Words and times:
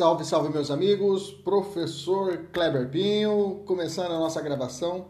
Salve, 0.00 0.24
salve, 0.24 0.48
meus 0.48 0.70
amigos. 0.70 1.30
Professor 1.30 2.46
Kleber 2.54 2.88
Pinho, 2.88 3.60
começando 3.66 4.12
a 4.12 4.18
nossa 4.18 4.40
gravação 4.40 5.08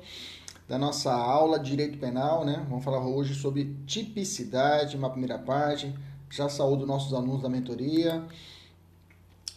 da 0.69 0.77
nossa 0.77 1.13
aula 1.13 1.61
de 1.61 1.71
Direito 1.71 1.97
Penal, 1.97 2.45
né? 2.45 2.67
Vamos 2.69 2.83
falar 2.83 2.99
hoje 2.99 3.37
sobre 3.37 3.77
tipicidade, 3.87 4.97
uma 4.97 5.09
primeira 5.09 5.39
parte. 5.39 5.95
Já 6.29 6.49
saúdo 6.49 6.89
nossos 6.89 7.15
alunos 7.15 7.41
da 7.41 7.49
mentoria. 7.49 8.27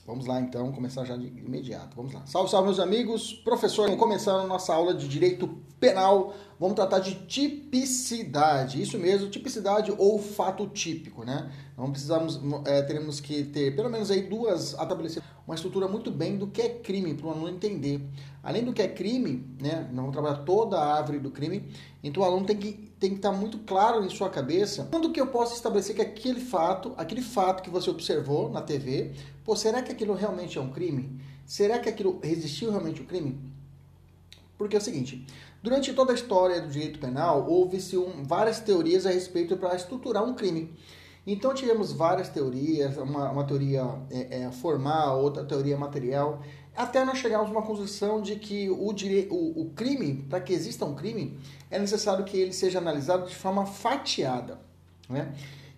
Vamos 0.06 0.28
lá, 0.28 0.39
então, 0.39 0.72
começar 0.72 1.04
já 1.04 1.17
de 1.17 1.26
imediato. 1.26 1.95
Vamos 1.95 2.14
lá. 2.14 2.23
Salve, 2.28 2.52
salve, 2.52 2.67
meus 2.67 2.80
amigos. 2.80 3.34
Professor, 3.34 3.86
vamos 3.86 4.00
começar 4.00 4.34
a 4.34 4.45
nossa 4.45 4.72
aula 4.72 4.94
de 4.94 5.08
Direito 5.08 5.48
Penal. 5.84 6.34
Vamos 6.58 6.76
tratar 6.76 7.00
de 7.00 7.16
tipicidade. 7.26 8.81
Isso 8.81 8.98
mesmo, 8.98 9.30
tipicidade 9.30 9.94
ou 9.98 10.17
fato 10.17 10.66
típico, 10.67 11.26
né? 11.26 11.52
Não 11.78 11.92
precisamos, 11.92 12.39
é, 12.66 12.81
teremos 12.84 13.20
que 13.20 13.44
ter 13.44 13.76
pelo 13.76 13.89
menos 13.89 14.09
aí 14.09 14.22
duas 14.22 14.72
estabelecidas, 14.72 15.28
uma 15.45 15.56
estrutura 15.56 15.86
muito 15.89 16.09
bem 16.09 16.38
do 16.38 16.48
que 16.48 16.61
é 16.61 16.70
crime 16.70 17.14
para 17.16 17.28
o 17.28 17.31
aluno 17.31 17.50
entender. 17.50 18.00
Além 18.42 18.64
do 18.64 18.72
que 18.72 18.81
é 18.81 18.88
crime, 18.88 19.45
né? 19.61 19.89
Vamos 19.94 20.14
trabalhar 20.14 20.38
toda 20.45 20.78
a 20.78 20.95
árvore 20.95 21.20
do 21.20 21.31
crime. 21.31 21.70
Então 22.02 22.23
o 22.23 22.26
aluno 22.26 22.45
tem 22.45 22.56
que 22.56 22.72
tem 22.98 23.09
que 23.09 23.17
estar 23.17 23.34
muito 23.34 23.58
claro 23.59 24.06
em 24.06 24.09
sua 24.09 24.30
cabeça 24.30 24.88
quando 24.89 25.11
que 25.11 25.20
eu 25.20 25.28
posso 25.28 25.56
estabelecer 25.56 25.94
que 25.94 26.02
aquele 26.02 26.39
fato, 26.39 26.94
aquele 26.95 27.22
fato 27.22 27.61
que 27.61 27.70
você 27.70 27.89
observou 27.89 28.50
na 28.50 28.61
TV, 28.61 29.11
pô, 29.44 29.54
será 29.54 29.81
que 29.81 29.92
aquilo 29.92 30.14
realmente 30.14 30.58
é 30.58 30.61
um 30.61 30.72
crime? 30.72 31.20
Será 31.45 31.80
que 31.80 31.89
aquilo 31.89 32.22
resistiu 32.23 32.72
realmente 32.72 33.02
ao 33.02 33.06
crime? 33.06 33.38
Porque 34.58 34.76
é 34.76 34.80
o 34.80 34.82
seguinte, 34.82 35.26
durante 35.62 35.94
toda 35.94 36.12
a 36.12 36.16
história 36.16 36.62
do 36.62 36.70
direito 36.70 37.00
penal, 37.00 37.50
houve-se 37.50 37.98
um, 37.98 38.23
várias 38.23 38.60
teorias 38.60 39.06
a 39.06 39.12
respeito 39.12 39.58
para 39.58 39.76
estruturar 39.76 40.23
um 40.23 40.34
crime. 40.34 40.72
Então 41.26 41.54
tivemos 41.54 41.94
várias 41.94 42.30
teorias, 42.30 42.98
uma, 42.98 43.32
uma 43.32 43.44
teoria 43.45 43.84
é, 44.12 44.42
é, 44.42 44.52
formal, 44.52 45.22
outra 45.22 45.44
teoria 45.44 45.78
material, 45.78 46.42
até 46.76 47.06
nós 47.06 47.20
chegarmos 47.20 47.50
a 47.50 47.52
uma 47.52 47.62
conclusão 47.62 48.22
de 48.22 48.36
que 48.36 48.70
o, 48.70 48.92
dire... 48.94 49.28
o, 49.32 49.62
o 49.62 49.70
crime, 49.76 50.26
para 50.30 50.42
que 50.42 50.54
exista 50.54 50.86
um 50.86 50.95
crime, 50.95 51.40
é 51.70 51.80
necessário 51.80 52.26
que 52.26 52.36
ele 52.36 52.52
seja 52.52 52.80
analisado 52.80 53.28
de 53.28 53.36
forma 53.36 53.66
fatiada. 53.66 54.60
Né? 55.08 55.33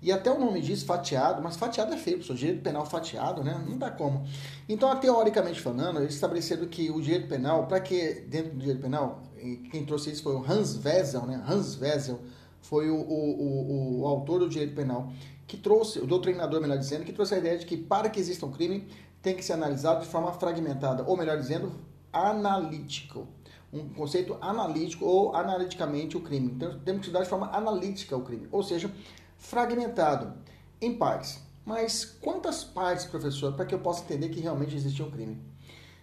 E 0.05 0.11
até 0.11 0.31
o 0.31 0.39
nome 0.39 0.61
diz 0.61 0.83
fatiado, 0.83 1.41
mas 1.41 1.57
fatiado 1.57 1.91
é 1.91 1.97
feio, 1.97 2.19
pessoal. 2.19 2.37
Direito 2.37 2.61
penal 2.61 2.85
fatiado, 2.85 3.43
né? 3.43 3.59
Não 3.67 3.75
dá 3.75 3.89
como. 3.89 4.23
Então, 4.69 4.95
teoricamente 4.99 5.59
falando, 5.59 5.99
eles 5.99 6.13
estabeleceram 6.13 6.67
que 6.67 6.91
o 6.91 7.01
direito 7.01 7.27
penal, 7.27 7.65
para 7.65 7.79
que 7.79 8.23
dentro 8.27 8.51
do 8.51 8.59
direito 8.59 8.81
penal, 8.83 9.23
quem 9.71 9.83
trouxe 9.83 10.11
isso 10.11 10.21
foi 10.21 10.35
o 10.35 10.45
Hans 10.47 10.79
Wessel, 10.85 11.25
né? 11.25 11.43
Hans 11.49 11.81
Wessel 11.81 12.19
foi 12.61 12.87
o, 12.87 12.97
o, 12.97 13.41
o, 13.41 14.01
o 14.01 14.05
autor 14.05 14.41
do 14.41 14.47
direito 14.47 14.75
penal 14.75 15.11
que 15.47 15.57
trouxe, 15.57 15.97
o 15.97 16.05
doutrinador, 16.05 16.61
melhor 16.61 16.77
dizendo, 16.77 17.03
que 17.03 17.11
trouxe 17.11 17.33
a 17.33 17.37
ideia 17.39 17.57
de 17.57 17.65
que 17.65 17.75
para 17.75 18.07
que 18.07 18.19
exista 18.19 18.45
um 18.45 18.51
crime 18.51 18.87
tem 19.23 19.35
que 19.35 19.43
ser 19.43 19.53
analisado 19.53 20.01
de 20.01 20.07
forma 20.07 20.31
fragmentada, 20.33 21.03
ou 21.07 21.17
melhor 21.17 21.35
dizendo, 21.39 21.71
analítico. 22.13 23.27
Um 23.73 23.89
conceito 23.89 24.37
analítico 24.39 25.03
ou 25.03 25.35
analiticamente 25.35 26.15
o 26.15 26.21
crime. 26.21 26.51
Então 26.51 26.79
temos 26.85 27.01
que 27.01 27.07
estudar 27.07 27.23
de 27.23 27.29
forma 27.29 27.49
analítica 27.51 28.15
o 28.15 28.21
crime, 28.21 28.47
ou 28.51 28.61
seja, 28.61 28.91
fragmentado 29.37 30.33
em 30.81 30.97
partes. 30.97 31.39
Mas 31.65 32.05
quantas 32.05 32.63
partes, 32.63 33.05
professor, 33.05 33.53
para 33.53 33.65
que 33.65 33.73
eu 33.73 33.79
possa 33.79 34.03
entender 34.03 34.29
que 34.29 34.39
realmente 34.39 34.75
existia 34.75 35.03
um 35.03 35.09
crime? 35.09 35.41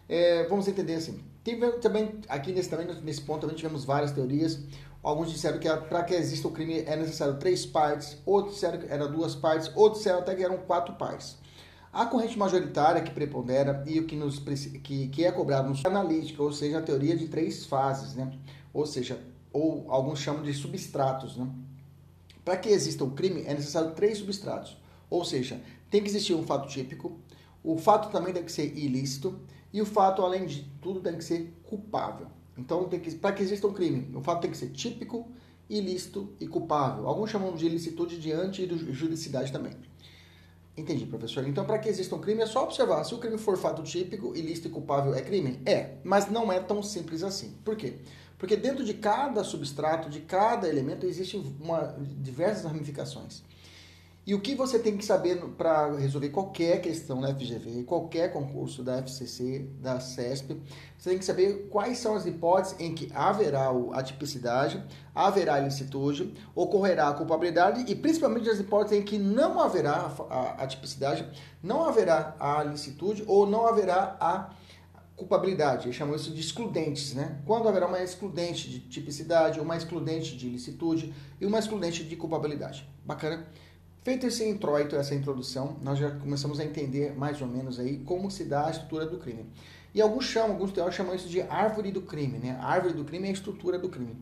É, 0.09 0.47
vamos 0.49 0.67
entender 0.67 0.95
assim. 0.95 1.23
também 1.81 2.21
aqui 2.29 2.53
nesse, 2.53 2.69
também, 2.69 2.87
nesse 3.03 3.21
ponto 3.21 3.43
também 3.43 3.57
tivemos 3.57 3.85
várias 3.85 4.11
teorias. 4.11 4.59
Alguns 5.03 5.31
disseram 5.33 5.59
que 5.59 5.69
para 5.69 6.05
que 6.05 6.15
exista 6.15 6.47
o 6.47 6.51
crime 6.53 6.81
é 6.81 6.97
necessário 6.97 7.37
três 7.39 7.67
partes, 7.67 8.19
outros 8.25 8.55
disseram 8.55 8.79
que 8.79 8.87
eram 8.87 9.11
duas 9.11 9.35
partes, 9.35 9.71
outros 9.75 9.99
disseram 9.99 10.21
até 10.21 10.35
que 10.35 10.45
eram 10.45 10.59
quatro 10.59 10.95
partes. 10.95 11.39
A 11.93 12.07
corrente 12.07 12.39
majoritária 12.39 13.03
que 13.03 13.11
prepondera 13.11 13.85
e 13.87 14.01
o 14.01 14.07
que, 14.07 14.17
nos, 14.17 14.39
que, 14.39 15.09
que 15.09 15.25
é 15.25 15.31
cobrado 15.31 15.69
no 15.69 15.77
analítica, 15.87 16.43
ou 16.43 16.53
seja, 16.53 16.79
a 16.79 16.83
teoria 16.83 17.17
de 17.17 17.29
três 17.29 17.67
fases, 17.67 18.15
né? 18.15 18.33
ou 18.73 18.87
seja, 18.87 19.21
ou 19.53 19.91
alguns 19.91 20.21
chamam 20.21 20.43
de 20.43 20.55
substratos. 20.55 21.37
Né? 21.37 21.47
Para 22.45 22.57
que 22.57 22.69
exista 22.69 23.05
um 23.05 23.11
crime 23.11 23.43
é 23.47 23.55
necessário 23.55 23.93
três 23.93 24.19
substratos, 24.19 24.77
ou 25.09 25.25
seja, 25.25 25.61
tem 25.91 26.03
que 26.03 26.09
existir 26.09 26.35
um 26.35 26.43
fato 26.43 26.69
típico, 26.69 27.19
o 27.63 27.77
fato 27.79 28.11
também 28.11 28.33
tem 28.33 28.43
que 28.43 28.51
ser 28.51 28.77
ilícito 28.77 29.39
e 29.73 29.81
o 29.81 29.87
fato, 29.87 30.23
além 30.23 30.47
de 30.47 30.63
tudo, 30.81 31.01
tem 31.01 31.17
que 31.17 31.25
ser 31.25 31.55
culpável. 31.65 32.27
Então, 32.59 32.89
para 33.21 33.33
que 33.33 33.43
exista 33.43 33.67
um 33.67 33.73
crime, 33.73 34.15
o 34.15 34.21
fato 34.21 34.43
tem 34.43 34.51
que 34.51 34.57
ser 34.57 34.71
típico, 34.71 35.31
ilícito 35.71 36.35
e 36.39 36.47
culpável. 36.47 37.07
Alguns 37.07 37.31
chamam 37.31 37.55
de 37.55 37.65
ilicitude 37.65 38.21
diante 38.21 38.67
de 38.67 38.93
juridicidade 38.93 39.51
também. 39.51 39.73
Entendi, 40.77 41.07
professor. 41.07 41.47
Então, 41.47 41.65
para 41.65 41.79
que 41.79 41.89
exista 41.89 42.15
um 42.15 42.19
crime, 42.19 42.43
é 42.43 42.47
só 42.47 42.65
observar. 42.65 43.05
Se 43.05 43.15
o 43.15 43.19
crime 43.19 43.39
for 43.39 43.57
fato 43.57 43.83
típico, 43.83 44.35
ilícito 44.35 44.69
e 44.69 44.71
culpável, 44.71 45.15
é 45.15 45.23
crime? 45.23 45.61
É, 45.67 45.95
mas 46.03 46.31
não 46.31 46.51
é 46.51 46.61
tão 46.61 46.83
simples 46.83 47.23
assim. 47.23 47.55
Por 47.65 47.77
quê? 47.77 47.99
Porque 48.43 48.57
dentro 48.57 48.85
de 48.85 48.95
cada 48.95 49.45
substrato, 49.45 50.11
de 50.11 50.19
cada 50.19 50.69
elemento, 50.69 51.07
existem 51.07 51.55
uma, 51.61 51.95
diversas 52.21 52.65
ramificações. 52.65 53.41
E 54.27 54.35
o 54.35 54.41
que 54.41 54.57
você 54.57 54.81
tem 54.81 54.97
que 54.97 55.05
saber 55.05 55.41
para 55.57 55.97
resolver 55.97 56.31
qualquer 56.31 56.81
questão 56.81 57.21
da 57.21 57.33
FGV, 57.33 57.85
qualquer 57.85 58.33
concurso 58.33 58.83
da 58.83 58.99
FCC, 58.99 59.69
da 59.81 60.01
CESP, 60.01 60.61
você 60.99 61.11
tem 61.11 61.19
que 61.21 61.25
saber 61.25 61.69
quais 61.71 61.99
são 61.99 62.17
as 62.17 62.27
hipóteses 62.27 62.75
em 62.81 62.93
que 62.93 63.09
haverá 63.15 63.71
a 63.93 64.03
tipicidade, 64.03 64.83
haverá 65.15 65.55
a 65.55 65.61
ilicitude, 65.61 66.35
ocorrerá 66.53 67.11
a 67.11 67.15
culpabilidade 67.15 67.85
e 67.89 67.95
principalmente 67.95 68.51
as 68.51 68.59
hipóteses 68.59 68.99
em 68.99 69.03
que 69.05 69.19
não 69.19 69.61
haverá 69.61 70.13
a, 70.59 70.67
tipicidade, 70.67 71.25
não 71.63 71.85
haverá 71.85 72.35
a 72.41 72.65
ilicitude 72.65 73.23
ou 73.29 73.47
não 73.47 73.69
haverá 73.69 74.17
a 74.21 74.51
culpabilidade. 75.23 75.87
Eles 75.87 75.97
chamam 75.97 76.17
isso 76.17 76.31
de 76.33 76.41
excludentes, 76.41 77.15
né? 77.15 77.41
Quando 77.47 77.69
haverá 77.69 77.87
uma 77.87 78.03
excludente 78.03 78.69
de 78.69 78.81
tipicidade, 78.81 79.61
uma 79.61 79.77
excludente 79.77 80.37
de 80.37 80.47
ilicitude 80.49 81.15
e 81.41 81.47
uma 81.47 81.59
excludente 81.59 82.05
de 82.05 82.17
culpabilidade. 82.17 82.89
Bacana? 83.05 83.47
Feito 84.03 84.27
esse 84.27 84.45
introito, 84.45 84.97
essa 84.97 85.15
introdução, 85.15 85.77
nós 85.81 85.97
já 85.99 86.11
começamos 86.11 86.59
a 86.59 86.65
entender 86.65 87.17
mais 87.17 87.41
ou 87.41 87.47
menos 87.47 87.79
aí 87.79 87.99
como 87.99 88.31
se 88.31 88.45
dá 88.45 88.67
a 88.67 88.71
estrutura 88.71 89.07
do 89.07 89.19
crime. 89.19 89.47
E 89.95 90.01
alguns 90.01 90.25
chamam, 90.25 90.53
alguns 90.53 90.73
teóricos 90.73 90.97
chamam 90.97 91.15
isso 91.15 91.29
de 91.29 91.41
árvore 91.43 91.93
do 91.93 92.03
crime, 92.03 92.39
né? 92.39 92.59
A 92.61 92.67
árvore 92.67 92.95
do 92.95 93.05
crime 93.05 93.27
é 93.27 93.31
a 93.31 93.35
estrutura 93.35 93.79
do 93.79 93.89
crime. 93.89 94.17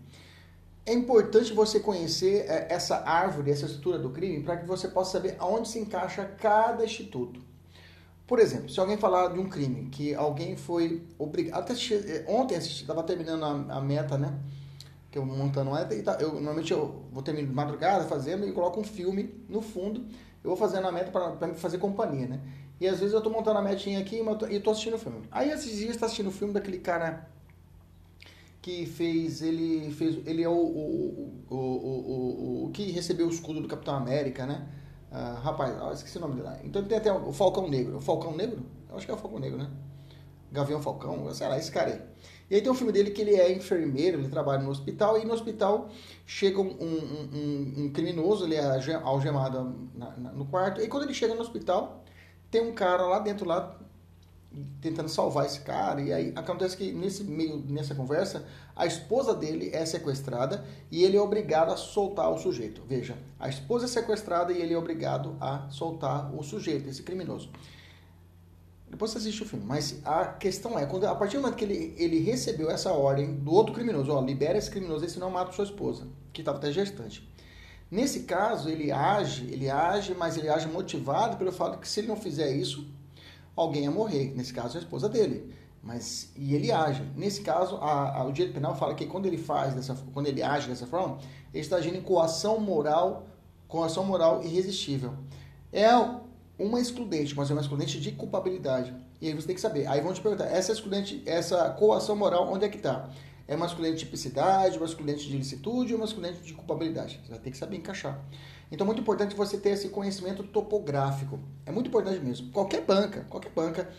É 0.85 0.93
importante 0.93 1.55
você 1.55 1.81
conhecer 1.81 2.45
é, 2.47 2.67
essa 2.69 2.97
árvore, 3.09 3.51
essa 3.51 3.65
estrutura 3.65 3.99
do 3.99 4.11
crime, 4.11 4.43
para 4.43 4.59
que 4.59 4.67
você 4.67 4.89
possa 4.89 5.13
saber 5.13 5.37
aonde 5.39 5.69
se 5.69 5.79
encaixa 5.79 6.25
cada 6.25 6.85
instituto. 6.85 7.41
Por 8.31 8.39
exemplo, 8.39 8.69
se 8.69 8.79
alguém 8.79 8.97
falar 8.97 9.33
de 9.33 9.41
um 9.41 9.49
crime 9.49 9.89
que 9.91 10.15
alguém 10.15 10.57
foi 10.57 11.03
obrigado. 11.19 11.59
Até 11.59 11.73
é, 11.73 12.25
ontem 12.29 12.55
assisti, 12.55 12.83
estava 12.83 13.03
terminando 13.03 13.45
a, 13.45 13.79
a 13.79 13.81
meta, 13.81 14.17
né? 14.17 14.39
que 15.11 15.19
eu 15.19 15.27
montando 15.27 15.71
uma, 15.71 15.85
tá, 15.85 16.17
eu 16.21 16.35
normalmente 16.35 16.71
eu 16.71 17.03
vou 17.11 17.25
terminar 17.25 17.49
de 17.49 17.53
madrugada 17.53 18.05
fazendo 18.05 18.47
e 18.47 18.53
coloco 18.53 18.79
um 18.79 18.85
filme 18.85 19.35
no 19.49 19.61
fundo. 19.61 20.03
Eu 20.45 20.51
vou 20.51 20.57
fazendo 20.57 20.87
a 20.87 20.93
meta 20.93 21.11
para 21.11 21.49
me 21.49 21.57
fazer 21.57 21.79
companhia, 21.79 22.29
né? 22.29 22.41
E 22.81 22.87
às 22.87 23.01
vezes 23.01 23.13
eu 23.13 23.21
tô 23.21 23.31
montando 23.31 23.59
a 23.59 23.63
metinha 23.63 23.99
aqui 23.99 24.23
e 24.49 24.61
tô 24.61 24.71
assistindo 24.71 24.95
o 24.95 24.99
filme. 25.01 25.23
Aí 25.33 25.51
esses 25.51 25.77
dias 25.77 25.97
tá 25.97 26.07
assistindo 26.07 26.29
o 26.29 26.33
filme 26.33 26.55
daquele 26.55 26.79
cara 26.79 27.29
que 28.63 28.87
fez 28.87 29.43
ele 29.43 29.91
fez 29.91 30.25
ele 30.25 30.45
é 30.45 30.49
o 30.49 30.53
o, 30.53 31.43
o, 31.51 31.57
o, 31.57 32.65
o, 32.67 32.71
que 32.71 32.93
recebeu 32.93 33.27
o 33.27 33.31
escudo 33.31 33.61
do 33.61 33.67
Capitão 33.67 33.97
América, 33.97 34.47
né? 34.47 34.69
Uh, 35.11 35.41
rapaz, 35.41 35.75
ah, 35.83 35.91
esqueci 35.93 36.19
o 36.19 36.21
nome 36.21 36.35
dele 36.37 36.47
lá. 36.47 36.59
Então 36.63 36.85
tem 36.85 36.97
até 36.97 37.13
o 37.13 37.33
Falcão 37.33 37.69
Negro. 37.69 37.97
O 37.97 38.01
Falcão 38.01 38.37
Negro? 38.37 38.65
Eu 38.89 38.97
acho 38.97 39.07
que 39.07 39.11
é 39.11 39.15
o 39.15 39.19
Falcão 39.19 39.41
Negro, 39.41 39.59
né? 39.59 39.69
Gavião 40.53 40.81
Falcão, 40.81 41.33
sei 41.33 41.49
lá, 41.49 41.59
esse 41.59 41.71
cara 41.71 41.91
aí. 41.91 42.01
E 42.51 42.57
aí 42.57 42.63
tem 42.63 42.71
um 42.71 42.75
filme 42.75 42.93
dele 42.93 43.11
que 43.11 43.21
ele 43.21 43.37
é 43.37 43.53
enfermeiro, 43.53 44.19
ele 44.19 44.29
trabalha 44.29 44.61
no 44.61 44.71
hospital, 44.71 45.17
e 45.17 45.25
no 45.25 45.33
hospital 45.33 45.89
chega 46.27 46.61
um, 46.61 46.67
um, 46.81 47.29
um, 47.33 47.75
um 47.85 47.93
criminoso, 47.93 48.45
ele 48.45 48.57
é 48.57 48.95
algemado 49.05 49.89
na, 49.95 50.17
na, 50.17 50.33
no 50.33 50.45
quarto, 50.47 50.81
e 50.81 50.89
quando 50.89 51.05
ele 51.05 51.15
chega 51.15 51.35
no 51.35 51.41
hospital, 51.41 52.03
tem 52.51 52.61
um 52.61 52.73
cara 52.73 53.07
lá 53.07 53.21
dentro, 53.21 53.47
lá, 53.47 53.79
tentando 54.81 55.09
salvar 55.09 55.47
esse 55.47 55.61
cara, 55.61 56.01
e 56.01 56.13
aí 56.13 56.33
acontece 56.35 56.77
que 56.77 56.91
nesse 56.93 57.23
meio, 57.23 57.59
nessa 57.69 57.95
conversa, 57.95 58.45
a 58.75 58.85
esposa 58.85 59.35
dele 59.35 59.71
é 59.73 59.87
sequestrada 59.87 60.65
e 60.91 61.05
ele 61.05 61.17
é 61.17 61.21
obrigado 61.21 61.71
a 61.71 61.77
soltar 61.77 62.31
o 62.31 62.39
sujeito. 62.39 62.83
Veja, 62.87 63.17
a 63.39 63.49
esposa 63.49 63.85
é 63.85 63.89
sequestrada 63.89 64.53
e 64.53 64.61
ele 64.61 64.75
é 64.75 64.79
obrigado 64.79 65.37
a 65.41 65.69
soltar 65.71 66.35
o 66.35 66.43
sujeito, 66.43 66.89
esse 66.89 67.03
criminoso. 67.03 67.51
Depois 68.91 69.13
você 69.13 69.19
assiste 69.19 69.43
o 69.43 69.47
filme. 69.47 69.65
Mas 69.65 70.01
a 70.05 70.25
questão 70.25 70.77
é, 70.77 70.85
quando, 70.85 71.07
a 71.07 71.15
partir 71.15 71.37
do 71.37 71.43
momento 71.43 71.57
que 71.57 71.65
ele, 71.65 71.95
ele 71.97 72.19
recebeu 72.19 72.69
essa 72.69 72.93
ordem 72.93 73.35
do 73.37 73.53
outro 73.53 73.73
criminoso, 73.73 74.13
ó, 74.13 74.21
libera 74.21 74.59
esse 74.59 74.71
criminoso, 74.71 75.05
esse 75.05 75.19
não 75.19 75.31
mata 75.31 75.53
sua 75.53 75.65
esposa, 75.65 76.09
que 76.33 76.41
estava 76.41 76.59
até 76.59 76.73
gestante. 76.73 77.29
Nesse 77.89 78.21
caso, 78.21 78.69
ele 78.69 78.91
age, 78.91 79.45
ele 79.51 79.71
age, 79.71 80.15
mas 80.15 80.37
ele 80.37 80.49
age 80.49 80.69
motivado 80.69 81.37
pelo 81.37 81.53
fato 81.53 81.79
que 81.79 81.89
se 81.89 82.01
ele 82.01 82.09
não 82.09 82.17
fizer 82.17 82.51
isso, 82.53 82.87
alguém 83.61 83.85
ia 83.85 83.91
morrer. 83.91 84.33
Nesse 84.37 84.53
caso, 84.53 84.77
a 84.77 84.81
esposa 84.81 85.09
dele. 85.09 85.55
Mas 85.83 86.31
e 86.37 86.55
ele 86.55 86.71
age. 86.71 87.03
Nesse 87.17 87.41
caso, 87.41 87.77
a, 87.77 88.19
a, 88.19 88.25
o 88.25 88.33
direito 88.33 88.55
penal 88.55 88.77
fala 88.77 88.95
que 88.95 89.07
quando 89.07 89.27
ele 89.27 89.39
faz 89.39 89.75
dessa, 89.75 89.97
quando 90.13 90.27
ele 90.27 90.43
age 90.43 90.69
dessa 90.69 90.87
forma, 90.87 91.19
ele 91.53 91.63
está 91.63 91.77
agindo 91.77 91.97
em 91.97 92.03
coação 92.03 92.61
moral, 92.61 93.27
coação 93.67 94.05
moral 94.05 94.43
irresistível. 94.43 95.15
É 95.73 95.89
uma 96.59 96.81
excludente, 96.81 97.35
mas 97.35 97.51
é 97.51 97.55
uma 97.55 97.63
excludente 97.63 97.99
de 97.99 98.13
culpabilidade. 98.13 98.95
E 99.21 99.29
aí 99.29 99.35
você 99.35 99.47
tem 99.47 99.55
que 99.55 99.61
saber. 99.61 99.87
Aí 99.87 100.01
vão 100.01 100.13
te 100.13 100.21
perguntar, 100.21 100.47
essa 100.47 100.73
excludente, 100.73 101.23
essa 101.25 101.71
coação 101.71 102.15
moral, 102.15 102.53
onde 102.53 102.65
é 102.65 102.69
que 102.69 102.77
está? 102.77 103.09
É 103.51 103.57
excludente 103.57 103.97
de 103.97 104.05
tipicidade, 104.05 104.79
excludente 104.81 105.27
de 105.27 105.35
ilicitude 105.35 105.93
ou 105.93 106.05
excludente 106.05 106.41
de 106.41 106.55
culpabilidade? 106.55 107.21
Você 107.25 107.31
vai 107.31 107.41
ter 107.41 107.51
que 107.51 107.59
saber 107.59 107.79
encaixar. 107.79 108.25
Então, 108.71 108.87
muito 108.87 109.01
importante 109.01 109.35
você 109.35 109.59
ter 109.59 109.71
esse 109.71 109.89
conhecimento 109.89 110.45
topográfico. 110.45 111.37
É 111.67 111.73
muito 111.73 111.89
importante 111.89 112.21
mesmo. 112.21 112.53
Qualquer 112.53 112.83
banca, 112.83 113.27
qualquer 113.29 113.51
banca 113.51 113.91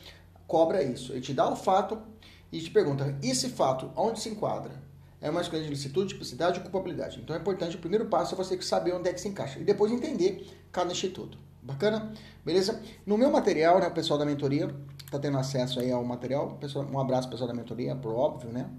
cobra 0.47 0.81
isso. 0.81 1.11
Ele 1.11 1.19
te 1.19 1.33
dá 1.33 1.51
o 1.51 1.57
fato 1.57 2.01
e 2.49 2.61
te 2.61 2.71
pergunta, 2.71 3.13
esse 3.21 3.49
fato, 3.49 3.91
onde 3.93 4.21
se 4.21 4.29
enquadra? 4.29 4.71
É 5.19 5.27
excludente 5.27 5.63
de 5.63 5.67
ilicitude, 5.67 6.13
tipicidade 6.13 6.59
ou 6.59 6.63
culpabilidade? 6.63 7.19
Então, 7.21 7.35
é 7.35 7.39
importante, 7.39 7.75
o 7.75 7.79
primeiro 7.79 8.05
passo 8.05 8.33
é 8.33 8.37
você 8.37 8.59
saber 8.61 8.93
onde 8.93 9.09
é 9.09 9.13
que 9.13 9.19
se 9.19 9.27
encaixa. 9.27 9.59
E 9.59 9.65
depois 9.65 9.91
entender 9.91 10.47
cada 10.71 10.93
instituto. 10.93 11.37
Bacana? 11.61 12.13
Beleza? 12.45 12.81
No 13.05 13.17
meu 13.17 13.29
material, 13.29 13.81
né, 13.81 13.87
o 13.89 13.91
pessoal 13.91 14.17
da 14.17 14.25
mentoria 14.25 14.73
tá 15.11 15.19
tendo 15.19 15.37
acesso 15.37 15.81
aí 15.81 15.91
ao 15.91 16.05
material. 16.05 16.57
Um 16.89 16.99
abraço 16.99 17.29
pessoal 17.29 17.49
da 17.49 17.53
mentoria, 17.53 17.93
por 17.97 18.13
óbvio, 18.13 18.49
né? 18.49 18.69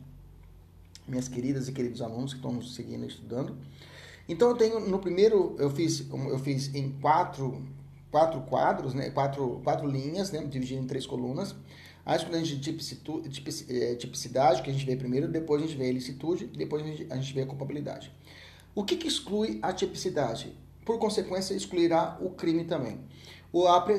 Minhas 1.07 1.29
queridas 1.29 1.69
e 1.69 1.73
queridos 1.73 2.01
alunos 2.01 2.33
que 2.33 2.39
estão 2.39 2.53
nos 2.53 2.75
seguindo 2.75 3.05
e 3.05 3.09
estudando. 3.09 3.57
Então 4.29 4.49
eu 4.49 4.57
tenho 4.57 4.81
no 4.81 4.99
primeiro 4.99 5.57
eu 5.59 5.71
fiz 5.71 6.07
eu 6.11 6.39
fiz 6.39 6.75
em 6.75 6.93
quatro 7.01 7.63
quatro 8.11 8.41
quadros, 8.43 8.95
né? 8.95 9.11
Quatro 9.11 9.61
quatro 9.65 9.87
linhas, 9.87 10.31
né? 10.31 10.45
Dividido 10.45 10.83
em 10.83 10.87
três 10.87 11.07
colunas. 11.07 11.55
A 12.05 12.17
excludente 12.17 12.57
de 12.57 12.71
eh, 12.71 13.95
tipicidade, 13.95 14.63
que 14.63 14.71
a 14.71 14.73
gente 14.73 14.85
vê 14.85 14.97
primeiro, 14.97 15.29
depois 15.29 15.63
a 15.63 15.67
gente 15.67 15.79
vê 15.79 15.85
a 15.85 15.89
ilicitude, 15.89 16.47
depois 16.47 16.83
a 16.83 16.87
gente, 16.87 17.07
a 17.09 17.15
gente 17.17 17.33
vê 17.33 17.43
a 17.43 17.47
culpabilidade. 17.47 18.13
O 18.75 18.83
que, 18.83 18.97
que 18.97 19.07
exclui 19.07 19.61
a 19.63 19.73
tipicidade? 19.73 20.53
por 20.85 20.99
consequência, 20.99 21.55
excluirá 21.55 22.17
o 22.21 22.31
crime 22.31 22.65
também. 22.65 22.99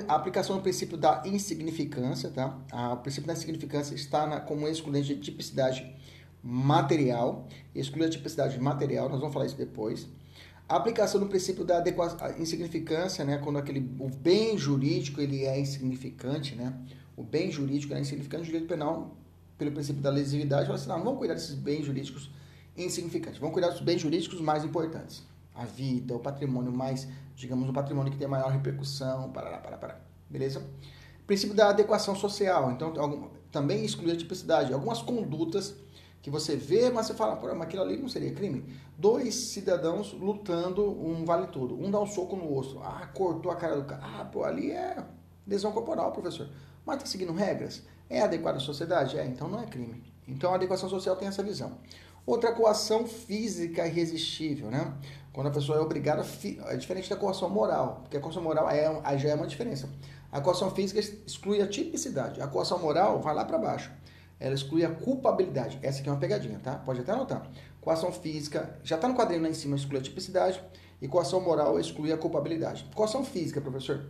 A 0.08 0.16
aplicação 0.16 0.58
do 0.58 0.64
princípio 0.64 0.98
da 0.98 1.22
insignificância, 1.26 2.30
tá? 2.32 2.58
O 2.92 2.98
princípio 2.98 3.28
da 3.28 3.34
insignificância 3.34 3.94
está 3.94 4.26
na, 4.26 4.40
como 4.40 4.68
excludente 4.68 5.14
de 5.14 5.22
tipicidade 5.22 5.96
material, 6.44 7.48
exclui 7.74 8.06
a 8.06 8.10
tipicidade 8.10 8.60
material, 8.60 9.10
nós 9.10 9.20
vamos 9.20 9.34
falar 9.34 9.46
isso 9.46 9.58
depois. 9.58 10.08
A 10.68 10.76
aplicação 10.76 11.20
do 11.20 11.28
princípio 11.28 11.64
da 11.64 11.84
insignificância, 12.38 13.24
né, 13.24 13.38
quando 13.38 13.60
aquele, 13.60 13.80
o 14.00 14.10
bem 14.10 14.58
jurídico 14.58 15.22
ele 15.22 15.46
é 15.46 15.60
insignificante, 15.60 16.56
né, 16.56 16.74
o 17.16 17.24
bem 17.24 17.52
jurídico 17.52 17.94
é 17.94 18.00
insignificante, 18.00 18.44
o 18.44 18.46
direito 18.46 18.68
penal, 18.68 19.16
pelo 19.58 19.72
princípio 19.72 20.02
da 20.02 20.10
lesividade, 20.10 20.66
fala 20.66 20.76
assim, 20.76 20.90
não, 20.90 21.04
vamos 21.04 21.20
cuidar 21.20 21.36
desses 21.36 21.56
bens 21.56 21.86
jurídicos 21.86 22.30
insignificantes, 22.76 23.40
vamos 23.40 23.54
cuidar 23.54 23.70
dos 23.70 23.82
bens 23.82 24.02
jurídicos 24.02 24.42
mais 24.42 24.64
importantes 24.64 25.24
a 25.56 25.66
vida, 25.66 26.16
o 26.16 26.20
patrimônio 26.20 26.72
mais, 26.72 27.08
digamos, 27.36 27.70
o 27.70 27.74
patrimônio 27.74 28.12
que 28.12 28.18
tem 28.18 28.28
maior 28.28 28.50
repercussão, 28.52 29.32
parará, 29.32 29.58
parará, 29.58 29.78
parará. 29.78 30.00
Beleza? 30.30 30.66
Princípio 31.28 31.56
da 31.56 31.70
adequação 31.70 32.16
social. 32.16 32.72
Então, 32.72 33.32
também 33.52 33.86
exclui 33.86 34.12
a 34.12 34.18
tipicidade. 34.18 34.74
Algumas 34.74 35.02
condutas 35.02 35.76
que 36.24 36.30
você 36.30 36.56
vê, 36.56 36.90
mas 36.90 37.06
você 37.06 37.14
fala, 37.14 37.36
mas 37.54 37.64
aquilo 37.64 37.84
ali 37.84 37.98
não 37.98 38.08
seria 38.08 38.34
crime. 38.34 38.64
Dois 38.98 39.36
cidadãos 39.36 40.14
lutando, 40.14 40.90
um 40.90 41.26
vale 41.26 41.48
tudo. 41.48 41.76
Um 41.76 41.92
dá 41.92 42.00
um 42.00 42.08
soco 42.08 42.38
no 42.38 42.58
osso. 42.58 42.80
Ah, 42.80 43.10
cortou 43.14 43.52
a 43.52 43.58
cara 43.58 43.76
do 43.76 43.84
cara. 43.84 44.02
Ah, 44.02 44.24
pô, 44.24 44.46
ali 44.46 44.72
é 44.72 45.04
lesão 45.46 45.74
corporal, 45.74 46.14
professor. 46.14 46.48
Mas 46.86 47.00
tá 47.00 47.06
seguindo 47.06 47.34
regras? 47.34 47.84
É 48.10 48.22
adequado 48.22 48.56
à 48.56 48.60
sociedade? 48.62 49.20
É, 49.20 49.26
então 49.26 49.50
não 49.50 49.62
é 49.62 49.66
crime. 49.66 50.02
Então 50.26 50.54
a 50.54 50.56
adequação 50.56 50.88
social 50.88 51.18
tem 51.18 51.28
essa 51.28 51.44
visão. 51.44 51.78
Outra 52.26 52.54
coação 52.54 53.06
física 53.06 53.86
irresistível, 53.86 54.72
né? 54.72 54.94
Quando 55.34 55.48
a 55.48 55.52
pessoa 55.52 55.78
é 55.78 55.82
obrigada, 55.82 56.26
é 56.68 56.78
diferente 56.78 57.10
da 57.10 57.18
coação 57.18 57.50
moral, 57.50 58.00
porque 58.04 58.16
a 58.16 58.22
coação 58.22 58.42
moral 58.42 58.70
é, 58.70 59.18
já 59.18 59.30
é 59.30 59.36
uma 59.36 59.48
diferença. 59.48 59.90
A 60.32 60.40
coação 60.40 60.72
física 60.72 61.02
exclui 61.02 61.62
a 61.62 61.68
tipicidade, 61.68 62.40
a 62.40 62.48
coação 62.48 62.80
moral 62.80 63.20
vai 63.20 63.36
lá 63.36 63.44
para 63.44 63.58
baixo. 63.58 63.92
Ela 64.44 64.56
exclui 64.56 64.84
a 64.84 64.90
culpabilidade. 64.90 65.80
Essa 65.82 66.00
aqui 66.00 66.10
é 66.10 66.12
uma 66.12 66.20
pegadinha, 66.20 66.60
tá? 66.60 66.76
Pode 66.76 67.00
até 67.00 67.12
anotar. 67.12 67.50
Coação 67.80 68.12
física, 68.12 68.78
já 68.84 68.96
está 68.96 69.08
no 69.08 69.16
quadrinho 69.16 69.42
lá 69.42 69.50
em 69.50 69.54
cima, 69.54 69.76
exclui 69.76 70.00
a 70.00 70.04
tipicidade. 70.04 70.62
E 71.02 71.08
coação 71.08 71.42
moral 71.42 71.80
exclui 71.80 72.12
a 72.12 72.18
culpabilidade. 72.18 72.86
Coação 72.94 73.24
física, 73.24 73.62
professor. 73.62 74.06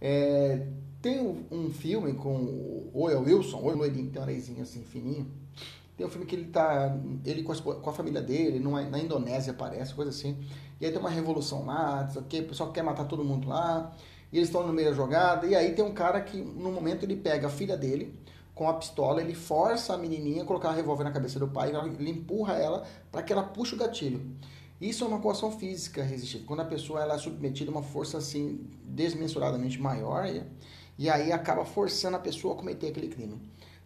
É, 0.00 0.66
tem 1.02 1.20
um, 1.50 1.70
filme 1.70 2.14
com 2.14 2.36
o 2.36 2.90
Owen 2.94 3.16
Wilson, 3.16 3.58
o 3.58 3.74
loirinho, 3.74 4.10
tem 4.10 4.20
um 4.20 4.24
areizinho 4.24 4.62
assim, 4.62 4.82
fininho 4.82 5.26
tem 5.98 6.06
um 6.06 6.10
filme 6.10 6.24
que 6.24 6.36
ele 6.36 6.44
tá. 6.44 6.96
Ele 7.26 7.42
com 7.42 7.50
a, 7.50 7.56
com 7.56 7.90
a 7.90 7.92
família 7.92 8.22
dele, 8.22 8.60
numa, 8.60 8.82
na 8.82 9.00
Indonésia 9.00 9.52
parece, 9.52 9.92
coisa 9.92 10.12
assim. 10.12 10.38
E 10.80 10.86
aí 10.86 10.92
tem 10.92 11.00
uma 11.00 11.10
revolução 11.10 11.66
lá, 11.66 12.08
o 12.14 12.22
pessoal 12.22 12.70
quer 12.70 12.84
matar 12.84 13.04
todo 13.04 13.24
mundo 13.24 13.48
lá. 13.48 13.92
E 14.32 14.36
eles 14.36 14.48
estão 14.48 14.64
no 14.64 14.72
meio 14.72 14.90
da 14.90 14.94
jogada. 14.94 15.44
E 15.44 15.56
aí 15.56 15.74
tem 15.74 15.84
um 15.84 15.92
cara 15.92 16.20
que, 16.20 16.36
no 16.40 16.70
momento, 16.70 17.02
ele 17.02 17.16
pega 17.16 17.48
a 17.48 17.50
filha 17.50 17.76
dele 17.76 18.14
com 18.58 18.68
a 18.68 18.74
pistola, 18.74 19.22
ele 19.22 19.34
força 19.34 19.94
a 19.94 19.96
menininha 19.96 20.42
a 20.42 20.44
colocar 20.44 20.70
a 20.70 20.72
revólver 20.72 21.04
na 21.04 21.12
cabeça 21.12 21.38
do 21.38 21.46
pai, 21.46 21.70
ele 21.70 22.10
empurra 22.10 22.54
ela 22.54 22.84
para 23.12 23.22
que 23.22 23.32
ela 23.32 23.44
puxe 23.44 23.76
o 23.76 23.78
gatilho. 23.78 24.20
Isso 24.80 25.04
é 25.04 25.06
uma 25.06 25.20
coação 25.20 25.52
física 25.52 26.02
resistível. 26.02 26.44
Quando 26.44 26.60
a 26.60 26.64
pessoa 26.64 27.00
ela 27.00 27.14
é 27.14 27.18
submetida 27.18 27.70
a 27.70 27.74
uma 27.74 27.84
força 27.84 28.18
assim 28.18 28.68
desmensuradamente 28.82 29.80
maior, 29.80 30.26
e, 30.98 31.08
aí 31.08 31.30
acaba 31.30 31.64
forçando 31.64 32.16
a 32.16 32.20
pessoa 32.20 32.54
a 32.54 32.56
cometer 32.56 32.88
aquele 32.88 33.06
crime. 33.06 33.40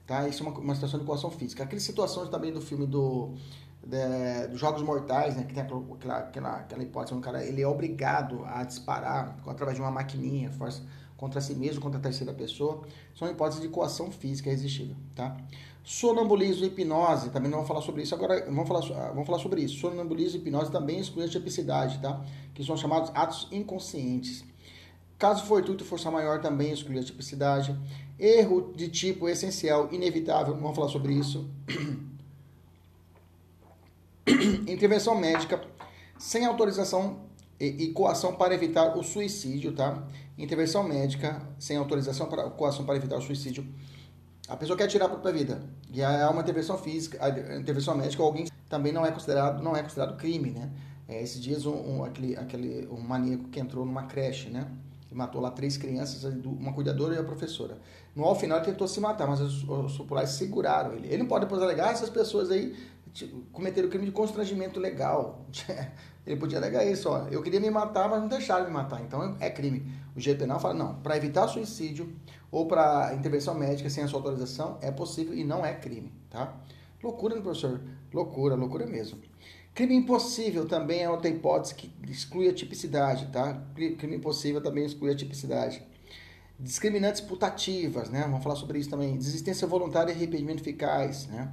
Tá? 0.06 0.26
Isso 0.26 0.42
é 0.42 0.48
uma, 0.48 0.58
uma 0.58 0.74
situação 0.74 0.98
de 0.98 1.04
coação 1.04 1.30
física. 1.30 1.64
Aquelas 1.64 1.82
situações 1.82 2.30
também 2.30 2.50
do 2.50 2.62
filme 2.62 2.86
do, 2.86 3.34
dos 4.50 4.58
Jogos 4.58 4.82
Mortais, 4.82 5.36
né? 5.36 5.44
Que 5.44 5.52
tem 5.52 5.62
aquela, 5.62 6.18
aquela, 6.18 6.56
aquela 6.56 6.82
hipótese, 6.82 7.14
um 7.14 7.20
cara 7.20 7.44
ele 7.44 7.60
é 7.60 7.68
obrigado 7.68 8.42
a 8.46 8.64
disparar 8.64 9.36
através 9.46 9.76
de 9.76 9.82
uma 9.82 9.90
maquininha, 9.90 10.50
força 10.50 10.82
contra 11.22 11.40
si 11.40 11.54
mesmo, 11.54 11.80
contra 11.80 12.00
a 12.00 12.02
terceira 12.02 12.32
pessoa. 12.32 12.82
São 13.14 13.30
hipóteses 13.30 13.62
de 13.62 13.68
coação 13.68 14.10
física 14.10 14.50
resistível, 14.50 14.96
tá? 15.14 15.36
Sonambulismo 15.84 16.64
e 16.64 16.66
hipnose, 16.66 17.30
também 17.30 17.48
não 17.48 17.58
vamos 17.58 17.68
falar 17.68 17.80
sobre 17.80 18.02
isso 18.02 18.12
agora, 18.12 18.44
vamos 18.46 18.66
falar, 18.66 19.10
vamos 19.10 19.24
falar 19.24 19.38
sobre 19.38 19.62
isso. 19.62 19.78
Sonambulismo 19.78 20.38
e 20.38 20.40
hipnose 20.40 20.72
também 20.72 20.98
exclui 20.98 21.24
a 21.24 21.28
tipicidade, 21.28 22.00
tá? 22.00 22.20
Que 22.52 22.64
são 22.64 22.76
chamados 22.76 23.12
atos 23.14 23.46
inconscientes. 23.52 24.44
Caso 25.16 25.44
fortuito, 25.44 25.84
força 25.84 26.10
maior 26.10 26.40
também 26.40 26.72
exclui 26.72 26.98
a 26.98 27.04
tipicidade. 27.04 27.78
Erro 28.18 28.72
de 28.74 28.88
tipo 28.88 29.28
essencial, 29.28 29.92
inevitável, 29.92 30.56
vamos 30.56 30.74
falar 30.74 30.88
sobre 30.88 31.12
isso. 31.12 31.48
Intervenção 34.66 35.14
médica 35.14 35.64
sem 36.18 36.44
autorização 36.44 37.20
e, 37.62 37.84
e, 37.84 37.92
coação 37.92 38.34
para 38.34 38.52
evitar 38.54 38.98
o 38.98 39.04
suicídio, 39.04 39.72
tá? 39.72 40.02
Intervenção 40.42 40.82
médica 40.82 41.40
sem 41.56 41.76
autorização 41.76 42.26
para 42.26 42.50
coação 42.50 42.84
para 42.84 42.96
evitar 42.96 43.16
o 43.16 43.22
suicídio. 43.22 43.64
A 44.48 44.56
pessoa 44.56 44.76
quer 44.76 44.88
tirar 44.88 45.04
a 45.04 45.08
própria 45.08 45.32
vida. 45.32 45.62
E 45.88 46.02
é 46.02 46.26
uma 46.26 46.42
intervenção 46.42 46.76
física, 46.76 47.16
intervenção 47.56 47.96
médica, 47.96 48.20
alguém 48.24 48.48
também 48.68 48.92
não 48.92 49.06
é 49.06 49.12
considerado, 49.12 49.62
não 49.62 49.76
é 49.76 49.82
considerado 49.84 50.16
crime, 50.16 50.50
né? 50.50 50.68
É, 51.06 51.22
esses 51.22 51.40
dias 51.40 51.64
um, 51.64 51.74
um, 51.74 52.04
aquele, 52.04 52.36
aquele 52.36 52.88
um 52.90 53.00
maníaco 53.00 53.44
que 53.50 53.60
entrou 53.60 53.86
numa 53.86 54.02
creche, 54.06 54.50
né? 54.50 54.66
que 55.12 55.14
matou 55.14 55.40
lá 55.40 55.50
três 55.50 55.76
crianças, 55.76 56.24
uma 56.44 56.72
cuidadora 56.72 57.14
e 57.14 57.18
a 57.18 57.22
professora. 57.22 57.78
No 58.16 58.24
ao 58.24 58.34
final 58.34 58.58
ele 58.58 58.66
tentou 58.66 58.88
se 58.88 58.98
matar, 58.98 59.28
mas 59.28 59.40
os, 59.40 59.62
os 59.62 59.96
populares 59.96 60.30
seguraram 60.30 60.94
ele. 60.94 61.06
Ele 61.06 61.18
não 61.18 61.26
pode 61.26 61.44
depois 61.44 61.62
alegar, 61.62 61.92
essas 61.92 62.08
pessoas 62.08 62.50
aí 62.50 62.74
cometer 63.52 63.84
o 63.84 63.88
crime 63.88 64.06
de 64.06 64.12
constrangimento 64.12 64.80
legal. 64.80 65.46
Ele 66.26 66.36
podia 66.36 66.58
alegar 66.58 66.84
isso, 66.84 67.08
ó. 67.08 67.26
Eu 67.28 67.42
queria 67.42 67.60
me 67.60 67.70
matar, 67.70 68.08
mas 68.08 68.20
não 68.20 68.28
deixaram 68.28 68.64
me 68.64 68.70
matar. 68.70 69.02
Então 69.02 69.36
é 69.40 69.50
crime. 69.50 69.92
O 70.14 70.20
direito 70.20 70.38
penal 70.38 70.60
fala, 70.60 70.74
não, 70.74 70.94
para 70.96 71.16
evitar 71.16 71.48
suicídio 71.48 72.14
ou 72.50 72.66
para 72.66 73.14
intervenção 73.14 73.54
médica 73.54 73.90
sem 73.90 74.04
a 74.04 74.08
sua 74.08 74.20
autorização 74.20 74.78
é 74.80 74.90
possível 74.90 75.34
e 75.34 75.42
não 75.42 75.64
é 75.64 75.74
crime, 75.74 76.12
tá? 76.30 76.54
Loucura, 77.02 77.34
né, 77.34 77.40
professor? 77.40 77.80
Loucura, 78.12 78.54
loucura 78.54 78.86
mesmo. 78.86 79.18
Crime 79.74 79.94
impossível 79.96 80.68
também 80.68 81.02
é 81.02 81.10
outra 81.10 81.30
hipótese 81.30 81.74
que 81.74 81.92
exclui 82.08 82.48
a 82.48 82.52
tipicidade, 82.52 83.26
tá? 83.32 83.60
Crime 83.74 84.16
impossível 84.16 84.60
também 84.60 84.84
exclui 84.84 85.10
a 85.10 85.16
tipicidade. 85.16 85.82
Discriminantes 86.60 87.20
putativas, 87.22 88.10
né? 88.10 88.22
Vamos 88.22 88.42
falar 88.42 88.54
sobre 88.54 88.78
isso 88.78 88.90
também. 88.90 89.16
Desistência 89.16 89.66
voluntária 89.66 90.12
e 90.12 90.14
arrependimento 90.14 90.60
eficaz, 90.60 91.26
né? 91.26 91.50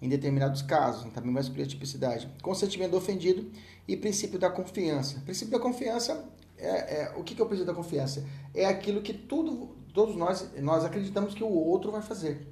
Em 0.00 0.08
determinados 0.08 0.62
casos, 0.62 1.12
também 1.12 1.32
vai 1.32 1.42
excluir 1.42 1.64
a 1.64 1.66
tipicidade. 1.66 2.28
Consentimento 2.42 2.96
ofendido 2.96 3.50
e 3.86 3.96
princípio 3.96 4.38
da 4.38 4.48
confiança. 4.48 5.18
O 5.18 5.22
princípio 5.22 5.52
da 5.52 5.58
confiança 5.58 6.24
é, 6.56 7.02
é 7.02 7.14
o 7.16 7.22
que, 7.22 7.34
que 7.34 7.40
é 7.40 7.44
o 7.44 7.48
princípio 7.48 7.72
da 7.72 7.74
confiança? 7.74 8.24
É 8.54 8.64
aquilo 8.66 9.00
que 9.00 9.12
tudo, 9.12 9.76
todos 9.92 10.16
nós, 10.16 10.50
nós 10.60 10.84
acreditamos 10.84 11.34
que 11.34 11.42
o 11.42 11.50
outro 11.50 11.90
vai 11.90 12.02
fazer. 12.02 12.46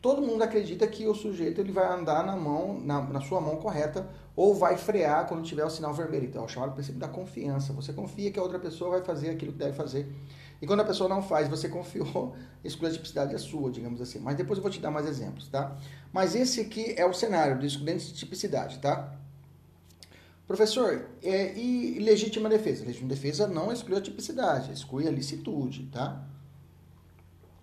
Todo 0.00 0.22
mundo 0.22 0.42
acredita 0.42 0.86
que 0.86 1.06
o 1.06 1.14
sujeito 1.14 1.60
ele 1.60 1.72
vai 1.72 1.86
andar 1.86 2.24
na 2.24 2.36
mão, 2.36 2.78
na, 2.80 3.02
na 3.02 3.20
sua 3.20 3.40
mão 3.40 3.56
correta 3.56 4.08
ou 4.36 4.54
vai 4.54 4.76
frear 4.76 5.26
quando 5.26 5.42
tiver 5.42 5.64
o 5.64 5.70
sinal 5.70 5.92
vermelho. 5.94 6.26
Então, 6.26 6.42
é 6.42 6.44
o 6.44 6.48
chamado 6.48 6.72
princípio 6.72 7.00
da 7.00 7.08
confiança. 7.08 7.72
Você 7.72 7.92
confia 7.92 8.30
que 8.30 8.38
a 8.38 8.42
outra 8.42 8.58
pessoa 8.58 8.90
vai 8.90 9.02
fazer 9.02 9.30
aquilo 9.30 9.52
que 9.52 9.58
deve 9.58 9.72
fazer. 9.72 10.06
E 10.60 10.66
quando 10.66 10.80
a 10.80 10.84
pessoa 10.84 11.08
não 11.08 11.22
faz, 11.22 11.48
você 11.48 11.68
confiou, 11.68 12.34
a 12.64 12.66
exclusão 12.66 12.90
de 12.90 12.96
tipicidade 12.96 13.34
é 13.34 13.38
sua, 13.38 13.70
digamos 13.70 14.00
assim. 14.00 14.18
Mas 14.18 14.36
depois 14.36 14.58
eu 14.58 14.62
vou 14.62 14.70
te 14.70 14.80
dar 14.80 14.90
mais 14.90 15.06
exemplos, 15.06 15.48
tá? 15.48 15.76
Mas 16.12 16.34
esse 16.34 16.60
aqui 16.60 16.94
é 16.96 17.04
o 17.04 17.12
cenário 17.12 17.58
do 17.58 17.66
excludente 17.66 18.06
de 18.06 18.14
tipicidade, 18.14 18.78
tá? 18.78 19.12
Professor, 20.46 21.08
é, 21.22 21.58
e 21.58 21.98
legítima 21.98 22.48
defesa? 22.48 22.84
Legítima 22.84 23.08
defesa 23.08 23.48
não 23.48 23.72
exclui 23.72 23.98
a 23.98 24.00
tipicidade, 24.00 24.72
exclui 24.72 25.08
a 25.08 25.10
licitude, 25.10 25.88
tá? 25.92 26.24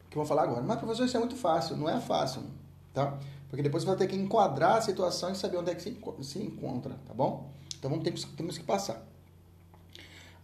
Que 0.10 0.18
vou 0.18 0.26
falar 0.26 0.44
agora. 0.44 0.62
Mas, 0.62 0.78
professor, 0.78 1.06
isso 1.06 1.16
é 1.16 1.20
muito 1.20 1.36
fácil. 1.36 1.78
Não 1.78 1.90
é 1.90 2.00
fácil, 2.02 2.44
tá? 2.94 3.18
Porque 3.50 3.64
depois 3.64 3.84
você 3.84 3.88
vai 3.88 3.98
ter 3.98 4.08
que 4.08 4.16
enquadrar 4.16 4.78
a 4.78 4.82
situação 4.82 5.32
e 5.32 5.36
saber 5.36 5.58
onde 5.58 5.72
é 5.72 5.76
que 5.76 5.82
se, 5.82 5.98
se 6.22 6.40
encontra, 6.40 6.96
tá 7.06 7.14
bom? 7.14 7.52
Então, 7.78 7.90
vamos 7.90 8.04
ter, 8.04 8.14
temos 8.36 8.58
que 8.58 8.64
passar. 8.66 9.02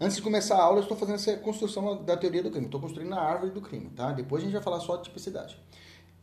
Antes 0.02 0.16
de 0.16 0.22
começar 0.22 0.56
a 0.56 0.64
aula, 0.64 0.78
eu 0.78 0.84
estou 0.84 0.96
fazendo 0.96 1.16
essa 1.16 1.36
construção 1.36 2.02
da 2.04 2.16
teoria 2.16 2.42
do 2.42 2.50
crime. 2.50 2.68
Estou 2.68 2.80
construindo 2.80 3.14
a 3.14 3.22
árvore 3.22 3.52
do 3.52 3.60
crime, 3.60 3.90
tá? 3.90 4.14
Depois 4.14 4.42
a 4.42 4.46
gente 4.46 4.54
vai 4.54 4.64
falar 4.64 4.80
só 4.80 4.96
de 4.96 5.04
tipicidade. 5.04 5.60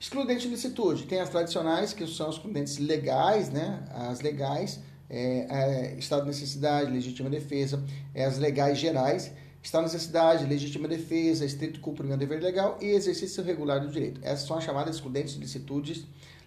Excludente 0.01 0.43
de 0.43 0.49
licitude. 0.49 1.03
Tem 1.05 1.21
as 1.21 1.29
tradicionais, 1.29 1.93
que 1.93 2.07
são 2.07 2.31
os 2.31 2.37
excludentes 2.37 2.79
legais, 2.79 3.51
né? 3.51 3.85
As 3.91 4.23
legais, 4.23 4.81
é, 5.11 5.47
é, 5.51 5.95
estado 5.99 6.23
de 6.23 6.29
necessidade, 6.29 6.91
legítima 6.91 7.29
defesa. 7.29 7.85
É, 8.15 8.25
as 8.25 8.39
legais 8.39 8.79
gerais, 8.79 9.31
estado 9.63 9.87
de 9.87 9.93
necessidade, 9.93 10.47
legítima 10.47 10.89
defesa, 10.89 11.45
estrito 11.45 11.79
cumprimento 11.81 12.17
do 12.17 12.21
dever 12.21 12.43
legal 12.43 12.79
e 12.81 12.87
exercício 12.87 13.45
regular 13.45 13.79
do 13.79 13.89
direito. 13.89 14.23
Essas 14.25 14.49
são 14.49 14.57
as 14.57 14.65
chamadas 14.65 14.97
excludentes 14.97 15.35
de 15.35 15.41
licitudes 15.41 16.07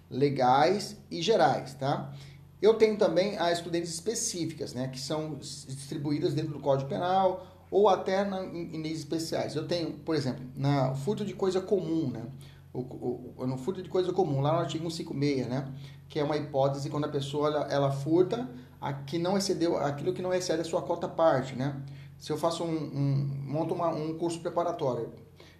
legais 0.10 0.98
e 1.12 1.22
gerais, 1.22 1.76
tá? 1.76 2.12
Eu 2.62 2.74
tenho 2.74 2.98
também 2.98 3.38
as 3.38 3.60
excludentes 3.60 3.94
específicas, 3.94 4.74
né, 4.74 4.88
que 4.90 5.00
são 5.00 5.36
distribuídas 5.36 6.34
dentro 6.34 6.54
do 6.54 6.60
Código 6.60 6.90
Penal 6.90 7.48
ou 7.72 7.88
até 7.88 8.26
na, 8.26 8.44
em, 8.44 8.76
em 8.76 8.82
leis 8.82 9.00
especiais. 9.00 9.56
Eu 9.56 9.68
tenho, 9.68 9.94
por 9.94 10.16
exemplo, 10.16 10.44
na 10.56 10.94
furto 10.94 11.24
de 11.24 11.34
coisa 11.34 11.62
comum, 11.62 12.10
né, 12.10 12.26
o, 12.74 13.34
o, 13.38 13.48
no 13.48 13.58
furto 13.58 13.82
de 13.82 13.90
coisa 13.90 14.12
comum, 14.12 14.42
lá 14.42 14.54
no 14.54 14.60
artigo 14.60 14.90
156, 14.90 15.48
né, 15.48 15.74
que 16.10 16.20
é 16.20 16.24
uma 16.24 16.36
hipótese 16.36 16.90
quando 16.90 17.06
a 17.06 17.10
pessoa 17.10 17.48
ela, 17.48 17.68
ela 17.72 17.92
furta 17.92 18.50
a 18.82 18.94
que 18.94 19.18
não 19.18 19.38
excedeu 19.38 19.78
aquilo 19.78 20.14
que 20.14 20.22
não 20.22 20.34
excede 20.34 20.62
a 20.62 20.66
sua 20.66 20.82
cota 20.82 21.08
parte, 21.08 21.56
né? 21.56 21.82
Se 22.18 22.32
eu 22.32 22.38
faço 22.38 22.64
um, 22.64 22.70
um 22.70 23.30
monto 23.46 23.74
uma, 23.74 23.90
um 23.90 24.18
curso 24.18 24.40
preparatório, 24.40 25.12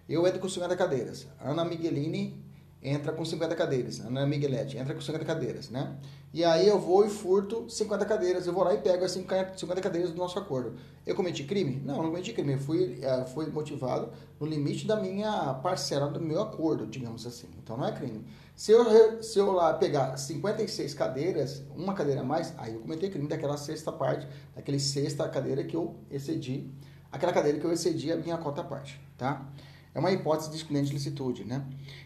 eu 0.08 0.22
com 0.38 0.48
50 0.48 0.76
cadeiras, 0.76 1.26
Ana 1.38 1.64
Miguelini 1.64 2.42
entra 2.82 3.12
com 3.12 3.24
50 3.24 3.54
cadeiras, 3.54 4.00
Ana 4.00 4.26
Migueletti 4.26 4.78
entra 4.78 4.94
com 4.94 5.00
50 5.00 5.24
cadeiras, 5.24 5.68
né? 5.68 5.96
E 6.32 6.44
aí 6.44 6.66
eu 6.66 6.78
vou 6.78 7.04
e 7.04 7.10
furto 7.10 7.68
50 7.68 8.04
cadeiras, 8.06 8.46
eu 8.46 8.52
vou 8.52 8.62
lá 8.62 8.72
e 8.72 8.78
pego 8.78 9.04
as 9.04 9.10
50 9.10 9.80
cadeiras 9.82 10.12
do 10.12 10.16
nosso 10.16 10.38
acordo. 10.38 10.76
Eu 11.04 11.14
cometi 11.14 11.44
crime? 11.44 11.82
Não, 11.84 11.96
não 11.96 12.10
cometi 12.10 12.32
crime, 12.32 12.52
eu 12.52 12.58
fui, 12.58 13.00
uh, 13.00 13.26
fui 13.26 13.46
motivado 13.46 14.10
no 14.38 14.46
limite 14.46 14.86
da 14.86 14.96
minha 14.96 15.54
parcela 15.54 16.08
do 16.08 16.20
meu 16.20 16.40
acordo, 16.40 16.86
digamos 16.86 17.26
assim. 17.26 17.48
Então 17.62 17.76
não 17.76 17.86
é 17.86 17.92
crime. 17.92 18.24
Se 18.54 18.72
eu, 18.72 19.22
se 19.22 19.38
eu 19.38 19.52
lá 19.52 19.74
pegar 19.74 20.16
56 20.16 20.94
cadeiras, 20.94 21.62
uma 21.74 21.94
cadeira 21.94 22.20
a 22.20 22.24
mais, 22.24 22.54
aí 22.56 22.74
eu 22.74 22.80
cometi 22.80 23.10
crime 23.10 23.26
daquela 23.26 23.56
sexta 23.56 23.90
parte, 23.90 24.26
daquele 24.54 24.78
sexta 24.78 25.28
cadeira 25.28 25.64
que 25.64 25.74
eu 25.74 25.96
excedi, 26.10 26.70
aquela 27.10 27.32
cadeira 27.32 27.58
que 27.58 27.64
eu 27.64 27.72
excedi 27.72 28.12
a 28.12 28.16
minha 28.16 28.38
cota 28.38 28.62
parte, 28.62 29.00
tá? 29.18 29.46
É 29.94 29.98
uma 29.98 30.12
hipótese 30.12 30.50
de 30.50 30.56
excludente 30.56 30.88
de 30.88 30.94
licitude, 30.94 31.44
né? 31.44 31.64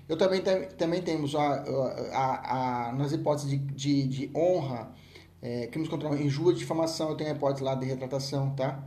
Eu 0.08 0.16
também, 0.16 0.42
também 0.78 1.02
temos 1.02 1.34
a, 1.34 1.64
a, 2.12 2.88
a, 2.88 2.92
nas 2.92 3.12
hipóteses 3.12 3.50
de, 3.50 3.58
de, 3.58 4.08
de 4.08 4.30
honra, 4.34 4.90
é, 5.42 5.66
crimes 5.66 5.88
contra 5.88 6.08
injúria, 6.16 6.56
difamação, 6.56 7.10
eu 7.10 7.16
tenho 7.16 7.30
a 7.30 7.34
hipótese 7.34 7.62
lá 7.62 7.74
de 7.74 7.84
retratação, 7.84 8.54
tá? 8.54 8.82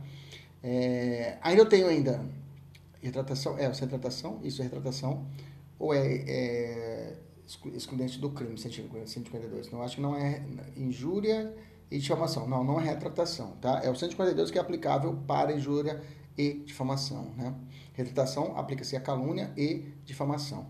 É, 0.62 1.38
ainda 1.40 1.62
eu 1.62 1.66
tenho 1.68 1.86
ainda 1.86 2.24
retratação, 3.00 3.56
é, 3.58 3.68
retratação, 3.68 4.40
isso 4.42 4.60
é 4.60 4.64
retratação, 4.64 5.26
ou 5.78 5.94
é, 5.94 6.24
é 6.26 7.16
excludente 7.74 8.18
do 8.18 8.30
crime, 8.30 8.58
152. 8.58 9.70
Não, 9.70 9.82
acho 9.82 9.96
que 9.96 10.02
não 10.02 10.16
é 10.16 10.42
injúria 10.76 11.54
e 11.90 11.98
difamação. 11.98 12.46
Não, 12.46 12.62
não 12.62 12.80
é 12.80 12.84
retratação, 12.84 13.52
tá? 13.60 13.80
É 13.82 13.90
o 13.90 13.94
142 13.94 14.50
que 14.50 14.58
é 14.58 14.60
aplicável 14.60 15.16
para 15.26 15.52
injúria 15.52 16.02
e 16.36 16.54
difamação, 16.54 17.32
né? 17.36 17.54
Retratação 17.98 18.56
aplica-se 18.56 18.94
a 18.94 19.00
calúnia 19.00 19.52
e 19.56 19.86
difamação. 20.04 20.68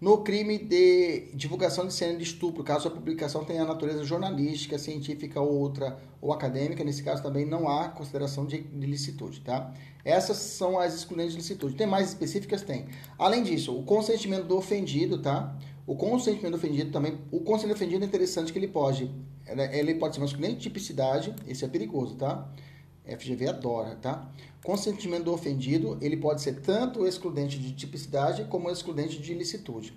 No 0.00 0.18
crime 0.18 0.56
de 0.56 1.32
divulgação 1.34 1.84
de 1.84 1.92
cena 1.92 2.16
de 2.16 2.22
estupro, 2.22 2.62
caso 2.62 2.86
a 2.86 2.90
publicação 2.92 3.44
tenha 3.44 3.64
natureza 3.64 4.04
jornalística, 4.04 4.78
científica 4.78 5.40
ou 5.40 5.52
outra 5.52 5.98
ou 6.20 6.32
acadêmica, 6.32 6.84
nesse 6.84 7.02
caso 7.02 7.24
também 7.24 7.44
não 7.44 7.68
há 7.68 7.88
consideração 7.88 8.46
de, 8.46 8.60
de 8.60 8.86
licitude, 8.86 9.40
tá? 9.40 9.74
Essas 10.04 10.36
são 10.36 10.78
as 10.78 10.94
excludentes 10.94 11.32
de 11.32 11.38
licitude. 11.38 11.74
Tem 11.74 11.88
mais 11.88 12.10
específicas? 12.10 12.62
Tem. 12.62 12.86
Além 13.18 13.42
disso, 13.42 13.76
o 13.76 13.82
consentimento 13.82 14.44
do 14.44 14.56
ofendido, 14.56 15.20
tá? 15.20 15.58
O 15.84 15.96
consentimento 15.96 16.52
do 16.52 16.58
ofendido 16.58 16.92
também, 16.92 17.18
o 17.32 17.40
consentimento 17.40 17.78
do 17.78 17.82
ofendido 17.82 18.04
é 18.04 18.06
interessante 18.06 18.52
que 18.52 18.58
ele 18.60 18.68
pode, 18.68 19.10
ele 19.72 19.96
pode 19.96 20.14
ser 20.14 20.22
excludente 20.22 20.54
de 20.54 20.60
tipicidade, 20.60 21.34
esse 21.48 21.64
é 21.64 21.68
perigoso, 21.68 22.14
tá? 22.14 22.48
FGV 23.08 23.48
adora, 23.48 23.96
tá? 23.96 24.30
Consentimento 24.62 25.24
do 25.24 25.32
ofendido, 25.32 25.96
ele 26.00 26.16
pode 26.16 26.42
ser 26.42 26.60
tanto 26.60 27.06
excludente 27.06 27.58
de 27.58 27.72
tipicidade 27.72 28.44
como 28.44 28.70
excludente 28.70 29.20
de 29.20 29.32
ilicitude. 29.32 29.92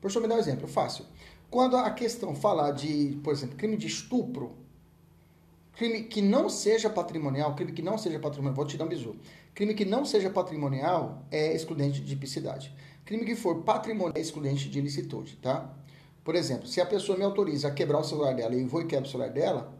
Professor, 0.00 0.20
me 0.20 0.28
dá 0.28 0.36
um 0.36 0.38
exemplo 0.38 0.68
fácil. 0.68 1.04
Quando 1.50 1.76
a 1.76 1.90
questão 1.90 2.34
falar 2.34 2.70
de, 2.72 3.18
por 3.22 3.32
exemplo, 3.32 3.56
crime 3.56 3.76
de 3.76 3.86
estupro, 3.86 4.52
crime 5.74 6.04
que 6.04 6.22
não 6.22 6.48
seja 6.48 6.88
patrimonial, 6.88 7.54
crime 7.54 7.72
que 7.72 7.82
não 7.82 7.98
seja 7.98 8.18
patrimonial, 8.18 8.54
vou 8.54 8.64
te 8.64 8.76
dar 8.76 8.84
um 8.84 8.88
bisu. 8.88 9.16
Crime 9.54 9.74
que 9.74 9.84
não 9.84 10.04
seja 10.04 10.30
patrimonial 10.30 11.24
é 11.30 11.54
excludente 11.54 12.00
de 12.00 12.06
tipicidade. 12.06 12.72
Crime 13.04 13.24
que 13.24 13.34
for 13.34 13.62
patrimonial 13.62 14.14
é 14.16 14.20
excludente 14.20 14.68
de 14.68 14.78
ilicitude, 14.78 15.36
tá? 15.36 15.74
Por 16.24 16.34
exemplo, 16.34 16.66
se 16.66 16.80
a 16.80 16.86
pessoa 16.86 17.18
me 17.18 17.24
autoriza 17.24 17.68
a 17.68 17.70
quebrar 17.70 17.98
o 17.98 18.04
celular 18.04 18.34
dela 18.34 18.54
e 18.54 18.62
eu 18.62 18.68
vou 18.68 18.80
e 18.80 18.86
quebro 18.86 19.06
o 19.06 19.10
celular 19.10 19.30
dela, 19.30 19.74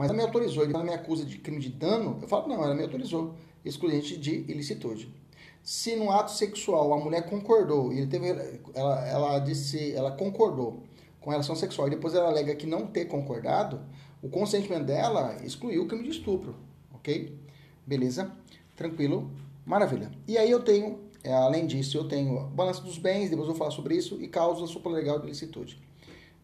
mas 0.00 0.08
ela 0.08 0.16
me 0.16 0.22
autorizou, 0.22 0.64
ele 0.64 0.72
me 0.78 0.94
acusa 0.94 1.26
de 1.26 1.36
crime 1.36 1.60
de 1.60 1.68
dano, 1.68 2.18
eu 2.22 2.26
falo, 2.26 2.48
não, 2.48 2.64
ela 2.64 2.74
me 2.74 2.82
autorizou, 2.82 3.34
excludente 3.62 4.16
de 4.16 4.46
ilicitude. 4.48 5.14
Se 5.62 5.94
no 5.94 6.10
ato 6.10 6.30
sexual 6.30 6.94
a 6.94 6.96
mulher 6.96 7.28
concordou, 7.28 7.92
ele 7.92 8.06
teve, 8.06 8.28
ela, 8.72 9.06
ela 9.06 9.38
disse, 9.40 9.92
ela 9.92 10.12
concordou 10.12 10.84
com 11.20 11.28
relação 11.28 11.54
sexual 11.54 11.86
e 11.86 11.90
depois 11.90 12.14
ela 12.14 12.28
alega 12.28 12.54
que 12.54 12.66
não 12.66 12.86
ter 12.86 13.04
concordado, 13.04 13.78
o 14.22 14.30
consentimento 14.30 14.84
dela 14.86 15.36
excluiu 15.44 15.82
o 15.82 15.86
crime 15.86 16.04
de 16.04 16.08
estupro, 16.08 16.56
ok? 16.94 17.38
Beleza? 17.86 18.32
Tranquilo? 18.74 19.30
Maravilha. 19.66 20.10
E 20.26 20.38
aí 20.38 20.50
eu 20.50 20.62
tenho, 20.62 20.98
é, 21.22 21.30
além 21.30 21.66
disso, 21.66 21.98
eu 21.98 22.08
tenho 22.08 22.44
balança 22.46 22.80
dos 22.80 22.96
bens, 22.96 23.28
depois 23.28 23.46
eu 23.46 23.52
vou 23.52 23.56
falar 23.56 23.70
sobre 23.70 23.96
isso, 23.96 24.18
e 24.18 24.28
causa 24.28 24.66
supralegal 24.66 25.18
de 25.18 25.26
ilicitude. 25.26 25.78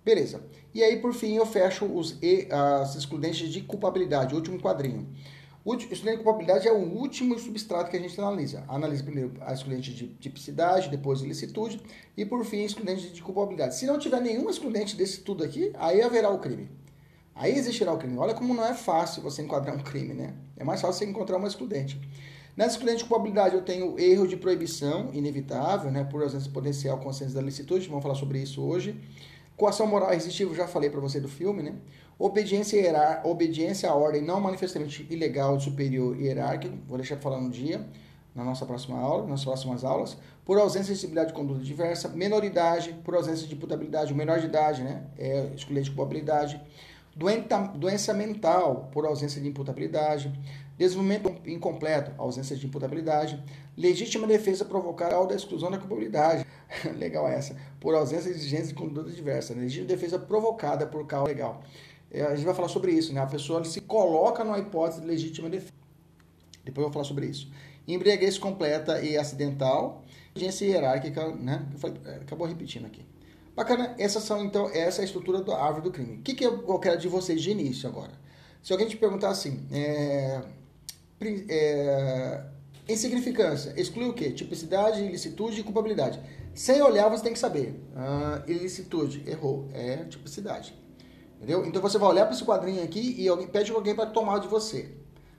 Beleza. 0.06 0.40
E 0.72 0.84
aí, 0.84 1.00
por 1.00 1.12
fim, 1.12 1.34
eu 1.34 1.44
fecho 1.44 1.84
os, 1.84 2.16
as 2.48 2.94
excludentes 2.94 3.48
de 3.48 3.60
culpabilidade, 3.62 4.36
último 4.36 4.56
quadrinho. 4.56 5.04
O 5.64 5.74
excludente 5.74 6.18
de 6.18 6.22
culpabilidade 6.22 6.68
é 6.68 6.72
o 6.72 6.78
último 6.78 7.36
substrato 7.40 7.90
que 7.90 7.96
a 7.96 8.00
gente 8.00 8.20
analisa. 8.20 8.62
Analisa 8.68 9.02
primeiro 9.02 9.32
a 9.40 9.52
excludente 9.52 9.92
de 9.92 10.06
tipicidade, 10.06 10.88
depois 10.88 11.22
ilicitude 11.22 11.80
e, 12.16 12.24
por 12.24 12.44
fim, 12.44 12.62
excludente 12.62 13.08
de 13.08 13.20
culpabilidade. 13.20 13.74
Se 13.74 13.84
não 13.84 13.98
tiver 13.98 14.20
nenhum 14.20 14.48
excludente 14.48 14.94
desse 14.94 15.22
tudo 15.22 15.42
aqui, 15.42 15.72
aí 15.74 16.00
haverá 16.00 16.30
o 16.30 16.38
crime. 16.38 16.70
Aí 17.34 17.58
existirá 17.58 17.92
o 17.92 17.98
crime. 17.98 18.16
Olha 18.16 18.32
como 18.32 18.54
não 18.54 18.64
é 18.64 18.74
fácil 18.74 19.22
você 19.22 19.42
enquadrar 19.42 19.74
um 19.74 19.80
crime, 19.80 20.14
né? 20.14 20.34
É 20.56 20.62
mais 20.62 20.80
fácil 20.80 21.00
você 21.00 21.10
encontrar 21.10 21.36
uma 21.36 21.48
excludente. 21.48 22.00
Nessa 22.56 22.76
excludente 22.76 23.02
de 23.02 23.08
culpabilidade, 23.08 23.56
eu 23.56 23.62
tenho 23.62 23.98
erro 23.98 24.28
de 24.28 24.36
proibição 24.36 25.10
inevitável, 25.12 25.90
né? 25.90 26.04
Por 26.04 26.22
ausência 26.22 26.48
potencial 26.52 26.96
consciência 27.00 27.34
da 27.34 27.42
licitude. 27.42 27.88
Vamos 27.88 28.04
falar 28.04 28.14
sobre 28.14 28.40
isso 28.40 28.62
hoje. 28.62 28.94
Coação 29.56 29.86
moral 29.86 30.12
irresistível, 30.12 30.54
já 30.54 30.66
falei 30.66 30.90
para 30.90 31.00
você 31.00 31.18
do 31.18 31.28
filme, 31.28 31.62
né? 31.62 31.74
Obediência, 32.18 32.76
hierar, 32.76 33.26
obediência 33.26 33.90
à 33.90 33.94
ordem 33.94 34.22
não 34.22 34.40
manifestamente 34.40 35.06
ilegal, 35.08 35.58
superior 35.58 36.16
e 36.18 36.24
hierárquico, 36.24 36.76
vou 36.86 36.98
deixar 36.98 37.16
falar 37.16 37.38
um 37.38 37.48
dia, 37.48 37.86
na 38.34 38.44
nossa 38.44 38.66
próxima 38.66 38.98
aula, 38.98 39.26
nas 39.26 39.44
próximas 39.44 39.82
aulas. 39.82 40.18
Por 40.44 40.58
ausência 40.58 40.92
de 40.92 41.00
sensibilidade 41.00 41.28
de 41.28 41.34
conduta 41.34 41.60
diversa, 41.60 42.08
menoridade, 42.08 42.92
por 43.02 43.14
ausência 43.14 43.46
de 43.46 43.54
imputabilidade, 43.54 44.12
o 44.12 44.16
menor 44.16 44.40
de 44.40 44.46
idade, 44.46 44.82
né? 44.82 45.04
É 45.18 45.50
excluído 45.54 45.84
de 45.84 45.90
culpabilidade. 45.90 46.60
Doença 47.74 48.12
mental, 48.12 48.90
por 48.92 49.06
ausência 49.06 49.40
de 49.40 49.48
imputabilidade. 49.48 50.30
Desenvolvimento 50.76 51.48
incompleto, 51.48 52.12
ausência 52.18 52.54
de 52.54 52.66
imputabilidade. 52.66 53.42
Legítima 53.76 54.26
defesa 54.26 54.64
provocada 54.64 55.26
da 55.26 55.34
exclusão 55.34 55.70
da 55.70 55.78
culpabilidade. 55.78 56.46
legal 56.98 57.26
essa. 57.26 57.56
Por 57.80 57.94
ausência 57.94 58.30
de 58.30 58.38
exigência 58.38 58.68
de 58.68 58.74
conduta 58.74 59.10
diversa. 59.10 59.54
Legítima 59.54 59.86
defesa 59.86 60.18
provocada 60.18 60.86
por 60.86 61.06
causa 61.06 61.28
legal. 61.28 61.62
É, 62.10 62.22
a 62.22 62.34
gente 62.34 62.44
vai 62.44 62.54
falar 62.54 62.68
sobre 62.68 62.92
isso, 62.92 63.12
né? 63.12 63.20
A 63.20 63.26
pessoa 63.26 63.64
se 63.64 63.80
coloca 63.80 64.44
numa 64.44 64.58
hipótese 64.58 65.00
de 65.00 65.06
legítima 65.06 65.48
defesa. 65.48 65.72
Depois 66.64 66.84
eu 66.84 66.90
vou 66.90 66.92
falar 66.92 67.04
sobre 67.04 67.26
isso. 67.26 67.50
Embriaguez 67.88 68.36
completa 68.36 69.00
e 69.00 69.16
acidental. 69.16 70.04
Agência 70.34 70.66
hierárquica, 70.66 71.34
né? 71.34 71.66
É, 72.04 72.16
acabou 72.16 72.46
repetindo 72.46 72.86
aqui. 72.86 73.04
Bacana, 73.54 73.94
essas 73.98 74.22
são 74.22 74.44
então, 74.44 74.68
essa 74.68 75.00
é 75.00 75.02
a 75.02 75.04
estrutura 75.06 75.42
da 75.42 75.56
árvore 75.56 75.84
do 75.84 75.90
crime. 75.90 76.18
O 76.18 76.22
que, 76.22 76.34
que 76.34 76.44
eu 76.44 76.78
quero 76.78 76.98
de 76.98 77.08
vocês 77.08 77.40
de 77.40 77.50
início 77.50 77.88
agora? 77.88 78.12
Se 78.62 78.70
alguém 78.72 78.86
te 78.86 78.98
perguntar 78.98 79.30
assim, 79.30 79.66
é, 79.72 80.42
é, 81.20 82.44
insignificância, 82.88 83.72
exclui 83.76 84.08
o 84.08 84.12
quê? 84.12 84.30
Tipicidade, 84.32 85.02
ilicitude 85.02 85.60
e 85.60 85.62
culpabilidade. 85.62 86.20
Sem 86.54 86.80
olhar, 86.80 87.08
você 87.08 87.22
tem 87.22 87.32
que 87.32 87.38
saber. 87.38 87.80
Ah, 87.94 88.42
ilicitude, 88.46 89.22
errou, 89.26 89.68
é 89.72 90.04
tipicidade. 90.04 90.74
Entendeu? 91.36 91.66
Então 91.66 91.82
você 91.82 91.98
vai 91.98 92.08
olhar 92.08 92.24
para 92.24 92.34
esse 92.34 92.44
quadrinho 92.44 92.82
aqui 92.82 93.14
e 93.18 93.28
alguém, 93.28 93.46
pede 93.46 93.70
alguém 93.70 93.94
para 93.94 94.06
tomar 94.06 94.38
de 94.38 94.48
você. 94.48 94.90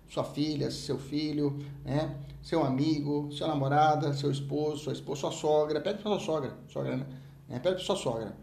Sua 0.08 0.24
filha, 0.24 0.70
seu 0.72 0.98
filho, 0.98 1.58
né? 1.84 2.16
seu 2.42 2.64
amigo, 2.64 3.30
sua 3.32 3.48
namorada, 3.48 4.14
seu 4.14 4.32
esposo, 4.32 4.84
sua 4.84 4.94
esposa, 4.94 5.22
sua 5.22 5.32
sogra. 5.32 5.82
Pede 5.82 6.02
para 6.02 6.12
sua 6.12 6.20
sogra, 6.20 6.58
sogra 6.68 7.08
né? 7.48 7.60
Pede 7.60 7.76
para 7.76 7.86
sua 7.86 7.96
sogra. 7.96 8.38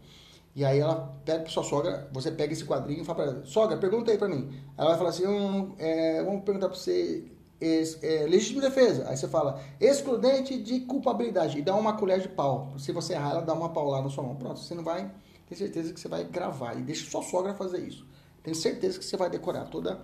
E 0.55 0.63
aí 0.63 0.79
ela 0.79 1.13
pede 1.25 1.41
para 1.41 1.51
sua 1.51 1.63
sogra, 1.63 2.09
você 2.13 2.31
pega 2.31 2.53
esse 2.53 2.63
quadrinho 2.63 3.01
e 3.01 3.05
fala 3.05 3.15
para 3.17 3.31
ela, 3.31 3.45
sogra, 3.45 3.77
pergunta 3.77 4.09
aí 4.09 4.17
para 4.17 4.29
mim. 4.29 4.49
Ela 4.77 4.89
vai 4.89 4.97
falar 4.97 5.09
assim, 5.09 5.27
hum, 5.27 5.75
é, 5.77 6.23
vamos 6.23 6.43
perguntar 6.43 6.69
para 6.69 6.77
você, 6.77 7.25
é, 7.59 8.25
legítima 8.25 8.61
defesa. 8.61 9.05
Aí 9.09 9.17
você 9.17 9.27
fala, 9.27 9.61
excludente 9.81 10.57
de 10.57 10.79
culpabilidade. 10.81 11.57
E 11.57 11.61
dá 11.61 11.75
uma 11.75 11.97
colher 11.97 12.21
de 12.21 12.29
pau. 12.29 12.73
Se 12.77 12.93
você 12.93 13.13
errar, 13.13 13.31
ela 13.31 13.41
dá 13.41 13.53
uma 13.53 13.69
paulada 13.69 14.03
na 14.03 14.09
sua 14.09 14.23
mão. 14.23 14.35
Pronto, 14.37 14.59
você 14.59 14.73
não 14.73 14.83
vai 14.83 15.11
ter 15.45 15.55
certeza 15.55 15.93
que 15.93 15.99
você 15.99 16.07
vai 16.07 16.23
gravar. 16.23 16.73
E 16.79 16.81
deixa 16.81 17.09
sua 17.09 17.21
sogra 17.21 17.53
fazer 17.53 17.79
isso. 17.79 18.07
Tenho 18.41 18.55
certeza 18.55 18.97
que 18.97 19.03
você 19.03 19.17
vai 19.17 19.29
decorar 19.29 19.65
todas 19.65 19.97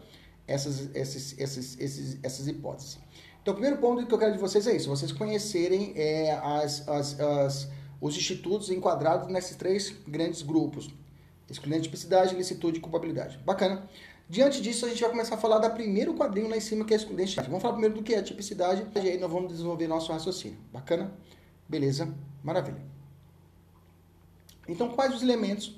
essas, 0.46 0.94
esses, 0.94 1.40
esses, 1.40 2.20
essas 2.22 2.48
hipóteses. 2.48 3.00
Então, 3.42 3.54
o 3.54 3.56
primeiro 3.56 3.80
ponto 3.80 4.06
que 4.06 4.14
eu 4.14 4.20
quero 4.20 4.34
de 4.34 4.38
vocês 4.38 4.68
é 4.68 4.76
isso. 4.76 4.90
Vocês 4.90 5.14
conhecerem 5.14 5.94
é, 5.96 6.34
as, 6.44 6.88
as, 6.90 7.20
as 7.20 7.70
os 8.02 8.18
institutos 8.18 8.70
enquadrados 8.70 9.30
nesses 9.30 9.56
três 9.56 9.96
grandes 10.08 10.42
grupos: 10.42 10.90
excludente, 11.50 11.84
tipicidade, 11.84 12.36
licitude 12.36 12.80
e 12.80 12.82
culpabilidade. 12.82 13.38
Bacana. 13.46 13.88
Diante 14.28 14.62
disso, 14.62 14.86
a 14.86 14.90
gente 14.90 15.02
vai 15.02 15.10
começar 15.10 15.36
a 15.36 15.38
falar 15.38 15.60
da 15.60 15.70
primeiro 15.70 16.14
quadrinho 16.14 16.50
lá 16.50 16.56
em 16.56 16.62
cima, 16.62 16.86
que 16.86 16.94
é 16.94 16.98
excludente. 16.98 17.36
Vamos 17.36 17.62
falar 17.62 17.74
primeiro 17.74 17.96
do 17.96 18.02
que 18.02 18.14
é 18.14 18.22
tipicidade, 18.22 18.88
e 18.96 19.00
aí 19.00 19.18
nós 19.18 19.30
vamos 19.30 19.52
desenvolver 19.52 19.88
nosso 19.88 20.12
raciocínio. 20.14 20.58
Bacana? 20.72 21.12
Beleza? 21.68 22.14
Maravilha. 22.42 22.82
Então, 24.70 24.90
quais 24.90 25.14
os 25.14 25.22
elementos 25.22 25.76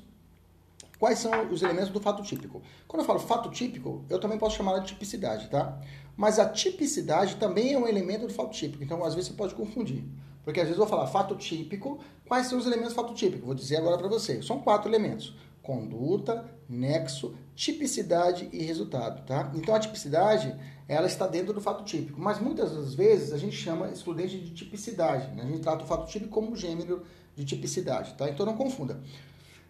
Quais 1.03 1.20
são 1.20 1.51
os 1.51 1.62
elementos 1.62 1.89
do 1.89 2.00
fato 2.00 2.24
típico? 2.24 2.62
Quando 2.88 3.01
eu 3.01 3.06
falo 3.06 3.20
fato 3.20 3.50
típico, 3.50 4.06
eu 4.10 4.22
também 4.22 4.38
posso 4.38 4.56
chamar 4.56 4.80
de 4.80 4.88
tipicidade, 4.88 5.50
tá? 5.50 5.77
Mas 6.15 6.39
a 6.39 6.48
tipicidade 6.48 7.36
também 7.36 7.74
é 7.74 7.77
um 7.77 7.86
elemento 7.86 8.25
do 8.25 8.34
fato 8.34 8.51
típico, 8.51 8.82
então 8.82 9.03
às 9.03 9.13
vezes 9.13 9.32
você 9.32 9.36
pode 9.36 9.53
confundir. 9.53 10.01
Porque 10.44 10.60
às 10.60 10.68
vezes 10.68 10.80
eu 10.80 10.86
vou 10.86 10.98
falar 10.98 11.08
fato 11.08 11.36
típico, 11.36 12.00
quais 12.28 12.48
são 12.48 12.58
os 12.58 12.66
elementos 12.66 12.94
fato 12.94 13.14
típico? 13.14 13.46
Vou 13.46 13.56
dizer 13.56 13.78
agora 13.78 13.98
para 13.98 14.08
você. 14.08 14.42
São 14.42 14.60
quatro 14.60 14.90
elementos: 14.90 15.36
conduta, 15.62 16.46
nexo, 16.68 17.36
tipicidade 17.56 18.50
e 18.51 18.64
resultado, 18.64 19.25
tá? 19.25 19.51
Então 19.56 19.74
a 19.74 19.79
tipicidade, 19.79 20.53
ela 20.88 21.08
está 21.08 21.27
dentro 21.27 21.53
do 21.53 21.62
fato 21.62 21.84
típico, 21.84 22.20
mas 22.20 22.40
muitas 22.40 22.75
das 22.75 22.94
vezes 22.94 23.32
a 23.32 23.38
gente 23.38 23.56
chama 23.56 23.90
excludente 23.90 24.38
de 24.38 24.51
tipicidade, 24.53 25.34
né? 25.34 25.44
A 25.44 25.48
gente 25.48 25.62
trata 25.62 25.84
o 25.84 25.88
fato 25.88 26.10
típico 26.10 26.32
como 26.32 26.56
gênero 26.56 27.03
de 27.36 27.46
tipicidade, 27.46 28.14
tá? 28.16 28.29
Então 28.29 28.46
não 28.46 28.58
confunda. 28.58 29.00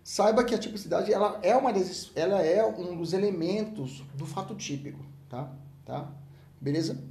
Saiba 0.04 0.44
que 0.44 0.54
a 0.54 0.58
tipicidade 0.58 1.14
ela 1.14 1.40
é 1.42 1.56
uma 1.56 1.72
das, 1.72 2.12
ela 2.16 2.42
é 2.42 2.66
um 2.66 2.98
dos 2.98 3.14
elementos 3.14 4.04
do 4.16 4.26
fato 4.26 4.54
típico, 4.56 5.00
tá? 5.30 5.50
Tá? 5.86 6.12
Beleza? 6.60 7.02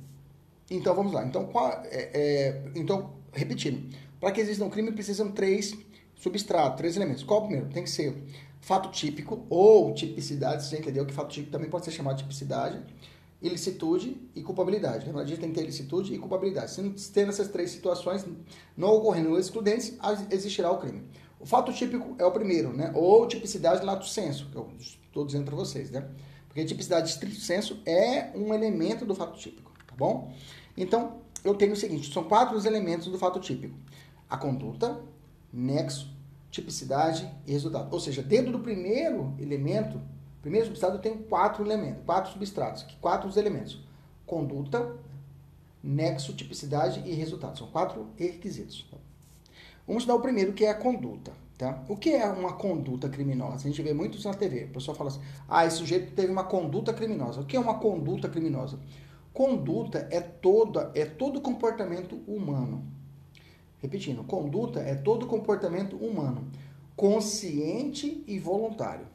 Então 0.71 0.95
vamos 0.95 1.13
lá. 1.13 1.25
Então 1.25 1.47
qual 1.47 1.71
é, 1.71 2.11
é 2.13 2.73
então 2.75 3.22
repetindo, 3.33 3.95
para 4.21 4.31
que 4.31 4.41
exista 4.41 4.65
um 4.65 4.71
crime 4.71 4.93
precisam 4.93 5.31
três 5.33 5.77
substratos, 6.15 6.77
três 6.77 6.97
elementos. 6.97 7.25
Qual 7.25 7.41
o 7.41 7.43
primeiro? 7.47 7.69
Tem 7.69 7.83
que 7.83 7.91
ser 7.91 8.15
fato 8.61 8.91
típico 8.91 9.45
ou 9.51 9.93
tipicidade, 9.93 10.65
você 10.65 10.79
entendeu 10.79 11.05
que 11.05 11.13
fato 11.13 11.31
típico 11.31 11.51
também 11.51 11.69
pode 11.69 11.85
ser 11.85 11.91
chamado 11.91 12.17
de 12.17 12.23
tipicidade, 12.23 12.81
ilicitude 13.43 14.17
e 14.37 14.43
culpabilidade. 14.43 15.05
Na 15.07 15.13
verdade, 15.13 15.37
tem 15.37 15.49
que 15.49 15.57
ter 15.57 15.63
ilicitude 15.63 16.15
e 16.15 16.19
culpabilidade. 16.19 16.71
Se 16.71 16.81
não 16.81 16.93
ter 16.93 17.29
essas 17.29 17.49
três 17.49 17.71
situações, 17.71 18.25
não 18.77 18.91
ocorrendo 18.91 19.37
excludentes, 19.37 19.99
existirá 20.31 20.71
o 20.71 20.79
crime. 20.79 21.03
O 21.41 21.45
fato 21.47 21.73
típico 21.73 22.15
é 22.19 22.25
o 22.25 22.31
primeiro, 22.31 22.73
né? 22.73 22.93
Ou 22.95 23.27
tipicidade 23.27 23.85
lato 23.85 24.07
senso, 24.07 24.49
que 24.49 24.57
eu 24.57 24.71
estou 24.79 25.27
dizendo 25.27 25.45
para 25.45 25.57
vocês, 25.57 25.91
né? 25.91 26.07
Porque 26.47 26.65
tipicidade 26.65 27.09
estrito 27.09 27.41
senso 27.41 27.81
é 27.85 28.31
um 28.37 28.55
elemento 28.55 29.05
do 29.05 29.15
fato 29.15 29.37
típico, 29.37 29.73
tá 29.89 29.95
bom? 29.97 30.33
Então, 30.77 31.21
eu 31.45 31.55
tenho 31.55 31.73
o 31.73 31.77
seguinte: 31.77 32.13
são 32.13 32.25
quatro 32.25 32.57
os 32.57 32.65
elementos 32.65 33.09
do 33.09 33.19
fato 33.19 33.41
típico: 33.41 33.75
a 34.29 34.37
conduta, 34.37 35.01
nexo, 35.53 36.11
tipicidade 36.51 37.29
e 37.47 37.53
resultado. 37.53 37.93
Ou 37.93 38.01
seja, 38.01 38.23
dentro 38.23 38.53
do 38.53 38.61
primeiro 38.61 39.35
elemento, 39.39 40.01
primeiro 40.41 40.67
substrato, 40.67 40.97
eu 40.97 41.01
tenho 41.01 41.19
quatro 41.25 41.65
elementos, 41.65 42.05
quatro 42.05 42.33
substratos, 42.33 42.85
quatro 43.01 43.29
os 43.29 43.37
elementos: 43.37 43.81
conduta, 44.27 44.97
nexo, 45.83 46.33
tipicidade 46.35 47.03
e 47.05 47.13
resultado. 47.13 47.59
São 47.59 47.67
quatro 47.69 48.09
requisitos. 48.17 48.87
Vamos 49.87 50.07
dar 50.07 50.15
o 50.15 50.21
primeiro, 50.21 50.53
que 50.53 50.65
é 50.65 50.71
a 50.71 50.75
conduta. 50.75 51.33
Tá? 51.59 51.83
O 51.89 51.97
que 51.97 52.11
é 52.11 52.27
uma 52.27 52.55
conduta 52.55 53.09
criminosa? 53.09 53.57
A 53.57 53.71
gente 53.71 53.83
vê 53.83 53.93
muito 53.93 54.19
isso 54.19 54.27
na 54.27 54.35
TV. 54.35 54.65
O 54.65 54.69
pessoal 54.69 54.97
fala 54.97 55.11
assim: 55.11 55.21
ah, 55.49 55.67
esse 55.67 55.77
sujeito 55.77 56.13
teve 56.13 56.33
uma 56.33 56.45
conduta 56.45 56.93
criminosa. 56.93 57.41
O 57.41 57.45
que 57.45 57.57
é 57.57 57.61
uma 57.61 57.79
conduta 57.79 58.29
criminosa? 58.29 58.79
Conduta 59.33 60.07
é 60.11 60.21
toda 60.21 60.93
é 60.95 61.07
todo 61.07 61.41
comportamento 61.41 62.17
humano. 62.27 62.85
Repetindo, 63.79 64.23
conduta 64.23 64.81
é 64.81 64.95
todo 64.95 65.27
comportamento 65.27 65.97
humano, 65.97 66.49
consciente 66.95 68.23
e 68.29 68.39
voluntário, 68.39 69.07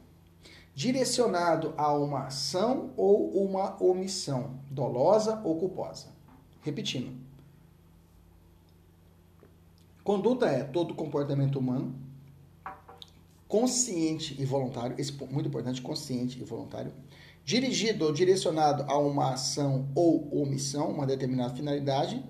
direcionado 0.74 1.72
a 1.76 1.92
uma 1.94 2.26
ação 2.26 2.90
ou 2.96 3.30
uma 3.44 3.82
omissão, 3.82 4.58
dolosa 4.70 5.40
ou 5.42 5.56
culposa. 5.58 6.08
Repetindo. 6.60 7.16
Conduta 10.04 10.46
é 10.46 10.64
todo 10.64 10.94
comportamento 10.94 11.58
humano, 11.58 11.94
consciente 13.46 14.36
e 14.38 14.44
voluntário, 14.44 14.96
esse 14.98 15.12
muito 15.12 15.48
importante, 15.48 15.80
consciente 15.80 16.40
e 16.40 16.44
voluntário, 16.44 16.92
dirigido 17.48 18.04
ou 18.04 18.12
direcionado 18.12 18.84
a 18.92 18.98
uma 18.98 19.32
ação 19.32 19.88
ou 19.94 20.28
omissão, 20.42 20.90
uma 20.90 21.06
determinada 21.06 21.54
finalidade, 21.54 22.22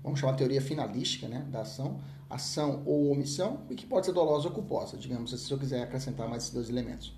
vamos 0.00 0.20
chamar 0.20 0.32
a 0.32 0.36
teoria 0.36 0.62
finalística 0.62 1.26
né, 1.26 1.44
da 1.50 1.62
ação, 1.62 1.98
ação 2.30 2.84
ou 2.86 3.10
omissão, 3.10 3.62
e 3.68 3.74
que 3.74 3.84
pode 3.84 4.06
ser 4.06 4.12
dolosa 4.12 4.46
ou 4.46 4.54
culposa, 4.54 4.96
digamos 4.96 5.34
assim, 5.34 5.44
se 5.44 5.50
eu 5.50 5.58
quiser 5.58 5.82
acrescentar 5.82 6.28
mais 6.28 6.44
esses 6.44 6.54
dois 6.54 6.68
elementos. 6.68 7.12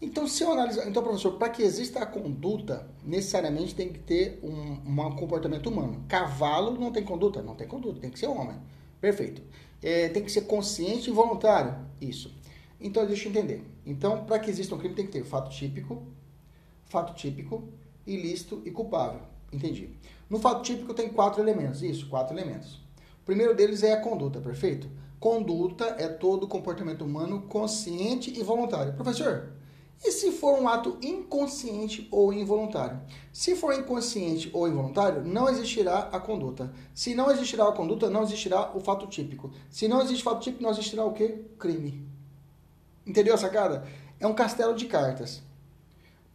Então, 0.00 0.28
se 0.28 0.44
eu 0.44 0.52
analisar, 0.52 0.86
então, 0.86 1.02
professor, 1.02 1.32
para 1.32 1.48
que 1.48 1.64
exista 1.64 1.98
a 1.98 2.06
conduta, 2.06 2.88
necessariamente 3.04 3.74
tem 3.74 3.92
que 3.92 3.98
ter 3.98 4.38
um, 4.40 4.88
um 4.88 5.16
comportamento 5.16 5.68
humano. 5.68 6.04
Cavalo 6.06 6.78
não 6.78 6.92
tem 6.92 7.02
conduta? 7.02 7.42
Não 7.42 7.56
tem 7.56 7.66
conduta, 7.66 7.98
tem 7.98 8.10
que 8.10 8.20
ser 8.20 8.28
homem. 8.28 8.56
Perfeito. 9.00 9.42
É, 9.82 10.08
tem 10.10 10.22
que 10.22 10.30
ser 10.30 10.42
consciente 10.42 11.10
e 11.10 11.12
voluntário? 11.12 11.74
Isso. 12.00 12.32
Então, 12.80 13.04
deixa 13.04 13.26
eu 13.26 13.30
entender. 13.32 13.64
Então, 13.84 14.24
para 14.24 14.38
que 14.38 14.48
exista 14.48 14.76
um 14.76 14.78
crime, 14.78 14.94
tem 14.94 15.06
que 15.06 15.12
ter 15.12 15.24
fato 15.24 15.50
típico, 15.50 16.06
fato 16.96 17.14
típico, 17.14 17.68
ilícito 18.06 18.62
e 18.64 18.70
culpável. 18.70 19.20
Entendi. 19.52 19.90
No 20.30 20.38
fato 20.38 20.62
típico 20.62 20.94
tem 20.94 21.10
quatro 21.10 21.42
elementos. 21.42 21.82
Isso, 21.82 22.08
quatro 22.08 22.34
elementos. 22.34 22.76
O 23.20 23.26
primeiro 23.26 23.54
deles 23.54 23.82
é 23.82 23.92
a 23.92 24.00
conduta, 24.00 24.40
perfeito? 24.40 24.88
Conduta 25.20 25.84
é 25.98 26.08
todo 26.08 26.48
comportamento 26.48 27.04
humano 27.04 27.42
consciente 27.42 28.32
e 28.38 28.42
voluntário. 28.42 28.94
Professor, 28.94 29.52
e 30.02 30.10
se 30.10 30.32
for 30.32 30.58
um 30.58 30.66
ato 30.66 30.96
inconsciente 31.02 32.08
ou 32.10 32.32
involuntário? 32.32 32.98
Se 33.30 33.54
for 33.54 33.74
inconsciente 33.74 34.50
ou 34.54 34.66
involuntário, 34.66 35.22
não 35.22 35.50
existirá 35.50 36.08
a 36.10 36.18
conduta. 36.18 36.72
Se 36.94 37.14
não 37.14 37.30
existirá 37.30 37.68
a 37.68 37.72
conduta, 37.72 38.08
não 38.08 38.22
existirá 38.22 38.74
o 38.74 38.80
fato 38.80 39.06
típico. 39.06 39.50
Se 39.68 39.86
não 39.86 40.00
existe 40.00 40.24
fato 40.24 40.40
típico, 40.40 40.62
não 40.62 40.70
existirá 40.70 41.04
o 41.04 41.12
quê? 41.12 41.44
Crime. 41.58 42.08
Entendeu 43.06 43.34
a 43.34 43.38
sacada? 43.38 43.86
É 44.18 44.26
um 44.26 44.34
castelo 44.34 44.74
de 44.74 44.86
cartas. 44.86 45.42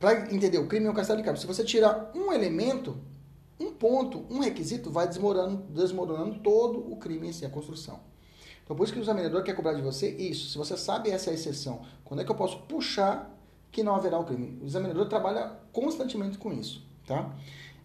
Para 0.02 0.34
entender, 0.34 0.58
o 0.58 0.66
crime 0.66 0.88
é 0.88 0.90
um 0.90 0.96
castelo 0.96 1.20
de 1.20 1.24
cartas. 1.24 1.42
Se 1.42 1.48
você 1.48 1.64
tirar 1.64 2.12
um 2.16 2.34
elemento, 2.34 2.98
um 3.60 3.72
ponto, 3.72 4.26
um 4.32 4.40
requisito, 4.40 4.90
vai 4.90 5.08
desmoronando, 5.08 5.58
desmoronando 5.70 6.40
todo 6.40 6.92
o 6.92 6.96
crime 6.98 7.30
em 7.30 7.32
si, 7.32 7.46
a 7.46 7.50
construção. 7.52 8.00
Então, 8.64 8.76
por 8.76 8.84
isso 8.84 8.94
que 8.94 9.00
o 9.00 9.04
examinador 9.04 9.44
quer 9.44 9.56
cobrar 9.56 9.74
de 9.74 9.82
você 9.84 10.10
isso. 10.10 10.50
Se 10.50 10.58
você 10.58 10.76
sabe 10.76 11.12
essa 11.12 11.30
é 11.30 11.32
a 11.32 11.34
exceção, 11.36 11.84
quando 12.04 12.22
é 12.22 12.26
que 12.26 12.32
eu 12.32 12.36
posso 12.36 12.58
puxar 12.64 13.32
que 13.72 13.84
não 13.84 13.94
haverá 13.94 14.18
o 14.18 14.24
crime? 14.24 14.58
O 14.64 14.66
examinador 14.66 15.08
trabalha 15.08 15.52
constantemente 15.72 16.40
com 16.40 16.52
isso, 16.52 16.84
tá? 17.06 17.32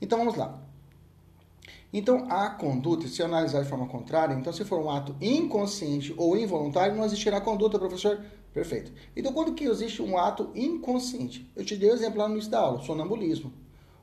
Então, 0.00 0.18
vamos 0.18 0.36
lá. 0.36 0.58
Então, 1.92 2.26
a 2.30 2.48
conduta, 2.48 3.06
se 3.08 3.22
analisar 3.22 3.62
de 3.62 3.68
forma 3.68 3.86
contrária, 3.88 4.32
então 4.32 4.54
se 4.54 4.64
for 4.64 4.80
um 4.80 4.90
ato 4.90 5.14
inconsciente 5.20 6.14
ou 6.16 6.34
involuntário, 6.34 6.96
não 6.96 7.04
existirá 7.04 7.42
conduta, 7.42 7.78
professor. 7.78 8.24
Perfeito. 8.56 8.90
Então, 9.14 9.34
quando 9.34 9.52
que 9.52 9.64
existe 9.64 10.00
um 10.00 10.16
ato 10.16 10.50
inconsciente? 10.54 11.46
Eu 11.54 11.62
te 11.62 11.76
dei 11.76 11.90
o 11.90 11.92
um 11.92 11.94
exemplo 11.94 12.18
lá 12.18 12.26
no 12.26 12.36
início 12.36 12.50
da 12.50 12.60
aula, 12.60 12.80
sonambulismo. 12.80 13.52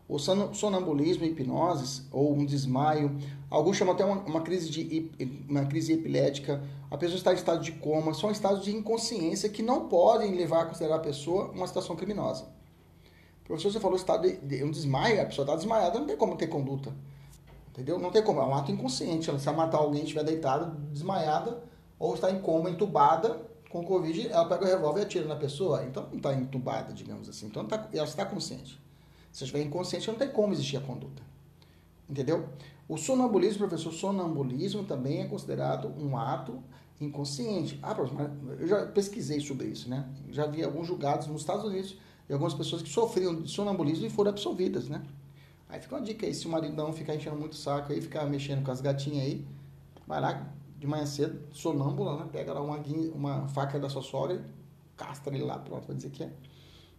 O 0.08 0.20
sonambulismo, 0.20 1.26
hipnose 1.26 2.04
ou 2.12 2.36
um 2.36 2.46
desmaio, 2.46 3.18
alguns 3.50 3.78
chamam 3.78 3.96
até 3.96 4.06
uma, 4.06 4.18
uma, 4.18 4.42
crise 4.42 4.70
de, 4.70 5.12
uma 5.50 5.66
crise 5.66 5.94
epilética, 5.94 6.62
a 6.92 6.96
pessoa 6.96 7.18
está 7.18 7.32
em 7.32 7.36
estado 7.36 7.63
de 7.63 7.72
coma, 7.72 8.13
são 8.13 8.30
estados 8.30 8.63
de 8.63 8.76
inconsciência 8.76 9.50
que 9.50 9.63
não 9.63 9.89
podem 9.89 10.36
levar 10.36 10.62
a 10.62 10.66
considerar 10.66 10.98
a 10.98 11.00
pessoa 11.00 11.50
uma 11.50 11.66
situação 11.66 11.96
criminosa. 11.96 12.46
Professor, 13.46 13.72
você 13.72 13.80
falou 13.80 13.98
estado 13.98 14.28
de, 14.28 14.38
de 14.38 14.63
um 14.63 14.70
desmaio, 14.70 15.20
a 15.20 15.26
pessoa 15.26 15.46
está 15.46 15.56
desmaiada, 15.56 15.98
não 15.98 16.06
tem 16.06 16.16
como 16.16 16.36
ter 16.36 16.46
conduta. 16.46 16.94
Entendeu? 17.72 17.98
Não 17.98 18.12
tem 18.12 18.22
como, 18.22 18.39
é 18.39 18.46
um 18.46 18.54
ato 18.54 18.72
inconsciente. 18.72 19.32
Se 19.39 19.48
ela 19.48 19.58
matar 19.58 19.80
alguém, 19.80 20.04
estiver 20.04 20.24
deitada, 20.24 20.78
desmaiada, 20.92 21.63
ou 21.98 22.13
está 22.13 22.30
em 22.30 22.39
coma, 22.39 22.70
entubada 22.70 23.52
com 23.74 23.84
Covid, 23.84 24.28
ela 24.28 24.46
pega 24.46 24.64
o 24.64 24.68
revólver 24.68 25.00
e 25.00 25.04
atira 25.04 25.26
na 25.26 25.36
pessoa. 25.36 25.84
Então 25.84 26.08
não 26.12 26.18
está 26.18 26.32
entubada, 26.32 26.94
digamos 26.94 27.28
assim. 27.28 27.48
Então 27.48 27.66
tá, 27.66 27.90
ela 27.92 28.06
está 28.06 28.24
consciente. 28.24 28.80
Se 29.32 29.44
estiver 29.44 29.64
inconsciente, 29.64 30.08
não 30.08 30.16
tem 30.16 30.30
como 30.30 30.54
existir 30.54 30.78
a 30.78 30.82
conduta. 30.82 31.24
Entendeu? 32.08 32.48
O 32.88 32.98
sonambulismo, 32.98 33.68
professor, 33.68 33.92
sonambulismo 33.92 34.84
também 34.84 35.22
é 35.22 35.26
considerado 35.26 35.92
um 36.00 36.16
ato 36.16 36.62
inconsciente. 37.02 37.80
Ah, 37.82 37.96
professor, 37.96 38.30
eu 38.60 38.68
já 38.68 38.86
pesquisei 38.86 39.40
sobre 39.40 39.70
isso, 39.70 39.90
né? 39.90 40.08
Já 40.30 40.46
vi 40.46 40.64
alguns 40.64 40.86
julgados 40.86 41.26
nos 41.26 41.42
Estados 41.42 41.66
Unidos 41.66 41.98
e 42.30 42.34
algumas 42.34 42.54
pessoas 42.54 42.84
que 42.84 42.90
sofriam 42.90 43.42
de 43.42 43.50
sonambulismo 43.50 44.06
e 44.06 44.10
foram 44.12 44.30
absolvidas, 44.30 44.88
né? 44.88 45.04
Aí 45.68 45.82
fica 45.82 45.96
uma 45.96 46.02
dica 46.02 46.28
aí, 46.28 46.34
se 46.36 46.46
o 46.46 46.50
maridão 46.52 46.94
ficar 46.94 47.16
enchendo 47.16 47.38
muito 47.38 47.56
saco 47.56 47.92
aí, 47.92 48.00
ficar 48.00 48.26
mexendo 48.26 48.64
com 48.64 48.70
as 48.70 48.82
gatinhas 48.82 49.26
aí, 49.26 49.44
vai 50.06 50.22
lá 50.22 50.54
de 50.84 50.88
manhã 50.88 51.06
cedo, 51.06 51.39
sonâmbula, 51.54 52.17
né? 52.17 52.30
Pega 52.30 52.52
lá 52.52 52.62
uma, 52.62 52.78
uma 53.15 53.48
faca 53.48 53.80
da 53.80 53.88
sua 53.88 54.02
sogra, 54.02 54.43
castra 54.98 55.34
ele 55.34 55.46
lá, 55.46 55.58
pronto, 55.58 55.88
vai 55.88 55.96
dizer 55.96 56.10
que 56.10 56.24
é. 56.24 56.30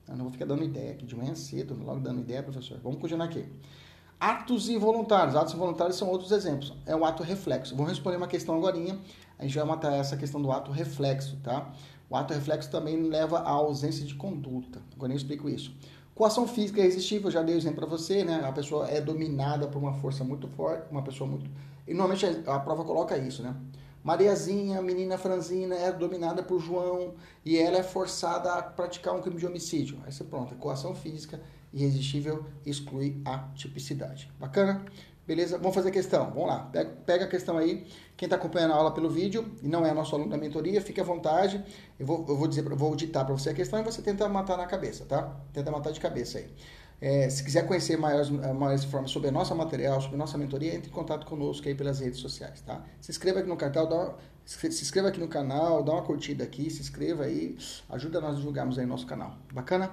Eu 0.09 0.16
não 0.16 0.25
vou 0.25 0.33
ficar 0.33 0.47
dando 0.47 0.64
ideia 0.64 0.92
aqui 0.92 1.05
de 1.05 1.14
manhã 1.14 1.35
cedo, 1.35 1.79
logo 1.85 2.01
dando 2.01 2.20
ideia, 2.20 2.42
professor. 2.42 2.81
Vamos 2.83 2.99
continuar 2.99 3.27
aqui. 3.27 3.47
Atos 4.18 4.70
involuntários. 4.70 5.37
Atos 5.37 5.53
involuntários 5.53 5.97
são 5.99 6.09
outros 6.09 6.33
exemplos. 6.33 6.73
É 6.87 6.97
um 6.97 7.05
ato 7.05 7.23
reflexo. 7.23 7.77
Vamos 7.77 7.90
responder 7.90 8.16
uma 8.16 8.27
questão 8.27 8.57
agora. 8.57 8.75
A 9.38 9.42
gente 9.42 9.55
vai 9.55 9.66
matar 9.66 9.92
essa 9.92 10.16
questão 10.16 10.40
do 10.40 10.51
ato 10.51 10.73
reflexo, 10.73 11.37
tá? 11.42 11.70
O 12.09 12.16
ato 12.16 12.33
reflexo 12.33 12.70
também 12.70 13.03
leva 13.03 13.40
à 13.40 13.51
ausência 13.51 14.07
de 14.07 14.14
conduta. 14.14 14.81
Agora 14.94 15.12
eu 15.12 15.16
explico 15.16 15.47
isso. 15.47 15.75
Coação 16.14 16.49
física 16.49 16.81
irresistível, 16.81 17.31
já 17.31 17.42
dei 17.42 17.55
o 17.55 17.59
exemplo 17.59 17.81
para 17.81 17.87
você, 17.87 18.25
né? 18.25 18.42
A 18.47 18.53
pessoa 18.53 18.88
é 18.88 19.01
dominada 19.01 19.66
por 19.66 19.79
uma 19.79 19.92
força 19.92 20.25
muito 20.25 20.49
forte, 20.49 20.90
uma 20.90 21.03
pessoa 21.03 21.29
muito. 21.29 21.51
E 21.87 21.92
normalmente 21.92 22.25
a 22.47 22.59
prova 22.61 22.85
coloca 22.85 23.16
isso, 23.18 23.42
né? 23.42 23.55
Mariazinha, 24.05 24.83
menina 24.83 25.17
franzina, 25.17 25.75
é 25.75 25.90
dominada 25.90 26.43
por 26.43 26.61
João 26.61 27.14
e 27.43 27.57
ela 27.57 27.79
é 27.79 27.83
forçada 27.83 28.53
a 28.53 28.62
praticar 28.62 29.14
um 29.14 29.23
crime 29.23 29.38
de 29.38 29.47
homicídio. 29.47 29.99
Aí 30.05 30.12
você 30.12 30.23
pronto, 30.23 30.55
coação 30.57 30.95
física 30.95 31.40
irresistível 31.73 32.45
exclui 32.67 33.21
a 33.25 33.38
tipicidade. 33.55 34.31
Bacana? 34.38 34.85
Beleza? 35.27 35.57
Vamos 35.57 35.75
fazer 35.75 35.88
a 35.88 35.93
questão. 35.93 36.27
Vamos 36.27 36.49
lá. 36.49 36.71
Pega, 37.07 37.25
a 37.25 37.29
questão 37.29 37.57
aí. 37.57 37.87
Quem 38.14 38.27
está 38.27 38.37
acompanhando 38.37 38.73
a 38.73 38.77
aula 38.77 38.93
pelo 38.93 39.09
vídeo 39.09 39.51
e 39.62 39.69
não 39.69 39.87
é 39.87 39.93
nosso 39.95 40.14
aluno 40.14 40.31
da 40.31 40.37
mentoria, 40.37 40.83
fique 40.83 41.01
à 41.01 41.05
vontade. 41.05 41.64
Eu 41.99 42.05
vou, 42.05 42.27
eu 42.29 42.37
vou 42.37 42.47
dizer, 42.47 42.62
vou 42.62 42.95
ditar 42.95 43.25
para 43.25 43.35
você 43.35 43.51
a 43.51 43.55
questão 43.55 43.81
e 43.81 43.83
você 43.83 44.03
tenta 44.03 44.29
matar 44.29 44.59
na 44.59 44.67
cabeça, 44.67 45.07
tá? 45.07 45.35
Tenta 45.51 45.71
matar 45.71 45.93
de 45.93 45.99
cabeça 45.99 46.38
aí. 46.38 46.47
É, 47.07 47.29
se 47.29 47.45
quiser 47.45 47.67
conhecer 47.67 47.99
maiores, 47.99 48.31
maiores 48.31 48.83
informações 48.83 49.11
sobre 49.11 49.31
nosso 49.31 49.55
material, 49.55 50.01
sobre 50.01 50.17
nossa 50.17 50.38
mentoria, 50.38 50.75
entre 50.75 50.88
em 50.88 50.90
contato 50.90 51.27
conosco 51.27 51.69
aí 51.69 51.75
pelas 51.75 52.01
redes 52.01 52.19
sociais, 52.19 52.62
tá? 52.62 52.83
Se 52.99 53.11
inscreva 53.11 53.40
aqui 53.40 53.49
no 53.51 53.59
canal, 53.59 53.87
dá 53.87 53.95
uma, 53.95 54.17
se 54.47 54.67
inscreva 54.69 55.09
aqui 55.09 55.21
no 55.21 55.29
canal, 55.29 55.83
dá 55.83 55.93
uma 55.93 56.01
curtida 56.01 56.43
aqui, 56.43 56.71
se 56.71 56.81
inscreva 56.81 57.25
aí, 57.25 57.59
ajuda 57.90 58.23
nós 58.23 58.33
a 58.33 58.38
divulgarmos 58.38 58.79
aí 58.79 58.87
nosso 58.87 59.07
canal. 59.07 59.37
Bacana? 59.53 59.90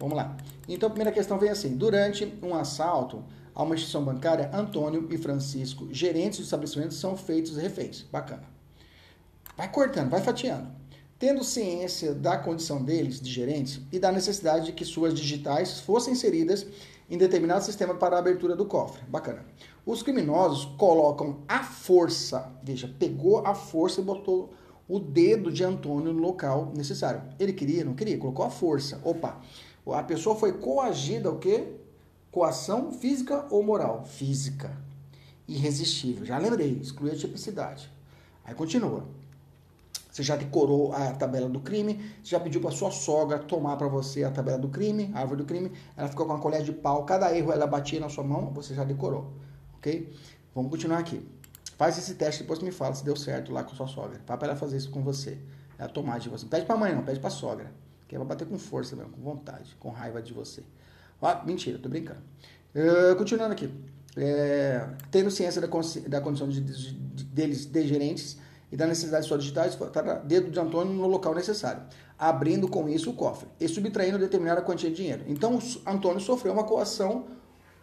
Vamos 0.00 0.16
lá. 0.16 0.38
Então 0.66 0.86
a 0.86 0.90
primeira 0.90 1.12
questão 1.12 1.38
vem 1.38 1.50
assim: 1.50 1.76
durante 1.76 2.32
um 2.42 2.54
assalto, 2.54 3.22
a 3.54 3.62
uma 3.62 3.74
instituição 3.74 4.02
bancária, 4.02 4.50
Antônio 4.50 5.06
e 5.10 5.18
Francisco, 5.18 5.92
gerentes 5.92 6.38
do 6.38 6.44
estabelecimento, 6.44 6.94
são 6.94 7.14
feitos 7.14 7.58
reféns. 7.58 8.06
Bacana. 8.10 8.44
Vai 9.54 9.70
cortando, 9.70 10.08
vai 10.08 10.22
fatiando. 10.22 10.68
Tendo 11.18 11.44
ciência 11.44 12.12
da 12.12 12.36
condição 12.36 12.82
deles, 12.82 13.20
de 13.20 13.30
gerentes, 13.30 13.80
e 13.92 13.98
da 13.98 14.10
necessidade 14.10 14.66
de 14.66 14.72
que 14.72 14.84
suas 14.84 15.14
digitais 15.14 15.80
fossem 15.80 16.12
inseridas 16.12 16.66
em 17.08 17.16
determinado 17.16 17.64
sistema 17.64 17.94
para 17.94 18.16
a 18.16 18.18
abertura 18.18 18.56
do 18.56 18.66
cofre. 18.66 19.02
Bacana. 19.08 19.44
Os 19.86 20.02
criminosos 20.02 20.64
colocam 20.76 21.42
a 21.46 21.62
força, 21.62 22.50
veja, 22.62 22.92
pegou 22.98 23.46
a 23.46 23.54
força 23.54 24.00
e 24.00 24.04
botou 24.04 24.52
o 24.88 24.98
dedo 24.98 25.52
de 25.52 25.62
Antônio 25.62 26.12
no 26.12 26.20
local 26.20 26.72
necessário. 26.76 27.22
Ele 27.38 27.52
queria, 27.52 27.84
não 27.84 27.94
queria, 27.94 28.18
colocou 28.18 28.44
a 28.44 28.50
força. 28.50 29.00
Opa, 29.04 29.40
a 29.86 30.02
pessoa 30.02 30.36
foi 30.36 30.52
coagida 30.54 31.30
o 31.30 31.38
quê? 31.38 31.74
Coação 32.30 32.90
física 32.90 33.46
ou 33.50 33.62
moral? 33.62 34.04
Física. 34.04 34.76
Irresistível. 35.46 36.24
Já 36.24 36.38
lembrei, 36.38 36.78
exclui 36.82 37.10
a 37.10 37.16
tipicidade. 37.16 37.90
Aí 38.44 38.54
continua. 38.54 39.06
Você 40.14 40.22
já 40.22 40.36
decorou 40.36 40.92
a 40.92 41.10
tabela 41.10 41.48
do 41.48 41.58
crime, 41.58 41.94
você 42.22 42.30
já 42.30 42.38
pediu 42.38 42.60
para 42.60 42.70
sua 42.70 42.92
sogra 42.92 43.36
tomar 43.36 43.76
para 43.76 43.88
você 43.88 44.22
a 44.22 44.30
tabela 44.30 44.56
do 44.56 44.68
crime, 44.68 45.10
a 45.12 45.18
árvore 45.18 45.38
do 45.38 45.44
crime, 45.44 45.72
ela 45.96 46.06
ficou 46.06 46.24
com 46.24 46.32
uma 46.32 46.38
colher 46.38 46.62
de 46.62 46.70
pau, 46.70 47.04
cada 47.04 47.36
erro 47.36 47.50
ela 47.50 47.66
batia 47.66 47.98
na 47.98 48.08
sua 48.08 48.22
mão, 48.22 48.52
você 48.52 48.76
já 48.76 48.84
decorou, 48.84 49.32
ok? 49.76 50.14
Vamos 50.54 50.70
continuar 50.70 50.98
aqui. 50.98 51.20
Faz 51.76 51.98
esse 51.98 52.14
teste 52.14 52.42
depois 52.42 52.60
me 52.60 52.70
fala 52.70 52.94
se 52.94 53.04
deu 53.04 53.16
certo 53.16 53.52
lá 53.52 53.64
com 53.64 53.74
sua 53.74 53.88
sogra. 53.88 54.20
Para 54.24 54.38
ela 54.46 54.54
fazer 54.54 54.76
isso 54.76 54.88
com 54.88 55.02
você. 55.02 55.36
Ela 55.76 55.88
tomar 55.88 56.20
de 56.20 56.28
você. 56.28 56.46
pede 56.46 56.64
para 56.64 56.76
mãe 56.76 56.94
não, 56.94 57.02
pede 57.02 57.18
para 57.18 57.30
sogra. 57.30 57.72
Que 58.06 58.14
ela 58.14 58.24
vai 58.24 58.36
bater 58.36 58.46
com 58.46 58.56
força 58.56 58.94
mesmo, 58.94 59.10
com 59.10 59.20
vontade, 59.20 59.74
com 59.80 59.90
raiva 59.90 60.22
de 60.22 60.32
você. 60.32 60.62
Ah, 61.20 61.42
mentira, 61.44 61.76
tô 61.76 61.88
brincando. 61.88 62.20
Uh, 62.72 63.16
continuando 63.16 63.52
aqui. 63.52 63.68
É, 64.16 64.90
tendo 65.10 65.28
ciência 65.28 65.60
da, 65.60 65.66
da 65.66 66.20
condição 66.20 66.48
de, 66.48 66.60
de, 66.60 67.24
deles 67.24 67.66
de 67.66 67.88
gerentes 67.88 68.38
e 68.74 68.76
da 68.76 68.88
necessidade 68.88 69.22
de 69.22 69.28
suas 69.28 69.40
digitais, 69.40 69.76
para 69.76 70.14
dedo 70.16 70.50
de 70.50 70.58
Antônio 70.58 70.92
no 70.92 71.06
local 71.06 71.32
necessário, 71.32 71.84
abrindo 72.18 72.66
com 72.66 72.88
isso 72.88 73.08
o 73.08 73.12
cofre 73.12 73.46
e 73.60 73.68
subtraindo 73.68 74.18
determinada 74.18 74.60
quantia 74.60 74.90
de 74.90 74.96
dinheiro. 74.96 75.22
Então, 75.28 75.60
Antônio 75.86 76.18
sofreu 76.18 76.52
uma 76.52 76.64
coação 76.64 77.26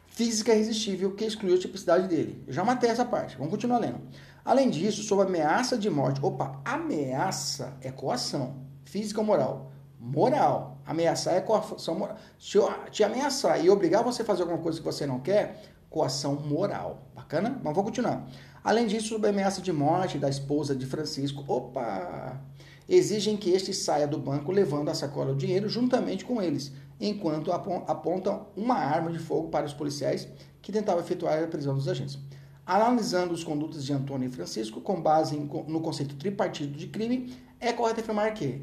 física 0.07 0.53
irresistível 0.53 1.15
que 1.15 1.23
excluiu 1.23 1.55
a 1.55 1.57
tipicidade 1.57 2.09
dele. 2.09 2.43
Eu 2.45 2.51
já 2.51 2.65
matei 2.65 2.89
essa 2.89 3.05
parte. 3.05 3.37
Vamos 3.37 3.51
continuar 3.51 3.77
lendo. 3.77 4.01
Além 4.43 4.69
disso, 4.69 5.01
sob 5.03 5.21
ameaça 5.21 5.77
de 5.77 5.89
morte. 5.89 6.19
Opa, 6.21 6.59
ameaça 6.65 7.73
é 7.79 7.89
coação, 7.89 8.57
física 8.83 9.21
ou 9.21 9.25
moral 9.25 9.71
moral. 9.97 10.79
Ameaçar 10.85 11.35
é 11.35 11.41
coação 11.41 11.95
moral. 11.95 12.17
Se 12.37 12.57
eu 12.57 12.69
te 12.89 13.03
ameaçar 13.03 13.63
e 13.63 13.69
obrigar 13.69 14.03
você 14.03 14.23
a 14.23 14.25
fazer 14.25 14.41
alguma 14.41 14.59
coisa 14.59 14.79
que 14.79 14.83
você 14.83 15.05
não 15.05 15.19
quer, 15.19 15.61
coação 15.89 16.33
moral. 16.35 17.03
Bacana? 17.13 17.61
Mas 17.63 17.75
vou 17.75 17.83
continuar. 17.83 18.27
Além 18.63 18.87
disso, 18.87 19.09
sob 19.09 19.27
ameaça 19.27 19.61
de 19.61 19.73
morte 19.73 20.17
da 20.17 20.29
esposa 20.29 20.75
de 20.75 20.85
Francisco, 20.85 21.43
opa! 21.47 22.39
Exigem 22.87 23.37
que 23.37 23.49
este 23.49 23.73
saia 23.73 24.07
do 24.07 24.17
banco 24.17 24.51
levando 24.51 24.89
a 24.89 24.93
sacola 24.93 25.33
do 25.33 25.39
dinheiro 25.39 25.69
juntamente 25.69 26.25
com 26.25 26.41
eles, 26.41 26.71
enquanto 26.99 27.51
apontam 27.51 28.47
uma 28.55 28.75
arma 28.75 29.11
de 29.11 29.19
fogo 29.19 29.49
para 29.49 29.65
os 29.65 29.73
policiais 29.73 30.27
que 30.61 30.71
tentavam 30.71 31.01
efetuar 31.01 31.41
a 31.41 31.47
prisão 31.47 31.73
dos 31.73 31.87
agentes. 31.87 32.19
Analisando 32.65 33.33
os 33.33 33.43
condutos 33.43 33.83
de 33.83 33.93
Antônio 33.93 34.27
e 34.27 34.31
Francisco, 34.31 34.81
com 34.81 35.01
base 35.01 35.35
no 35.37 35.81
conceito 35.81 36.15
tripartido 36.15 36.77
de 36.77 36.87
crime, 36.87 37.35
é 37.59 37.73
correto 37.73 38.01
afirmar 38.01 38.33
que 38.33 38.61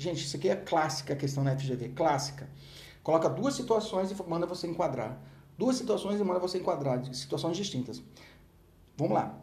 Gente, 0.00 0.24
isso 0.24 0.34
aqui 0.34 0.48
é 0.48 0.56
clássica 0.56 1.12
a 1.12 1.16
questão 1.16 1.44
na 1.44 1.54
FGV, 1.54 1.90
clássica. 1.90 2.48
Coloca 3.02 3.28
duas 3.28 3.52
situações 3.52 4.10
e 4.10 4.14
manda 4.26 4.46
você 4.46 4.66
enquadrar. 4.66 5.20
Duas 5.58 5.76
situações 5.76 6.18
e 6.18 6.24
manda 6.24 6.40
você 6.40 6.56
enquadrar, 6.56 7.04
situações 7.14 7.54
distintas. 7.54 8.02
Vamos 9.00 9.14
lá. 9.14 9.34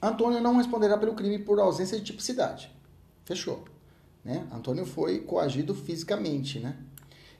Antônio 0.00 0.40
não 0.40 0.56
responderá 0.56 0.96
pelo 0.96 1.14
crime 1.14 1.40
por 1.40 1.58
ausência 1.58 1.98
de 1.98 2.04
tipicidade. 2.04 2.72
Fechou. 3.24 3.64
Né? 4.24 4.46
Antônio 4.52 4.86
foi 4.86 5.18
coagido 5.18 5.74
fisicamente, 5.74 6.60
né? 6.60 6.76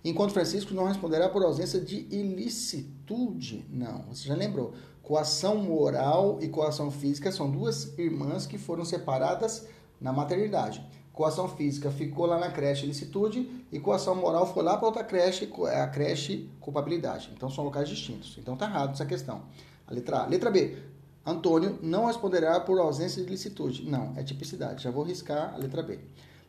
Enquanto 0.05 0.33
Francisco 0.33 0.75
não 0.75 0.87
responderá 0.87 1.29
por 1.29 1.45
ausência 1.45 1.81
de 1.81 2.09
ilicitude. 2.11 3.65
Não, 3.71 4.03
você 4.09 4.27
já 4.27 4.35
lembrou. 4.35 4.75
Coação 5.01 5.59
moral 5.59 6.39
e 6.43 6.49
coação 6.49 6.91
física 6.91 7.31
são 7.31 7.49
duas 7.49 7.97
irmãs 7.97 8.45
que 8.45 8.59
foram 8.59 8.85
separadas 8.85 9.69
na 10.01 10.13
maternidade. 10.13 10.85
Coação 11.13 11.49
física 11.49 11.89
ficou 11.93 12.27
lá 12.27 12.37
na 12.37 12.51
creche 12.51 12.85
licitude 12.85 13.65
e 13.71 13.79
coação 13.79 14.17
moral 14.17 14.53
foi 14.53 14.65
lá 14.65 14.77
para 14.77 14.87
outra 14.87 15.05
creche, 15.05 15.49
a 15.73 15.87
creche 15.87 16.51
culpabilidade. 16.59 17.31
Então 17.37 17.49
são 17.49 17.63
locais 17.63 17.89
distintos. 17.89 18.37
Então 18.39 18.57
tá 18.57 18.67
errado 18.67 18.93
essa 18.93 19.07
questão. 19.07 19.43
A 19.87 19.95
letra 19.95 20.19
A. 20.19 20.27
Letra 20.27 20.51
B. 20.51 20.98
Antônio 21.25 21.79
não 21.83 22.07
responderá 22.07 22.59
por 22.61 22.79
ausência 22.79 23.23
de 23.23 23.31
licitude. 23.31 23.89
Não, 23.89 24.15
é 24.17 24.23
tipicidade. 24.23 24.83
Já 24.83 24.91
vou 24.91 25.05
riscar 25.05 25.55
a 25.55 25.57
letra 25.57 25.83
B. 25.83 25.99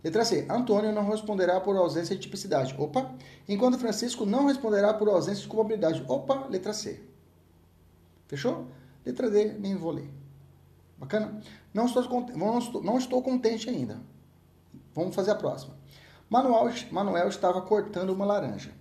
Letra 0.03 0.23
C. 0.23 0.45
Antônio 0.49 0.93
não 0.93 1.09
responderá 1.09 1.59
por 1.59 1.75
ausência 1.75 2.15
de 2.15 2.21
tipicidade. 2.21 2.73
Opa. 2.77 3.13
Enquanto 3.47 3.77
Francisco 3.77 4.25
não 4.25 4.47
responderá 4.47 4.93
por 4.93 5.09
ausência 5.09 5.41
de 5.41 5.47
culpabilidade. 5.47 6.03
Opa, 6.07 6.47
letra 6.47 6.71
C. 6.71 7.01
Fechou? 8.27 8.67
Letra 9.05 9.29
D, 9.29 9.53
nem 9.59 9.75
vou 9.75 9.91
ler. 9.91 10.09
Bacana? 10.97 11.41
Não 11.73 11.85
estou, 11.85 12.03
não 12.35 12.59
estou, 12.59 12.83
não 12.83 12.97
estou 12.97 13.21
contente 13.21 13.69
ainda. 13.69 13.99
Vamos 14.93 15.15
fazer 15.15 15.31
a 15.31 15.35
próxima. 15.35 15.75
Manuel, 16.29 16.71
Manuel 16.91 17.27
estava 17.27 17.61
cortando 17.61 18.11
uma 18.11 18.25
laranja 18.25 18.71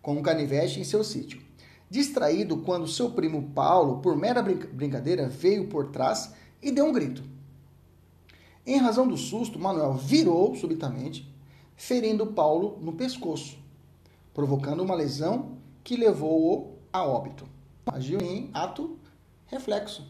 com 0.00 0.14
um 0.14 0.22
canivete 0.22 0.80
em 0.80 0.84
seu 0.84 1.04
sítio. 1.04 1.47
Distraído 1.90 2.58
quando 2.58 2.86
seu 2.86 3.10
primo 3.10 3.50
Paulo, 3.54 3.98
por 4.00 4.16
mera 4.16 4.42
brincadeira, 4.42 5.28
veio 5.28 5.68
por 5.68 5.90
trás 5.90 6.32
e 6.62 6.70
deu 6.70 6.86
um 6.86 6.92
grito. 6.92 7.22
Em 8.66 8.76
razão 8.76 9.08
do 9.08 9.16
susto, 9.16 9.58
Manuel 9.58 9.94
virou 9.94 10.54
subitamente, 10.54 11.26
ferindo 11.74 12.26
Paulo 12.26 12.78
no 12.82 12.92
pescoço, 12.92 13.58
provocando 14.34 14.82
uma 14.82 14.94
lesão 14.94 15.56
que 15.82 15.96
levou-o 15.96 16.74
a 16.92 17.02
óbito. 17.02 17.48
Agiu 17.86 18.20
em 18.20 18.50
ato 18.52 18.98
reflexo. 19.46 20.06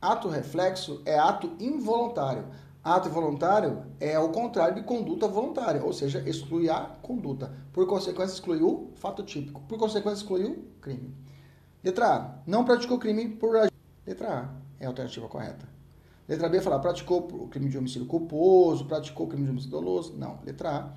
Ato 0.00 0.28
reflexo 0.28 1.00
é 1.06 1.18
ato 1.18 1.52
involuntário. 1.58 2.44
Ato 2.82 3.08
involuntário 3.08 3.84
é 4.00 4.18
o 4.18 4.30
contrário 4.30 4.76
de 4.76 4.82
conduta 4.82 5.28
voluntária, 5.28 5.84
ou 5.84 5.92
seja, 5.92 6.22
exclui 6.26 6.70
a 6.70 6.80
conduta. 6.80 7.52
Por 7.74 7.86
consequência, 7.86 8.32
exclui 8.32 8.62
o 8.62 8.90
fato 8.96 9.22
típico. 9.22 9.60
Por 9.68 9.78
consequência, 9.78 10.22
exclui 10.22 10.44
o 10.46 10.64
crime. 10.80 11.14
Letra 11.84 12.14
A. 12.14 12.34
Não 12.46 12.64
praticou 12.64 12.98
crime 12.98 13.28
por 13.28 13.54
agir. 13.56 13.72
Letra 14.06 14.28
A 14.30 14.48
é 14.78 14.86
a 14.86 14.88
alternativa 14.88 15.28
correta. 15.28 15.68
Letra 16.26 16.48
B 16.48 16.60
falar 16.62 16.78
praticou 16.78 17.28
o 17.32 17.48
crime 17.48 17.68
de 17.68 17.76
homicídio 17.76 18.06
culposo, 18.06 18.86
praticou 18.86 19.26
o 19.26 19.28
crime 19.28 19.44
de 19.44 19.50
homicídio 19.50 19.78
doloso. 19.78 20.14
Não. 20.16 20.38
Letra 20.42 20.90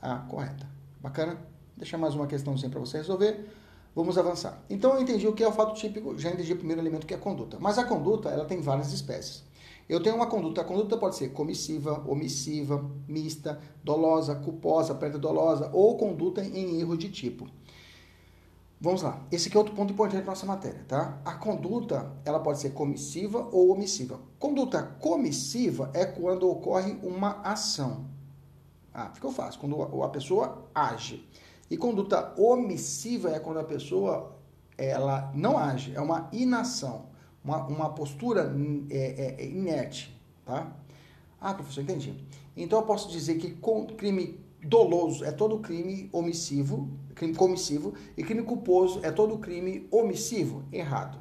A, 0.00 0.14
a 0.14 0.18
correta. 0.18 0.68
Bacana? 1.00 1.36
Deixa 1.76 1.98
mais 1.98 2.14
uma 2.14 2.28
questãozinha 2.28 2.70
para 2.70 2.78
você 2.78 2.98
resolver. 2.98 3.48
Vamos 3.92 4.16
avançar. 4.18 4.62
Então 4.70 4.94
eu 4.94 5.02
entendi 5.02 5.26
o 5.26 5.32
que 5.32 5.42
é 5.42 5.48
o 5.48 5.52
fato 5.52 5.74
típico, 5.74 6.16
já 6.16 6.30
entendi 6.30 6.52
o 6.52 6.56
primeiro 6.56 6.80
elemento 6.80 7.06
que 7.06 7.14
é 7.14 7.16
a 7.16 7.20
conduta. 7.20 7.58
Mas 7.60 7.78
a 7.78 7.84
conduta, 7.84 8.28
ela 8.28 8.44
tem 8.44 8.60
várias 8.60 8.92
espécies. 8.92 9.44
Eu 9.88 10.02
tenho 10.02 10.16
uma 10.16 10.26
conduta, 10.26 10.60
a 10.60 10.64
conduta 10.64 10.96
pode 10.96 11.16
ser 11.16 11.28
comissiva, 11.30 12.02
omissiva, 12.06 12.90
mista, 13.06 13.60
dolosa, 13.82 14.34
culposa, 14.34 14.94
pré-dolosa 14.94 15.70
ou 15.72 15.96
conduta 15.96 16.42
em 16.42 16.80
erro 16.80 16.96
de 16.96 17.10
tipo. 17.10 17.46
Vamos 18.80 19.02
lá. 19.02 19.22
Esse 19.30 19.48
aqui 19.48 19.56
é 19.56 19.60
outro 19.60 19.74
ponto 19.74 19.92
importante 19.92 20.20
da 20.20 20.26
nossa 20.26 20.46
matéria, 20.46 20.84
tá? 20.88 21.20
A 21.24 21.34
conduta, 21.34 22.12
ela 22.24 22.40
pode 22.40 22.60
ser 22.60 22.70
comissiva 22.70 23.48
ou 23.52 23.70
omissiva. 23.70 24.20
Conduta 24.38 24.82
comissiva 25.00 25.90
é 25.94 26.04
quando 26.04 26.48
ocorre 26.48 26.98
uma 27.02 27.40
ação. 27.42 28.06
Ah, 28.92 29.10
ficou 29.12 29.32
fácil. 29.32 29.60
Quando 29.60 30.02
a 30.02 30.08
pessoa 30.08 30.68
age. 30.74 31.26
E 31.70 31.76
conduta 31.76 32.34
omissiva 32.38 33.30
é 33.30 33.38
quando 33.38 33.60
a 33.60 33.64
pessoa 33.64 34.34
ela 34.76 35.30
não 35.34 35.56
age, 35.56 35.94
é 35.94 36.00
uma 36.00 36.28
inação, 36.32 37.06
uma, 37.44 37.66
uma 37.66 37.90
postura 37.90 38.54
é, 38.90 38.96
é, 38.96 39.42
é 39.42 39.46
inerte, 39.46 40.18
tá? 40.44 40.74
Ah, 41.40 41.52
professor, 41.52 41.82
entendi. 41.82 42.14
Então 42.56 42.78
eu 42.78 42.86
posso 42.86 43.10
dizer 43.10 43.36
que 43.36 43.58
crime 43.96 44.40
doloso 44.62 45.24
é 45.24 45.30
todo 45.30 45.58
crime 45.58 46.08
omissivo, 46.10 46.88
crime 47.14 47.34
comissivo, 47.34 47.92
e 48.16 48.24
crime 48.24 48.42
culposo 48.42 49.00
é 49.02 49.10
todo 49.10 49.36
crime 49.38 49.86
omissivo. 49.90 50.64
Errado. 50.72 51.18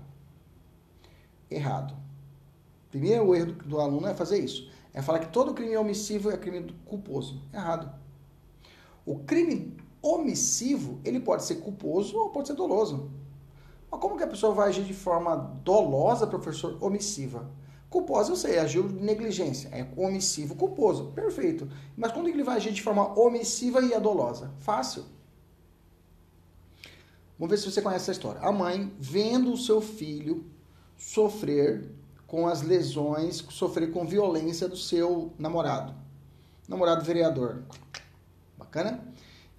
Errado. 1.52 1.94
Primeiro 2.90 3.36
erro 3.36 3.48
do, 3.48 3.66
do 3.66 3.80
aluno 3.82 4.08
é 4.08 4.14
fazer 4.14 4.40
isso. 4.40 4.72
É 4.94 5.02
falar 5.02 5.20
que 5.20 5.28
todo 5.28 5.54
crime 5.54 5.76
omissivo 5.76 6.32
é 6.32 6.38
crime 6.38 6.74
culposo. 6.86 7.42
Errado. 7.52 7.92
O 9.06 9.20
crime 9.20 9.76
omissivo, 10.02 11.00
ele 11.04 11.20
pode 11.20 11.44
ser 11.44 11.56
culposo 11.56 12.18
ou 12.18 12.30
pode 12.30 12.48
ser 12.48 12.54
doloso. 12.54 13.12
Mas 13.94 14.00
como 14.00 14.18
que 14.18 14.24
a 14.24 14.28
pessoa 14.28 14.56
vai 14.56 14.70
agir 14.70 14.84
de 14.84 14.94
forma 14.94 15.36
dolosa, 15.64 16.26
professor, 16.26 16.76
omissiva? 16.82 17.48
Culposa, 17.92 18.32
eu 18.32 18.36
sei, 18.36 18.58
agiu 18.58 18.88
de 18.88 18.96
negligência. 18.96 19.68
É 19.68 19.88
omissivo, 19.96 20.56
culposo. 20.56 21.12
Perfeito. 21.12 21.70
Mas 21.96 22.12
quando 22.12 22.28
ele 22.28 22.42
vai 22.42 22.56
agir 22.56 22.72
de 22.72 22.82
forma 22.82 23.14
omissiva 23.14 23.82
e 23.82 24.00
dolosa? 24.00 24.52
Fácil. 24.58 25.06
Vamos 27.38 27.52
ver 27.52 27.58
se 27.60 27.72
você 27.72 27.84
conhece 27.84 28.06
essa 28.06 28.14
história. 28.14 28.42
A 28.42 28.52
mãe, 28.52 28.92
vendo 29.00 29.54
o 29.54 29.58
seu 29.58 29.80
filho 29.80 30.44
sofrer 30.98 31.88
com 32.26 32.48
as 32.48 32.64
lesões, 32.64 33.46
sofrer 33.52 33.92
com 33.92 34.08
violência 34.08 34.68
do 34.68 34.76
seu 34.76 35.32
namorado. 35.38 35.94
Namorado 36.68 37.06
vereador. 37.06 37.62
Bacana? 38.58 39.08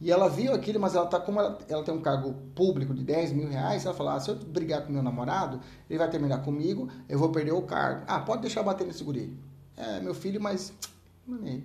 E 0.01 0.11
ela 0.11 0.29
viu 0.29 0.53
aquilo, 0.53 0.81
mas 0.81 0.95
ela 0.95 1.07
tá 1.07 1.21
como 1.21 1.41
ela, 1.41 1.59
ela, 1.69 1.83
tem 1.83 1.95
um 1.95 2.01
cargo 2.01 2.35
público 2.55 2.93
de 2.93 3.03
10 3.05 3.33
mil 3.33 3.49
reais, 3.49 3.85
ela 3.85 3.95
fala, 3.95 4.15
ah, 4.15 4.21
se 4.21 4.29
eu 4.29 4.37
brigar 4.37 4.85
com 4.85 4.93
meu 4.93 5.03
namorado, 5.03 5.61
ele 5.89 5.99
vai 5.99 6.11
terminar 6.11 6.43
comigo, 6.43 6.89
eu 7.09 7.19
vou 7.19 7.31
perder 7.31 7.53
o 7.53 7.63
cargo. 7.63 8.05
Ah, 8.07 8.21
pode 8.21 8.43
deixar 8.43 8.63
bater 8.63 8.87
nesse 8.87 9.05
guri. 9.05 9.37
É 9.77 10.01
meu 10.01 10.15
filho, 10.15 10.41
mas 10.41 10.73
é. 11.47 11.61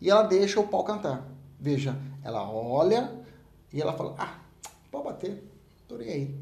E 0.00 0.10
ela 0.10 0.22
deixa 0.22 0.58
o 0.58 0.66
pau 0.66 0.84
cantar. 0.84 1.28
Veja, 1.60 1.96
ela 2.22 2.50
olha 2.50 3.12
e 3.72 3.80
ela 3.80 3.92
fala, 3.92 4.14
ah, 4.18 4.38
pode 4.90 5.04
bater, 5.04 5.44
tô 5.86 5.96
nem 5.96 6.08
aí. 6.08 6.40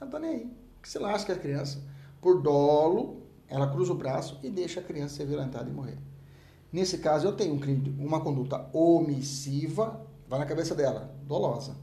Ela 0.00 0.10
tá 0.10 0.18
nem 0.18 0.30
aí. 0.30 0.56
Que 0.82 0.88
se 0.88 0.98
lasca 0.98 1.32
a 1.32 1.38
criança. 1.38 1.82
Por 2.20 2.42
dolo, 2.42 3.22
ela 3.48 3.70
cruza 3.70 3.92
o 3.92 3.96
braço 3.96 4.38
e 4.42 4.50
deixa 4.50 4.80
a 4.80 4.82
criança 4.82 5.16
ser 5.16 5.26
violentada 5.26 5.70
e 5.70 5.72
morrer. 5.72 5.98
Nesse 6.72 6.98
caso, 6.98 7.26
eu 7.26 7.32
tenho 7.32 7.54
um 7.54 7.58
crime, 7.58 7.94
uma 7.98 8.20
conduta 8.20 8.68
omissiva 8.72 10.11
Vai 10.32 10.38
na 10.38 10.46
cabeça 10.46 10.74
dela. 10.74 11.14
Dolosa. 11.26 11.76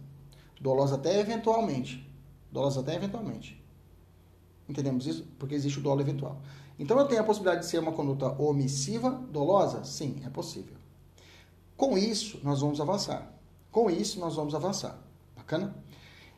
Dolosa 0.60 0.96
até 0.96 1.20
eventualmente. 1.20 2.12
Dolosa 2.52 2.80
até 2.80 2.96
eventualmente. 2.96 3.64
Entendemos 4.68 5.06
isso? 5.06 5.24
Porque 5.38 5.54
existe 5.54 5.78
o 5.78 5.84
dolo 5.84 6.02
eventual. 6.02 6.42
Então 6.80 6.98
eu 6.98 7.08
tenho 7.08 7.22
a 7.22 7.24
possibilidade 7.24 7.64
de 7.64 7.70
ser 7.70 7.78
uma 7.78 7.92
conduta 7.92 8.26
omissiva, 8.42 9.12
dolosa? 9.12 9.84
Sim, 9.84 10.20
é 10.26 10.30
possível. 10.32 10.76
Com 11.78 11.96
isso, 11.96 12.40
nós 12.42 12.62
vamos 12.62 12.82
avançar. 12.82 13.32
Com 13.72 13.88
isso, 13.88 14.20
nós 14.20 14.36
vamos 14.36 14.56
avançar. 14.56 15.00
Bacana? 15.38 15.76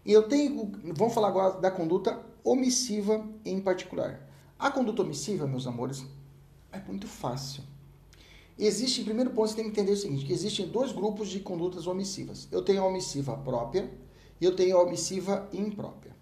E 0.05 0.11
eu 0.11 0.27
tenho. 0.27 0.69
Vamos 0.93 1.13
falar 1.13 1.29
agora 1.29 1.61
da 1.61 1.71
conduta 1.71 2.21
omissiva 2.43 3.25
em 3.45 3.61
particular. 3.61 4.19
A 4.59 4.69
conduta 4.69 5.01
omissiva, 5.01 5.47
meus 5.47 5.65
amores, 5.65 6.05
é 6.73 6.79
muito 6.79 7.07
fácil. 7.07 7.63
Existe, 8.63 9.01
em 9.01 9.03
primeiro 9.03 9.31
ponto, 9.31 9.49
você 9.49 9.55
tem 9.55 9.65
que 9.65 9.71
entender 9.71 9.91
o 9.91 9.97
seguinte, 9.97 10.23
que 10.23 10.31
existem 10.31 10.67
dois 10.67 10.91
grupos 10.91 11.29
de 11.29 11.39
condutas 11.39 11.87
omissivas. 11.87 12.47
Eu 12.51 12.61
tenho 12.61 12.83
a 12.83 12.85
omissiva 12.85 13.35
própria 13.35 13.91
e 14.39 14.45
eu 14.45 14.55
tenho 14.55 14.77
a 14.77 14.83
omissiva 14.83 15.49
imprópria. 15.51 16.15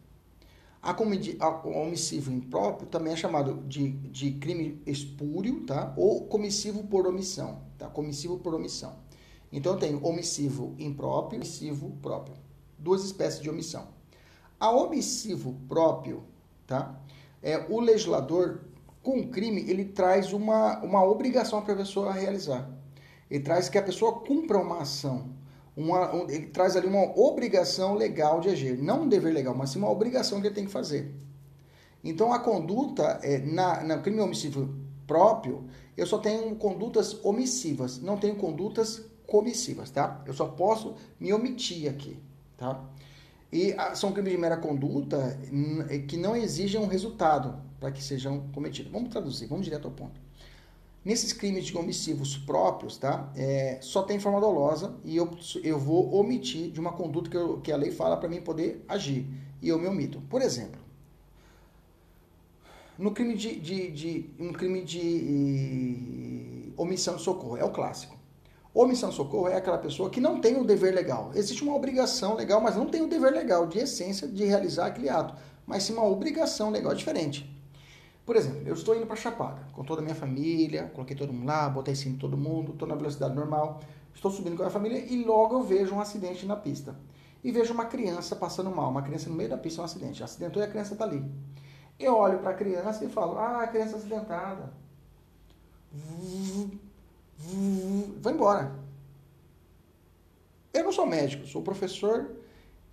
A, 0.82 0.92
a 0.92 1.68
omissivo 1.68 2.32
impróprio 2.32 2.88
também 2.88 3.12
é 3.12 3.18
chamado 3.18 3.62
de, 3.68 3.90
de 3.90 4.32
crime 4.32 4.82
espúrio, 4.86 5.66
tá? 5.66 5.94
Ou 5.98 6.28
comissivo 6.28 6.82
por 6.86 7.06
omissão, 7.06 7.62
tá? 7.78 7.90
Comissivo 7.90 8.40
por 8.40 8.56
omissão. 8.56 8.96
Então 9.52 9.74
eu 9.74 9.80
tenho 9.80 10.02
omissivo 10.02 10.74
impróprio 10.80 11.42
omissivo 11.42 11.92
próprio. 12.02 12.38
Duas 12.78 13.04
espécies 13.04 13.42
de 13.42 13.50
omissão. 13.50 13.90
A 14.58 14.72
omissivo 14.72 15.60
próprio, 15.68 16.24
tá? 16.66 17.02
É 17.44 17.66
o 17.70 17.82
legislador 17.82 18.62
com 19.02 19.20
o 19.20 19.28
crime, 19.28 19.62
ele 19.70 19.86
traz 19.86 20.34
uma, 20.34 20.80
uma 20.80 21.04
obrigação 21.04 21.62
para 21.62 21.74
a 21.74 21.78
pessoa 21.78 22.12
realizar. 22.12 22.70
Ele 23.30 23.44
traz 23.44 23.70
que 23.70 23.78
a 23.78 23.84
pessoa 23.84 24.20
cumpra 24.20 24.58
uma 24.58 24.82
ação. 24.82 25.30
Uma, 25.76 26.14
um, 26.14 26.30
ele 26.30 26.48
traz 26.48 26.76
ali 26.76 26.88
uma 26.88 27.18
obrigação 27.18 27.96
legal 27.96 28.42
de 28.42 28.50
agir. 28.50 28.78
Não 28.78 29.04
um 29.04 29.08
dever 29.08 29.34
legal, 29.34 29.56
mas 29.56 29.70
sim 29.70 29.80
uma 29.80 29.90
obrigação 29.90 30.42
que 30.42 30.48
ele 30.48 30.56
tem 30.56 30.66
que 30.66 30.72
fazer. 30.72 31.14
Então, 32.04 32.34
a 32.34 32.40
conduta, 32.40 33.20
é, 33.24 33.40
na, 33.40 33.84
no 33.84 34.02
crime 34.02 34.20
omissivo 34.20 34.74
próprio, 35.08 35.66
eu 35.96 36.06
só 36.06 36.18
tenho 36.18 36.56
condutas 36.56 37.24
omissivas, 37.24 38.00
não 38.00 38.18
tenho 38.18 38.36
condutas 38.36 39.06
comissivas, 39.28 39.90
tá? 39.90 40.22
Eu 40.26 40.34
só 40.34 40.46
posso 40.48 40.96
me 41.20 41.34
omitir 41.34 41.90
aqui, 41.90 42.18
tá? 42.58 42.84
E 43.52 43.74
ah, 43.78 43.96
são 43.96 44.12
crimes 44.12 44.32
de 44.32 44.38
mera 44.38 44.58
conduta 44.58 45.38
que 46.08 46.16
não 46.16 46.36
exigem 46.36 46.80
um 46.80 46.86
resultado 46.86 47.69
para 47.80 47.92
que 47.92 48.04
sejam 48.04 48.48
cometidos. 48.54 48.92
Vamos 48.92 49.10
traduzir, 49.10 49.48
vamos 49.48 49.66
direto 49.66 49.86
ao 49.88 49.94
ponto. 49.94 50.20
Nesses 51.04 51.32
crimes 51.32 51.66
de 51.66 51.78
omissivos 51.78 52.38
próprios, 52.38 52.98
tá? 52.98 53.32
É, 53.36 53.78
só 53.82 54.04
tem 54.04 54.20
forma 54.20 54.42
dolosa 54.42 54.96
e 55.04 55.16
eu, 55.16 55.30
eu 55.64 55.80
vou 55.80 56.14
omitir 56.14 56.70
de 56.72 56.80
uma 56.80 56.92
conduta 56.92 57.30
que, 57.30 57.38
eu, 57.38 57.62
que 57.62 57.72
a 57.72 57.78
lei 57.78 57.92
fala 57.92 58.18
para 58.18 58.28
mim 58.28 58.42
poder 58.42 58.84
agir. 58.88 59.26
E 59.62 59.70
eu 59.70 59.80
me 59.80 59.88
omito. 59.88 60.22
Por 60.30 60.42
exemplo, 60.42 60.80
no 62.98 63.12
crime 63.12 63.34
de, 63.36 63.60
de, 63.60 63.92
de 63.92 64.30
um 64.38 64.52
crime 64.52 64.84
de 64.84 66.74
omissão 66.76 67.16
de 67.16 67.22
socorro, 67.22 67.56
é 67.56 67.64
o 67.64 67.72
clássico. 67.72 68.18
Omissão 68.74 69.10
de 69.10 69.16
socorro 69.16 69.48
é 69.48 69.56
aquela 69.56 69.78
pessoa 69.78 70.10
que 70.10 70.20
não 70.20 70.42
tem 70.42 70.58
o 70.58 70.66
dever 70.66 70.94
legal. 70.94 71.32
Existe 71.34 71.64
uma 71.64 71.76
obrigação 71.76 72.36
legal, 72.36 72.60
mas 72.62 72.76
não 72.76 72.86
tem 72.86 73.02
o 73.02 73.08
dever 73.08 73.32
legal 73.32 73.66
de 73.68 73.80
essência 73.80 74.28
de 74.28 74.44
realizar 74.44 74.88
aquele 74.88 75.10
ato, 75.10 75.34
mas 75.66 75.84
sim 75.84 75.94
uma 75.94 76.06
obrigação 76.06 76.70
legal 76.70 76.94
diferente. 76.94 77.50
Por 78.30 78.36
exemplo, 78.36 78.62
eu 78.64 78.76
estou 78.76 78.96
indo 78.96 79.08
para 79.08 79.16
Chapada 79.16 79.60
com 79.74 79.84
toda 79.84 80.02
a 80.02 80.04
minha 80.04 80.14
família, 80.14 80.92
coloquei 80.94 81.16
todo 81.16 81.34
mundo 81.34 81.48
lá, 81.48 81.68
botei 81.68 81.96
cinto 81.96 82.20
todo 82.20 82.38
mundo, 82.38 82.74
estou 82.74 82.88
na 82.88 82.94
velocidade 82.94 83.34
normal, 83.34 83.80
estou 84.14 84.30
subindo 84.30 84.56
com 84.56 84.62
a 84.62 84.70
família 84.70 85.00
e 85.00 85.24
logo 85.24 85.56
eu 85.56 85.64
vejo 85.64 85.96
um 85.96 86.00
acidente 86.00 86.46
na 86.46 86.56
pista. 86.56 86.96
E 87.44 87.52
vejo 87.52 87.74
uma 87.74 87.86
criança 87.86 88.36
passando 88.36 88.70
mal, 88.70 88.92
uma 88.92 89.02
criança 89.02 89.32
no 89.32 89.36
meio 89.36 89.50
da 89.50 89.58
pista, 89.58 89.82
um 89.82 89.84
acidente. 89.84 90.24
Acidentou 90.24 90.62
e 90.62 90.66
a 90.66 90.70
criança 90.70 90.94
está 90.94 91.06
ali. 91.06 91.26
Eu 91.98 92.16
olho 92.16 92.38
para 92.38 92.52
a 92.52 92.54
criança 92.54 93.04
e 93.04 93.10
falo, 93.10 93.36
ah, 93.40 93.64
a 93.64 93.68
criança 93.68 93.98
acidentada. 93.98 94.72
Vou 98.22 98.32
embora. 98.32 98.76
Eu 100.72 100.84
não 100.84 100.92
sou 100.92 101.08
médico, 101.08 101.48
sou 101.48 101.64
professor 101.64 102.30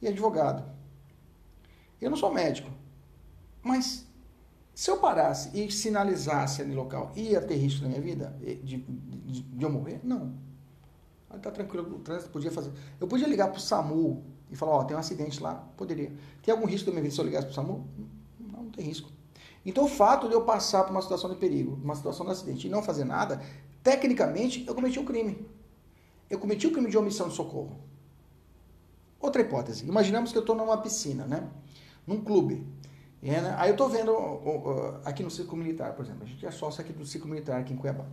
e 0.00 0.08
advogado. 0.08 0.64
Eu 2.00 2.08
não 2.08 2.16
sou 2.16 2.32
médico. 2.32 2.70
Mas 3.62 4.05
se 4.76 4.90
eu 4.90 4.98
parasse 4.98 5.58
e 5.58 5.72
sinalizasse 5.72 6.60
ali 6.60 6.72
no 6.72 6.76
local, 6.76 7.10
ia 7.16 7.40
ter 7.40 7.56
risco 7.56 7.80
na 7.80 7.88
minha 7.88 8.00
vida 8.02 8.36
de, 8.62 8.76
de, 8.76 9.40
de 9.40 9.64
eu 9.64 9.70
morrer? 9.70 10.00
Não. 10.04 10.34
Tá 11.40 11.50
tranquilo, 11.50 11.96
o 11.96 12.00
trânsito 12.00 12.30
podia 12.30 12.52
fazer. 12.52 12.70
Eu 13.00 13.08
podia 13.08 13.26
ligar 13.26 13.48
para 13.48 13.56
o 13.56 13.60
SAMU 13.60 14.22
e 14.50 14.54
falar, 14.54 14.72
ó, 14.72 14.80
oh, 14.82 14.84
tem 14.84 14.94
um 14.94 15.00
acidente 15.00 15.42
lá. 15.42 15.54
Poderia. 15.78 16.12
Tem 16.42 16.52
algum 16.52 16.66
risco 16.66 16.84
da 16.84 16.92
minha 16.92 17.02
vida 17.02 17.14
se 17.14 17.18
eu 17.18 17.24
ligasse 17.24 17.46
para 17.46 17.52
o 17.52 17.54
SAMU? 17.54 17.88
Não, 18.38 18.64
não 18.64 18.70
tem 18.70 18.84
risco. 18.84 19.10
Então 19.64 19.86
o 19.86 19.88
fato 19.88 20.28
de 20.28 20.34
eu 20.34 20.42
passar 20.42 20.84
por 20.84 20.90
uma 20.90 21.00
situação 21.00 21.30
de 21.30 21.36
perigo, 21.36 21.80
uma 21.82 21.94
situação 21.94 22.26
de 22.26 22.32
acidente 22.32 22.66
e 22.66 22.70
não 22.70 22.82
fazer 22.82 23.04
nada, 23.04 23.40
tecnicamente 23.82 24.62
eu 24.66 24.74
cometi 24.74 24.98
um 24.98 25.06
crime. 25.06 25.48
Eu 26.28 26.38
cometi 26.38 26.66
o 26.66 26.70
um 26.70 26.72
crime 26.74 26.90
de 26.90 26.98
omissão 26.98 27.28
de 27.28 27.34
socorro. 27.34 27.80
Outra 29.18 29.40
hipótese. 29.40 29.86
Imaginamos 29.86 30.32
que 30.32 30.36
eu 30.36 30.42
estou 30.42 30.54
numa 30.54 30.76
piscina, 30.76 31.26
né? 31.26 31.48
Num 32.06 32.20
clube. 32.20 32.76
É, 33.28 33.40
né? 33.40 33.56
Aí 33.58 33.70
eu 33.70 33.76
tô 33.76 33.88
vendo 33.88 34.12
aqui 35.04 35.24
no 35.24 35.30
ciclo 35.30 35.56
militar, 35.56 35.94
por 35.94 36.04
exemplo. 36.04 36.22
A 36.22 36.26
gente 36.26 36.46
é 36.46 36.50
sócio 36.52 36.80
aqui 36.80 36.92
do 36.92 37.04
ciclo 37.04 37.28
militar 37.28 37.60
aqui 37.60 37.74
em 37.74 37.76
Cuiabá. 37.76 38.04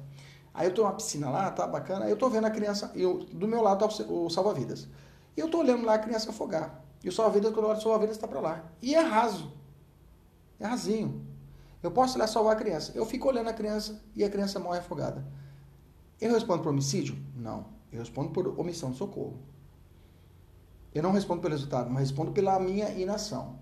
Aí 0.51 0.67
eu 0.67 0.73
tô 0.73 0.81
numa 0.81 0.93
piscina 0.93 1.29
lá, 1.29 1.51
tá 1.51 1.67
bacana. 1.67 2.05
Aí 2.05 2.11
eu 2.11 2.17
tô 2.17 2.27
vendo 2.29 2.45
a 2.45 2.49
criança, 2.49 2.91
eu, 2.95 3.19
do 3.31 3.47
meu 3.47 3.61
lado 3.61 3.87
tá 3.87 4.03
o 4.05 4.29
salva-vidas. 4.31 4.87
E 5.37 5.39
eu 5.39 5.49
tô 5.51 5.59
olhando 5.59 5.85
lá 5.85 5.93
a 5.93 5.99
criança 5.99 6.31
afogar. 6.31 6.83
E 7.03 7.09
o 7.09 7.11
salva-vidas, 7.11 7.53
quando 7.53 7.67
olho 7.67 7.77
o 7.77 7.81
salva-vidas, 7.81 8.17
tá 8.17 8.27
para 8.27 8.39
lá. 8.39 8.63
E 8.81 8.95
é 8.95 9.01
raso. 9.01 9.53
É 10.59 10.65
rasinho. 10.65 11.23
Eu 11.83 11.91
posso 11.91 12.17
ir 12.17 12.19
lá 12.19 12.25
salvar 12.25 12.53
a 12.53 12.55
criança. 12.55 12.91
Eu 12.95 13.05
fico 13.05 13.27
olhando 13.27 13.49
a 13.49 13.53
criança 13.53 14.01
e 14.15 14.23
a 14.23 14.29
criança 14.31 14.59
morre 14.59 14.79
afogada. 14.79 15.23
Eu 16.19 16.33
respondo 16.33 16.63
por 16.63 16.69
homicídio? 16.69 17.15
Não. 17.35 17.67
Eu 17.91 17.99
respondo 17.99 18.31
por 18.31 18.59
omissão 18.59 18.89
de 18.89 18.97
socorro. 18.97 19.37
Eu 20.91 21.03
não 21.03 21.11
respondo 21.11 21.41
pelo 21.41 21.53
resultado, 21.53 21.89
mas 21.91 22.09
respondo 22.09 22.31
pela 22.31 22.59
minha 22.59 22.89
inação. 22.89 23.61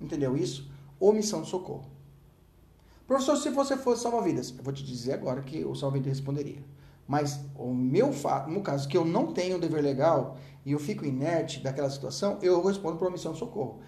Entendeu 0.00 0.36
isso? 0.36 0.70
Omissão 1.00 1.42
de 1.42 1.48
socorro. 1.48 1.98
Professor, 3.06 3.36
se 3.36 3.50
você 3.50 3.76
fosse 3.76 4.02
salva-vidas, 4.02 4.54
eu 4.56 4.62
vou 4.62 4.72
te 4.72 4.84
dizer 4.84 5.14
agora 5.14 5.40
que 5.42 5.64
o 5.64 5.74
salva-vidas 5.74 6.18
responderia. 6.18 6.62
Mas 7.06 7.40
o 7.56 7.72
meu 7.72 8.12
fato, 8.12 8.50
no 8.50 8.60
caso 8.60 8.86
que 8.86 8.96
eu 8.96 9.04
não 9.04 9.32
tenho 9.32 9.56
o 9.56 9.60
dever 9.60 9.82
legal 9.82 10.36
e 10.64 10.72
eu 10.72 10.78
fico 10.78 11.06
inerte 11.06 11.60
daquela 11.60 11.88
situação, 11.88 12.38
eu 12.42 12.62
respondo 12.62 12.98
por 12.98 13.08
omissão 13.08 13.32
de 13.32 13.38
socorro. 13.38 13.80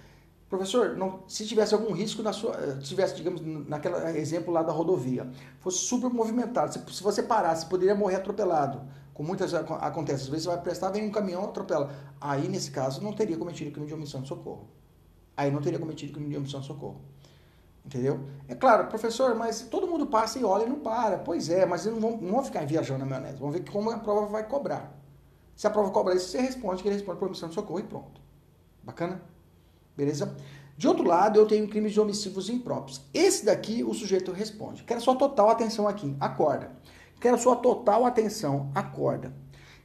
Professor, 0.49 0.97
não, 0.97 1.21
se 1.29 1.47
tivesse 1.47 1.75
algum 1.75 1.93
risco 1.93 2.23
na 2.23 2.33
sua, 2.33 2.55
eh, 2.57 2.79
tivesse, 2.81 3.15
digamos, 3.15 3.43
naquele 3.69 3.95
exemplo 4.19 4.53
lá 4.53 4.63
da 4.63 4.73
rodovia, 4.73 5.31
fosse 5.61 5.79
super 5.79 6.11
movimentado, 6.11 6.73
se, 6.73 6.97
se 6.97 7.03
você 7.03 7.23
parasse, 7.23 7.67
poderia 7.67 7.95
morrer 7.95 8.17
atropelado. 8.17 8.81
Com 9.13 9.23
muitas 9.23 9.53
acontece, 9.53 10.23
às 10.23 10.29
vezes 10.29 10.45
você 10.45 10.55
vai 10.55 10.63
prestar, 10.63 10.91
vem 10.91 11.07
um 11.07 11.11
caminhão 11.11 11.45
atropela. 11.45 11.93
Aí, 12.19 12.49
nesse 12.49 12.71
caso, 12.71 13.03
não 13.03 13.13
teria 13.13 13.37
cometido 13.37 13.71
crime 13.71 13.87
de 13.87 13.93
omissão 13.93 14.23
de 14.23 14.29
socorro 14.29 14.80
aí 15.41 15.51
não 15.51 15.61
teria 15.61 15.79
cometido 15.79 16.13
crime 16.13 16.29
de 16.29 16.37
omissão 16.37 16.61
de 16.61 16.67
socorro. 16.67 17.01
Entendeu? 17.85 18.21
É 18.47 18.55
claro, 18.55 18.89
professor, 18.89 19.35
mas 19.35 19.63
todo 19.63 19.87
mundo 19.87 20.07
passa 20.07 20.39
e 20.39 20.45
olha 20.45 20.65
e 20.65 20.69
não 20.69 20.81
para. 20.81 21.19
Pois 21.19 21.49
é, 21.49 21.65
mas 21.65 21.87
eles 21.87 21.99
não 21.99 22.11
vão, 22.11 22.21
não 22.21 22.33
vão 22.33 22.45
ficar 22.45 22.67
viajando 22.67 23.01
na 23.01 23.07
maionese. 23.07 23.39
Vão 23.39 23.51
ver 23.51 23.65
como 23.71 23.91
a 23.91 23.99
prova 23.99 24.27
vai 24.27 24.47
cobrar. 24.47 24.97
Se 25.57 25.67
a 25.67 25.71
prova 25.71 25.91
cobrar 25.91 26.15
isso, 26.15 26.29
você 26.29 26.41
responde 26.41 26.83
que 26.83 26.89
ele 26.89 26.97
responde 26.97 27.19
por 27.19 27.27
omissão 27.27 27.49
de 27.49 27.55
socorro 27.55 27.81
e 27.81 27.85
pronto. 27.85 28.21
Bacana? 28.83 29.23
Beleza? 29.97 30.37
De 30.77 30.89
outro 30.89 31.07
lado, 31.07 31.39
eu 31.39 31.47
tenho 31.47 31.69
crimes 31.69 31.93
de 31.93 32.01
homicídios 32.01 32.49
impróprios. 32.49 33.03
Esse 33.13 33.45
daqui, 33.45 33.83
o 33.83 33.93
sujeito 33.93 34.33
responde. 34.33 34.85
Quero 34.85 35.01
sua 35.01 35.17
total 35.17 35.51
atenção 35.51 35.89
aqui. 35.89 36.17
Acorda. 36.21 36.71
Quero 37.21 37.39
sua 37.39 37.57
total 37.57 38.07
atenção. 38.07 38.71
Acorda. 38.75 39.35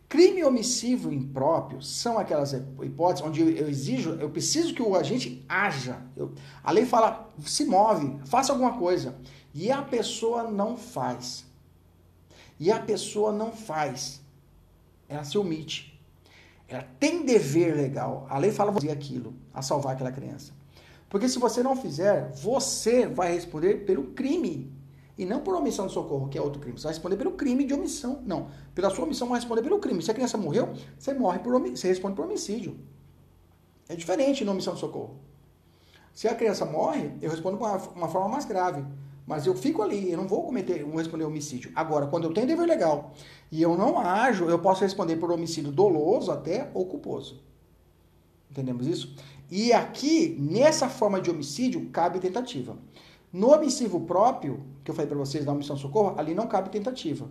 Crime 0.07 0.43
omissivo 0.43 1.11
impróprio 1.11 1.81
são 1.81 2.19
aquelas 2.19 2.53
hipóteses 2.53 3.25
onde 3.25 3.41
eu 3.41 3.67
exijo, 3.67 4.11
eu 4.13 4.29
preciso 4.29 4.73
que 4.73 4.81
o 4.81 4.95
agente 4.95 5.43
haja. 5.49 6.01
Eu, 6.15 6.31
a 6.63 6.71
lei 6.71 6.85
fala, 6.85 7.29
se 7.43 7.65
move, 7.65 8.19
faça 8.25 8.51
alguma 8.51 8.77
coisa. 8.77 9.15
E 9.53 9.71
a 9.71 9.81
pessoa 9.81 10.43
não 10.43 10.77
faz. 10.77 11.45
E 12.59 12.71
a 12.71 12.79
pessoa 12.79 13.31
não 13.31 13.51
faz. 13.51 14.21
Ela 15.09 15.23
se 15.23 15.37
omite. 15.37 15.99
Ela 16.67 16.87
tem 16.99 17.25
dever 17.25 17.75
legal. 17.75 18.27
A 18.29 18.37
lei 18.37 18.51
fala 18.51 18.71
fazer 18.71 18.91
aquilo, 18.91 19.33
a 19.53 19.61
salvar 19.61 19.95
aquela 19.95 20.11
criança. 20.11 20.53
Porque 21.09 21.29
se 21.29 21.39
você 21.39 21.63
não 21.63 21.75
fizer, 21.75 22.31
você 22.31 23.07
vai 23.07 23.33
responder 23.33 23.85
pelo 23.85 24.05
crime 24.07 24.71
e 25.17 25.25
não 25.25 25.39
por 25.39 25.56
omissão 25.56 25.88
de 25.88 25.93
socorro, 25.93 26.28
que 26.28 26.38
é 26.38 26.41
outro 26.41 26.60
crime. 26.60 26.78
Você 26.78 26.84
vai 26.84 26.93
responder 26.93 27.15
pelo 27.15 27.32
crime 27.32 27.63
de 27.63 27.73
omissão. 27.73 28.21
Não. 28.25 28.49
Pela 28.73 28.89
sua 28.89 29.06
omissão, 29.06 29.30
vai 29.30 29.39
responder 29.39 29.62
pelo 29.62 29.80
crime. 29.80 30.01
Se 30.01 30.12
a 30.12 30.13
criança 30.13 30.38
morreu, 30.38 30.73
você 30.97 31.13
morre 31.13 31.39
por 31.39 31.60
você 31.62 31.88
responde 31.88 32.15
por 32.15 32.25
homicídio. 32.25 32.78
É 33.88 33.95
diferente 33.95 34.43
na 34.43 34.51
omissão 34.51 34.73
de 34.73 34.80
socorro. 34.80 35.15
Se 36.13 36.28
a 36.28 36.36
criança 36.36 36.65
morre, 36.65 37.12
eu 37.21 37.30
respondo 37.30 37.58
com 37.58 37.65
uma, 37.65 37.78
uma 37.78 38.08
forma 38.10 38.30
mais 38.30 38.45
grave. 38.45 38.84
Mas 39.25 39.47
eu 39.47 39.56
fico 39.56 39.82
ali, 39.82 40.12
eu 40.12 40.17
não 40.17 40.28
vou 40.28 40.43
cometer, 40.43 40.84
vou 40.84 40.97
responder 40.97 41.23
homicídio. 41.23 41.71
Agora, 41.73 42.08
quando 42.08 42.25
eu 42.25 42.34
tenho 42.34 42.45
dever 42.45 42.67
legal 42.67 43.13
e 43.51 43.62
eu 43.62 43.75
não 43.75 43.99
ajo, 43.99 44.45
eu 44.45 44.60
posso 44.60 44.82
responder 44.84 45.15
por 45.15 45.32
homicídio 45.32 45.71
doloso 45.71 46.32
até 46.32 46.69
ou 46.73 46.86
culposo. 46.86 47.41
Entendemos 48.51 48.86
isso? 48.86 49.15
E 49.49 49.73
aqui, 49.73 50.38
nessa 50.39 50.88
forma 50.88 51.19
de 51.19 51.30
homicídio, 51.30 51.89
cabe 51.89 52.19
tentativa. 52.19 52.78
No 53.31 53.53
omissivo 53.53 54.01
próprio, 54.01 54.63
que 54.83 54.91
eu 54.91 54.95
falei 54.95 55.07
para 55.07 55.17
vocês 55.17 55.43
da 55.43 55.51
omissão 55.51 55.75
socorro, 55.75 56.17
ali 56.17 56.33
não 56.33 56.47
cabe 56.47 56.69
tentativa. 56.69 57.29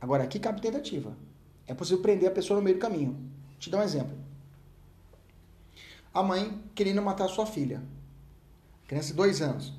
Agora, 0.00 0.24
aqui 0.24 0.38
cabe 0.38 0.60
tentativa. 0.60 1.16
É 1.66 1.74
possível 1.74 2.02
prender 2.02 2.28
a 2.28 2.32
pessoa 2.32 2.58
no 2.58 2.64
meio 2.64 2.76
do 2.76 2.80
caminho. 2.80 3.16
Te 3.58 3.70
dar 3.70 3.78
um 3.78 3.82
exemplo. 3.82 4.16
A 6.12 6.22
mãe 6.22 6.60
querendo 6.74 7.00
matar 7.00 7.28
sua 7.28 7.46
filha. 7.46 7.82
Criança 8.88 9.08
de 9.08 9.14
dois 9.14 9.40
anos. 9.40 9.72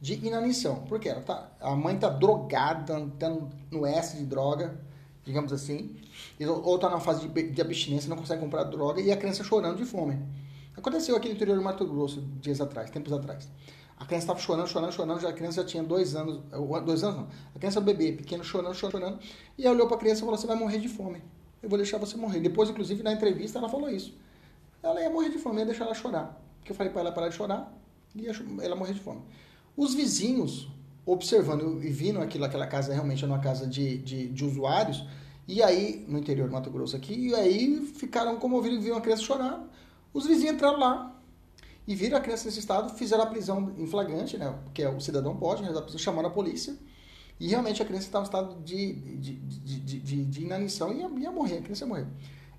De 0.00 0.14
inanição. 0.14 0.82
Por 0.82 0.98
quê? 0.98 1.14
Tá, 1.14 1.50
a 1.60 1.76
mãe 1.76 1.94
está 1.94 2.08
drogada, 2.08 2.98
está 2.98 3.30
no 3.70 3.86
S 3.86 4.16
de 4.16 4.24
droga, 4.24 4.78
digamos 5.24 5.52
assim. 5.52 5.96
Ou 6.40 6.76
está 6.76 6.90
na 6.90 7.00
fase 7.00 7.28
de, 7.28 7.50
de 7.50 7.60
abstinência, 7.60 8.08
não 8.08 8.16
consegue 8.16 8.40
comprar 8.40 8.64
droga, 8.64 9.00
e 9.00 9.12
a 9.12 9.16
criança 9.16 9.44
chorando 9.44 9.76
de 9.76 9.84
fome. 9.84 10.18
Aconteceu 10.76 11.16
aqui 11.16 11.28
no 11.28 11.34
interior 11.34 11.56
do 11.56 11.62
Mato 11.62 11.86
Grosso, 11.86 12.20
dias 12.40 12.60
atrás, 12.60 12.90
tempos 12.90 13.12
atrás. 13.12 13.48
A 13.98 14.04
criança 14.04 14.24
estava 14.24 14.38
chorando, 14.38 14.68
chorando, 14.68 14.92
chorando. 14.92 15.20
Já, 15.20 15.30
a 15.30 15.32
criança 15.32 15.62
já 15.62 15.66
tinha 15.66 15.82
dois 15.82 16.14
anos. 16.14 16.40
Dois 16.84 17.02
anos 17.02 17.16
não. 17.16 17.28
A 17.54 17.58
criança 17.58 17.78
era 17.78 17.86
bebê, 17.86 18.12
pequeno, 18.12 18.44
chorando, 18.44 18.74
chorando. 18.74 19.18
E 19.56 19.64
ela 19.64 19.74
olhou 19.74 19.86
para 19.86 19.96
a 19.96 20.00
criança 20.00 20.20
e 20.20 20.24
falou: 20.24 20.36
Você 20.36 20.46
vai 20.46 20.56
morrer 20.56 20.78
de 20.78 20.88
fome. 20.88 21.22
Eu 21.62 21.68
vou 21.68 21.78
deixar 21.78 21.98
você 21.98 22.16
morrer. 22.16 22.40
Depois, 22.40 22.68
inclusive, 22.68 23.02
na 23.02 23.12
entrevista, 23.12 23.58
ela 23.58 23.68
falou 23.68 23.88
isso. 23.88 24.14
Ela 24.82 25.00
ia 25.00 25.10
morrer 25.10 25.30
de 25.30 25.38
fome, 25.38 25.60
ia 25.60 25.66
deixar 25.66 25.84
ela 25.84 25.94
chorar. 25.94 26.40
Porque 26.58 26.72
eu 26.72 26.76
falei 26.76 26.92
para 26.92 27.00
ela 27.00 27.12
parar 27.12 27.28
de 27.28 27.34
chorar 27.34 27.72
e 28.14 28.26
ela 28.62 28.76
morrer 28.76 28.94
de 28.94 29.00
fome. 29.00 29.22
Os 29.76 29.94
vizinhos, 29.94 30.68
observando 31.04 31.82
e 31.82 31.90
vindo 31.90 32.20
aquilo, 32.20 32.44
aquela 32.44 32.66
casa 32.66 32.92
realmente 32.92 33.24
era 33.24 33.32
uma 33.32 33.40
casa 33.40 33.66
de, 33.66 33.98
de, 33.98 34.28
de 34.28 34.44
usuários, 34.44 35.04
e 35.46 35.62
aí, 35.62 36.04
no 36.08 36.18
interior 36.18 36.48
do 36.48 36.52
Mato 36.52 36.70
Grosso 36.70 36.96
aqui, 36.96 37.28
e 37.28 37.34
aí 37.34 37.80
ficaram 37.94 38.36
comovidos, 38.36 38.82
viram 38.82 38.96
a 38.96 39.00
criança 39.00 39.22
chorar. 39.22 39.64
Os 40.12 40.26
vizinhos 40.26 40.54
entraram 40.54 40.78
lá, 40.78 41.15
e 41.86 41.94
viram 41.94 42.18
a 42.18 42.20
criança 42.20 42.46
nesse 42.46 42.58
estado, 42.58 42.92
fizeram 42.94 43.22
a 43.22 43.26
prisão 43.26 43.72
em 43.78 43.86
flagrante, 43.86 44.36
né? 44.36 44.50
Porque 44.64 44.84
o 44.84 45.00
cidadão 45.00 45.36
pode 45.36 45.62
prisão, 45.62 45.98
chamaram 45.98 46.28
a 46.28 46.32
polícia. 46.32 46.76
E 47.38 47.48
realmente 47.48 47.80
a 47.80 47.84
criança 47.84 48.06
estava 48.06 48.24
em 48.24 48.26
estado 48.26 48.60
de, 48.62 48.94
de, 48.94 49.34
de, 49.36 50.00
de, 50.00 50.24
de 50.24 50.42
inanição 50.42 50.92
e 50.92 50.98
ia, 50.98 51.08
ia, 51.20 51.30
morrer, 51.30 51.58
a 51.58 51.62
criança 51.62 51.84
ia 51.84 51.88
morrer. 51.88 52.06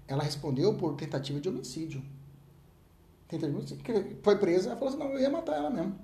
Ela 0.07 0.23
respondeu 0.23 0.73
por 0.75 0.95
tentativa 0.95 1.41
de 1.41 1.49
homicídio. 1.49 2.01
Tentativa 3.27 3.51
de 3.51 3.57
homicídio. 3.57 4.17
Foi 4.23 4.37
presa, 4.37 4.69
ela 4.69 4.77
falou 4.77 4.93
assim, 4.93 5.03
não, 5.03 5.11
eu 5.11 5.19
ia 5.19 5.29
matar 5.29 5.57
ela 5.57 5.69
mesmo. 5.69 5.95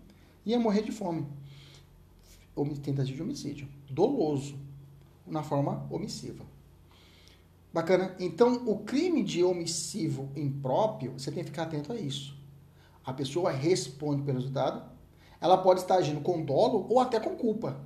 Ia 0.45 0.59
morrer 0.59 0.81
de 0.81 0.91
fome. 0.91 1.25
Tentativa 2.83 3.15
de 3.15 3.21
homicídio. 3.21 3.69
Doloso. 3.89 4.57
Na 5.25 5.43
forma 5.43 5.87
omissiva. 5.89 6.43
Bacana? 7.71 8.13
Então, 8.19 8.63
o 8.67 8.79
crime 8.79 9.23
de 9.23 9.41
omissivo 9.43 10.29
impróprio, 10.35 11.13
você 11.13 11.31
tem 11.31 11.43
que 11.43 11.51
ficar 11.51 11.63
atento 11.63 11.93
a 11.93 11.95
isso 11.95 12.42
a 13.05 13.13
pessoa 13.13 13.51
responde 13.51 14.21
pelo 14.23 14.37
resultado, 14.37 14.83
ela 15.39 15.57
pode 15.57 15.81
estar 15.81 15.95
agindo 15.95 16.21
com 16.21 16.43
dolo 16.43 16.85
ou 16.89 16.99
até 16.99 17.19
com 17.19 17.35
culpa. 17.35 17.81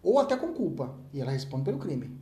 ou 0.00 0.18
até 0.18 0.36
com 0.36 0.52
culpa, 0.52 0.94
e 1.12 1.20
ela 1.20 1.32
responde 1.32 1.64
pelo 1.64 1.78
crime. 1.78 2.16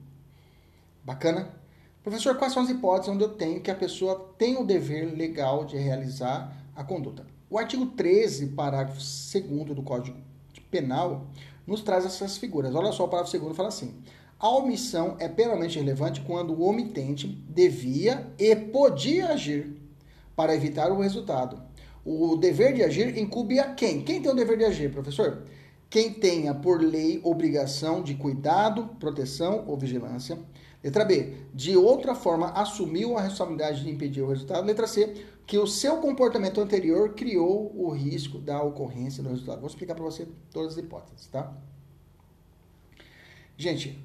Bacana? 1.05 1.55
Professor, 2.03 2.37
quais 2.37 2.53
são 2.53 2.63
as 2.63 2.71
hipóteses 2.71 3.15
onde 3.15 3.23
eu 3.23 3.35
tenho 3.35 3.61
que 3.61 3.71
a 3.71 3.75
pessoa 3.75 4.33
tem 4.39 4.57
o 4.57 4.65
dever 4.65 5.15
legal 5.15 5.65
de 5.65 5.77
realizar 5.77 6.57
a 6.75 6.83
conduta? 6.83 7.27
O 7.51 7.59
artigo 7.59 7.87
13, 7.87 8.49
parágrafo 8.49 8.99
2 8.99 9.75
do 9.75 9.83
Código 9.83 10.17
Penal, 10.71 11.27
nos 11.67 11.83
traz 11.83 12.07
essas 12.07 12.39
figuras. 12.39 12.75
Olha 12.75 12.93
só, 12.93 13.05
o 13.05 13.09
parágrafo 13.09 13.39
2 13.39 13.57
fala 13.57 13.69
assim: 13.69 13.95
a 14.39 14.49
omissão 14.51 15.17
é 15.19 15.29
penalmente 15.29 15.79
relevante 15.79 16.21
quando 16.21 16.53
o 16.53 16.63
omitente 16.69 17.27
devia 17.27 18.33
e 18.39 18.55
podia 18.55 19.29
agir 19.29 19.81
para 20.35 20.55
evitar 20.55 20.93
o 20.93 21.01
resultado. 21.01 21.66
O 22.09 22.37
dever 22.37 22.73
de 22.73 22.85
agir 22.85 23.19
incube 23.19 23.59
a 23.59 23.75
quem? 23.75 24.01
Quem 24.05 24.23
tem 24.23 24.31
o 24.31 24.35
dever 24.35 24.57
de 24.57 24.65
agir, 24.65 24.93
professor? 24.93 25.43
Quem 25.91 26.13
tenha 26.13 26.55
por 26.55 26.81
lei 26.81 27.21
obrigação 27.25 28.01
de 28.01 28.15
cuidado, 28.15 28.91
proteção 29.01 29.65
ou 29.67 29.77
vigilância. 29.77 30.39
Letra 30.85 31.05
B, 31.05 31.35
de 31.53 31.77
outra 31.77 32.15
forma 32.15 32.51
assumiu 32.51 33.19
a 33.19 33.23
responsabilidade 33.23 33.83
de 33.83 33.91
impedir 33.91 34.23
o 34.23 34.29
resultado. 34.29 34.65
Letra 34.65 34.87
C, 34.87 35.27
que 35.45 35.59
o 35.59 35.67
seu 35.67 35.97
comportamento 35.97 36.61
anterior 36.61 37.15
criou 37.15 37.73
o 37.75 37.91
risco 37.91 38.39
da 38.39 38.63
ocorrência 38.63 39.21
do 39.21 39.29
resultado. 39.29 39.59
Vou 39.59 39.69
explicar 39.69 39.97
para 39.97 40.05
você 40.05 40.29
todas 40.53 40.75
as 40.75 40.79
hipóteses, 40.79 41.27
tá? 41.27 41.53
Gente, 43.57 43.99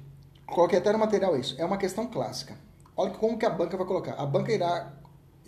coloquei 0.44 0.80
até 0.80 0.92
material 0.96 1.38
isso. 1.38 1.54
É 1.56 1.64
uma 1.64 1.76
questão 1.76 2.08
clássica. 2.08 2.58
Olha 2.96 3.12
como 3.12 3.38
que 3.38 3.46
a 3.46 3.50
banca 3.50 3.76
vai 3.76 3.86
colocar. 3.86 4.14
A 4.14 4.26
banca 4.26 4.52
irá, 4.52 4.92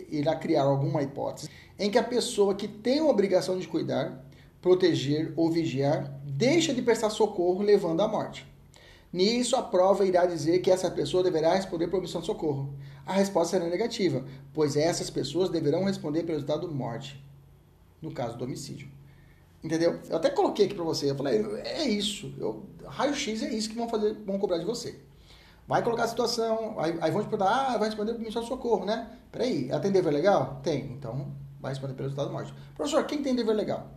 irá 0.09 0.34
criar 0.36 0.62
alguma 0.62 1.03
hipótese 1.03 1.49
em 1.78 1.90
que 1.90 1.99
a 1.99 2.03
pessoa 2.03 2.55
que 2.55 2.68
tem 2.68 3.01
a 3.01 3.05
obrigação 3.05 3.59
de 3.59 3.66
cuidar, 3.66 4.24
proteger 4.61 5.32
ou 5.36 5.51
vigiar 5.51 6.18
deixa 6.24 6.72
de 6.72 6.82
prestar 6.82 7.11
socorro 7.11 7.62
levando 7.62 8.01
à 8.01 8.09
morte. 8.09 8.47
Nisso, 9.12 9.55
a 9.55 9.62
prova 9.62 10.05
irá 10.05 10.26
dizer 10.26 10.61
que 10.61 10.70
essa 10.70 10.90
pessoa 10.90 11.22
deverá 11.22 11.55
responder 11.55 11.86
por 11.86 11.99
omissão 11.99 12.20
de 12.20 12.26
socorro. 12.26 12.74
A 13.07 13.12
resposta 13.12 13.57
será 13.57 13.70
negativa, 13.70 14.24
pois 14.53 14.76
essas 14.76 15.09
pessoas 15.11 15.51
deverão 15.51 15.84
responder 15.84 16.22
pelo 16.22 16.32
resultado 16.32 16.66
morte, 16.72 17.22
no 18.03 18.11
caso 18.11 18.36
do 18.36 18.45
homicídio. 18.45 18.88
Entendeu? 19.62 20.01
Eu 20.11 20.16
até 20.16 20.30
coloquei 20.30 20.66
aqui 20.66 20.74
para 20.74 20.84
você. 20.84 21.11
Eu 21.11 21.14
falei, 21.14 21.42
é 21.64 21.88
isso. 21.88 22.34
Raio-X 22.84 23.42
é 23.42 23.55
isso 23.55 23.68
que 23.68 23.76
vão 23.76 23.88
fazer, 23.88 24.14
vão 24.26 24.38
cobrar 24.38 24.59
de 24.59 24.64
você. 24.64 24.99
Vai 25.67 25.83
colocar 25.83 26.05
a 26.05 26.09
situação, 26.09 26.79
aí, 26.79 26.97
aí 27.01 27.11
vão 27.11 27.23
te 27.23 27.29
perguntar, 27.29 27.73
ah, 27.73 27.79
vai 27.79 27.89
responder 27.89 28.12
por 28.12 28.21
omissão 28.21 28.43
de 28.43 28.49
socorro, 28.49 28.85
né? 28.85 29.11
Peraí, 29.33 29.71
tem 29.81 29.91
dever 29.91 30.12
legal? 30.12 30.61
Tem. 30.62 30.93
Então, 30.93 31.33
vai 31.59 31.73
responder 31.73 31.95
pelo 31.95 32.09
resultado 32.09 32.31
morte. 32.31 32.53
Professor, 32.75 33.05
quem 33.07 33.23
tem 33.23 33.35
dever 33.35 33.55
legal? 33.55 33.89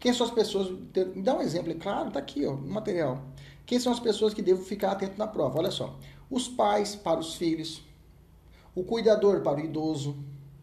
Quem 0.00 0.12
são 0.12 0.26
as 0.26 0.32
pessoas? 0.32 0.70
Me 1.14 1.22
dá 1.22 1.36
um 1.36 1.42
exemplo, 1.42 1.74
claro, 1.76 2.10
tá 2.10 2.18
aqui, 2.18 2.46
ó, 2.46 2.54
no 2.54 2.72
material. 2.72 3.22
Quem 3.66 3.78
são 3.78 3.92
as 3.92 4.00
pessoas 4.00 4.34
que 4.34 4.42
devem 4.42 4.64
ficar 4.64 4.92
atento 4.92 5.18
na 5.18 5.26
prova? 5.26 5.58
Olha 5.58 5.70
só. 5.70 5.98
Os 6.30 6.48
pais 6.48 6.96
para 6.96 7.20
os 7.20 7.34
filhos, 7.34 7.84
o 8.74 8.82
cuidador 8.82 9.42
para 9.42 9.60
o 9.60 9.64
idoso, 9.64 10.16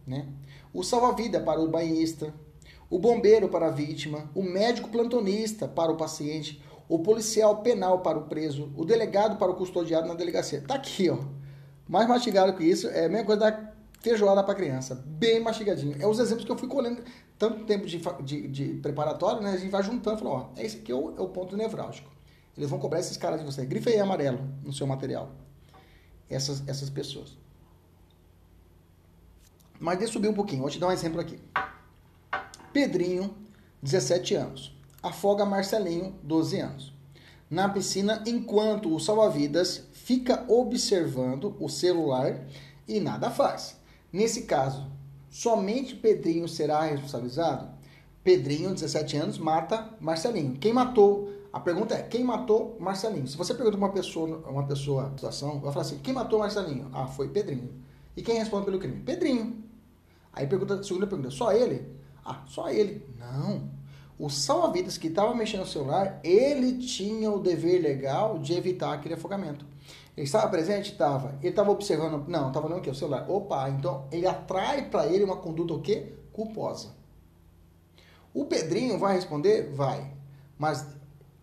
né? 0.06 0.28
O 0.74 0.84
salva-vida 0.84 1.40
para 1.40 1.62
o 1.62 1.70
banhista, 1.70 2.34
o 2.90 2.98
bombeiro 2.98 3.48
para 3.48 3.68
a 3.68 3.72
vítima, 3.72 4.30
o 4.34 4.42
médico 4.42 4.90
plantonista 4.90 5.68
para 5.68 5.92
o 5.92 5.98
paciente, 5.98 6.62
o 6.90 6.98
policial 6.98 7.58
penal 7.58 8.00
para 8.00 8.18
o 8.18 8.24
preso, 8.24 8.74
o 8.76 8.84
delegado 8.84 9.38
para 9.38 9.52
o 9.52 9.56
custodiado 9.56 10.08
na 10.08 10.16
delegacia. 10.16 10.64
Tá 10.68 10.74
aqui, 10.74 11.08
ó. 11.08 11.20
Mais 11.88 12.08
mastigado 12.08 12.54
que 12.54 12.64
isso 12.64 12.88
é 12.88 13.06
a 13.06 13.10
mesma 13.10 13.26
coisa 13.26 13.42
da 13.42 13.74
feijoada 14.02 14.44
para 14.44 14.56
criança, 14.56 14.96
bem 15.06 15.40
mastigadinho. 15.40 15.96
É 16.00 16.08
os 16.08 16.18
exemplos 16.20 16.46
que 16.46 16.52
eu 16.52 16.58
fui 16.58 16.68
colhendo 16.68 17.04
tanto 17.38 17.64
tempo 17.66 17.86
de, 17.86 18.00
de, 18.24 18.48
de 18.48 18.66
preparatório, 18.82 19.42
né? 19.42 19.52
A 19.52 19.58
gente 19.58 19.70
vai 19.70 19.84
juntando 19.84 20.18
e 20.18 20.20
falou, 20.20 20.34
ó, 20.34 20.62
esse 20.62 20.78
aqui 20.78 20.92
é 20.92 20.96
o, 20.96 21.16
é 21.16 21.22
o 21.22 21.30
ponto 21.30 21.56
nevrálgico. 21.56 22.10
Eles 22.58 22.70
vão 22.70 22.80
cobrar 22.80 23.00
esses 23.00 23.16
caras 23.18 23.40
de 23.40 23.46
você. 23.46 23.66
Grifei 23.66 24.00
amarelo 24.00 24.40
no 24.64 24.74
seu 24.74 24.88
material. 24.88 25.32
Essas, 26.30 26.68
essas 26.68 26.90
pessoas. 26.90 27.38
Mas 29.80 29.98
deixa 29.98 30.10
eu 30.10 30.14
subir 30.14 30.28
um 30.28 30.34
pouquinho. 30.34 30.62
Vou 30.62 30.70
te 30.70 30.80
dar 30.80 30.88
um 30.88 30.92
exemplo 30.92 31.22
aqui. 31.22 31.40
Pedrinho, 32.74 33.34
17 33.82 34.36
anos. 34.36 34.79
Afoga 35.02 35.46
Marcelinho, 35.46 36.16
12 36.24 36.60
anos. 36.60 36.94
Na 37.50 37.70
piscina, 37.70 38.22
enquanto 38.28 38.94
o 38.94 39.00
salva-vidas 39.00 39.88
fica 39.94 40.44
observando 40.48 41.56
o 41.60 41.70
celular 41.70 42.46
e 42.88 43.00
nada 43.00 43.32
faz. 43.32 43.80
Nesse 44.12 44.44
caso, 44.44 44.86
somente 45.30 45.96
Pedrinho 45.96 46.48
será 46.50 46.82
responsabilizado? 46.82 47.70
Pedrinho, 48.24 48.74
17 48.74 49.18
anos, 49.18 49.38
mata 49.38 49.90
Marcelinho. 50.02 50.58
Quem 50.58 50.74
matou? 50.74 51.32
A 51.54 51.60
pergunta 51.60 51.96
é: 51.96 52.04
quem 52.04 52.24
matou 52.24 52.76
Marcelinho? 52.80 53.28
Se 53.28 53.38
você 53.38 53.54
pergunta 53.54 53.78
uma 53.78 53.92
pessoa, 53.92 54.44
uma 54.48 54.68
pessoa, 54.68 55.10
situação, 55.12 55.62
vai 55.62 55.72
falar 55.72 55.86
assim: 55.86 56.00
quem 56.00 56.14
matou 56.14 56.40
Marcelinho? 56.40 56.90
Ah, 56.94 57.08
foi 57.08 57.30
Pedrinho. 57.30 57.74
E 58.18 58.22
quem 58.22 58.38
responde 58.38 58.66
pelo 58.66 58.78
crime? 58.78 59.00
Pedrinho. 59.00 59.64
Aí 60.34 60.46
pergunta, 60.46 60.84
segunda 60.84 61.08
pergunta: 61.08 61.32
só 61.32 61.54
ele? 61.54 61.88
Ah, 62.24 62.44
só 62.48 62.70
ele. 62.70 63.06
Não. 63.18 63.79
O 64.20 64.30
salva-vidas 64.30 64.98
que 64.98 65.08
estava 65.08 65.34
mexendo 65.34 65.62
no 65.62 65.66
celular, 65.66 66.20
ele 66.26 66.78
tinha 66.78 67.32
o 67.32 67.40
dever 67.40 67.82
legal 67.82 68.38
de 68.38 68.54
evitar 68.54 68.94
aquele 68.94 69.14
afogamento. 69.14 69.66
Ele 70.18 70.26
estava 70.26 70.50
presente? 70.50 70.92
Estava. 70.92 71.38
Ele 71.40 71.48
estava 71.48 71.72
observando? 71.72 72.28
Não, 72.28 72.50
estava 72.50 72.68
olhando 72.68 72.80
o 72.80 72.82
quê? 72.82 72.90
O 72.90 72.96
celular. 72.96 73.32
Opa, 73.32 73.70
então 73.70 74.10
ele 74.12 74.28
atrai 74.28 74.90
para 74.90 75.08
ele 75.08 75.24
uma 75.24 75.38
conduta 75.38 75.74
o 75.74 75.82
quê? 75.82 76.16
Culposa. 76.34 76.90
O 78.34 78.44
Pedrinho 78.44 79.00
vai 79.00 79.16
responder? 79.16 79.72
Vai. 79.74 80.12
Mas 80.58 80.86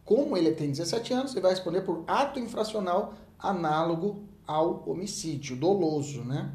como 0.04 0.36
ele 0.36 0.52
tem 0.52 0.70
17 0.70 1.14
anos, 1.14 1.32
ele 1.32 1.40
vai 1.40 1.52
responder 1.52 1.80
por 1.80 2.04
ato 2.06 2.38
infracional 2.38 3.14
análogo 3.38 4.24
ao 4.46 4.86
homicídio 4.86 5.56
doloso, 5.56 6.22
né? 6.22 6.52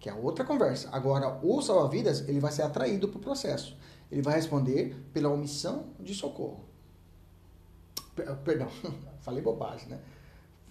Que 0.00 0.10
é 0.10 0.14
outra 0.14 0.44
conversa. 0.44 0.88
Agora, 0.90 1.38
o 1.44 1.62
salva-vidas, 1.62 2.28
ele 2.28 2.40
vai 2.40 2.50
ser 2.50 2.62
atraído 2.62 3.06
para 3.06 3.18
o 3.18 3.22
processo. 3.22 3.76
Ele 4.10 4.22
vai 4.22 4.34
responder 4.34 4.96
pela 5.12 5.28
omissão 5.28 5.86
de 6.00 6.14
socorro. 6.14 6.64
Perdão, 8.44 8.68
falei 9.20 9.42
bobagem, 9.42 9.88
né? 9.88 9.98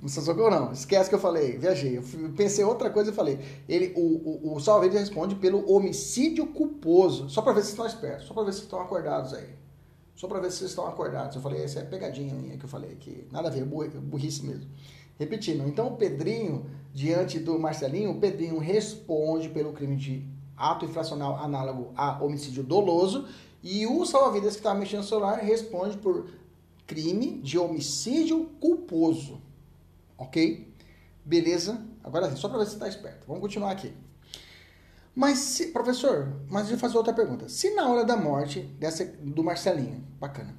Não 0.01 0.09
socorro 0.09 0.49
não, 0.49 0.73
esquece 0.73 1.07
que 1.07 1.15
eu 1.15 1.19
falei, 1.19 1.57
viajei. 1.57 1.97
Eu 1.97 2.03
pensei 2.35 2.63
outra 2.65 2.89
coisa 2.89 3.11
e 3.11 3.13
falei. 3.13 3.39
Ele, 3.69 3.93
o, 3.95 4.49
o, 4.49 4.55
o 4.55 4.59
salve 4.59 4.89
responde 4.89 5.35
pelo 5.35 5.71
homicídio 5.71 6.47
culposo. 6.47 7.29
Só 7.29 7.41
para 7.41 7.53
ver 7.53 7.63
se 7.63 7.69
estão 7.69 7.85
espertos, 7.85 8.27
só 8.27 8.33
para 8.33 8.43
ver 8.43 8.53
se 8.53 8.59
estão 8.59 8.81
acordados 8.81 9.33
aí. 9.33 9.63
Só 10.15 10.27
para 10.27 10.39
ver 10.39 10.51
se 10.51 10.57
vocês 10.57 10.71
estão 10.71 10.85
acordados. 10.87 11.35
Eu 11.35 11.41
falei, 11.41 11.63
essa 11.63 11.79
é 11.79 11.83
pegadinha 11.83 12.33
minha 12.33 12.57
que 12.57 12.65
eu 12.65 12.69
falei 12.69 12.91
aqui. 12.91 13.27
Nada 13.31 13.47
a 13.47 13.51
ver, 13.51 13.65
burrice 13.65 14.45
mesmo. 14.45 14.69
Repetindo, 15.17 15.67
então 15.67 15.87
o 15.87 15.95
Pedrinho, 15.95 16.65
diante 16.93 17.39
do 17.39 17.57
Marcelinho, 17.57 18.11
o 18.11 18.19
Pedrinho 18.19 18.57
responde 18.57 19.49
pelo 19.49 19.73
crime 19.73 19.95
de 19.95 20.27
ato 20.71 20.85
infracional 20.85 21.37
análogo 21.37 21.91
a 21.95 22.23
homicídio 22.23 22.63
doloso 22.63 23.27
e 23.61 23.85
o 23.87 24.05
salva-vidas 24.05 24.53
que 24.53 24.59
estava 24.59 24.77
mexendo 24.77 25.01
no 25.01 25.07
celular 25.07 25.39
responde 25.39 25.97
por 25.97 26.27
crime 26.85 27.39
de 27.39 27.57
homicídio 27.57 28.45
culposo. 28.59 29.41
Ok? 30.17 30.73
Beleza? 31.23 31.81
Agora 32.03 32.29
sim, 32.29 32.35
só 32.35 32.49
para 32.49 32.59
ver 32.59 32.65
se 32.65 32.73
está 32.73 32.87
esperto. 32.87 33.25
Vamos 33.27 33.41
continuar 33.41 33.71
aqui. 33.71 33.93
Mas, 35.15 35.37
se, 35.37 35.67
professor, 35.67 36.33
mas 36.49 36.63
deixa 36.63 36.75
eu 36.75 36.79
fazer 36.79 36.97
outra 36.97 37.13
pergunta. 37.13 37.47
Se 37.47 37.73
na 37.75 37.87
hora 37.87 38.03
da 38.03 38.17
morte 38.17 38.61
dessa, 38.79 39.05
do 39.05 39.43
Marcelinho, 39.43 40.03
bacana, 40.19 40.55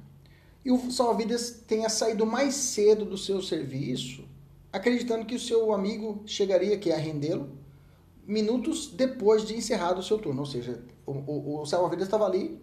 e 0.63 0.71
o 0.71 0.91
salva-vidas 0.91 1.61
tenha 1.67 1.89
saído 1.89 2.25
mais 2.25 2.55
cedo 2.55 3.05
do 3.05 3.17
seu 3.17 3.41
serviço, 3.41 4.23
acreditando 4.71 5.25
que 5.25 5.35
o 5.35 5.39
seu 5.39 5.73
amigo 5.73 6.23
chegaria 6.25 6.75
aqui 6.75 6.91
a 6.91 6.97
rendê-lo 6.97 7.64
minutos 8.25 8.87
depois 8.87 9.45
de 9.45 9.55
encerrado 9.55 9.99
o 9.99 10.03
seu 10.03 10.17
turno, 10.17 10.41
ou 10.41 10.45
seja, 10.45 10.83
o, 11.05 11.11
o, 11.11 11.61
o 11.61 11.65
salva-vidas 11.65 12.07
estava 12.07 12.25
ali, 12.25 12.59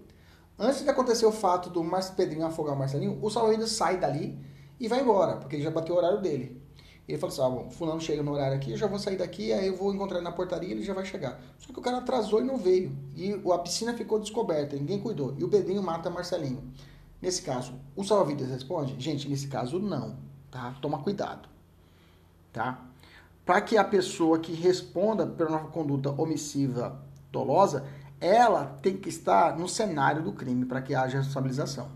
antes 0.58 0.82
de 0.82 0.90
acontecer 0.90 1.26
o 1.26 1.32
fato 1.32 1.70
do 1.70 1.82
Mar 1.82 2.02
Pedrinho 2.14 2.46
afogar 2.46 2.74
o 2.74 2.78
Marcelinho, 2.78 3.18
o 3.22 3.30
salva-vidas 3.30 3.70
sai 3.70 3.98
dali 3.98 4.38
e 4.78 4.88
vai 4.88 5.00
embora, 5.00 5.36
porque 5.36 5.56
ele 5.56 5.62
já 5.62 5.70
bateu 5.70 5.94
o 5.94 5.98
horário 5.98 6.20
dele. 6.20 6.60
Ele 7.08 7.18
falou 7.18 7.32
assim: 7.32 7.42
ah, 7.42 7.50
bom, 7.50 7.70
fulano 7.70 8.00
chega 8.00 8.22
no 8.22 8.32
horário 8.32 8.56
aqui, 8.56 8.70
eu 8.70 8.76
já 8.76 8.86
vou 8.86 8.98
sair 8.98 9.16
daqui, 9.16 9.52
aí 9.52 9.66
eu 9.66 9.76
vou 9.76 9.92
encontrar 9.92 10.18
ele 10.18 10.24
na 10.24 10.32
portaria 10.32 10.68
e 10.68 10.72
ele 10.72 10.82
já 10.82 10.94
vai 10.94 11.04
chegar. 11.04 11.40
Só 11.58 11.72
que 11.72 11.78
o 11.78 11.82
cara 11.82 11.98
atrasou 11.98 12.40
e 12.40 12.44
não 12.44 12.56
veio. 12.56 12.96
E 13.16 13.32
a 13.52 13.58
piscina 13.58 13.92
ficou 13.94 14.18
descoberta, 14.18 14.76
ninguém 14.76 15.00
cuidou. 15.00 15.34
E 15.36 15.44
o 15.44 15.48
Pedrinho 15.48 15.82
mata 15.82 16.08
Marcelinho. 16.08 16.72
Nesse 17.20 17.42
caso, 17.42 17.74
o 17.96 18.04
salva-vidas 18.04 18.48
responde? 18.48 18.94
Gente, 18.98 19.28
nesse 19.28 19.48
caso, 19.48 19.78
não. 19.78 20.16
Tá? 20.50 20.76
Toma 20.80 20.98
cuidado. 21.02 21.48
Tá? 22.52 22.91
Para 23.44 23.60
que 23.60 23.76
a 23.76 23.84
pessoa 23.84 24.38
que 24.38 24.52
responda 24.52 25.26
pela 25.26 25.58
conduta 25.58 26.10
omissiva 26.10 27.00
dolosa, 27.30 27.84
ela 28.20 28.66
tem 28.80 28.96
que 28.96 29.08
estar 29.08 29.58
no 29.58 29.68
cenário 29.68 30.22
do 30.22 30.32
crime 30.32 30.64
para 30.64 30.80
que 30.80 30.94
haja 30.94 31.18
responsabilização. 31.18 31.90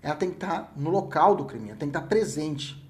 Ela 0.00 0.14
tem 0.14 0.30
que 0.30 0.36
estar 0.36 0.72
no 0.76 0.90
local 0.90 1.34
do 1.34 1.44
crime, 1.44 1.70
ela 1.70 1.78
tem 1.78 1.90
que 1.90 1.96
estar 1.96 2.08
presente. 2.08 2.88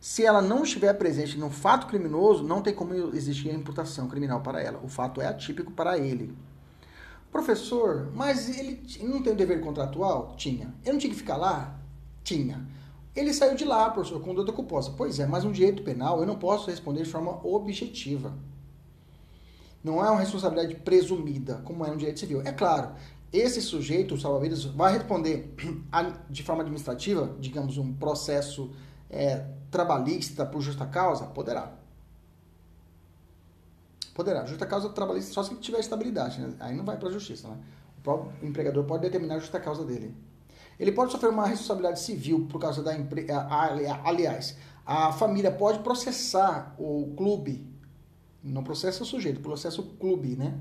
Se 0.00 0.24
ela 0.24 0.42
não 0.42 0.64
estiver 0.64 0.92
presente 0.94 1.38
no 1.38 1.50
fato 1.50 1.86
criminoso, 1.86 2.42
não 2.42 2.62
tem 2.62 2.74
como 2.74 2.94
existir 3.14 3.50
a 3.50 3.54
imputação 3.54 4.08
criminal 4.08 4.40
para 4.40 4.60
ela. 4.60 4.80
O 4.82 4.88
fato 4.88 5.20
é 5.20 5.26
atípico 5.26 5.70
para 5.70 5.98
ele. 5.98 6.36
Professor, 7.30 8.10
mas 8.12 8.48
ele 8.58 8.82
não 9.02 9.22
tem 9.22 9.32
o 9.32 9.36
dever 9.36 9.60
contratual? 9.60 10.34
Tinha. 10.36 10.74
Ele 10.82 10.92
não 10.92 10.98
tinha 10.98 11.12
que 11.12 11.18
ficar 11.18 11.36
lá? 11.36 11.78
Tinha. 12.24 12.66
Ele 13.14 13.34
saiu 13.34 13.56
de 13.56 13.64
lá, 13.64 13.90
professor, 13.90 14.20
conduta 14.20 14.52
culposa. 14.52 14.92
Pois 14.96 15.18
é, 15.18 15.26
mas 15.26 15.44
no 15.44 15.52
direito 15.52 15.82
penal 15.82 16.20
eu 16.20 16.26
não 16.26 16.38
posso 16.38 16.70
responder 16.70 17.02
de 17.02 17.10
forma 17.10 17.44
objetiva. 17.44 18.32
Não 19.82 20.04
é 20.04 20.10
uma 20.10 20.20
responsabilidade 20.20 20.74
presumida, 20.76 21.56
como 21.64 21.84
é 21.84 21.90
no 21.90 21.96
direito 21.96 22.20
civil. 22.20 22.42
É 22.42 22.52
claro, 22.52 22.94
esse 23.32 23.62
sujeito, 23.62 24.14
o 24.14 24.20
salva-vidas, 24.20 24.64
vai 24.64 24.92
responder 24.92 25.54
de 26.28 26.42
forma 26.42 26.62
administrativa, 26.62 27.34
digamos, 27.40 27.78
um 27.78 27.92
processo 27.94 28.72
é, 29.08 29.46
trabalhista 29.70 30.44
por 30.44 30.60
justa 30.60 30.86
causa? 30.86 31.26
Poderá. 31.26 31.72
Poderá. 34.14 34.44
Justa 34.44 34.66
causa 34.66 34.88
trabalhista 34.90 35.32
só 35.32 35.42
se 35.42 35.54
tiver 35.56 35.78
estabilidade, 35.78 36.40
né? 36.40 36.54
Aí 36.60 36.76
não 36.76 36.84
vai 36.84 36.96
para 36.96 37.08
a 37.08 37.12
justiça, 37.12 37.48
né? 37.48 37.56
O 37.98 38.02
próprio 38.02 38.32
empregador 38.46 38.84
pode 38.84 39.02
determinar 39.02 39.36
a 39.36 39.38
justa 39.38 39.58
causa 39.58 39.84
dele. 39.84 40.14
Ele 40.80 40.92
pode 40.92 41.12
sofrer 41.12 41.28
uma 41.28 41.46
responsabilidade 41.46 42.00
civil 42.00 42.46
por 42.50 42.58
causa 42.58 42.82
da 42.82 42.96
empresa. 42.96 43.46
Aliás, 44.02 44.56
a 44.86 45.12
família 45.12 45.52
pode 45.52 45.80
processar 45.80 46.74
o 46.78 47.12
clube, 47.18 47.68
não 48.42 48.64
processa 48.64 49.02
o 49.02 49.06
sujeito, 49.06 49.40
processa 49.40 49.82
o 49.82 49.84
clube, 49.84 50.36
né? 50.36 50.58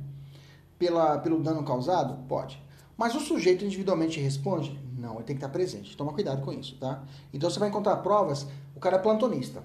Pela, 0.78 1.18
pelo 1.20 1.42
dano 1.42 1.64
causado? 1.64 2.28
Pode. 2.28 2.62
Mas 2.98 3.16
o 3.16 3.22
sujeito 3.22 3.64
individualmente 3.64 4.20
responde? 4.20 4.78
Não, 4.98 5.16
ele 5.16 5.24
tem 5.24 5.38
que 5.38 5.42
estar 5.42 5.48
presente. 5.48 5.96
Toma 5.96 6.12
cuidado 6.12 6.42
com 6.44 6.52
isso, 6.52 6.76
tá? 6.78 7.02
Então 7.34 7.50
você 7.50 7.58
vai 7.58 7.70
encontrar 7.70 7.96
provas, 7.98 8.46
o 8.76 8.80
cara 8.82 8.98
é 8.98 9.00
plantonista. 9.00 9.64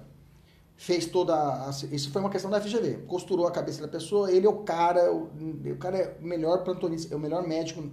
Fez 0.77 1.05
toda. 1.05 1.35
A, 1.35 1.69
isso 1.91 2.09
foi 2.11 2.21
uma 2.21 2.29
questão 2.29 2.49
da 2.49 2.61
FGV. 2.61 3.03
Costurou 3.07 3.45
a 3.45 3.51
cabeça 3.51 3.81
da 3.81 3.89
pessoa, 3.89 4.31
ele 4.31 4.47
é 4.47 4.49
o 4.49 4.59
cara, 4.59 5.11
o, 5.13 5.29
o 5.69 5.77
cara 5.77 5.97
é 5.97 6.17
o 6.21 6.25
melhor 6.25 6.63
plantonista, 6.63 7.13
é 7.13 7.17
o 7.17 7.19
melhor 7.19 7.45
médico 7.45 7.83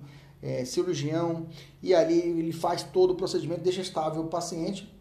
é, 0.43 0.65
cirurgião, 0.65 1.47
e 1.83 1.95
ali 1.95 2.19
ele 2.19 2.53
faz 2.53 2.83
todo 2.83 3.13
o 3.13 3.15
procedimento, 3.15 3.61
deixa 3.61 3.81
estável 3.81 4.23
o 4.23 4.27
paciente, 4.27 4.93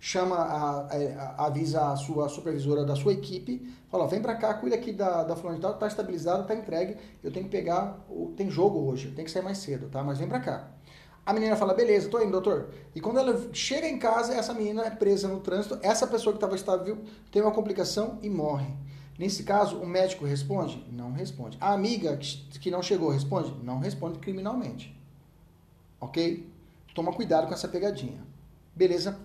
chama, 0.00 0.36
a, 0.36 0.80
a, 0.88 1.46
avisa 1.46 1.92
a 1.92 1.96
sua 1.96 2.28
supervisora 2.28 2.84
da 2.84 2.96
sua 2.96 3.12
equipe, 3.12 3.70
fala, 3.88 4.08
vem 4.08 4.20
para 4.20 4.34
cá, 4.34 4.54
cuida 4.54 4.74
aqui 4.74 4.92
da, 4.92 5.22
da 5.22 5.36
fulana 5.36 5.56
de 5.56 5.62
tal, 5.62 5.74
tá 5.74 5.86
estabilizado, 5.86 6.46
tá 6.46 6.54
entregue, 6.54 6.96
eu 7.22 7.30
tenho 7.30 7.44
que 7.44 7.50
pegar, 7.50 8.04
tem 8.36 8.50
jogo 8.50 8.90
hoje, 8.90 9.12
tenho 9.12 9.26
que 9.26 9.30
sair 9.30 9.42
mais 9.42 9.58
cedo, 9.58 9.88
tá? 9.88 10.02
Mas 10.02 10.18
vem 10.18 10.26
para 10.26 10.40
cá. 10.40 10.70
A 11.24 11.34
menina 11.34 11.54
fala, 11.54 11.74
beleza, 11.74 12.08
tô 12.08 12.18
indo, 12.20 12.32
doutor. 12.32 12.70
E 12.94 13.00
quando 13.00 13.18
ela 13.18 13.48
chega 13.52 13.86
em 13.86 13.98
casa, 13.98 14.34
essa 14.34 14.54
menina 14.54 14.82
é 14.82 14.90
presa 14.90 15.28
no 15.28 15.40
trânsito, 15.40 15.78
essa 15.82 16.06
pessoa 16.06 16.32
que 16.32 16.38
estava 16.38 16.56
estável 16.56 16.98
tem 17.30 17.42
uma 17.42 17.52
complicação 17.52 18.18
e 18.22 18.30
morre. 18.30 18.74
Nesse 19.20 19.42
caso, 19.42 19.76
o 19.76 19.86
médico 19.86 20.24
responde? 20.24 20.82
Não 20.90 21.12
responde. 21.12 21.58
A 21.60 21.74
amiga 21.74 22.16
que 22.16 22.70
não 22.70 22.82
chegou 22.82 23.10
responde? 23.10 23.54
Não 23.62 23.78
responde 23.78 24.18
criminalmente. 24.18 24.98
Ok? 26.00 26.50
Toma 26.94 27.12
cuidado 27.12 27.46
com 27.46 27.52
essa 27.52 27.68
pegadinha. 27.68 28.24
Beleza? 28.74 29.20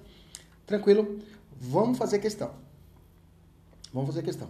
Tranquilo? 0.65 1.17
Vamos 1.57 1.97
fazer 1.97 2.19
questão. 2.19 2.51
Vamos 3.93 4.09
fazer 4.09 4.21
questão. 4.21 4.49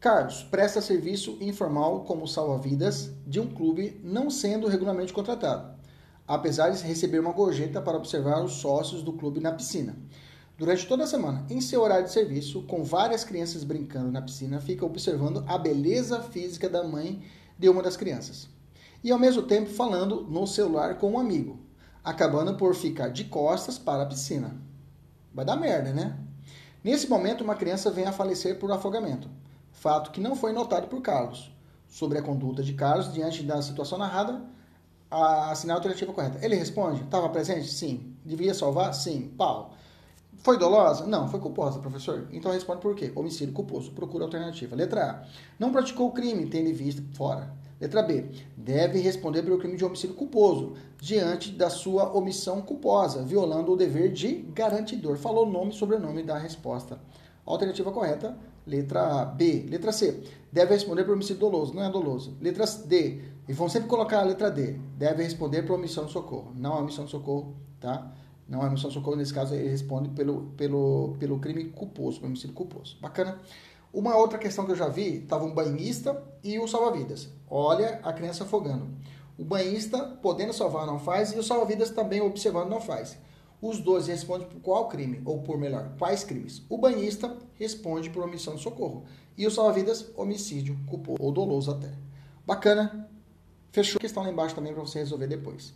Carlos 0.00 0.42
presta 0.42 0.80
serviço 0.80 1.38
informal 1.40 2.00
como 2.00 2.26
salva-vidas 2.26 3.12
de 3.24 3.38
um 3.38 3.54
clube 3.54 4.00
não 4.02 4.28
sendo 4.28 4.66
regularmente 4.66 5.12
contratado, 5.12 5.72
apesar 6.26 6.70
de 6.70 6.82
receber 6.82 7.20
uma 7.20 7.30
gorjeta 7.30 7.80
para 7.80 7.96
observar 7.96 8.42
os 8.42 8.54
sócios 8.54 9.04
do 9.04 9.12
clube 9.12 9.38
na 9.38 9.52
piscina. 9.52 9.94
Durante 10.60 10.86
toda 10.86 11.04
a 11.04 11.06
semana, 11.06 11.46
em 11.48 11.58
seu 11.58 11.80
horário 11.80 12.04
de 12.04 12.12
serviço, 12.12 12.60
com 12.64 12.84
várias 12.84 13.24
crianças 13.24 13.64
brincando 13.64 14.12
na 14.12 14.20
piscina, 14.20 14.60
fica 14.60 14.84
observando 14.84 15.42
a 15.46 15.56
beleza 15.56 16.20
física 16.20 16.68
da 16.68 16.84
mãe 16.84 17.22
de 17.58 17.66
uma 17.66 17.82
das 17.82 17.96
crianças. 17.96 18.46
E 19.02 19.10
ao 19.10 19.18
mesmo 19.18 19.40
tempo 19.40 19.70
falando 19.70 20.20
no 20.20 20.46
celular 20.46 20.98
com 20.98 21.12
um 21.12 21.18
amigo, 21.18 21.58
acabando 22.04 22.58
por 22.58 22.74
ficar 22.74 23.08
de 23.08 23.24
costas 23.24 23.78
para 23.78 24.02
a 24.02 24.06
piscina. 24.06 24.54
Vai 25.32 25.46
dar 25.46 25.56
merda, 25.56 25.94
né? 25.94 26.18
Nesse 26.84 27.08
momento, 27.08 27.42
uma 27.42 27.56
criança 27.56 27.90
vem 27.90 28.04
a 28.04 28.12
falecer 28.12 28.58
por 28.58 28.70
afogamento, 28.70 29.30
fato 29.72 30.10
que 30.10 30.20
não 30.20 30.36
foi 30.36 30.52
notado 30.52 30.88
por 30.88 31.00
Carlos. 31.00 31.50
Sobre 31.88 32.18
a 32.18 32.22
conduta 32.22 32.62
de 32.62 32.74
Carlos 32.74 33.10
diante 33.14 33.42
da 33.44 33.62
situação 33.62 33.96
narrada, 33.96 34.44
a 35.10 35.52
a 35.52 35.72
alternativa 35.72 36.12
correta. 36.12 36.38
Ele 36.44 36.54
responde: 36.54 37.02
estava 37.02 37.30
presente? 37.30 37.66
Sim. 37.66 38.14
Devia 38.22 38.52
salvar? 38.52 38.92
Sim. 38.92 39.32
Pau. 39.38 39.72
Foi 40.42 40.58
dolosa? 40.58 41.06
Não, 41.06 41.28
foi 41.28 41.38
culposa, 41.38 41.78
professor. 41.80 42.26
Então 42.32 42.50
responde 42.50 42.80
por 42.80 42.94
quê? 42.94 43.12
Homicídio 43.14 43.52
culposo. 43.52 43.92
Procura 43.92 44.24
alternativa. 44.24 44.74
Letra 44.74 45.10
A. 45.10 45.22
Não 45.58 45.70
praticou 45.70 46.08
o 46.08 46.12
crime, 46.12 46.46
tendo 46.46 46.68
em 46.68 46.72
vista 46.72 47.02
fora. 47.12 47.52
Letra 47.78 48.02
B. 48.02 48.26
Deve 48.56 49.00
responder 49.00 49.42
pelo 49.42 49.58
crime 49.58 49.76
de 49.76 49.84
homicídio 49.84 50.16
culposo, 50.16 50.74
diante 50.98 51.50
da 51.50 51.68
sua 51.68 52.10
omissão 52.12 52.62
culposa, 52.62 53.22
violando 53.22 53.72
o 53.72 53.76
dever 53.76 54.12
de 54.12 54.36
garantidor. 54.54 55.16
Falou 55.18 55.44
nome 55.44 55.72
e 55.72 55.74
sobrenome 55.74 56.22
da 56.22 56.38
resposta. 56.38 56.98
Alternativa 57.44 57.90
correta, 57.92 58.36
letra 58.66 59.24
B. 59.24 59.66
Letra 59.68 59.92
C. 59.92 60.22
Deve 60.50 60.72
responder 60.72 61.04
por 61.04 61.12
homicídio 61.12 61.40
doloso. 61.40 61.74
Não 61.74 61.82
é 61.82 61.90
doloso. 61.90 62.36
Letra 62.40 62.64
D. 62.86 63.22
E 63.46 63.52
vão 63.52 63.68
sempre 63.68 63.88
colocar 63.88 64.20
a 64.20 64.24
letra 64.24 64.50
D. 64.50 64.78
Deve 64.96 65.22
responder 65.22 65.62
por 65.62 65.74
omissão 65.74 66.06
de 66.06 66.12
socorro. 66.12 66.52
Não 66.56 66.76
é 66.76 66.80
omissão 66.80 67.04
de 67.04 67.10
socorro, 67.10 67.56
tá? 67.78 68.10
Não 68.50 68.64
é 68.64 68.66
omissão 68.66 68.88
de 68.88 68.94
socorro, 68.94 69.16
nesse 69.16 69.32
caso 69.32 69.54
ele 69.54 69.68
responde 69.68 70.08
pelo, 70.08 70.46
pelo, 70.56 71.14
pelo 71.20 71.38
crime 71.38 71.66
culposo, 71.66 72.18
pelo 72.18 72.30
homicídio 72.32 72.52
culposo. 72.52 72.98
Bacana? 73.00 73.38
Uma 73.92 74.16
outra 74.16 74.38
questão 74.38 74.66
que 74.66 74.72
eu 74.72 74.76
já 74.76 74.88
vi, 74.88 75.18
estava 75.18 75.44
um 75.44 75.54
banhista 75.54 76.20
e 76.42 76.58
o 76.58 76.66
salva-vidas. 76.66 77.28
Olha 77.48 78.00
a 78.02 78.12
criança 78.12 78.42
afogando. 78.42 78.88
O 79.38 79.44
banhista, 79.44 79.98
podendo 80.20 80.52
salvar, 80.52 80.84
não 80.84 80.98
faz, 80.98 81.32
e 81.32 81.38
o 81.38 81.44
salva-vidas 81.44 81.90
também 81.90 82.20
observando, 82.20 82.68
não 82.68 82.80
faz. 82.80 83.16
Os 83.62 83.78
dois 83.78 84.08
respondem 84.08 84.48
por 84.48 84.60
qual 84.60 84.88
crime, 84.88 85.22
ou 85.24 85.42
por 85.42 85.56
melhor, 85.56 85.92
quais 85.96 86.24
crimes. 86.24 86.60
O 86.68 86.76
banhista 86.76 87.36
responde 87.54 88.10
por 88.10 88.24
omissão 88.24 88.56
de 88.56 88.62
socorro. 88.62 89.04
E 89.38 89.46
o 89.46 89.50
salva-vidas, 89.50 90.10
homicídio 90.16 90.76
culposo, 90.86 91.22
ou 91.22 91.30
doloso 91.30 91.70
até. 91.70 91.92
Bacana? 92.44 93.08
Fechou 93.70 93.98
a 93.98 94.00
questão 94.00 94.24
lá 94.24 94.30
embaixo 94.30 94.56
também 94.56 94.72
para 94.72 94.82
você 94.82 94.98
resolver 94.98 95.28
depois. 95.28 95.72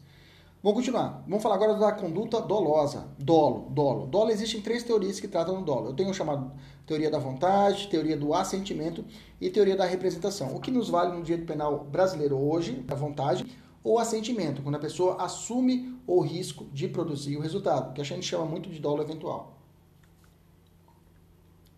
Vamos 0.64 0.78
continuar. 0.78 1.22
Vamos 1.28 1.42
falar 1.42 1.56
agora 1.56 1.74
da 1.74 1.92
conduta 1.92 2.40
dolosa. 2.40 3.06
Dolo, 3.18 3.68
dolo. 3.68 4.06
Dolo 4.06 4.30
existem 4.30 4.62
três 4.62 4.82
teorias 4.82 5.20
que 5.20 5.28
tratam 5.28 5.56
do 5.56 5.62
dolo. 5.62 5.88
Eu 5.88 5.92
tenho 5.92 6.14
chamado 6.14 6.50
teoria 6.86 7.10
da 7.10 7.18
vontade, 7.18 7.86
teoria 7.88 8.16
do 8.16 8.32
assentimento 8.32 9.04
e 9.38 9.50
teoria 9.50 9.76
da 9.76 9.84
representação. 9.84 10.56
O 10.56 10.60
que 10.60 10.70
nos 10.70 10.88
vale 10.88 11.14
no 11.14 11.22
direito 11.22 11.46
penal 11.46 11.84
brasileiro 11.84 12.38
hoje, 12.38 12.82
a 12.88 12.94
vontade 12.94 13.44
ou 13.82 13.98
assentimento, 13.98 14.62
quando 14.62 14.76
a 14.76 14.78
pessoa 14.78 15.22
assume 15.22 16.00
o 16.06 16.22
risco 16.22 16.64
de 16.72 16.88
produzir 16.88 17.36
o 17.36 17.40
resultado, 17.40 17.92
que 17.92 18.00
a 18.00 18.04
gente 18.04 18.24
chama 18.24 18.46
muito 18.46 18.70
de 18.70 18.80
dolo 18.80 19.02
eventual. 19.02 19.58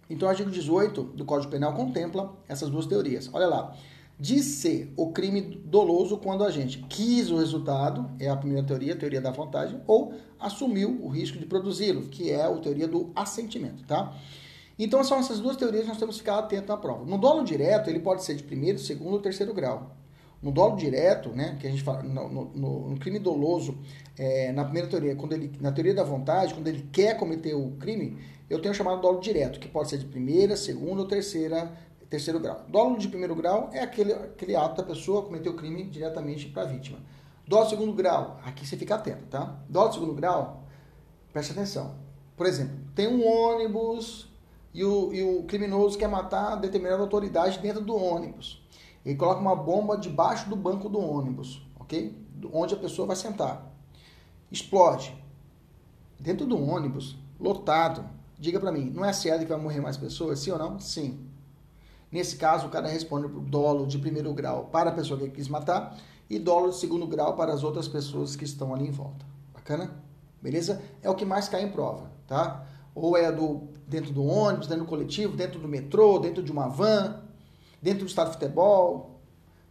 Então, 0.09 0.28
o 0.28 0.30
artigo 0.30 0.49
18 0.49 1.03
do 1.03 1.24
Código 1.24 1.51
Penal 1.51 1.74
contempla 1.74 2.37
essas 2.47 2.70
duas 2.70 2.87
teorias. 2.87 3.28
Olha 3.34 3.49
lá 3.49 3.76
de 4.18 4.42
ser 4.42 4.92
o 4.96 5.12
crime 5.12 5.42
doloso 5.42 6.16
quando 6.16 6.42
a 6.42 6.50
gente 6.50 6.78
quis 6.88 7.30
o 7.30 7.36
resultado, 7.36 8.10
é 8.18 8.28
a 8.28 8.36
primeira 8.36 8.66
teoria, 8.66 8.94
a 8.94 8.96
teoria 8.96 9.20
da 9.20 9.30
vontade, 9.30 9.78
ou 9.86 10.14
assumiu 10.40 10.98
o 11.02 11.08
risco 11.08 11.38
de 11.38 11.44
produzi-lo, 11.44 12.02
que 12.08 12.30
é 12.30 12.42
a 12.42 12.54
teoria 12.56 12.88
do 12.88 13.10
assentimento, 13.14 13.84
tá? 13.84 14.14
Então 14.78 15.02
são 15.04 15.18
essas 15.18 15.38
duas 15.40 15.56
teorias 15.56 15.82
que 15.82 15.88
nós 15.88 15.98
temos 15.98 16.16
que 16.16 16.22
ficar 16.22 16.38
atentos 16.38 16.68
na 16.68 16.76
prova. 16.76 17.04
No 17.04 17.18
dolo 17.18 17.44
direto, 17.44 17.88
ele 17.88 18.00
pode 18.00 18.22
ser 18.24 18.34
de 18.34 18.42
primeiro, 18.42 18.78
segundo 18.78 19.14
ou 19.14 19.20
terceiro 19.20 19.52
grau. 19.54 19.96
No 20.42 20.52
dolo 20.52 20.76
direto, 20.76 21.30
né, 21.30 21.56
que 21.58 21.66
a 21.66 21.70
gente 21.70 21.82
fala, 21.82 22.02
no, 22.02 22.28
no, 22.28 22.90
no 22.90 22.98
crime 22.98 23.18
doloso, 23.18 23.76
é, 24.18 24.52
na 24.52 24.64
primeira 24.64 24.88
teoria, 24.88 25.16
quando 25.16 25.32
ele, 25.32 25.50
na 25.60 25.72
teoria 25.72 25.94
da 25.94 26.04
vontade, 26.04 26.52
quando 26.52 26.68
ele 26.68 26.86
quer 26.92 27.16
cometer 27.18 27.54
o 27.54 27.72
crime, 27.72 28.18
eu 28.48 28.60
tenho 28.60 28.74
chamado 28.74 29.00
dolo 29.00 29.18
direto, 29.18 29.58
que 29.58 29.66
pode 29.66 29.88
ser 29.88 29.98
de 29.98 30.04
primeira, 30.04 30.56
segunda 30.56 31.02
ou 31.02 31.08
terceira 31.08 31.72
terceiro 32.16 32.40
grau. 32.40 32.64
Dolo 32.68 32.98
de 32.98 33.08
primeiro 33.08 33.34
grau 33.34 33.68
é 33.72 33.80
aquele, 33.80 34.12
aquele 34.12 34.56
ato 34.56 34.76
da 34.76 34.82
pessoa 34.82 35.22
cometer 35.22 35.48
o 35.48 35.54
crime 35.54 35.84
diretamente 35.84 36.48
para 36.48 36.62
a 36.62 36.66
vítima. 36.66 36.98
Dolo 37.46 37.64
de 37.64 37.70
segundo 37.70 37.92
grau, 37.92 38.40
aqui 38.44 38.66
você 38.66 38.76
fica 38.76 38.94
atento, 38.94 39.26
tá? 39.26 39.60
Dolo 39.68 39.88
de 39.88 39.94
segundo 39.94 40.14
grau, 40.14 40.64
preste 41.32 41.52
atenção. 41.52 41.94
Por 42.36 42.46
exemplo, 42.46 42.76
tem 42.94 43.06
um 43.06 43.24
ônibus 43.24 44.28
e 44.72 44.82
o, 44.82 45.12
e 45.12 45.22
o 45.22 45.44
criminoso 45.44 45.98
quer 45.98 46.08
matar 46.08 46.56
determinada 46.56 47.02
autoridade 47.02 47.58
dentro 47.58 47.82
do 47.84 47.94
ônibus. 47.94 48.66
Ele 49.04 49.14
coloca 49.14 49.40
uma 49.40 49.54
bomba 49.54 49.96
debaixo 49.96 50.48
do 50.48 50.56
banco 50.56 50.88
do 50.88 50.98
ônibus, 50.98 51.64
ok? 51.78 52.16
Onde 52.52 52.74
a 52.74 52.78
pessoa 52.78 53.06
vai 53.06 53.16
sentar. 53.16 53.72
Explode. 54.50 55.14
Dentro 56.18 56.46
do 56.46 56.58
ônibus, 56.60 57.16
lotado. 57.38 58.04
Diga 58.38 58.58
para 58.58 58.72
mim, 58.72 58.90
não 58.90 59.04
é 59.04 59.12
certo 59.12 59.42
que 59.42 59.46
vai 59.46 59.58
morrer 59.58 59.80
mais 59.80 59.96
pessoas? 59.96 60.40
Sim 60.40 60.52
ou 60.52 60.58
não? 60.58 60.78
Sim. 60.80 61.36
Nesse 62.11 62.36
caso, 62.36 62.66
o 62.66 62.70
cara 62.70 62.88
responde 62.88 63.28
por 63.28 63.40
dolo 63.40 63.86
de 63.86 63.98
primeiro 63.98 64.32
grau 64.32 64.64
para 64.66 64.90
a 64.90 64.92
pessoa 64.92 65.18
que 65.18 65.28
quis 65.30 65.48
matar 65.48 65.96
e 66.30 66.38
dolo 66.38 66.70
de 66.70 66.76
segundo 66.76 67.07
grau 67.07 67.34
para 67.34 67.52
as 67.52 67.62
outras 67.62 67.88
pessoas 67.88 68.36
que 68.36 68.44
estão 68.44 68.74
ali 68.74 68.86
em 68.86 68.90
volta. 68.90 69.24
Bacana? 69.52 70.02
Beleza? 70.40 70.82
É 71.02 71.11
o 71.11 71.14
que 71.14 71.24
mais 71.24 71.48
cai 71.48 71.62
em 71.62 71.70
prova, 71.70 72.11
tá? 72.26 72.64
Ou 72.94 73.16
é 73.16 73.30
do 73.32 73.68
dentro 73.86 74.12
do 74.12 74.24
ônibus, 74.24 74.66
dentro 74.66 74.84
do 74.84 74.88
coletivo, 74.88 75.36
dentro 75.36 75.61
do 75.61 75.68
metrô, 75.68 76.18
dentro 76.18 76.42
de 76.42 76.50
uma 76.50 76.68
van, 76.68 77.22
dentro 77.80 78.00
do 78.00 78.09
estado 78.09 78.28
de 78.28 78.34
futebol, 78.34 79.20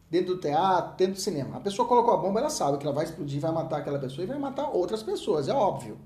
dentro 0.10 0.36
do 0.36 0.42
teatro, 0.42 0.96
dentro 0.96 1.16
do 1.16 1.20
cinema. 1.20 1.58
A 1.58 1.60
pessoa 1.60 1.88
colocou 1.88 2.14
a 2.14 2.18
bomba, 2.18 2.40
ela 2.40 2.50
sabe 2.50 2.78
que 2.78 2.86
ela 2.86 2.96
vai 2.96 3.06
explodir, 3.06 3.42
vai 3.42 3.52
matar 3.52 3.80
aquela 3.80 4.00
pessoa 4.00 4.24
e 4.24 4.28
vai 4.28 4.40
matar 4.40 4.70
outras 4.70 5.04
pessoas, 5.04 5.48
é 5.48 5.54
óbvio. 5.54 5.98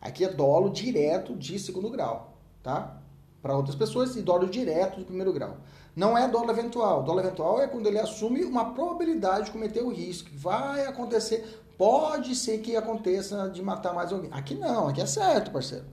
Aqui 0.00 0.24
é 0.24 0.32
dolo 0.32 0.70
direto 0.70 1.36
de 1.36 1.58
segundo 1.58 1.90
grau, 1.90 2.34
tá? 2.62 2.98
Para 3.42 3.56
outras 3.56 3.74
pessoas 3.74 4.16
e 4.16 4.22
dolo 4.22 4.46
direto 4.46 4.98
de 4.98 5.04
primeiro 5.04 5.32
grau. 5.32 5.56
Não 5.96 6.16
é 6.16 6.28
dolo 6.28 6.50
eventual. 6.50 7.02
Dolo 7.02 7.20
eventual 7.20 7.60
é 7.60 7.66
quando 7.66 7.86
ele 7.86 7.98
assume 7.98 8.44
uma 8.44 8.72
probabilidade 8.72 9.46
de 9.46 9.50
cometer 9.50 9.82
o 9.82 9.88
risco. 9.88 10.28
Vai 10.34 10.84
acontecer, 10.86 11.62
pode 11.78 12.34
ser 12.34 12.58
que 12.58 12.76
aconteça 12.76 13.48
de 13.48 13.62
matar 13.62 13.94
mais 13.94 14.12
alguém. 14.12 14.30
Aqui 14.32 14.54
não, 14.54 14.88
aqui 14.88 15.00
é 15.00 15.06
certo, 15.06 15.50
parceiro. 15.50 15.86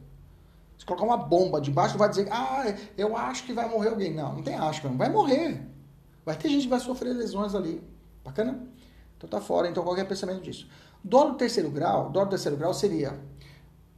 Se 0.78 0.86
colocar 0.86 1.06
uma 1.06 1.18
bomba 1.18 1.60
debaixo, 1.60 1.94
não 1.94 2.00
vai 2.00 2.10
dizer, 2.10 2.28
ah, 2.32 2.66
eu 2.98 3.16
acho 3.16 3.46
que 3.46 3.54
vai 3.54 3.68
morrer 3.68 3.90
alguém. 3.90 4.14
Não, 4.14 4.34
não 4.34 4.44
tem 4.44 4.56
acho, 4.56 4.88
não. 4.88 4.98
Vai 4.98 5.10
morrer. 5.10 5.66
Vai 6.26 6.36
ter 6.36 6.50
gente 6.50 6.64
que 6.64 6.70
vai 6.70 6.80
sofrer 6.80 7.14
lesões 7.14 7.56
ali. 7.56 7.82
Bacana? 8.24 8.68
Então 9.18 9.30
tá 9.30 9.42
fora, 9.42 9.68
então 9.68 9.84
qualquer 9.84 10.06
pensamento 10.06 10.42
disso. 10.42 10.68
Dolo 11.04 11.36
terceiro 11.36 11.72
grau, 11.72 12.10
dolo 12.10 12.28
terceiro 12.28 12.58
grau 12.58 12.74
seria 12.74 13.18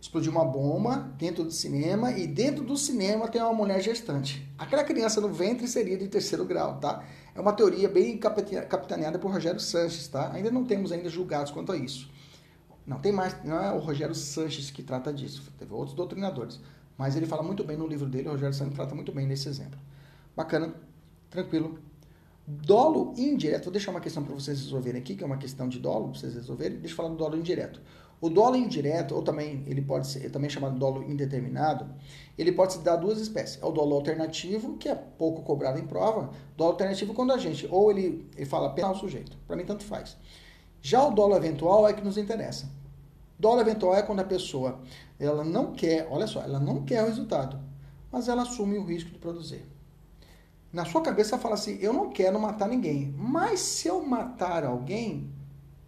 explodiu 0.02 0.32
uma 0.32 0.46
bomba 0.46 1.12
dentro 1.18 1.44
do 1.44 1.52
cinema 1.52 2.12
e 2.12 2.26
dentro 2.26 2.64
do 2.64 2.78
cinema 2.78 3.28
tem 3.28 3.42
uma 3.42 3.54
mulher 3.54 3.82
gestante. 3.82 4.50
Aquela 4.58 4.84
criança 4.84 5.20
no 5.20 5.30
ventre 5.30 5.68
seria 5.68 5.98
de 5.98 6.08
terceiro 6.08 6.46
grau, 6.46 6.80
tá? 6.80 7.04
É 7.36 7.42
uma 7.42 7.52
teoria 7.54 7.90
bem 7.90 8.18
capitaneada 8.18 9.20
por 9.20 9.32
Rogério 9.32 9.60
Sanches, 9.60 10.08
tá? 10.08 10.32
Ainda 10.32 10.50
não 10.50 10.64
temos 10.64 10.92
ainda 10.92 11.10
julgados 11.10 11.52
quanto 11.52 11.72
a 11.72 11.78
isso. 11.78 12.10
Não 12.88 13.00
tem 13.00 13.12
mais, 13.12 13.44
não 13.44 13.62
é 13.62 13.72
o 13.74 13.80
Rogério 13.80 14.16
Sanches 14.16 14.72
que 14.72 14.82
trata 14.82 15.14
disso, 15.14 15.52
teve 15.60 15.74
outros 15.74 15.96
doutrinadores, 15.96 16.60
mas 16.98 17.16
ele 17.16 17.28
fala 17.28 17.44
muito 17.44 17.64
bem 17.64 17.78
no 17.78 17.86
livro 17.86 18.08
dele, 18.08 18.30
o 18.30 18.32
Rogério 18.32 18.56
Sanches 18.56 18.74
trata 18.74 18.96
muito 18.96 19.12
bem 19.12 19.28
nesse 19.28 19.48
exemplo. 19.48 19.80
Bacana, 20.36 20.74
tranquilo. 21.30 21.78
Dolo 22.48 23.14
indireto, 23.16 23.66
vou 23.66 23.74
deixar 23.74 23.92
uma 23.92 24.00
questão 24.00 24.24
para 24.24 24.34
vocês 24.34 24.60
resolverem 24.60 25.00
aqui, 25.00 25.16
que 25.16 25.24
é 25.24 25.28
uma 25.28 25.38
questão 25.38 25.70
de 25.70 25.78
dolo, 25.78 26.10
para 26.10 26.20
vocês 26.20 26.34
resolverem. 26.34 26.80
Deixa 26.80 26.94
eu 26.94 26.98
falar 26.98 27.10
do 27.10 27.16
dolo 27.16 27.38
indireto. 27.38 27.80
O 28.22 28.30
dolo 28.30 28.58
indireto, 28.58 29.16
ou 29.16 29.22
também 29.22 29.64
ele 29.66 29.82
pode 29.82 30.08
ser 30.08 30.30
também 30.30 30.50
chamado 30.50 30.78
dolo 30.78 31.04
indeterminado, 31.04 31.88
ele 32.38 32.52
pode 32.52 32.74
se 32.74 32.80
dar 32.80 32.98
duas 32.98 33.20
espécies. 33.20 33.62
É 33.62 33.66
o 33.66 33.72
dolo 33.72 33.96
alternativo, 33.96 34.76
que 34.76 34.90
é 34.90 34.96
pouco 34.96 35.42
cobrado 35.42 35.80
em 35.80 35.88
prova. 35.88 36.30
Dolo 36.58 36.72
alternativo 36.72 37.14
quando 37.14 37.32
a 37.32 37.38
gente, 37.38 37.66
ou 37.72 37.90
ele, 37.90 38.30
ele 38.36 38.46
fala 38.46 38.74
penal 38.74 38.94
sujeito. 38.94 39.38
Para 39.48 39.56
mim, 39.56 39.64
tanto 39.64 39.86
faz. 39.86 40.18
Já 40.82 41.06
o 41.06 41.12
dolo 41.12 41.36
eventual 41.36 41.88
é 41.88 41.94
que 41.94 42.04
nos 42.04 42.18
interessa. 42.18 42.70
Dolo 43.38 43.62
eventual 43.62 43.96
é 43.96 44.02
quando 44.02 44.20
a 44.20 44.26
pessoa 44.26 44.82
ela 45.18 45.46
não 45.46 45.72
quer, 45.72 46.06
olha 46.12 46.28
só, 46.28 46.42
ela 46.42 46.60
não 46.60 46.84
quer 46.84 47.04
o 47.04 47.08
resultado, 47.08 47.58
mas 48.12 48.28
ela 48.28 48.42
assume 48.42 48.78
o 48.78 48.84
risco 48.84 49.12
de 49.12 49.18
produzir. 49.18 49.66
Na 50.74 50.84
sua 50.84 51.02
cabeça 51.02 51.38
fala 51.38 51.56
assim: 51.56 51.78
eu 51.80 51.94
não 51.94 52.10
quero 52.10 52.38
matar 52.38 52.68
ninguém, 52.68 53.14
mas 53.18 53.62
se 53.62 53.88
eu 53.88 54.06
matar 54.06 54.66
alguém, 54.66 55.32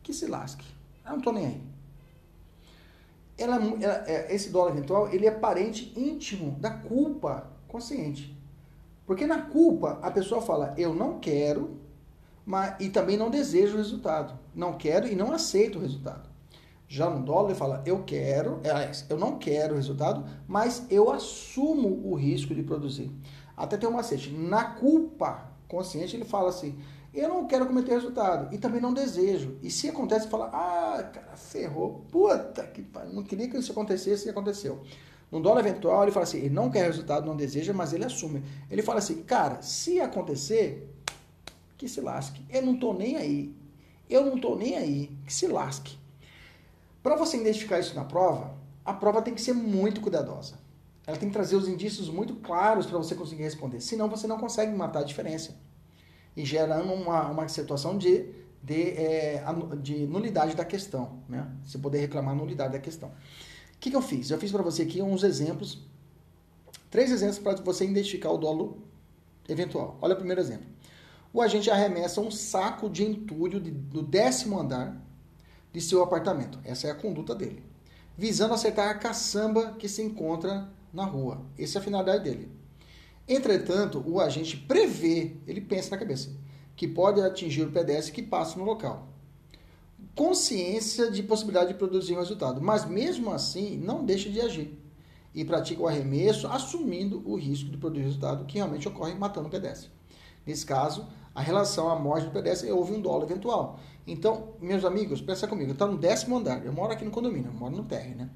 que 0.02 0.14
se 0.14 0.28
lasque. 0.28 0.66
Eu 1.04 1.12
não 1.12 1.18
estou 1.18 1.34
nem 1.34 1.46
aí 1.46 1.71
ela, 3.38 3.56
ela, 3.56 4.04
é, 4.08 4.34
esse 4.34 4.50
dólar 4.50 4.72
eventual 4.72 5.10
ele 5.12 5.26
é 5.26 5.32
parente 5.32 5.94
íntimo 5.96 6.52
da 6.60 6.70
culpa 6.70 7.48
consciente. 7.68 8.38
Porque 9.06 9.26
na 9.26 9.42
culpa 9.42 10.00
a 10.02 10.12
pessoa 10.12 10.42
fala 10.42 10.74
eu 10.78 10.94
não 10.94 11.20
quero, 11.20 11.78
mas, 12.46 12.76
e 12.80 12.90
também 12.90 13.18
não 13.18 13.30
desejo 13.30 13.74
o 13.74 13.78
resultado. 13.78 14.38
Não 14.54 14.74
quero 14.74 15.08
e 15.08 15.16
não 15.16 15.32
aceito 15.32 15.78
o 15.78 15.82
resultado. 15.82 16.30
Já 16.88 17.10
no 17.10 17.24
dólar 17.24 17.50
ele 17.50 17.58
fala 17.58 17.82
eu 17.86 18.04
quero, 18.04 18.60
é, 18.64 18.92
eu 19.10 19.18
não 19.18 19.38
quero 19.38 19.74
o 19.74 19.78
resultado, 19.78 20.26
mas 20.48 20.86
eu 20.90 21.10
assumo 21.12 22.02
o 22.06 22.16
risco 22.16 22.54
de 22.54 22.64
produzir. 22.64 23.12
Até 23.56 23.78
tem 23.78 23.88
um 23.88 23.94
macete. 23.94 24.32
Na 24.32 24.64
culpa 24.64 25.50
consciente 25.68 26.16
ele 26.16 26.26
fala 26.26 26.50
assim, 26.50 26.78
eu 27.14 27.28
não 27.28 27.45
quero 27.45 27.66
cometer 27.66 27.91
resultado 27.91 28.53
e 28.53 28.57
também 28.57 28.80
não 28.80 28.93
desejo. 28.93 29.57
E 29.62 29.70
se 29.70 29.89
acontece, 29.89 30.30
fala, 30.30 30.49
ah, 30.53 31.03
cara, 31.03 31.36
ferrou, 31.36 32.05
puta 32.09 32.64
que 32.68 32.82
pariu, 32.82 33.14
não 33.14 33.24
queria 33.24 33.49
que 33.49 33.57
isso 33.57 33.72
acontecesse 33.72 34.28
e 34.28 34.30
aconteceu. 34.30 34.82
No 35.30 35.41
dólar 35.41 35.62
eventual, 35.62 36.03
ele 36.03 36.12
fala 36.12 36.24
assim, 36.24 36.39
ele 36.39 36.49
não 36.49 36.70
quer 36.70 36.86
resultado, 36.86 37.26
não 37.26 37.36
deseja, 37.36 37.74
mas 37.74 37.91
ele 37.93 38.05
assume. 38.05 38.43
Ele 38.70 38.82
fala 38.82 38.99
assim, 38.99 39.24
cara, 39.24 39.62
se 39.62 39.99
acontecer, 39.99 40.89
que 41.78 41.88
se 41.88 41.99
lasque. 41.99 42.45
Eu 42.49 42.62
não 42.62 42.78
tô 42.78 42.93
nem 42.93 43.18
aí. 43.18 43.55
Eu 44.09 44.26
não 44.26 44.38
tô 44.38 44.55
nem 44.55 44.78
aí. 44.78 45.12
Que 45.26 45.34
se 45.34 45.47
lasque. 45.47 45.97
Para 47.01 47.16
você 47.16 47.38
identificar 47.38 47.80
isso 47.80 47.95
na 47.95 48.03
prova, 48.03 48.55
a 48.86 48.93
prova 48.93 49.22
tem 49.22 49.34
que 49.34 49.41
ser 49.41 49.53
muito 49.53 50.01
cuidadosa. 50.01 50.55
Ela 51.07 51.18
tem 51.18 51.30
que 51.30 51.34
trazer 51.34 51.55
os 51.55 51.68
indícios 51.68 52.09
muito 52.09 52.36
claros 52.36 52.86
para 52.86 52.97
você 52.97 53.16
conseguir 53.16 53.43
responder. 53.43 53.82
Senão 53.82 54.07
você 54.09 54.28
não 54.28 54.38
consegue 54.38 54.76
matar 54.76 54.99
a 54.99 55.03
diferença 55.03 55.55
e 56.36 56.46
gerando 56.46 56.94
uma, 56.94 57.30
uma 57.30 57.48
situação 57.48 57.98
de, 57.98 58.26
de, 58.64 58.92
é, 58.92 59.44
de 59.82 60.06
nulidade 60.06 60.56
da 60.56 60.66
questão, 60.66 61.20
né? 61.28 61.50
Você 61.64 61.78
poder 61.78 62.00
reclamar 62.00 62.36
nulidade 62.36 62.74
da 62.74 62.80
questão. 62.80 63.10
O 63.10 63.14
que, 63.80 63.90
que 63.90 63.96
eu 63.96 64.02
fiz? 64.02 64.30
Eu 64.30 64.38
fiz 64.38 64.52
para 64.52 64.62
você 64.62 64.84
aqui 64.84 65.02
uns 65.02 65.24
exemplos, 65.24 65.80
três 66.90 67.12
exemplos 67.12 67.40
para 67.40 67.56
você 67.56 67.86
identificar 67.86 68.32
o 68.32 68.38
dolo 68.38 68.84
eventual. 69.50 69.98
Olha 70.02 70.14
o 70.14 70.18
primeiro 70.18 70.40
exemplo. 70.40 70.68
O 71.34 71.42
agente 71.42 71.72
arremessa 71.72 72.22
um 72.22 72.30
saco 72.30 72.90
de 72.90 73.04
entulho 73.04 73.60
de, 73.60 73.72
do 73.72 74.02
décimo 74.02 74.60
andar 74.60 75.02
de 75.72 75.80
seu 75.80 76.04
apartamento. 76.04 76.60
Essa 76.64 76.88
é 76.88 76.92
a 76.92 76.96
conduta 76.96 77.34
dele. 77.34 77.64
Visando 78.18 78.54
acertar 78.54 78.90
a 78.90 78.96
caçamba 78.96 79.74
que 79.80 79.88
se 79.88 80.02
encontra 80.02 80.70
na 80.94 81.06
rua. 81.06 81.42
Essa 81.58 81.78
é 81.78 81.82
a 81.82 81.84
finalidade 81.84 82.24
dele. 82.24 82.52
Entretanto, 83.28 84.04
o 84.06 84.20
agente 84.20 84.58
prevê, 84.58 85.38
ele 85.48 85.62
pensa 85.62 85.92
na 85.92 85.98
cabeça, 85.98 86.30
que 86.76 86.88
pode 86.88 87.22
atingir 87.22 87.64
o 87.64 87.72
pedestre 87.72 88.14
que 88.14 88.22
passa 88.22 88.58
no 88.58 88.66
local. 88.66 89.08
Consciência 90.16 91.10
de 91.10 91.24
possibilidade 91.24 91.74
de 91.74 91.80
produzir 91.80 92.14
um 92.14 92.20
resultado, 92.20 92.62
mas 92.62 92.86
mesmo 92.86 93.32
assim 93.32 93.78
não 93.78 94.04
deixa 94.04 94.30
de 94.30 94.42
agir 94.42 94.78
e 95.34 95.46
pratica 95.46 95.82
o 95.82 95.88
arremesso 95.88 96.48
assumindo 96.48 97.22
o 97.26 97.36
risco 97.36 97.70
de 97.70 97.78
produzir 97.78 98.04
resultado 98.04 98.46
que 98.46 98.56
realmente 98.56 98.88
ocorre 98.88 99.14
matando 99.16 99.48
o 99.48 99.52
pedestre. 99.52 99.90
Nesse 100.46 100.66
caso, 100.66 101.08
a 101.34 101.42
relação 101.42 101.90
à 101.90 101.96
morte 101.98 102.26
do 102.26 102.32
pedestre 102.32 102.70
houve 102.72 102.94
um 102.94 103.02
dolo 103.02 103.24
eventual. 103.24 103.80
Então, 104.06 104.56
meus 104.60 104.84
amigos, 104.84 105.22
pensa 105.22 105.48
comigo, 105.48 105.72
está 105.72 105.86
no 105.86 105.98
décimo 105.98 106.38
andar, 106.38 106.66
eu 106.66 106.74
moro 106.74 106.92
aqui 106.92 107.06
no 107.06 107.12
condomínio, 107.12 107.50
eu 107.50 107.54
moro 107.54 107.76
no 107.76 107.84
térreo, 107.84 108.18
né? 108.18 108.30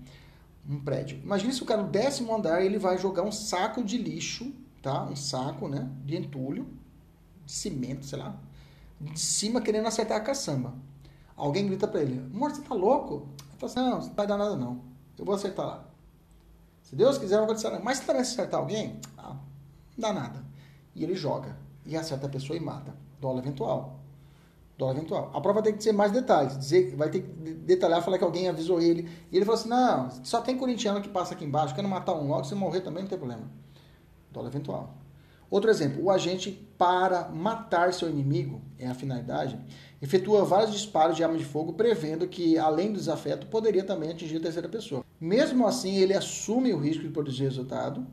Um 0.67 0.79
prédio. 0.79 1.19
Imagina 1.23 1.51
se 1.51 1.61
o 1.61 1.65
cara 1.65 1.83
no 1.83 1.89
décimo 1.89 2.33
andar 2.33 2.63
ele 2.63 2.77
vai 2.77 2.97
jogar 2.97 3.23
um 3.23 3.31
saco 3.31 3.83
de 3.83 3.97
lixo 3.97 4.51
tá? 4.85 5.03
Um 5.03 5.15
saco, 5.15 5.67
né? 5.67 5.89
De 6.05 6.15
entulho, 6.15 6.67
de 7.43 7.51
cimento, 7.51 8.05
sei 8.05 8.19
lá, 8.19 8.35
de 9.01 9.19
cima 9.19 9.59
querendo 9.59 9.87
acertar 9.87 10.17
a 10.17 10.19
caçamba. 10.19 10.75
Alguém 11.35 11.65
grita 11.65 11.87
para 11.87 12.01
ele: 12.01 12.19
Amor, 12.31 12.51
você 12.51 12.61
tá 12.61 12.75
louco? 12.75 13.27
Ele 13.49 13.57
fala 13.57 13.71
assim: 13.71 13.79
Não, 13.79 14.07
não 14.07 14.13
vai 14.13 14.27
dar 14.27 14.37
nada 14.37 14.55
não. 14.55 14.81
Eu 15.17 15.25
vou 15.25 15.33
acertar 15.33 15.65
lá. 15.65 15.85
Se 16.83 16.95
Deus 16.95 17.17
quiser, 17.17 17.37
vai 17.37 17.45
acontecer. 17.45 17.79
Mas 17.79 17.97
se 17.97 18.05
também 18.05 18.21
acertar 18.21 18.59
alguém, 18.59 18.99
ah, 19.17 19.35
não 19.97 20.09
dá 20.09 20.13
nada. 20.13 20.45
E 20.93 21.03
ele 21.03 21.15
joga. 21.15 21.57
E 21.83 21.97
acerta 21.97 22.27
a 22.27 22.29
pessoa 22.29 22.55
e 22.55 22.59
mata. 22.59 22.95
Dólar 23.19 23.39
eventual. 23.39 23.99
Dólar 24.77 24.97
eventual. 24.97 25.31
A 25.33 25.41
prova 25.41 25.63
tem 25.63 25.75
que 25.75 25.83
ser 25.83 25.93
mais 25.93 26.11
detalhes. 26.11 26.57
Dizer, 26.59 26.95
vai 26.95 27.09
ter 27.09 27.21
que 27.21 27.27
detalhar, 27.53 28.03
falar 28.03 28.19
que 28.19 28.23
alguém 28.23 28.47
avisou 28.47 28.79
ele. 28.79 29.09
E 29.31 29.35
ele 29.35 29.45
falou 29.45 29.59
assim: 29.59 29.69
Não, 29.69 30.11
só 30.23 30.41
tem 30.41 30.55
corintiano 30.55 31.01
que 31.01 31.09
passa 31.09 31.33
aqui 31.33 31.43
embaixo. 31.43 31.73
Quero 31.73 31.87
matar 31.89 32.13
um 32.13 32.27
logo. 32.27 32.43
Se 32.43 32.53
morrer 32.53 32.81
também, 32.81 33.01
não 33.01 33.09
tem 33.09 33.17
problema 33.17 33.64
dolo 34.35 34.47
eventual. 34.47 34.95
Outro 35.49 35.69
exemplo, 35.69 36.03
o 36.03 36.11
agente, 36.11 36.51
para 36.77 37.29
matar 37.29 37.93
seu 37.93 38.09
inimigo, 38.09 38.61
é 38.77 38.87
a 38.87 38.93
finalidade, 38.93 39.57
efetua 40.01 40.43
vários 40.43 40.71
disparos 40.71 41.15
de 41.15 41.23
arma 41.23 41.37
de 41.37 41.45
fogo, 41.45 41.73
prevendo 41.73 42.27
que, 42.27 42.57
além 42.57 42.91
do 42.91 42.99
desafeto, 42.99 43.47
poderia 43.47 43.83
também 43.83 44.11
atingir 44.11 44.37
a 44.37 44.41
terceira 44.41 44.67
pessoa. 44.67 45.05
Mesmo 45.19 45.65
assim, 45.65 45.97
ele 45.97 46.13
assume 46.13 46.73
o 46.73 46.79
risco 46.79 47.03
de 47.03 47.09
produzir 47.09 47.43
resultado 47.43 48.05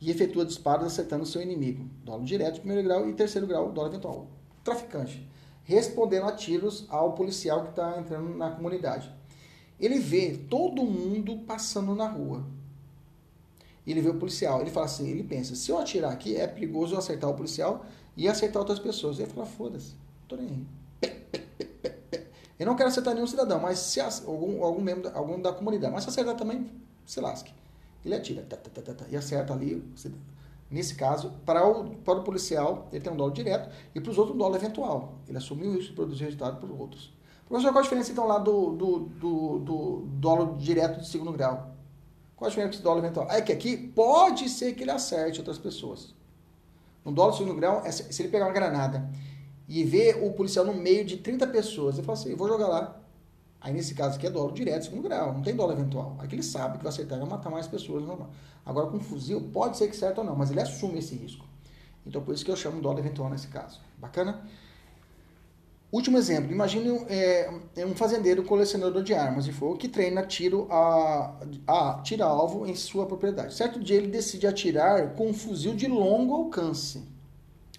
e 0.00 0.10
efetua 0.10 0.44
disparos 0.44 0.86
acertando 0.86 1.26
seu 1.26 1.42
inimigo. 1.42 1.88
Dolo 2.02 2.24
direto, 2.24 2.60
primeiro 2.60 2.82
grau, 2.82 3.08
e 3.08 3.12
terceiro 3.12 3.46
grau, 3.46 3.70
dolo 3.70 3.88
eventual. 3.88 4.26
Traficante, 4.64 5.28
respondendo 5.62 6.26
a 6.26 6.32
tiros 6.32 6.86
ao 6.88 7.12
policial 7.12 7.64
que 7.64 7.70
está 7.70 7.98
entrando 7.98 8.34
na 8.36 8.50
comunidade. 8.50 9.12
Ele 9.78 9.98
vê 9.98 10.38
todo 10.48 10.82
mundo 10.82 11.38
passando 11.46 11.94
na 11.94 12.08
rua 12.08 12.44
ele 13.90 14.00
vê 14.00 14.08
o 14.08 14.14
policial. 14.14 14.60
Ele 14.60 14.70
fala 14.70 14.86
assim, 14.86 15.08
ele 15.08 15.24
pensa, 15.24 15.54
se 15.54 15.70
eu 15.70 15.78
atirar 15.78 16.12
aqui, 16.12 16.36
é 16.36 16.46
perigoso 16.46 16.94
eu 16.94 16.98
acertar 16.98 17.28
o 17.28 17.34
policial 17.34 17.84
e 18.16 18.28
acertar 18.28 18.60
outras 18.60 18.78
pessoas. 18.78 19.18
Ele 19.18 19.30
fala, 19.30 19.46
foda-se, 19.46 19.94
tô 20.28 20.36
nem 20.36 20.66
aí. 21.02 21.10
Eu 22.58 22.66
não 22.66 22.76
quero 22.76 22.90
acertar 22.90 23.12
nenhum 23.12 23.26
cidadão, 23.26 23.58
mas 23.58 23.76
se 23.80 24.00
algum, 24.00 24.62
algum 24.62 24.80
membro, 24.80 25.10
algum 25.16 25.40
da 25.40 25.52
comunidade, 25.52 25.92
mas 25.92 26.04
se 26.04 26.10
acertar 26.10 26.36
também, 26.36 26.70
se 27.04 27.20
lasque. 27.20 27.52
Ele 28.04 28.14
atira 28.14 28.42
tá, 28.42 28.56
tá, 28.56 28.94
tá, 28.94 29.04
e 29.10 29.16
acerta 29.16 29.52
ali. 29.52 29.82
Nesse 30.70 30.94
caso, 30.94 31.32
para 31.44 31.66
o, 31.66 31.90
para 31.96 32.20
o 32.20 32.22
policial, 32.22 32.88
ele 32.92 33.02
tem 33.02 33.12
um 33.12 33.16
dólar 33.16 33.32
direto 33.32 33.68
e 33.92 34.00
para 34.00 34.12
os 34.12 34.16
outros 34.16 34.36
um 34.36 34.38
dólar 34.38 34.58
eventual. 34.58 35.14
Ele 35.28 35.38
assumiu 35.38 35.70
o 35.70 35.74
risco 35.74 35.90
de 35.90 35.96
produzir 35.96 36.24
resultado 36.24 36.58
para 36.58 36.72
os 36.72 36.78
outros. 36.78 37.12
Professor, 37.48 37.72
qual 37.72 37.80
a 37.80 37.82
diferença 37.82 38.12
então 38.12 38.26
lá 38.26 38.38
do, 38.38 38.70
do, 38.70 38.98
do, 39.00 39.58
do 39.58 40.02
dólar 40.20 40.56
direto 40.56 41.00
de 41.00 41.08
segundo 41.08 41.32
grau? 41.32 41.74
A 42.44 42.48
diferença 42.48 42.78
do 42.78 42.82
dólar 42.82 42.98
eventual? 42.98 43.26
É 43.30 43.40
que 43.40 43.52
aqui 43.52 43.76
pode 43.76 44.48
ser 44.48 44.74
que 44.74 44.82
ele 44.82 44.90
acerte 44.90 45.38
outras 45.38 45.58
pessoas. 45.58 46.14
No 47.04 47.12
dólar 47.12 47.32
segundo 47.32 47.54
grau, 47.54 47.82
é 47.84 47.90
se 47.90 48.22
ele 48.22 48.28
pegar 48.28 48.46
uma 48.46 48.52
granada 48.52 49.08
e 49.68 49.82
ver 49.84 50.22
o 50.22 50.32
policial 50.32 50.64
no 50.64 50.74
meio 50.74 51.04
de 51.04 51.16
30 51.16 51.46
pessoas, 51.48 51.96
ele 51.96 52.06
fala 52.06 52.18
assim, 52.18 52.34
vou 52.34 52.48
jogar 52.48 52.68
lá. 52.68 53.00
Aí 53.60 53.72
nesse 53.72 53.94
caso 53.94 54.16
aqui 54.16 54.26
é 54.26 54.30
dolo 54.30 54.52
direto, 54.52 54.84
segundo 54.84 55.02
grau, 55.02 55.32
não 55.32 55.42
tem 55.42 55.54
dolo 55.54 55.72
eventual. 55.72 56.16
Aqui 56.18 56.34
ele 56.34 56.42
sabe 56.42 56.78
que 56.78 56.84
vai 56.84 56.92
acertar 56.92 57.18
vai 57.18 57.28
matar 57.28 57.50
mais 57.50 57.66
pessoas 57.66 58.04
normal. 58.04 58.30
Agora 58.66 58.88
com 58.88 58.98
fuzil 59.00 59.40
pode 59.52 59.76
ser 59.76 59.88
que 59.88 59.96
certo 59.96 60.18
ou 60.18 60.24
não, 60.24 60.34
mas 60.34 60.50
ele 60.50 60.60
assume 60.60 60.98
esse 60.98 61.14
risco. 61.14 61.46
Então 62.04 62.22
por 62.22 62.34
isso 62.34 62.44
que 62.44 62.50
eu 62.50 62.56
chamo 62.56 62.80
dolo 62.80 62.98
eventual 62.98 63.30
nesse 63.30 63.48
caso. 63.48 63.80
Bacana? 63.98 64.42
Último 65.92 66.16
exemplo, 66.16 66.50
imagine 66.50 66.88
é, 67.06 67.52
é, 67.76 67.84
um 67.84 67.94
fazendeiro 67.94 68.42
colecionador 68.44 69.02
de 69.02 69.12
armas 69.12 69.44
de 69.44 69.52
fogo 69.52 69.76
que 69.76 69.86
treina 69.86 70.24
tiro 70.24 70.66
a, 70.70 71.38
a 71.66 72.00
tira 72.02 72.24
alvo 72.24 72.66
em 72.66 72.74
sua 72.74 73.04
propriedade. 73.04 73.52
Certo 73.52 73.78
dia 73.78 73.98
ele 73.98 74.06
decide 74.06 74.46
atirar 74.46 75.14
com 75.14 75.28
um 75.28 75.34
fuzil 75.34 75.74
de 75.74 75.86
longo 75.86 76.32
alcance, 76.32 77.06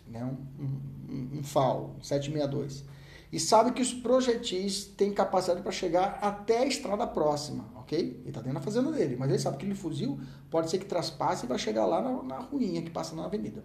né? 0.07 0.23
um, 0.23 0.63
um, 1.11 1.39
um 1.39 1.43
FAL, 1.43 1.95
762. 2.03 2.85
E 3.31 3.39
sabe 3.39 3.71
que 3.71 3.81
os 3.81 3.91
projetis 3.91 4.85
têm 4.85 5.11
capacidade 5.11 5.63
para 5.63 5.71
chegar 5.71 6.19
até 6.21 6.59
a 6.59 6.67
estrada 6.67 7.07
próxima, 7.07 7.65
ok? 7.77 7.97
Ele 7.97 8.27
está 8.27 8.41
dentro 8.41 8.59
da 8.59 8.63
fazenda 8.63 8.91
dele, 8.91 9.15
mas 9.17 9.27
ele 9.27 9.39
sabe 9.39 9.57
que 9.57 9.65
aquele 9.65 9.75
fuzil 9.75 10.19
pode 10.51 10.69
ser 10.69 10.77
que 10.77 10.85
traspasse 10.85 11.45
e 11.45 11.49
vai 11.49 11.57
chegar 11.57 11.87
lá 11.87 11.99
na, 11.99 12.21
na 12.21 12.37
ruinha 12.37 12.83
que 12.83 12.91
passa 12.91 13.15
na 13.15 13.25
avenida 13.25 13.63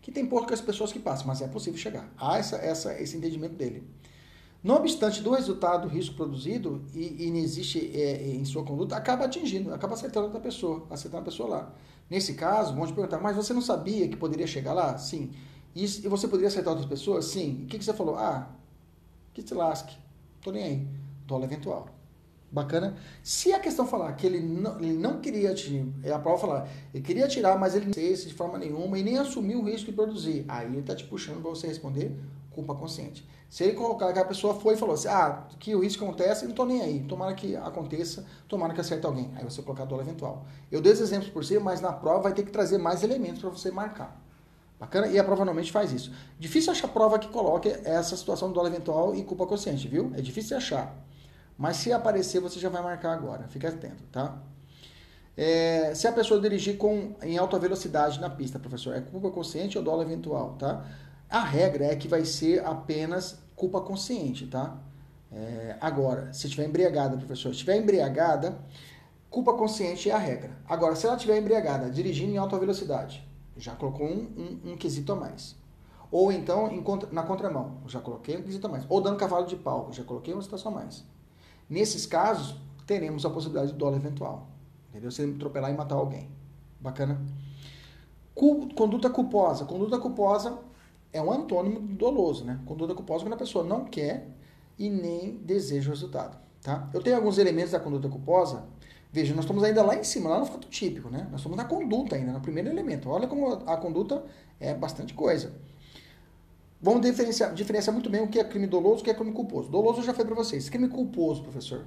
que 0.00 0.10
tem 0.10 0.26
poucas 0.26 0.60
pessoas 0.60 0.92
que 0.92 0.98
passam, 0.98 1.26
mas 1.26 1.42
é 1.42 1.48
possível 1.48 1.78
chegar. 1.78 2.12
Há 2.16 2.38
essa, 2.38 2.56
essa, 2.56 3.00
esse 3.00 3.16
entendimento 3.16 3.54
dele. 3.54 3.82
Não 4.62 4.76
obstante 4.76 5.22
do 5.22 5.30
resultado, 5.30 5.88
do 5.88 5.94
risco 5.94 6.14
produzido 6.14 6.84
e, 6.94 7.26
e 7.26 7.30
não 7.30 7.38
existe 7.38 7.90
é, 7.94 8.34
em 8.34 8.44
sua 8.44 8.62
conduta, 8.62 8.94
acaba 8.94 9.24
atingindo, 9.24 9.72
acaba 9.72 9.94
acertando 9.94 10.26
outra 10.26 10.40
pessoa, 10.40 10.86
acertando 10.90 11.22
a 11.22 11.24
pessoa 11.24 11.48
lá. 11.48 11.74
Nesse 12.10 12.34
caso, 12.34 12.74
vão 12.74 12.86
te 12.86 12.92
perguntar, 12.92 13.20
mas 13.20 13.36
você 13.36 13.54
não 13.54 13.62
sabia 13.62 14.08
que 14.08 14.16
poderia 14.16 14.46
chegar 14.46 14.72
lá? 14.72 14.98
Sim. 14.98 15.30
E, 15.74 15.84
e 15.84 16.08
você 16.08 16.28
poderia 16.28 16.48
acertar 16.48 16.72
outras 16.72 16.88
pessoas? 16.88 17.26
Sim. 17.26 17.62
O 17.64 17.66
que, 17.68 17.78
que 17.78 17.84
você 17.84 17.94
falou? 17.94 18.16
Ah, 18.16 18.50
que 19.32 19.40
se 19.40 19.54
lasque. 19.54 19.96
Tô 20.42 20.50
nem 20.50 20.62
aí. 20.62 20.88
Dólar 21.26 21.44
eventual. 21.44 21.99
Bacana. 22.52 22.96
Se 23.22 23.52
a 23.52 23.60
questão 23.60 23.86
falar 23.86 24.12
que 24.14 24.26
ele 24.26 24.40
não, 24.40 24.78
ele 24.80 24.94
não 24.94 25.20
queria 25.20 25.54
tirar, 25.54 25.86
é 26.02 26.10
a 26.10 26.18
prova 26.18 26.38
falar, 26.38 26.68
ele 26.92 27.02
queria 27.02 27.28
tirar, 27.28 27.56
mas 27.58 27.76
ele 27.76 27.86
não 27.86 27.94
fez 27.94 28.26
de 28.26 28.34
forma 28.34 28.58
nenhuma 28.58 28.98
e 28.98 29.04
nem 29.04 29.18
assumiu 29.18 29.60
o 29.60 29.64
risco 29.64 29.86
de 29.86 29.92
produzir. 29.92 30.44
Aí 30.48 30.66
ele 30.66 30.80
está 30.80 30.94
te 30.94 31.04
puxando 31.04 31.40
para 31.40 31.50
você 31.50 31.68
responder 31.68 32.12
culpa 32.50 32.74
consciente. 32.74 33.26
Se 33.48 33.64
ele 33.64 33.72
colocar 33.74 34.12
que 34.12 34.18
a 34.18 34.24
pessoa 34.24 34.54
foi 34.54 34.74
e 34.74 34.76
falou 34.76 34.94
assim, 34.94 35.08
ah, 35.08 35.46
que 35.58 35.74
o 35.74 35.80
risco 35.80 36.04
acontece, 36.04 36.44
não 36.44 36.50
estou 36.50 36.66
nem 36.66 36.82
aí. 36.82 37.00
Tomara 37.00 37.34
que 37.34 37.56
aconteça, 37.56 38.24
tomara 38.48 38.72
que 38.74 38.80
acerte 38.80 39.06
alguém. 39.06 39.30
Aí 39.34 39.44
você 39.44 39.62
colocar 39.62 39.84
dólar 39.84 40.02
eventual. 40.02 40.44
Eu 40.70 40.80
dei 40.80 40.92
os 40.92 41.00
exemplos 41.00 41.30
por 41.30 41.44
si, 41.44 41.58
mas 41.58 41.80
na 41.80 41.92
prova 41.92 42.22
vai 42.22 42.32
ter 42.32 42.44
que 42.44 42.52
trazer 42.52 42.78
mais 42.78 43.02
elementos 43.02 43.40
para 43.40 43.50
você 43.50 43.70
marcar. 43.70 44.20
Bacana? 44.78 45.08
E 45.08 45.18
a 45.18 45.24
prova 45.24 45.44
normalmente 45.44 45.72
faz 45.72 45.92
isso. 45.92 46.12
Difícil 46.38 46.72
achar 46.72 46.88
prova 46.88 47.18
que 47.18 47.28
coloque 47.28 47.68
essa 47.84 48.16
situação 48.16 48.48
do 48.48 48.54
dólar 48.54 48.68
eventual 48.68 49.14
e 49.14 49.22
culpa 49.24 49.46
consciente, 49.46 49.86
viu? 49.88 50.12
É 50.14 50.20
difícil 50.20 50.56
achar. 50.56 50.96
Mas 51.60 51.76
se 51.76 51.92
aparecer, 51.92 52.40
você 52.40 52.58
já 52.58 52.70
vai 52.70 52.82
marcar 52.82 53.12
agora. 53.12 53.46
Fique 53.48 53.66
atento, 53.66 54.02
tá? 54.10 54.38
É, 55.36 55.94
se 55.94 56.08
a 56.08 56.12
pessoa 56.12 56.40
dirigir 56.40 56.78
com, 56.78 57.14
em 57.22 57.36
alta 57.36 57.58
velocidade 57.58 58.18
na 58.18 58.30
pista, 58.30 58.58
professor, 58.58 58.96
é 58.96 59.02
culpa 59.02 59.30
consciente 59.30 59.76
ou 59.76 59.84
dolo 59.84 60.00
eventual, 60.00 60.54
tá? 60.58 60.86
A 61.28 61.40
regra 61.40 61.84
é 61.84 61.96
que 61.96 62.08
vai 62.08 62.24
ser 62.24 62.64
apenas 62.64 63.42
culpa 63.54 63.82
consciente, 63.82 64.46
tá? 64.46 64.78
É, 65.30 65.76
agora, 65.82 66.32
se 66.32 66.46
estiver 66.46 66.66
embriagada, 66.66 67.18
professor, 67.18 67.50
se 67.50 67.56
estiver 67.56 67.76
embriagada, 67.76 68.58
culpa 69.28 69.52
consciente 69.52 70.08
é 70.08 70.14
a 70.14 70.18
regra. 70.18 70.56
Agora, 70.66 70.96
se 70.96 71.06
ela 71.06 71.16
estiver 71.16 71.36
embriagada, 71.36 71.90
dirigindo 71.90 72.32
em 72.32 72.38
alta 72.38 72.58
velocidade, 72.58 73.22
já 73.58 73.74
colocou 73.74 74.06
um, 74.06 74.60
um, 74.64 74.72
um 74.72 74.76
quesito 74.78 75.12
a 75.12 75.16
mais. 75.16 75.56
Ou 76.10 76.32
então 76.32 76.72
em, 76.72 76.82
na 77.12 77.22
contramão, 77.22 77.82
já 77.86 78.00
coloquei 78.00 78.38
um 78.38 78.42
quesito 78.42 78.66
a 78.66 78.70
mais. 78.70 78.86
Ou 78.88 79.02
dando 79.02 79.18
cavalo 79.18 79.44
de 79.44 79.56
pau, 79.56 79.92
já 79.92 80.02
coloquei 80.02 80.32
uma 80.32 80.42
situação 80.42 80.72
a 80.72 80.76
mais. 80.76 81.04
Nesses 81.70 82.04
casos, 82.04 82.56
teremos 82.84 83.24
a 83.24 83.30
possibilidade 83.30 83.72
de 83.72 83.78
dolo 83.78 83.94
eventual. 83.94 84.48
Entendeu? 84.90 85.10
Você 85.10 85.22
atropelar 85.22 85.70
e 85.70 85.74
matar 85.76 85.94
alguém. 85.94 86.28
Bacana? 86.80 87.20
Conduta 88.34 89.08
culposa. 89.08 89.64
Conduta 89.64 89.96
culposa 89.98 90.58
é 91.12 91.22
um 91.22 91.30
antônimo 91.30 91.78
doloso, 91.80 92.44
né? 92.44 92.58
Conduta 92.66 92.94
culposa 92.94 93.22
é 93.22 93.24
quando 93.26 93.34
a 93.34 93.36
pessoa 93.36 93.64
não 93.64 93.84
quer 93.84 94.28
e 94.76 94.90
nem 94.90 95.36
deseja 95.36 95.88
o 95.88 95.92
resultado, 95.92 96.38
tá? 96.62 96.88
Eu 96.92 97.02
tenho 97.02 97.16
alguns 97.16 97.38
elementos 97.38 97.72
da 97.72 97.78
conduta 97.78 98.08
culposa. 98.08 98.64
Veja, 99.12 99.34
nós 99.34 99.44
estamos 99.44 99.62
ainda 99.62 99.82
lá 99.82 99.94
em 99.94 100.04
cima, 100.04 100.30
lá 100.30 100.38
no 100.38 100.46
fato 100.46 100.68
típico, 100.68 101.10
né? 101.10 101.26
Nós 101.30 101.40
estamos 101.40 101.56
na 101.56 101.64
conduta 101.64 102.16
ainda, 102.16 102.32
no 102.32 102.40
primeiro 102.40 102.68
elemento. 102.68 103.10
Olha 103.10 103.26
como 103.26 103.52
a 103.52 103.76
conduta 103.76 104.24
é 104.58 104.72
bastante 104.72 105.12
coisa. 105.14 105.52
Vamos 106.82 107.02
diferenciar, 107.02 107.52
diferenciar 107.52 107.92
muito 107.92 108.08
bem 108.08 108.22
o 108.22 108.28
que 108.28 108.38
é 108.38 108.44
crime 108.44 108.66
doloso 108.66 108.98
e 108.98 109.00
o 109.00 109.04
que 109.04 109.10
é 109.10 109.14
crime 109.14 109.32
culposo. 109.32 109.68
Doloso 109.70 110.02
já 110.02 110.14
foi 110.14 110.24
para 110.24 110.34
vocês. 110.34 110.70
Crime 110.70 110.88
culposo, 110.88 111.42
professor. 111.42 111.84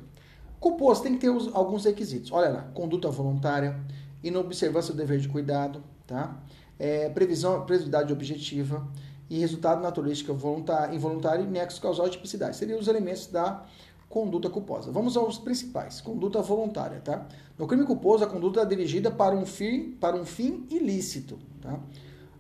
Culposo 0.59 1.01
tem 1.01 1.13
que 1.13 1.19
ter 1.19 1.29
os, 1.29 1.53
alguns 1.55 1.85
requisitos. 1.85 2.31
Olha 2.31 2.49
lá, 2.49 2.61
conduta 2.73 3.09
voluntária, 3.09 3.79
inobservância 4.23 4.93
do 4.93 4.97
dever 4.97 5.19
de 5.19 5.27
cuidado, 5.27 5.83
tá? 6.05 6.41
É, 6.77 7.09
previsão, 7.09 7.65
previsibilidade 7.65 8.13
objetiva 8.13 8.87
e 9.29 9.39
resultado 9.39 9.81
naturalística 9.81 10.31
voluntário, 10.31 10.93
involuntário 10.93 11.43
e 11.43 11.47
nexo 11.47 11.81
causal 11.81 12.05
de 12.05 12.11
tipicidade. 12.11 12.55
Seriam 12.55 12.79
os 12.79 12.87
elementos 12.87 13.27
da 13.27 13.65
conduta 14.07 14.47
culposa. 14.47 14.91
Vamos 14.91 15.17
aos 15.17 15.39
principais. 15.39 16.01
Conduta 16.01 16.39
voluntária, 16.39 16.99
tá? 16.99 17.25
No 17.57 17.65
crime 17.65 17.83
culposo, 17.83 18.23
a 18.23 18.27
conduta 18.27 18.61
é 18.61 18.65
dirigida 18.65 19.09
para 19.09 19.35
um 19.35 19.43
fim, 19.43 19.97
para 19.99 20.15
um 20.15 20.23
fim 20.23 20.67
ilícito, 20.69 21.39
tá? 21.59 21.79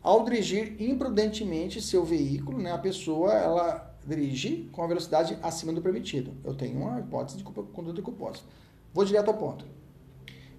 Ao 0.03 0.21
dirigir 0.25 0.75
imprudentemente 0.81 1.81
seu 1.81 2.03
veículo, 2.03 2.57
né, 2.57 2.73
a 2.73 2.77
pessoa 2.77 3.31
ela 3.31 3.95
dirige 4.05 4.69
com 4.73 4.83
a 4.83 4.87
velocidade 4.87 5.37
acima 5.41 5.71
do 5.71 5.81
permitido. 5.81 6.33
Eu 6.43 6.53
tenho 6.53 6.77
uma 6.77 6.99
hipótese 6.99 7.37
de 7.37 7.43
conduta 7.45 8.01
culposa. 8.01 8.41
Vou 8.93 9.05
direto 9.05 9.29
ao 9.29 9.35
ponto. 9.35 9.65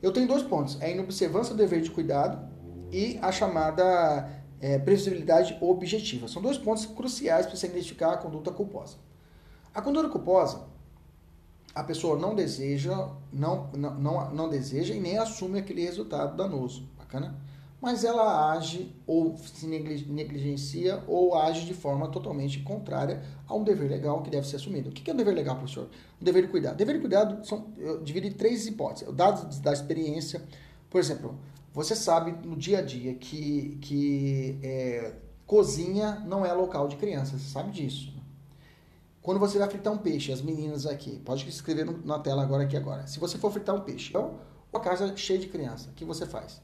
Eu 0.02 0.12
tenho 0.12 0.26
dois 0.26 0.42
pontos: 0.42 0.80
é 0.80 0.86
a 0.86 0.90
inobservância 0.90 1.54
do 1.54 1.58
dever 1.58 1.82
de 1.82 1.90
cuidado 1.90 2.48
e 2.90 3.18
a 3.20 3.30
chamada 3.30 4.30
é, 4.60 4.78
previsibilidade 4.78 5.58
objetiva. 5.60 6.26
São 6.26 6.40
dois 6.40 6.56
pontos 6.56 6.86
cruciais 6.86 7.44
para 7.44 7.54
você 7.54 7.66
identificar 7.66 8.14
a 8.14 8.16
conduta 8.16 8.50
culposa. 8.50 8.96
A 9.74 9.82
conduta 9.82 10.08
culposa, 10.08 10.62
a 11.74 11.84
pessoa 11.84 12.18
não 12.18 12.34
deseja, 12.34 13.10
não, 13.30 13.68
não, 13.74 13.94
não, 13.94 14.34
não 14.34 14.48
deseja 14.48 14.94
e 14.94 15.00
nem 15.00 15.18
assume 15.18 15.58
aquele 15.58 15.82
resultado 15.82 16.34
danoso. 16.34 16.88
Bacana? 16.96 17.38
Mas 17.84 18.02
ela 18.02 18.50
age 18.50 18.96
ou 19.06 19.36
se 19.36 19.66
negligencia 19.66 21.04
ou 21.06 21.34
age 21.34 21.66
de 21.66 21.74
forma 21.74 22.08
totalmente 22.08 22.60
contrária 22.60 23.22
a 23.46 23.54
um 23.54 23.62
dever 23.62 23.90
legal 23.90 24.22
que 24.22 24.30
deve 24.30 24.48
ser 24.48 24.56
assumido. 24.56 24.88
O 24.88 24.92
que 24.92 25.10
é 25.10 25.12
um 25.12 25.16
dever 25.18 25.34
legal, 25.34 25.56
professor? 25.56 25.90
Um 26.18 26.24
dever 26.24 26.44
de 26.44 26.48
cuidado. 26.48 26.76
Dever 26.76 26.94
de 26.94 27.00
cuidado 27.02 27.46
são, 27.46 27.66
eu 27.76 28.02
dividi 28.02 28.28
em 28.28 28.32
três 28.32 28.66
hipóteses. 28.66 29.14
Dados 29.14 29.58
da 29.60 29.70
experiência, 29.70 30.42
por 30.88 30.98
exemplo, 30.98 31.38
você 31.74 31.94
sabe 31.94 32.32
no 32.48 32.56
dia 32.56 32.78
a 32.78 32.82
dia 32.82 33.16
que, 33.16 33.76
que 33.82 34.58
é, 34.62 35.16
cozinha 35.46 36.22
não 36.26 36.46
é 36.46 36.54
local 36.54 36.88
de 36.88 36.96
criança, 36.96 37.36
você 37.36 37.50
sabe 37.50 37.70
disso. 37.70 38.14
Quando 39.20 39.38
você 39.38 39.58
vai 39.58 39.68
fritar 39.68 39.92
um 39.92 39.98
peixe, 39.98 40.32
as 40.32 40.40
meninas 40.40 40.86
aqui, 40.86 41.18
pode 41.18 41.46
escrever 41.46 41.84
na 42.02 42.18
tela 42.18 42.42
agora 42.42 42.62
aqui 42.62 42.78
agora. 42.78 43.06
Se 43.06 43.20
você 43.20 43.36
for 43.36 43.52
fritar 43.52 43.74
um 43.74 43.80
peixe, 43.80 44.08
então, 44.08 44.38
uma 44.72 44.80
casa 44.80 45.14
cheia 45.14 45.38
de 45.38 45.48
criança, 45.48 45.90
o 45.90 45.92
que 45.92 46.06
você 46.06 46.24
faz? 46.24 46.62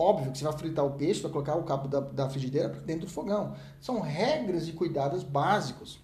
Óbvio 0.00 0.32
que 0.32 0.38
você 0.38 0.44
vai 0.44 0.54
fritar 0.54 0.86
o 0.86 0.92
peixe, 0.92 1.20
vai 1.20 1.30
colocar 1.30 1.56
o 1.56 1.62
cabo 1.62 1.86
da, 1.86 2.00
da 2.00 2.30
frigideira 2.30 2.70
dentro 2.70 3.04
do 3.04 3.12
fogão. 3.12 3.54
São 3.78 4.00
regras 4.00 4.64
de 4.64 4.72
cuidados 4.72 5.22
básicos. 5.22 6.00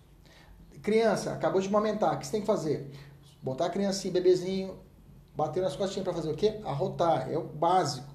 Criança, 0.82 1.32
acabou 1.32 1.62
de 1.62 1.68
amamentar, 1.68 2.14
o 2.14 2.18
que 2.18 2.26
você 2.26 2.32
tem 2.32 2.42
que 2.42 2.46
fazer? 2.46 2.90
Botar 3.42 3.66
a 3.66 3.70
criancinha, 3.70 4.12
bebezinho, 4.12 4.76
bater 5.34 5.62
nas 5.62 5.74
costinhas 5.76 6.04
para 6.04 6.12
fazer 6.12 6.30
o 6.30 6.34
quê? 6.34 6.60
Arrotar, 6.62 7.32
é 7.32 7.38
o 7.38 7.44
básico. 7.44 8.12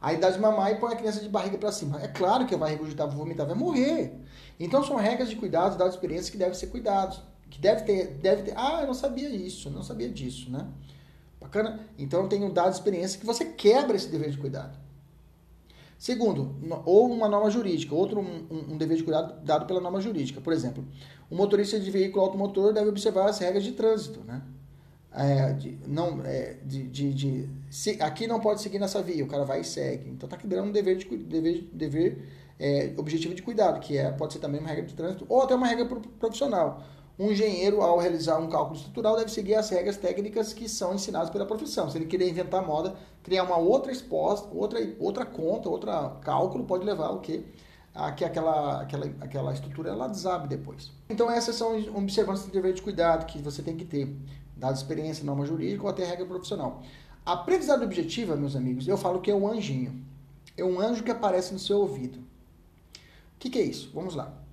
Aí 0.00 0.18
dá 0.18 0.30
de 0.30 0.38
mamar 0.38 0.70
e 0.70 0.76
põe 0.76 0.92
a 0.92 0.96
criança 0.96 1.18
de 1.18 1.28
barriga 1.28 1.58
para 1.58 1.72
cima. 1.72 2.00
É 2.00 2.06
claro 2.06 2.46
que 2.46 2.54
vai 2.54 2.70
regurgitar, 2.70 3.08
vai 3.08 3.16
vomitar, 3.16 3.44
vai 3.44 3.56
morrer. 3.56 4.16
Então 4.60 4.84
são 4.84 4.94
regras 4.94 5.28
de 5.30 5.34
cuidados, 5.34 5.76
dados 5.76 5.94
experiência 5.94 6.30
que 6.30 6.38
devem 6.38 6.54
ser 6.54 6.68
cuidados. 6.68 7.20
Que 7.50 7.60
deve 7.60 7.82
ter, 7.82 8.06
deve 8.18 8.42
ter. 8.44 8.54
Ah, 8.56 8.82
eu 8.82 8.86
não 8.86 8.94
sabia 8.94 9.28
isso, 9.30 9.68
não 9.68 9.82
sabia 9.82 10.08
disso, 10.08 10.48
né? 10.48 10.64
Bacana? 11.40 11.80
Então 11.98 12.28
tem 12.28 12.44
um 12.44 12.52
dado 12.52 12.70
de 12.70 12.76
experiência 12.76 13.18
que 13.18 13.26
você 13.26 13.46
quebra 13.46 13.96
esse 13.96 14.06
dever 14.08 14.30
de 14.30 14.38
cuidado. 14.38 14.83
Segundo, 16.04 16.54
ou 16.84 17.10
uma 17.10 17.26
norma 17.30 17.48
jurídica, 17.48 17.94
outro 17.94 18.20
um, 18.20 18.74
um, 18.74 18.76
dever 18.76 18.98
de 18.98 19.04
cuidado 19.04 19.42
dado 19.42 19.64
pela 19.64 19.80
norma 19.80 20.02
jurídica. 20.02 20.38
Por 20.38 20.52
exemplo, 20.52 20.84
o 21.30 21.34
motorista 21.34 21.80
de 21.80 21.90
veículo 21.90 22.22
automotor 22.22 22.74
deve 22.74 22.90
observar 22.90 23.30
as 23.30 23.38
regras 23.38 23.64
de 23.64 23.72
trânsito, 23.72 24.20
né? 24.22 24.42
É, 25.10 25.54
de, 25.54 25.78
não, 25.86 26.20
é, 26.22 26.58
de, 26.62 26.82
de, 26.88 27.14
de 27.14 27.48
se, 27.70 28.02
aqui 28.02 28.26
não 28.26 28.38
pode 28.38 28.60
seguir 28.60 28.78
nessa 28.78 29.00
via, 29.00 29.24
o 29.24 29.26
cara 29.26 29.46
vai 29.46 29.62
e 29.62 29.64
segue. 29.64 30.10
Então 30.10 30.26
está 30.26 30.36
quebrando 30.36 30.68
um 30.68 30.72
dever, 30.72 30.98
de, 30.98 31.06
dever, 31.16 31.70
dever 31.72 32.28
é, 32.60 32.92
objetivo 32.98 33.34
de 33.34 33.40
cuidado, 33.40 33.80
que 33.80 33.96
é, 33.96 34.10
pode 34.12 34.34
ser 34.34 34.40
também 34.40 34.60
uma 34.60 34.68
regra 34.68 34.84
de 34.84 34.92
trânsito, 34.92 35.24
ou 35.26 35.40
até 35.40 35.54
uma 35.54 35.66
regra 35.66 35.86
profissional. 36.20 36.84
Um 37.18 37.30
engenheiro, 37.30 37.80
ao 37.80 37.98
realizar 37.98 38.38
um 38.38 38.48
cálculo 38.48 38.76
estrutural, 38.76 39.16
deve 39.16 39.30
seguir 39.30 39.54
as 39.54 39.70
regras 39.70 39.96
técnicas 39.96 40.52
que 40.52 40.68
são 40.68 40.94
ensinadas 40.94 41.30
pela 41.30 41.46
profissão. 41.46 41.88
Se 41.88 41.96
ele 41.96 42.06
querer 42.06 42.28
inventar 42.28 42.66
moda, 42.66 42.96
criar 43.22 43.44
uma 43.44 43.56
outra 43.56 43.92
exposta, 43.92 44.48
outra, 44.52 44.80
outra 44.98 45.24
conta, 45.24 45.68
outro 45.68 45.90
cálculo, 46.22 46.64
pode 46.64 46.84
levar 46.84 47.10
o 47.10 47.20
quê? 47.20 47.44
que 48.16 48.24
aquela, 48.24 48.82
aquela, 48.82 49.06
aquela 49.20 49.52
estrutura 49.52 49.90
ela 49.90 50.08
desabe 50.08 50.48
depois. 50.48 50.90
Então 51.08 51.30
essas 51.30 51.54
são 51.54 51.76
observâncias 51.96 52.46
de 52.46 52.52
dever 52.52 52.74
de 52.74 52.82
cuidado 52.82 53.24
que 53.26 53.38
você 53.38 53.62
tem 53.62 53.76
que 53.76 53.84
ter, 53.84 54.12
dada 54.56 54.74
experiência, 54.74 55.24
norma 55.24 55.46
jurídica 55.46 55.84
ou 55.84 55.88
até 55.88 56.04
regra 56.04 56.26
profissional. 56.26 56.82
A 57.24 57.36
previsão 57.36 57.80
objetiva, 57.80 58.36
meus 58.36 58.56
amigos, 58.56 58.88
eu 58.88 58.98
falo 58.98 59.20
que 59.20 59.30
é 59.30 59.34
um 59.34 59.48
anjinho. 59.48 60.04
É 60.56 60.64
um 60.64 60.80
anjo 60.80 61.02
que 61.04 61.10
aparece 61.10 61.52
no 61.52 61.58
seu 61.58 61.78
ouvido. 61.78 62.18
O 62.18 63.38
que, 63.38 63.48
que 63.48 63.58
é 63.58 63.62
isso? 63.62 63.90
Vamos 63.94 64.14
lá. 64.14 64.43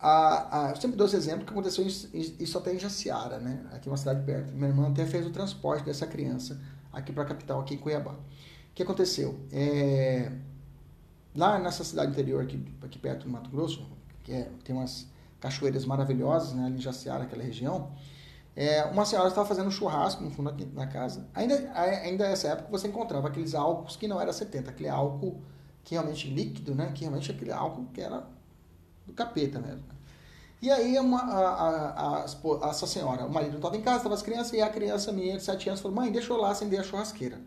A, 0.00 0.66
a, 0.66 0.70
eu 0.70 0.76
sempre 0.76 0.96
dou 0.96 1.06
esse 1.06 1.16
exemplo 1.16 1.44
que 1.44 1.50
aconteceu 1.50 1.84
isso, 1.84 2.58
até 2.58 2.72
em 2.72 2.78
Jaciara, 2.78 3.38
né? 3.38 3.66
Aqui 3.72 3.88
uma 3.88 3.96
cidade 3.96 4.24
perto. 4.24 4.52
Minha 4.52 4.68
irmã 4.68 4.88
até 4.88 5.04
fez 5.04 5.26
o 5.26 5.30
transporte 5.30 5.84
dessa 5.84 6.06
criança 6.06 6.60
aqui 6.92 7.12
para 7.12 7.24
a 7.24 7.26
capital, 7.26 7.60
aqui 7.60 7.74
em 7.74 7.78
Cuiabá. 7.78 8.12
O 8.12 8.74
que 8.74 8.82
aconteceu? 8.82 9.40
É, 9.52 10.30
lá 11.34 11.58
nessa 11.58 11.82
cidade 11.82 12.12
interior, 12.12 12.42
aqui, 12.42 12.64
aqui 12.80 12.98
perto 12.98 13.24
do 13.24 13.30
Mato 13.30 13.50
Grosso, 13.50 13.84
que 14.22 14.32
é, 14.32 14.48
tem 14.64 14.74
umas 14.74 15.08
cachoeiras 15.40 15.84
maravilhosas, 15.84 16.52
né? 16.52 16.66
Ali 16.66 16.76
em 16.76 16.80
Jaciara, 16.80 17.24
aquela 17.24 17.42
região. 17.42 17.92
É, 18.54 18.84
uma 18.84 19.04
senhora 19.04 19.28
estava 19.28 19.46
fazendo 19.46 19.70
churrasco 19.70 20.22
no 20.22 20.30
fundo 20.30 20.50
aqui 20.50 20.64
na 20.66 20.86
casa. 20.86 21.28
Ainda, 21.34 21.72
ainda 21.74 22.28
nessa 22.28 22.48
época 22.48 22.68
você 22.70 22.88
encontrava 22.88 23.28
aqueles 23.28 23.54
álcools 23.54 23.96
que 23.96 24.06
não 24.06 24.20
era 24.20 24.32
70, 24.32 24.70
aquele 24.70 24.88
álcool 24.88 25.40
que 25.84 25.94
realmente 25.94 26.28
líquido, 26.28 26.74
né? 26.74 26.92
Que 26.92 27.00
realmente 27.00 27.30
aquele 27.30 27.52
álcool 27.52 27.86
que 27.92 28.00
era 28.00 28.26
do 29.08 29.14
capeta 29.14 29.58
mesmo. 29.58 29.84
E 30.60 30.70
aí 30.70 30.98
uma, 30.98 31.20
a, 31.20 31.50
a, 31.50 32.24
a, 32.24 32.68
essa 32.68 32.86
senhora, 32.86 33.26
o 33.26 33.32
marido 33.32 33.50
não 33.50 33.58
estava 33.58 33.76
em 33.76 33.80
casa, 33.80 33.98
estava 33.98 34.14
as 34.14 34.22
crianças, 34.22 34.52
e 34.52 34.60
a 34.60 34.68
criança 34.68 35.12
minha 35.12 35.36
de 35.36 35.42
7 35.42 35.68
anos 35.68 35.80
falou, 35.80 35.96
mãe, 35.96 36.10
deixa 36.10 36.32
eu 36.32 36.36
lá 36.36 36.50
acender 36.50 36.80
a 36.80 36.82
churrasqueira. 36.82 37.40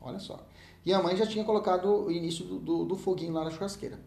Olha 0.00 0.18
só. 0.18 0.44
E 0.84 0.92
a 0.92 1.00
mãe 1.00 1.16
já 1.16 1.24
tinha 1.24 1.44
colocado 1.44 2.06
o 2.06 2.10
início 2.10 2.44
do, 2.44 2.58
do, 2.58 2.84
do 2.84 2.96
foguinho 2.96 3.32
lá 3.32 3.44
na 3.44 3.50
churrasqueira. 3.50 3.98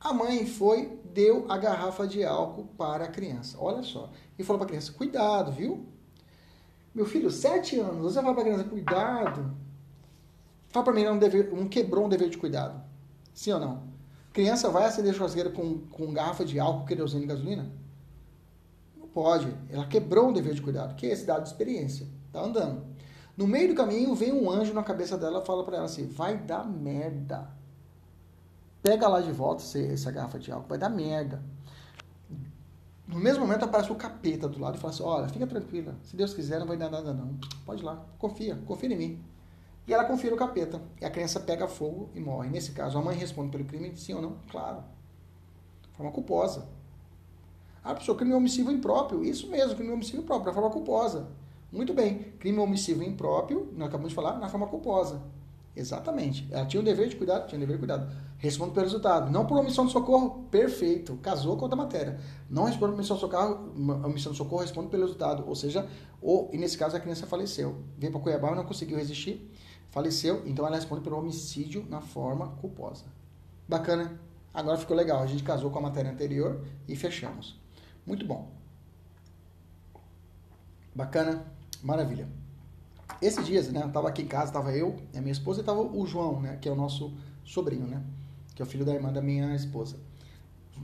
A 0.00 0.12
mãe 0.12 0.46
foi, 0.46 0.98
deu 1.12 1.44
a 1.48 1.58
garrafa 1.58 2.06
de 2.06 2.24
álcool 2.24 2.66
para 2.78 3.04
a 3.04 3.08
criança. 3.08 3.58
Olha 3.60 3.82
só. 3.82 4.10
E 4.38 4.42
falou 4.42 4.58
para 4.58 4.66
a 4.66 4.68
criança, 4.68 4.92
cuidado, 4.92 5.52
viu? 5.52 5.86
Meu 6.94 7.04
filho, 7.04 7.30
7 7.30 7.78
anos, 7.80 8.14
você 8.14 8.22
fala 8.22 8.34
para 8.34 8.42
a 8.42 8.46
criança, 8.46 8.64
cuidado. 8.64 9.54
Fala 10.68 10.84
para 10.84 10.94
mim, 10.94 11.04
não, 11.04 11.18
dever, 11.18 11.52
um 11.52 11.68
quebrou 11.68 12.06
um 12.06 12.08
dever 12.08 12.30
de 12.30 12.38
cuidado. 12.38 12.82
Sim 13.34 13.52
ou 13.52 13.60
não? 13.60 13.93
Criança 14.34 14.68
vai 14.68 14.84
acender 14.84 15.14
churrasqueira 15.14 15.48
com, 15.48 15.78
com 15.86 16.12
garrafa 16.12 16.44
de 16.44 16.58
álcool, 16.58 16.84
querosene 16.84 17.22
e 17.22 17.28
gasolina? 17.28 17.70
Não 18.98 19.06
pode. 19.06 19.46
Ela 19.70 19.86
quebrou 19.86 20.28
um 20.28 20.32
dever 20.32 20.54
de 20.54 20.60
cuidado, 20.60 20.96
que 20.96 21.06
é 21.06 21.12
esse 21.12 21.24
dado 21.24 21.44
de 21.44 21.50
experiência. 21.50 22.08
Tá 22.32 22.40
andando. 22.40 22.84
No 23.36 23.46
meio 23.46 23.68
do 23.68 23.76
caminho, 23.76 24.12
vem 24.12 24.32
um 24.32 24.50
anjo 24.50 24.74
na 24.74 24.82
cabeça 24.82 25.16
dela 25.16 25.40
e 25.40 25.46
fala 25.46 25.62
para 25.62 25.76
ela 25.76 25.86
assim: 25.86 26.08
vai 26.08 26.36
dar 26.36 26.66
merda. 26.66 27.48
Pega 28.82 29.06
lá 29.06 29.20
de 29.20 29.30
volta 29.30 29.62
essa 29.78 30.10
garrafa 30.10 30.40
de 30.40 30.50
álcool, 30.50 30.68
vai 30.68 30.78
dar 30.78 30.90
merda. 30.90 31.40
No 33.06 33.20
mesmo 33.20 33.46
momento 33.46 33.64
aparece 33.64 33.92
o 33.92 33.94
capeta 33.94 34.48
do 34.48 34.58
lado 34.58 34.76
e 34.76 34.80
fala 34.80 34.92
assim: 34.92 35.04
olha, 35.04 35.28
fica 35.28 35.46
tranquila, 35.46 35.94
se 36.02 36.16
Deus 36.16 36.34
quiser 36.34 36.58
não 36.58 36.66
vai 36.66 36.76
dar 36.76 36.90
nada 36.90 37.14
não. 37.14 37.38
Pode 37.64 37.82
ir 37.82 37.84
lá, 37.84 38.04
confia, 38.18 38.58
confia 38.66 38.92
em 38.92 38.96
mim. 38.96 39.24
E 39.86 39.92
ela 39.92 40.04
confia 40.04 40.30
no 40.30 40.36
capeta. 40.36 40.80
E 41.00 41.04
a 41.04 41.10
criança 41.10 41.40
pega 41.40 41.68
fogo 41.68 42.08
e 42.14 42.20
morre. 42.20 42.48
Nesse 42.48 42.72
caso, 42.72 42.96
a 42.96 43.02
mãe 43.02 43.16
responde 43.16 43.50
pelo 43.50 43.64
crime, 43.64 43.94
sim 43.96 44.14
ou 44.14 44.22
não? 44.22 44.36
Claro. 44.50 44.82
Forma 45.92 46.10
culposa. 46.10 46.66
Ah, 47.82 47.94
pessoa, 47.94 48.16
crime 48.16 48.32
omissivo 48.32 48.70
impróprio. 48.70 49.22
Isso 49.22 49.46
mesmo, 49.48 49.76
crime 49.76 49.92
omissivo 49.92 50.22
impróprio, 50.22 50.46
da 50.46 50.54
forma 50.54 50.70
culposa. 50.70 51.28
Muito 51.70 51.92
bem. 51.92 52.32
Crime 52.38 52.58
omissivo 52.58 53.02
impróprio, 53.02 53.68
nós 53.76 53.88
acabamos 53.88 54.08
de 54.08 54.14
falar, 54.14 54.38
na 54.38 54.48
forma 54.48 54.66
culposa. 54.66 55.20
Exatamente. 55.76 56.48
Ela 56.50 56.64
tinha 56.64 56.80
o 56.80 56.84
dever 56.84 57.08
de 57.08 57.16
cuidado? 57.16 57.46
Tinha 57.48 57.58
o 57.58 57.60
dever 57.60 57.76
de 57.76 57.80
cuidado. 57.80 58.10
Responde 58.38 58.72
pelo 58.72 58.86
resultado. 58.86 59.30
Não 59.30 59.44
por 59.44 59.58
omissão 59.58 59.84
de 59.84 59.92
socorro, 59.92 60.46
perfeito. 60.50 61.16
Casou 61.16 61.56
com 61.56 61.62
outra 61.62 61.76
matéria. 61.76 62.18
Não 62.48 62.64
responde 62.64 62.92
por 62.92 62.94
omissão 62.94 63.16
de 63.16 63.20
socorro, 63.20 63.72
omissão 64.04 64.32
de 64.32 64.38
socorro 64.38 64.62
responde 64.62 64.88
pelo 64.88 65.02
resultado. 65.02 65.44
Ou 65.46 65.54
seja, 65.54 65.86
ou, 66.22 66.48
e 66.52 66.58
nesse 66.58 66.78
caso 66.78 66.96
a 66.96 67.00
criança 67.00 67.26
faleceu. 67.26 67.82
Veio 67.98 68.12
para 68.12 68.20
Cuiabá 68.22 68.52
e 68.52 68.54
não 68.54 68.64
conseguiu 68.64 68.96
resistir 68.96 69.50
faleceu, 69.94 70.42
então 70.44 70.66
ela 70.66 70.74
responde 70.74 71.02
pelo 71.02 71.16
homicídio 71.16 71.86
na 71.88 72.00
forma 72.00 72.48
culposa. 72.56 73.04
Bacana? 73.68 74.20
Agora 74.52 74.76
ficou 74.76 74.96
legal. 74.96 75.22
A 75.22 75.26
gente 75.26 75.44
casou 75.44 75.70
com 75.70 75.78
a 75.78 75.82
matéria 75.82 76.10
anterior 76.10 76.64
e 76.88 76.96
fechamos. 76.96 77.60
Muito 78.04 78.26
bom. 78.26 78.50
Bacana? 80.92 81.46
Maravilha. 81.80 82.28
Esses 83.22 83.46
dias, 83.46 83.70
né, 83.70 83.84
eu 83.84 83.92
tava 83.92 84.08
aqui 84.08 84.22
em 84.22 84.26
casa, 84.26 84.52
tava 84.52 84.72
eu 84.76 84.96
a 85.14 85.20
minha 85.20 85.30
esposa 85.30 85.60
e 85.60 85.64
tava 85.64 85.80
o 85.80 86.04
João, 86.06 86.40
né, 86.40 86.58
que 86.60 86.68
é 86.68 86.72
o 86.72 86.74
nosso 86.74 87.16
sobrinho, 87.44 87.86
né, 87.86 88.02
que 88.54 88.60
é 88.60 88.64
o 88.64 88.68
filho 88.68 88.84
da 88.84 88.92
irmã 88.92 89.12
da 89.12 89.22
minha 89.22 89.54
esposa. 89.54 89.96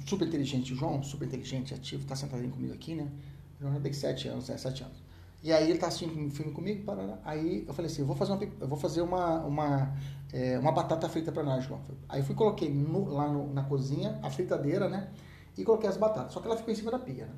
Super 0.07 0.29
inteligente, 0.29 0.73
o 0.73 0.77
João, 0.77 1.03
super 1.03 1.27
inteligente, 1.27 1.75
ativo, 1.75 2.07
tá 2.07 2.15
sentadinho 2.15 2.53
comigo 2.53 2.73
aqui, 2.73 2.95
né. 2.95 3.11
O 3.59 3.63
João 3.63 3.75
já 3.75 3.81
tem 3.81 3.93
7 3.93 4.29
anos, 4.29 4.49
é, 4.49 4.57
7 4.57 4.85
anos. 4.85 5.03
E 5.43 5.53
aí 5.53 5.71
ele 5.71 5.79
tá 5.79 5.87
assistindo 5.87 6.19
um 6.19 6.31
filme 6.31 6.53
comigo, 6.53 6.85
parará. 6.85 7.19
aí 7.25 7.65
eu 7.67 7.73
falei 7.73 7.91
assim, 7.91 8.03
eu 8.03 8.07
vou 8.07 8.15
fazer 8.15 8.33
uma, 8.33 8.45
eu 8.61 8.69
vou 8.69 8.79
fazer 8.79 9.01
uma, 9.01 9.39
uma, 9.41 9.95
é, 10.33 10.59
uma 10.59 10.71
batata 10.71 11.09
frita 11.09 11.33
para 11.33 11.43
nós, 11.43 11.65
João. 11.65 11.81
Aí 12.09 12.23
fui 12.23 12.35
coloquei 12.35 12.69
no, 12.69 13.09
lá 13.09 13.27
no, 13.27 13.53
na 13.53 13.63
cozinha 13.65 14.19
a 14.23 14.29
fritadeira, 14.29 14.89
né? 14.89 15.09
E 15.57 15.65
coloquei 15.65 15.89
as 15.89 15.97
batatas. 15.97 16.35
Só 16.35 16.41
que 16.41 16.47
ela 16.47 16.57
ficou 16.57 16.73
em 16.73 16.77
cima 16.77 16.91
da 16.91 16.99
pia, 16.99 17.25
né? 17.25 17.33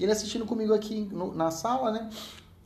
E 0.00 0.04
ele 0.04 0.12
assistindo 0.12 0.46
comigo 0.46 0.72
aqui 0.72 1.08
no, 1.12 1.34
na 1.34 1.50
sala, 1.50 1.90
né? 1.90 2.08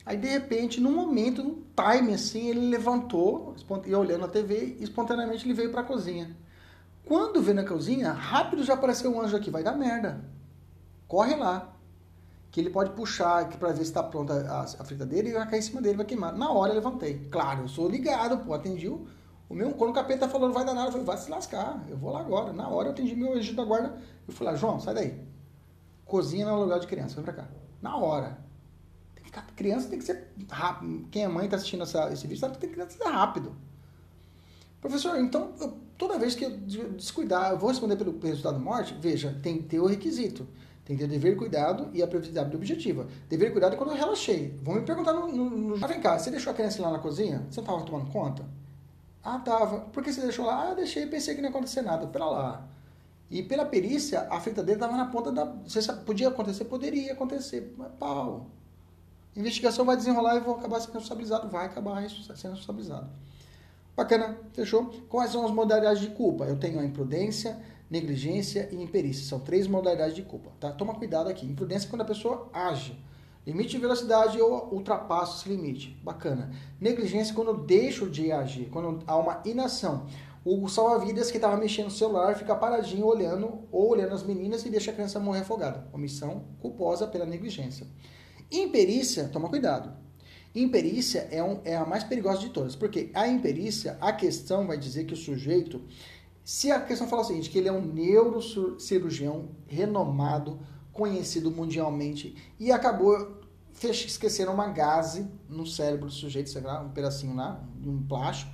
Aí 0.04 0.16
de 0.16 0.28
repente, 0.28 0.80
num 0.80 0.94
momento, 0.94 1.42
num 1.42 1.62
time 1.74 2.14
assim, 2.14 2.46
ele 2.46 2.68
levantou, 2.68 3.57
ia 3.84 3.98
olhando 3.98 4.24
a 4.24 4.28
TV 4.28 4.76
e 4.78 4.84
espontaneamente 4.84 5.44
ele 5.44 5.52
veio 5.52 5.72
para 5.72 5.80
a 5.80 5.84
cozinha. 5.84 6.36
Quando 7.04 7.42
veio 7.42 7.57
na 7.57 7.64
cozinha, 7.64 8.12
rápido 8.12 8.62
já 8.62 8.74
apareceu 8.74 9.12
um 9.12 9.20
anjo 9.20 9.36
aqui, 9.36 9.50
vai 9.50 9.64
dar 9.64 9.76
merda. 9.76 10.24
Corre 11.09 11.34
lá 11.34 11.75
que 12.57 12.61
ele 12.62 12.70
pode 12.70 12.92
puxar 12.92 13.46
para 13.59 13.68
ver 13.68 13.84
se 13.84 13.90
está 13.90 14.02
pronta 14.02 14.32
a, 14.32 14.62
a, 14.62 14.82
fritadeira 14.82 15.28
e 15.28 15.32
vai 15.32 15.46
cair 15.46 15.59
em 15.59 15.62
cima 15.62 15.82
dele, 15.82 15.98
vai 15.98 16.07
queimar. 16.07 16.34
Na 16.34 16.50
hora 16.50 16.70
eu 16.70 16.76
levantei. 16.76 17.28
Claro, 17.30 17.64
eu 17.64 17.68
sou 17.68 17.86
ligado, 17.86 18.38
pô, 18.46 18.54
atendi 18.54 18.88
o, 18.88 19.07
o 19.46 19.54
meu. 19.54 19.72
Quando 19.72 19.90
o 19.90 19.92
capeta 19.92 20.26
falou, 20.26 20.48
não 20.48 20.54
vai 20.54 20.64
dar 20.64 20.72
nada, 20.72 20.86
eu 20.86 20.92
falei, 20.92 21.04
vai 21.04 21.18
se 21.18 21.30
lascar, 21.30 21.84
eu 21.86 21.98
vou 21.98 22.11
lá 22.11 22.20
agora. 22.20 22.54
Na 22.54 22.66
hora 22.66 22.88
eu 22.88 22.92
atendi 22.92 23.14
meu 23.14 23.34
anjo 23.34 23.54
da 23.54 23.62
guarda, 23.62 24.00
eu 24.26 24.32
falei, 24.32 24.54
lá, 24.54 24.59
João, 24.59 24.80
sai 24.80 24.94
daí. 24.94 25.20
Cozinha 26.07 26.46
não 26.46 26.54
é 26.54 26.57
lugar 26.57 26.80
de 26.80 26.86
criança, 26.86 27.16
vem 27.16 27.24
pra 27.24 27.34
cá. 27.34 27.46
Na 27.82 27.98
hora. 27.98 28.38
Tem 29.14 29.24
que 29.24 29.28
ficar, 29.28 29.46
criança 29.54 29.90
tem 29.90 29.98
que 29.98 30.07
ser 30.07 30.26
rápido. 30.50 31.07
Quem 31.11 31.24
é 31.24 31.28
mãe 31.28 31.44
está 31.44 31.59
assistindo 31.59 31.82
essa, 31.82 32.11
esse 32.11 32.26
vídeo 32.26 32.40
sabe 32.40 32.54
que 32.54 32.66
tem 32.66 32.70
que 32.70 32.90
ser 32.90 33.04
rápido. 33.04 33.54
Professor, 34.80 35.18
então, 35.20 35.52
eu, 35.61 35.76
toda 35.98 36.18
vez 36.18 36.34
que 36.34 36.46
eu 36.46 36.57
descuidar, 36.57 37.50
eu 37.50 37.59
vou 37.59 37.68
responder 37.68 37.96
pelo 37.96 38.18
resultado 38.18 38.59
morte, 38.59 38.96
veja, 38.98 39.38
tem 39.42 39.59
que 39.59 39.64
ter 39.64 39.78
o 39.78 39.84
requisito. 39.84 40.48
Tem 40.87 40.97
que 40.97 41.03
ter 41.03 41.09
dever 41.09 41.37
cuidado 41.37 41.91
e 41.93 42.01
a 42.01 42.07
previsibilidade 42.07 42.55
objetiva. 42.55 43.09
Dever 43.28 43.49
e 43.49 43.51
cuidado 43.51 43.74
é 43.74 43.76
quando 43.76 43.91
eu 43.91 43.97
relaxei. 43.97 44.57
Vão 44.62 44.76
me 44.76 44.82
perguntar 44.82 45.12
no, 45.12 45.26
no, 45.26 45.51
no... 45.51 45.84
Ah, 45.84 45.89
vem 45.89 46.01
cá, 46.01 46.16
você 46.16 46.30
deixou 46.30 46.53
a 46.53 46.55
criança 46.55 46.80
lá 46.80 46.93
na 46.93 47.01
cozinha? 47.01 47.45
Você 47.51 47.61
não 47.61 47.66
estava 47.66 47.82
tomando 47.84 48.11
conta? 48.12 48.45
Ah, 49.22 49.41
tava. 49.41 49.80
Por 49.80 50.01
que 50.05 50.12
você 50.12 50.20
deixou 50.20 50.47
lá? 50.47 50.70
Ah, 50.70 50.74
deixei, 50.74 51.05
pensei 51.07 51.34
que 51.34 51.43
não 51.43 51.49
ia 51.49 51.51
acontecer 51.51 51.82
nada. 51.82 52.07
Pera 52.07 52.24
lá. 52.26 52.68
E 53.28 53.43
pela 53.43 53.64
perícia, 53.64 54.28
a 54.30 54.39
fritadeira 54.39 54.78
estava 54.78 54.97
na 54.97 55.07
ponta 55.07 55.32
da... 55.32 55.45
Você 55.45 55.82
sabe, 55.82 56.05
podia 56.05 56.28
acontecer? 56.28 56.64
Poderia 56.66 57.12
acontecer. 57.12 57.74
Mas 57.76 57.91
pau. 57.99 58.47
Investigação 59.34 59.84
vai 59.84 59.97
desenrolar 59.97 60.37
e 60.37 60.41
vou 60.41 60.55
acabar 60.55 60.78
sendo 60.78 60.93
responsabilizado. 60.93 61.49
Vai 61.49 61.66
acabar 61.66 62.09
sendo 62.09 62.53
responsabilizado. 62.53 63.11
Bacana, 63.97 64.39
fechou? 64.53 64.95
Quais 65.09 65.32
são 65.32 65.45
as 65.45 65.51
modalidades 65.51 66.01
de 66.01 66.11
culpa? 66.11 66.45
Eu 66.45 66.57
tenho 66.57 66.78
a 66.78 66.84
imprudência, 66.84 67.59
negligência 67.91 68.68
e 68.72 68.76
imperícia. 68.76 69.24
São 69.26 69.41
três 69.41 69.66
modalidades 69.66 70.14
de 70.14 70.22
culpa, 70.22 70.51
tá? 70.61 70.72
Toma 70.72 70.95
cuidado 70.95 71.28
aqui. 71.28 71.47
Imprudência 71.47 71.87
é 71.87 71.91
quando 71.91 72.03
a 72.03 72.07
pessoa 72.07 72.49
age. 72.53 72.99
Limite 73.47 73.70
de 73.70 73.78
velocidade 73.78 74.41
ou 74.41 74.72
ultrapassa 74.72 75.39
esse 75.39 75.49
limite. 75.49 75.97
Bacana. 76.03 76.51
Negligência 76.80 77.32
é 77.32 77.34
quando 77.34 77.49
eu 77.49 77.59
deixo 77.59 78.11
de 78.11 78.32
agir, 78.32 78.68
quando 78.70 79.05
há 79.07 79.16
uma 79.16 79.41
inação. 79.45 80.07
O 80.45 80.68
salva-vidas 80.68 81.30
que 81.30 81.39
estava 81.39 81.57
mexendo 81.57 81.87
no 81.87 81.91
celular 81.91 82.37
fica 82.37 82.55
paradinho 82.55 83.05
olhando 83.07 83.66
ou 83.70 83.89
olhando 83.89 84.14
as 84.14 84.22
meninas 84.22 84.64
e 84.64 84.70
deixa 84.70 84.91
a 84.91 84.95
criança 84.95 85.18
morrer 85.18 85.41
afogada. 85.41 85.89
Omissão 85.93 86.45
culposa 86.61 87.07
pela 87.07 87.26
negligência. 87.26 87.87
Imperícia, 88.51 89.28
toma 89.28 89.49
cuidado. 89.49 89.93
Imperícia 90.55 91.28
é, 91.30 91.43
um, 91.43 91.61
é 91.64 91.76
a 91.76 91.84
mais 91.84 92.03
perigosa 92.03 92.39
de 92.39 92.49
todas, 92.49 92.74
porque 92.74 93.11
a 93.12 93.28
imperícia, 93.28 93.99
a 94.01 94.12
questão 94.12 94.66
vai 94.66 94.78
dizer 94.78 95.05
que 95.05 95.14
o 95.14 95.16
sujeito 95.16 95.82
se 96.47 96.70
a 96.70 96.78
questão 96.78 97.09
fala 97.09 97.22
o 97.22 97.24
seguinte, 97.24 97.51
que 97.51 97.59
ele 97.59 97.66
é 97.66 97.72
um 97.72 97.80
neurocirurgião 97.80 99.49
renomado, 99.66 100.61
conhecido 100.92 101.51
mundialmente, 101.51 102.36
e 102.57 102.70
acabou 102.70 103.40
esquecendo 103.82 104.53
uma 104.53 104.68
gase 104.68 105.26
no 105.49 105.66
cérebro 105.66 106.07
do 106.07 106.12
sujeito, 106.12 106.49
sei 106.49 106.62
lá, 106.62 106.80
um 106.80 106.90
pedacinho 106.90 107.34
lá, 107.34 107.61
um 107.84 108.01
plástico, 108.01 108.53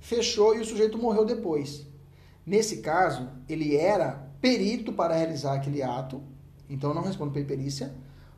fechou 0.00 0.56
e 0.56 0.60
o 0.60 0.64
sujeito 0.64 0.98
morreu 0.98 1.24
depois. 1.24 1.86
Nesse 2.44 2.78
caso, 2.78 3.28
ele 3.48 3.76
era 3.76 4.28
perito 4.40 4.92
para 4.92 5.14
realizar 5.14 5.54
aquele 5.54 5.84
ato, 5.84 6.20
então 6.68 6.92
não 6.92 7.02
responde 7.02 7.32
pela 7.32 7.46
perícia, 7.46 7.94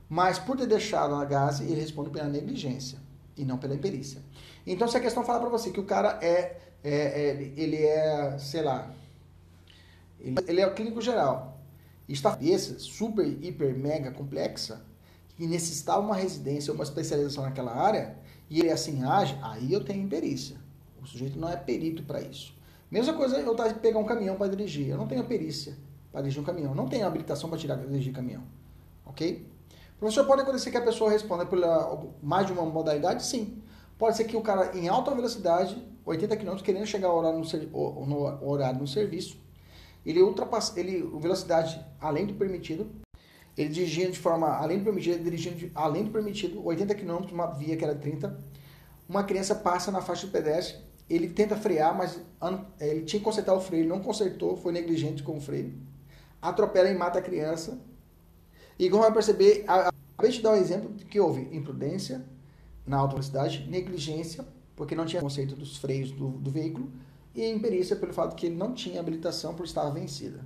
mas 0.06 0.38
por 0.38 0.54
ter 0.54 0.66
deixado 0.66 1.14
a 1.14 1.24
gase, 1.24 1.64
ele 1.64 1.80
responde 1.80 2.10
pela 2.10 2.28
negligência 2.28 2.98
e 3.38 3.42
não 3.42 3.56
pela 3.56 3.74
imperícia. 3.74 4.20
Então, 4.66 4.86
se 4.86 4.98
a 4.98 5.00
questão 5.00 5.24
fala 5.24 5.40
para 5.40 5.48
você 5.48 5.70
que 5.70 5.80
o 5.80 5.84
cara 5.84 6.18
é 6.22 6.65
é, 6.82 6.94
é, 6.94 7.52
ele 7.56 7.76
é, 7.76 8.38
sei 8.38 8.62
lá, 8.62 8.90
Ele, 10.20 10.36
ele 10.46 10.60
é 10.60 10.66
o 10.66 10.74
clínico 10.74 11.00
geral. 11.00 11.60
E 12.08 12.12
está 12.12 12.30
cabeça 12.30 12.78
super, 12.78 13.26
hiper, 13.26 13.76
mega 13.76 14.10
complexa, 14.10 14.84
que 15.36 15.46
necessitava 15.46 16.00
uma 16.00 16.14
residência, 16.14 16.72
uma 16.72 16.84
especialização 16.84 17.44
naquela 17.44 17.74
área, 17.74 18.16
e 18.48 18.60
ele 18.60 18.70
assim 18.70 19.04
age, 19.04 19.36
aí 19.42 19.72
eu 19.72 19.84
tenho 19.84 20.08
perícia. 20.08 20.56
O 21.02 21.06
sujeito 21.06 21.38
não 21.38 21.48
é 21.48 21.56
perito 21.56 22.02
para 22.04 22.20
isso. 22.20 22.54
Mesma 22.90 23.14
coisa 23.14 23.38
eu 23.38 23.52
estar 23.52 23.72
pegar 23.74 23.98
um 23.98 24.04
caminhão 24.04 24.36
para 24.36 24.48
dirigir. 24.48 24.88
Eu 24.88 24.96
não 24.96 25.06
tenho 25.06 25.24
perícia 25.24 25.76
para 26.12 26.20
dirigir 26.20 26.40
um 26.40 26.44
caminhão. 26.44 26.74
Não 26.74 26.88
tenho 26.88 27.06
habilitação 27.06 27.50
para 27.50 27.58
tirar 27.58 27.76
dirigir 27.76 28.12
caminhão. 28.12 28.44
Ok? 29.04 29.46
Professor, 29.98 30.24
pode 30.26 30.42
acontecer 30.42 30.70
que 30.70 30.76
a 30.76 30.82
pessoa 30.82 31.10
responda 31.10 31.44
por 31.46 31.58
mais 32.22 32.46
de 32.46 32.52
uma 32.52 32.64
modalidade? 32.64 33.24
Sim. 33.24 33.62
Pode 33.98 34.16
ser 34.16 34.24
que 34.24 34.36
o 34.36 34.42
cara 34.42 34.76
em 34.76 34.88
alta 34.88 35.14
velocidade, 35.14 35.82
80 36.06 36.36
km, 36.36 36.56
querendo 36.62 36.86
chegar 36.86 37.08
ao 37.08 37.18
horário 37.18 37.40
no, 37.40 38.06
no, 38.06 38.48
horário 38.48 38.78
no 38.78 38.86
serviço, 38.86 39.36
ele 40.04 40.22
ultrapassa, 40.22 40.78
ele, 40.78 41.02
velocidade 41.18 41.84
além 42.00 42.26
do 42.26 42.34
permitido, 42.34 42.88
ele 43.56 43.68
dirigindo 43.70 44.12
de 44.12 44.18
forma 44.18 44.48
além 44.56 44.78
do 44.78 44.84
permitido, 44.84 45.22
dirigindo 45.24 45.56
de, 45.56 45.72
além 45.74 46.04
do 46.04 46.10
permitido, 46.12 46.64
80 46.64 46.94
km, 46.94 47.32
uma 47.32 47.46
via 47.48 47.76
que 47.76 47.84
era 47.84 47.94
30, 47.94 48.38
uma 49.08 49.24
criança 49.24 49.54
passa 49.56 49.90
na 49.90 50.00
faixa 50.00 50.26
de 50.26 50.32
pedestre, 50.32 50.78
ele 51.10 51.28
tenta 51.28 51.56
frear, 51.56 51.96
mas 51.96 52.20
ele 52.80 53.02
tinha 53.02 53.18
que 53.18 53.24
consertar 53.24 53.54
o 53.54 53.60
freio, 53.60 53.88
não 53.88 54.00
consertou, 54.00 54.56
foi 54.56 54.72
negligente 54.72 55.24
com 55.24 55.38
o 55.38 55.40
freio, 55.40 55.74
atropela 56.40 56.88
e 56.88 56.96
mata 56.96 57.18
a 57.18 57.22
criança, 57.22 57.80
e 58.78 58.88
como 58.88 59.02
vai 59.02 59.12
perceber, 59.12 59.64
acabei 59.66 60.30
de 60.30 60.40
dar 60.40 60.52
um 60.52 60.56
exemplo 60.56 60.92
de 60.92 61.04
que 61.04 61.18
houve 61.18 61.48
imprudência 61.56 62.24
na 62.86 62.98
alta 62.98 63.14
velocidade, 63.14 63.66
negligência, 63.68 64.46
porque 64.76 64.94
não 64.94 65.06
tinha 65.06 65.22
conceito 65.22 65.56
dos 65.56 65.78
freios 65.78 66.12
do, 66.12 66.28
do 66.28 66.50
veículo, 66.50 66.92
e 67.34 67.50
imperícia 67.50 67.96
pelo 67.96 68.12
fato 68.12 68.36
que 68.36 68.46
ele 68.46 68.54
não 68.54 68.72
tinha 68.72 69.00
habilitação 69.00 69.54
por 69.54 69.64
estar 69.64 69.88
vencida. 69.90 70.44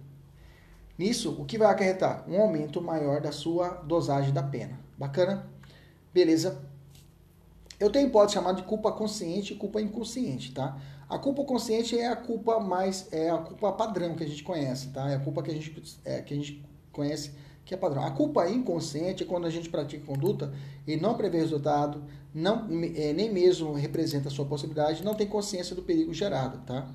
Nisso, 0.97 1.37
o 1.41 1.45
que 1.45 1.59
vai 1.59 1.68
acarretar? 1.68 2.24
Um 2.28 2.41
aumento 2.41 2.81
maior 2.81 3.20
da 3.20 3.33
sua 3.33 3.68
dosagem 3.68 4.33
da 4.33 4.43
pena. 4.43 4.78
Bacana? 4.99 5.49
Beleza? 6.12 6.62
Eu 7.78 7.91
tenho 7.91 8.09
hipótese 8.09 8.35
chamada 8.35 8.61
de 8.61 8.66
culpa 8.66 8.93
consciente 8.93 9.55
e 9.55 9.57
culpa 9.57 9.81
inconsciente, 9.81 10.53
tá? 10.53 10.78
A 11.09 11.18
culpa 11.18 11.43
consciente 11.45 11.99
é 11.99 12.09
a 12.09 12.16
culpa 12.16 12.61
mais 12.61 13.09
é 13.11 13.31
a 13.31 13.39
culpa 13.39 13.72
padrão 13.72 14.14
que 14.14 14.22
a 14.22 14.26
gente 14.28 14.43
conhece, 14.43 14.89
tá? 14.89 15.09
É 15.11 15.16
a 15.16 15.20
culpa 15.20 15.43
que 15.43 15.51
a 15.51 15.55
gente 15.55 15.99
é, 16.05 16.20
que 16.20 16.35
a 16.35 16.37
gente 16.37 16.62
conhece 16.93 17.33
que 17.71 17.75
é 17.75 17.77
padrão. 17.77 18.05
A 18.05 18.11
culpa 18.11 18.51
inconsciente 18.51 19.23
é 19.23 19.27
quando 19.27 19.47
a 19.47 19.51
gente 19.51 19.71
pratica 19.71 20.05
conduta 20.05 20.53
e 20.85 20.97
não 20.97 21.14
prevê 21.14 21.39
resultado, 21.39 22.03
não, 22.35 22.66
é, 22.97 23.12
nem 23.12 23.33
mesmo 23.33 23.73
representa 23.75 24.27
a 24.27 24.31
sua 24.31 24.45
possibilidade, 24.45 25.05
não 25.05 25.14
tem 25.14 25.25
consciência 25.25 25.77
do 25.77 25.81
perigo 25.81 26.12
gerado, 26.12 26.59
tá? 26.66 26.91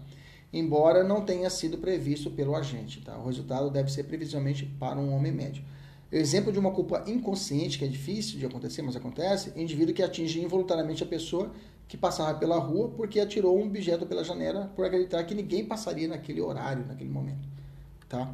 Embora 0.52 1.02
não 1.02 1.22
tenha 1.22 1.50
sido 1.50 1.78
previsto 1.78 2.30
pelo 2.30 2.54
agente, 2.54 3.00
tá? 3.00 3.18
O 3.18 3.26
resultado 3.26 3.70
deve 3.70 3.90
ser 3.90 4.04
previsivelmente 4.04 4.66
para 4.78 5.00
um 5.00 5.16
homem 5.16 5.32
médio. 5.32 5.64
Exemplo 6.12 6.52
de 6.52 6.60
uma 6.60 6.72
culpa 6.72 7.06
inconsciente, 7.08 7.80
que 7.80 7.86
é 7.86 7.88
difícil 7.88 8.38
de 8.38 8.46
acontecer, 8.46 8.82
mas 8.82 8.98
acontece, 8.98 9.54
é 9.56 9.62
indivíduo 9.62 9.96
que 9.96 10.04
atinge 10.04 10.42
involuntariamente 10.42 11.02
a 11.04 11.06
pessoa 11.06 11.54
que 11.88 11.96
passava 11.96 12.38
pela 12.38 12.60
rua 12.60 12.90
porque 12.90 13.22
atirou 13.22 13.58
um 13.58 13.68
objeto 13.68 14.06
pela 14.06 14.26
janela 14.26 14.70
por 14.76 14.86
acreditar 14.86 15.24
que 15.24 15.34
ninguém 15.34 15.64
passaria 15.64 16.10
naquele 16.10 16.42
horário, 16.42 16.86
naquele 16.86 17.10
momento, 17.10 17.48
tá? 18.10 18.30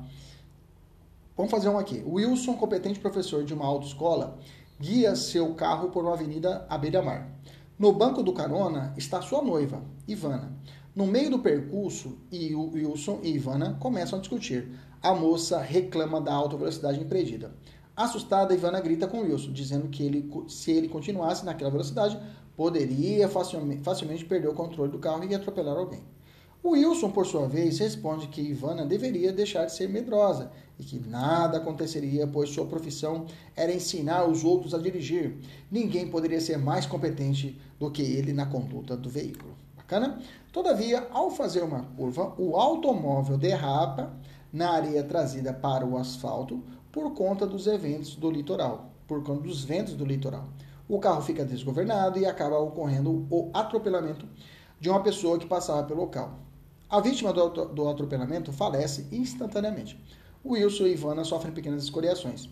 Vamos 1.36 1.49
fazer 1.49 1.69
um 1.69 1.77
aqui. 1.77 2.03
Wilson, 2.05 2.55
competente 2.55 2.99
professor 2.99 3.43
de 3.43 3.53
uma 3.53 3.65
autoescola, 3.65 4.38
guia 4.79 5.15
seu 5.15 5.53
carro 5.53 5.89
por 5.89 6.03
uma 6.03 6.13
avenida 6.13 6.65
à 6.69 6.77
beira-mar. 6.77 7.29
No 7.79 7.93
banco 7.93 8.21
do 8.21 8.34
carona 8.34 8.93
está 8.97 9.21
sua 9.21 9.41
noiva, 9.41 9.82
Ivana. 10.07 10.51
No 10.93 11.07
meio 11.07 11.32
do 11.32 11.39
percurso, 11.39 12.17
Wilson 12.32 13.21
e 13.23 13.32
Ivana 13.32 13.77
começam 13.79 14.19
a 14.19 14.21
discutir. 14.21 14.69
A 15.01 15.15
moça 15.15 15.59
reclama 15.59 16.19
da 16.19 16.34
alta 16.34 16.57
velocidade 16.57 16.99
impedida. 16.99 17.55
Assustada, 17.95 18.53
Ivana 18.53 18.82
grita 18.82 19.07
com 19.07 19.21
Wilson, 19.21 19.53
dizendo 19.53 19.88
que 19.88 20.03
ele, 20.03 20.29
se 20.49 20.71
ele 20.71 20.89
continuasse 20.89 21.45
naquela 21.45 21.71
velocidade, 21.71 22.19
poderia 22.57 23.29
facilmente, 23.29 23.84
facilmente 23.84 24.25
perder 24.25 24.49
o 24.49 24.53
controle 24.53 24.91
do 24.91 24.99
carro 24.99 25.23
e 25.23 25.34
atropelar 25.34 25.77
alguém. 25.77 26.03
Wilson, 26.64 27.09
por 27.09 27.26
sua 27.26 27.47
vez, 27.47 27.80
responde 27.80 28.28
que 28.28 28.39
Ivana 28.39 28.86
deveria 28.86 29.34
deixar 29.34 29.66
de 29.66 29.74
ser 29.74 29.89
medrosa 29.89 30.51
e 30.78 30.84
que 30.84 30.99
nada 30.99 31.57
aconteceria, 31.57 32.28
pois 32.28 32.51
sua 32.51 32.68
profissão 32.68 33.26
era 33.55 33.74
ensinar 33.74 34.26
os 34.26 34.43
outros 34.43 34.76
a 34.76 34.78
dirigir. 34.78 35.38
Ninguém 35.72 36.07
poderia 36.07 36.39
ser 36.39 36.57
mais 36.57 36.86
competente 36.86 37.59
do 37.80 37.89
que 37.89 38.03
ele 38.03 38.32
na 38.32 38.45
conduta 38.45 38.95
do 38.95 39.09
veículo. 39.09 39.55
Bacana? 39.76 40.22
Todavia, 40.53 41.07
ao 41.12 41.32
fazer 41.32 41.64
uma 41.64 41.82
curva, 41.82 42.36
o 42.38 42.55
automóvel 42.55 43.39
derrapa 43.39 44.14
na 44.53 44.70
areia 44.70 45.03
trazida 45.03 45.51
para 45.51 45.84
o 45.84 45.97
asfalto 45.97 46.64
por 46.91 47.12
conta 47.16 47.47
dos 47.47 47.66
eventos 47.66 48.16
do 48.16 48.30
litoral, 48.30 48.91
por 49.07 49.24
conta 49.24 49.41
dos 49.41 49.64
ventos 49.64 49.95
do 49.95 50.05
litoral. 50.05 50.47
O 50.88 50.99
carro 50.99 51.24
fica 51.24 51.43
desgovernado 51.43 52.20
e 52.20 52.26
acaba 52.26 52.59
ocorrendo 52.59 53.26
o 53.32 53.49
atropelamento 53.51 54.28
de 54.80 54.89
uma 54.89 55.01
pessoa 55.01 55.39
que 55.39 55.47
passava 55.47 55.84
pelo 55.84 56.01
local. 56.01 56.51
A 56.92 57.00
vítima 57.00 57.32
do, 57.32 57.88
atropelamento 57.88 58.52
falece 58.52 59.08
instantaneamente. 59.14 59.98
Wilson 60.46 60.88
e 60.88 60.92
Ivana 60.92 61.24
sofrem 61.24 61.54
pequenas 61.54 61.86
escoriações. 61.86 62.50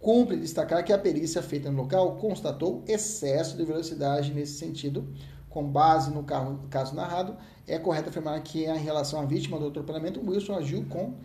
Cumpre 0.00 0.38
destacar 0.38 0.82
que 0.82 0.90
a 0.90 0.98
perícia 0.98 1.42
feita 1.42 1.70
no 1.70 1.82
local 1.82 2.16
constatou 2.16 2.82
excesso 2.88 3.58
de 3.58 3.64
velocidade 3.66 4.32
nesse 4.32 4.54
sentido. 4.54 5.06
Com 5.50 5.70
base 5.70 6.10
no 6.10 6.24
caso 6.24 6.94
narrado, 6.94 7.36
é 7.66 7.78
correto 7.78 8.08
afirmar 8.08 8.42
que, 8.42 8.64
em 8.64 8.78
relação 8.78 9.20
à 9.20 9.26
vítima 9.26 9.58
do 9.58 9.66
atropelamento, 9.66 10.18
Wilson 10.18 10.54
agiu 10.54 10.86
com 10.86 11.16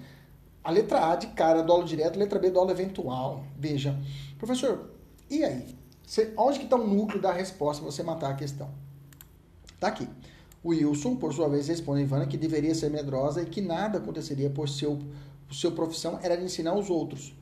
a 0.62 0.70
letra 0.70 1.14
A 1.14 1.16
de 1.16 1.28
cara, 1.28 1.64
dolo 1.64 1.86
direto, 1.86 2.20
letra 2.20 2.40
B, 2.40 2.50
dolo 2.50 2.72
eventual. 2.72 3.46
Veja, 3.58 3.98
professor, 4.38 4.92
e 5.30 5.46
aí? 5.46 5.78
Você, 6.06 6.34
onde 6.36 6.60
que 6.60 6.66
está 6.66 6.76
o 6.76 6.86
núcleo 6.86 7.22
da 7.22 7.32
resposta 7.32 7.82
para 7.82 7.90
você 7.90 8.04
matar 8.04 8.32
a 8.32 8.36
questão? 8.36 8.70
Está 9.74 9.88
aqui. 9.88 10.10
Wilson, 10.64 11.16
por 11.16 11.34
sua 11.34 11.48
vez, 11.48 11.68
responde 11.68 12.02
a 12.02 12.04
Ivana 12.04 12.28
que 12.28 12.38
deveria 12.38 12.76
ser 12.76 12.90
medrosa 12.90 13.42
e 13.42 13.46
que 13.46 13.62
nada 13.62 13.98
aconteceria 13.98 14.50
por 14.50 14.68
seu, 14.68 15.00
sua 15.50 15.72
profissão 15.72 16.20
era 16.22 16.36
de 16.36 16.44
ensinar 16.44 16.76
os 16.76 16.90
outros. 16.90 17.34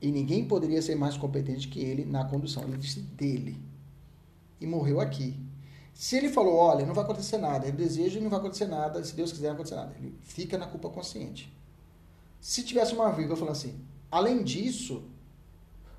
E 0.00 0.10
ninguém 0.10 0.44
poderia 0.44 0.82
ser 0.82 0.94
mais 0.94 1.16
competente 1.16 1.68
que 1.68 1.80
ele 1.80 2.04
na 2.04 2.24
condução. 2.24 2.64
Ele 2.64 2.76
disse 2.76 3.00
dele. 3.00 3.56
E 4.60 4.66
morreu 4.66 5.00
aqui. 5.00 5.34
Se 5.94 6.16
ele 6.16 6.28
falou, 6.28 6.54
olha, 6.56 6.84
não 6.84 6.92
vai 6.92 7.04
acontecer 7.04 7.38
nada, 7.38 7.66
ele 7.66 7.76
deseja 7.76 8.18
e 8.18 8.22
não 8.22 8.28
vai 8.28 8.38
acontecer 8.38 8.66
nada, 8.66 9.02
se 9.02 9.16
Deus 9.16 9.32
quiser 9.32 9.48
não 9.48 9.56
vai 9.56 9.62
acontecer 9.62 9.76
nada. 9.76 9.96
Ele 9.98 10.14
fica 10.22 10.58
na 10.58 10.66
culpa 10.66 10.90
consciente. 10.90 11.50
Se 12.38 12.62
tivesse 12.62 12.92
uma 12.92 13.10
vírgula 13.10 13.36
falando 13.36 13.52
assim, 13.52 13.80
além 14.10 14.44
disso, 14.44 15.02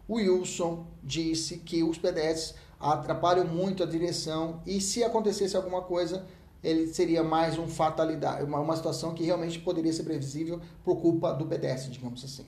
Wilson 0.08 0.86
disse 1.04 1.58
que 1.58 1.82
os 1.82 1.98
pedestres 1.98 2.56
atrapalham 2.80 3.48
muito 3.48 3.82
a 3.82 3.88
direção 3.88 4.62
e 4.68 4.80
se 4.80 5.04
acontecesse 5.04 5.58
alguma 5.58 5.82
coisa, 5.82 6.28
ele 6.68 6.88
seria 6.93 7.24
mais 7.24 7.57
um 7.57 7.65
fatalidade, 7.65 8.43
uma, 8.43 8.59
uma 8.59 8.76
situação 8.76 9.13
que 9.13 9.24
realmente 9.24 9.57
poderia 9.59 9.93
ser 9.93 10.03
previsível 10.03 10.59
por 10.84 10.97
culpa 10.97 11.32
do 11.32 11.45
pedestre, 11.45 11.89
digamos 11.89 12.24
assim. 12.26 12.45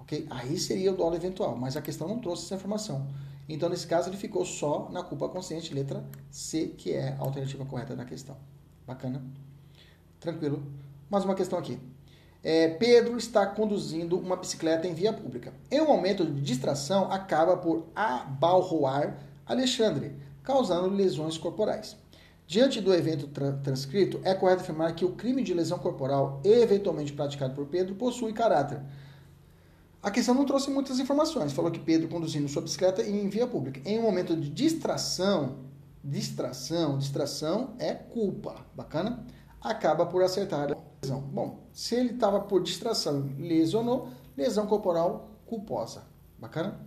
Ok? 0.00 0.26
Aí 0.30 0.58
seria 0.58 0.90
o 0.90 0.96
dolo 0.96 1.14
eventual, 1.14 1.54
mas 1.54 1.76
a 1.76 1.82
questão 1.82 2.08
não 2.08 2.18
trouxe 2.18 2.46
essa 2.46 2.54
informação. 2.54 3.06
Então, 3.46 3.68
nesse 3.68 3.86
caso, 3.86 4.08
ele 4.08 4.16
ficou 4.16 4.44
só 4.46 4.88
na 4.90 5.02
culpa 5.02 5.28
consciente, 5.28 5.74
letra 5.74 6.02
C, 6.30 6.68
que 6.78 6.92
é 6.92 7.10
a 7.12 7.18
alternativa 7.18 7.64
correta 7.66 7.94
da 7.94 8.06
questão. 8.06 8.36
Bacana? 8.86 9.22
Tranquilo. 10.18 10.62
Mais 11.10 11.24
uma 11.24 11.34
questão 11.34 11.58
aqui. 11.58 11.78
É, 12.42 12.68
Pedro 12.68 13.18
está 13.18 13.46
conduzindo 13.46 14.18
uma 14.18 14.36
bicicleta 14.36 14.88
em 14.88 14.94
via 14.94 15.12
pública. 15.12 15.52
Em 15.70 15.80
um 15.82 15.86
momento 15.86 16.24
de 16.24 16.40
distração, 16.40 17.12
acaba 17.12 17.56
por 17.58 17.84
abalroar 17.94 19.18
Alexandre, 19.44 20.16
causando 20.42 20.88
lesões 20.88 21.36
corporais. 21.36 22.00
Diante 22.46 22.80
do 22.80 22.92
evento 22.92 23.28
tra 23.28 23.52
transcrito, 23.52 24.20
é 24.24 24.34
correto 24.34 24.62
afirmar 24.62 24.94
que 24.94 25.04
o 25.04 25.12
crime 25.12 25.42
de 25.42 25.54
lesão 25.54 25.78
corporal, 25.78 26.40
eventualmente 26.44 27.12
praticado 27.12 27.54
por 27.54 27.66
Pedro, 27.66 27.94
possui 27.94 28.32
caráter. 28.32 28.80
A 30.02 30.10
questão 30.10 30.34
não 30.34 30.44
trouxe 30.44 30.68
muitas 30.68 30.98
informações. 30.98 31.52
Falou 31.52 31.70
que 31.70 31.78
Pedro 31.78 32.08
conduzindo 32.08 32.48
sua 32.48 32.60
bicicleta 32.60 33.02
em 33.02 33.28
via 33.28 33.46
pública. 33.46 33.80
Em 33.88 33.98
um 34.00 34.02
momento 34.02 34.36
de 34.36 34.50
distração, 34.50 35.60
distração, 36.02 36.98
distração 36.98 37.74
é 37.78 37.94
culpa. 37.94 38.66
Bacana? 38.74 39.24
Acaba 39.60 40.04
por 40.04 40.22
acertar 40.22 40.72
a 40.72 40.76
lesão. 41.00 41.20
Bom, 41.20 41.68
se 41.72 41.94
ele 41.94 42.14
estava 42.14 42.40
por 42.40 42.62
distração 42.62 43.30
lesionou, 43.38 44.08
lesão 44.36 44.66
corporal 44.66 45.30
culposa. 45.46 46.02
Bacana? 46.36 46.80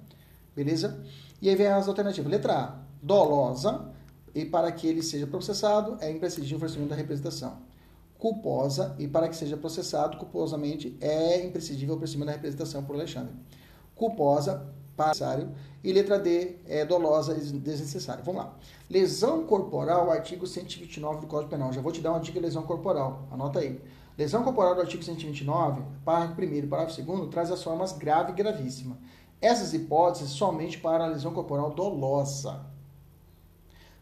Beleza? 0.53 1.01
E 1.41 1.47
aí 1.47 1.55
vem 1.55 1.67
as 1.67 1.87
alternativas. 1.87 2.29
Letra 2.29 2.53
A, 2.53 2.79
dolosa 3.01 3.94
e 4.35 4.45
para 4.45 4.71
que 4.71 4.85
ele 4.85 5.01
seja 5.01 5.25
processado 5.25 5.97
é 6.01 6.11
imprescindível 6.11 6.55
o 6.55 6.57
oferecimento 6.57 6.89
da 6.89 6.95
representação. 6.95 7.57
Culposa, 8.19 8.95
e 8.99 9.07
para 9.07 9.29
que 9.29 9.35
seja 9.35 9.57
processado 9.57 10.17
culposamente 10.17 10.97
é 11.01 11.43
imprescindível 11.45 11.93
o 11.93 11.97
oferecimento 11.97 12.27
da 12.27 12.33
representação 12.33 12.83
por 12.83 12.95
Alexandre. 12.95 13.33
Culposa, 13.95 14.75
necessário. 14.97 15.49
E 15.83 15.91
letra 15.91 16.17
D 16.17 16.55
é 16.67 16.85
dolosa 16.85 17.33
e 17.33 17.39
desnecessária. 17.59 18.23
Vamos 18.23 18.43
lá. 18.43 18.53
Lesão 18.89 19.45
corporal, 19.45 20.09
artigo 20.09 20.47
129 20.47 21.21
do 21.21 21.27
Código 21.27 21.49
Penal. 21.49 21.71
Já 21.71 21.81
vou 21.81 21.91
te 21.91 22.01
dar 22.01 22.11
uma 22.11 22.19
dica 22.19 22.39
de 22.39 22.45
lesão 22.45 22.63
corporal. 22.63 23.27
Anota 23.31 23.59
aí. 23.59 23.79
Lesão 24.17 24.43
corporal 24.43 24.75
do 24.75 24.81
artigo 24.81 25.03
129, 25.03 25.81
parágrafo 26.05 26.41
1 26.41 26.43
e 26.43 26.67
parágrafo 26.67 27.01
2 27.01 27.29
traz 27.29 27.51
as 27.51 27.61
formas 27.61 27.91
grave 27.91 28.31
e 28.31 28.35
gravíssima. 28.35 28.97
Essas 29.41 29.73
hipóteses 29.73 30.29
somente 30.31 30.77
para 30.77 31.03
a 31.03 31.07
lesão 31.07 31.33
corporal 31.33 31.71
dolosa. 31.71 32.74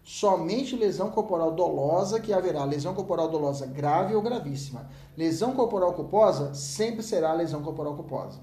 Somente 0.03 0.75
lesão 0.75 1.09
corporal 1.09 1.51
dolosa 1.51 2.19
que 2.19 2.33
haverá 2.33 2.65
lesão 2.65 2.93
corporal 2.93 3.29
dolosa 3.29 3.65
grave 3.65 4.13
ou 4.13 4.21
gravíssima. 4.21 4.89
Lesão 5.15 5.53
corporal 5.53 5.93
culposa 5.93 6.53
sempre 6.53 7.01
será 7.01 7.31
lesão 7.31 7.63
corporal 7.63 7.95
culposa. 7.95 8.41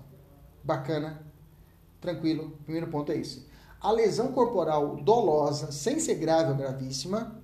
Bacana? 0.65 1.23
Tranquilo? 2.01 2.53
Primeiro 2.65 2.89
ponto 2.89 3.13
é 3.13 3.17
esse. 3.17 3.47
A 3.79 3.93
lesão 3.93 4.33
corporal 4.33 4.97
dolosa, 4.97 5.71
sem 5.71 6.01
ser 6.01 6.15
grave 6.15 6.51
ou 6.51 6.57
gravíssima, 6.57 7.39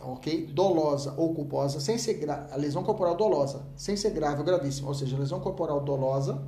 ok? 0.00 0.46
Dolosa 0.46 1.14
ou 1.16 1.34
culposa, 1.34 1.80
sem 1.80 1.98
ser 1.98 2.14
gra... 2.14 2.48
a 2.52 2.56
lesão 2.56 2.84
corporal 2.84 3.16
dolosa, 3.16 3.66
sem 3.74 3.96
ser 3.96 4.10
grave 4.10 4.38
ou 4.38 4.44
gravíssima, 4.44 4.88
ou 4.88 4.94
seja, 4.94 5.18
lesão 5.18 5.40
corporal 5.40 5.80
dolosa 5.80 6.40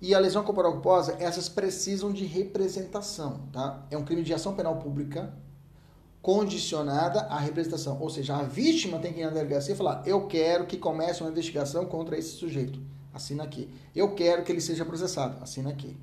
e 0.00 0.14
a 0.14 0.18
lesão 0.18 0.44
corporal 0.44 0.72
culposa, 0.72 1.16
essas 1.18 1.48
precisam 1.48 2.12
de 2.12 2.24
representação, 2.24 3.48
tá? 3.52 3.86
É 3.90 3.96
um 3.96 4.04
crime 4.04 4.22
de 4.22 4.34
ação 4.34 4.54
penal 4.54 4.76
pública 4.76 5.32
condicionada 6.20 7.20
à 7.22 7.38
representação, 7.38 8.00
ou 8.00 8.10
seja, 8.10 8.36
a 8.36 8.42
vítima 8.42 8.98
tem 8.98 9.12
que 9.12 9.20
ir 9.20 9.24
na 9.24 9.30
delegacia 9.30 9.74
e 9.74 9.76
falar: 9.76 10.02
"Eu 10.04 10.26
quero 10.26 10.66
que 10.66 10.76
comece 10.76 11.22
uma 11.22 11.30
investigação 11.30 11.86
contra 11.86 12.18
esse 12.18 12.30
sujeito". 12.36 12.80
Assina 13.14 13.44
aqui. 13.44 13.70
"Eu 13.94 14.14
quero 14.14 14.42
que 14.44 14.52
ele 14.52 14.60
seja 14.60 14.84
processado". 14.84 15.42
Assina 15.42 15.70
aqui. 15.70 15.96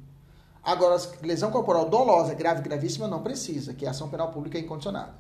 Agora, 0.64 0.98
lesão 1.22 1.52
corporal 1.52 1.90
dolosa, 1.90 2.34
grave 2.34 2.62
gravíssima 2.62 3.08
não 3.08 3.22
precisa, 3.22 3.74
que 3.74 3.86
é 3.86 3.90
ação 3.90 4.10
penal 4.10 4.32
pública 4.32 4.58
incondicionada. 4.58 5.14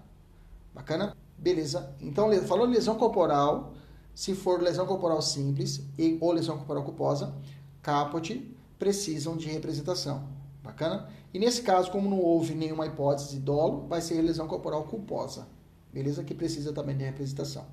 Bacana? 0.73 1.15
Beleza. 1.37 1.93
Então, 1.99 2.31
falou 2.43 2.65
lesão 2.65 2.95
corporal, 2.95 3.73
se 4.15 4.33
for 4.33 4.61
lesão 4.61 4.85
corporal 4.85 5.21
simples 5.21 5.83
e, 5.97 6.17
ou 6.21 6.31
lesão 6.31 6.57
corporal 6.57 6.83
culposa, 6.83 7.35
caput, 7.81 8.55
precisam 8.83 9.37
de 9.37 9.47
representação. 9.47 10.27
Bacana? 10.61 11.07
E 11.33 11.39
nesse 11.39 11.61
caso, 11.61 11.89
como 11.89 12.09
não 12.09 12.19
houve 12.19 12.53
nenhuma 12.53 12.85
hipótese 12.85 13.29
de 13.29 13.39
dolo, 13.39 13.87
vai 13.87 14.01
ser 14.01 14.21
lesão 14.21 14.45
corporal 14.45 14.83
culposa. 14.83 15.47
Beleza? 15.93 16.21
Que 16.21 16.33
precisa 16.33 16.73
também 16.73 16.97
de 16.97 17.05
representação. 17.05 17.65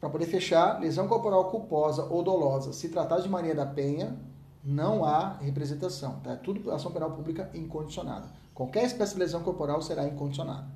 Para 0.00 0.08
poder 0.08 0.24
fechar, 0.24 0.80
lesão 0.80 1.06
corporal 1.06 1.50
culposa 1.50 2.02
ou 2.04 2.22
dolosa, 2.22 2.72
se 2.72 2.88
tratar 2.88 3.20
de 3.20 3.28
Maria 3.28 3.54
da 3.54 3.66
Penha, 3.66 4.16
não 4.64 5.04
há 5.04 5.36
representação. 5.36 6.18
Tá? 6.20 6.32
É 6.32 6.36
tudo 6.36 6.70
ação 6.70 6.90
penal 6.90 7.10
pública 7.10 7.50
incondicionada. 7.52 8.28
Qualquer 8.54 8.84
espécie 8.84 9.12
de 9.12 9.18
lesão 9.18 9.42
corporal 9.42 9.82
será 9.82 10.08
incondicionada. 10.08 10.66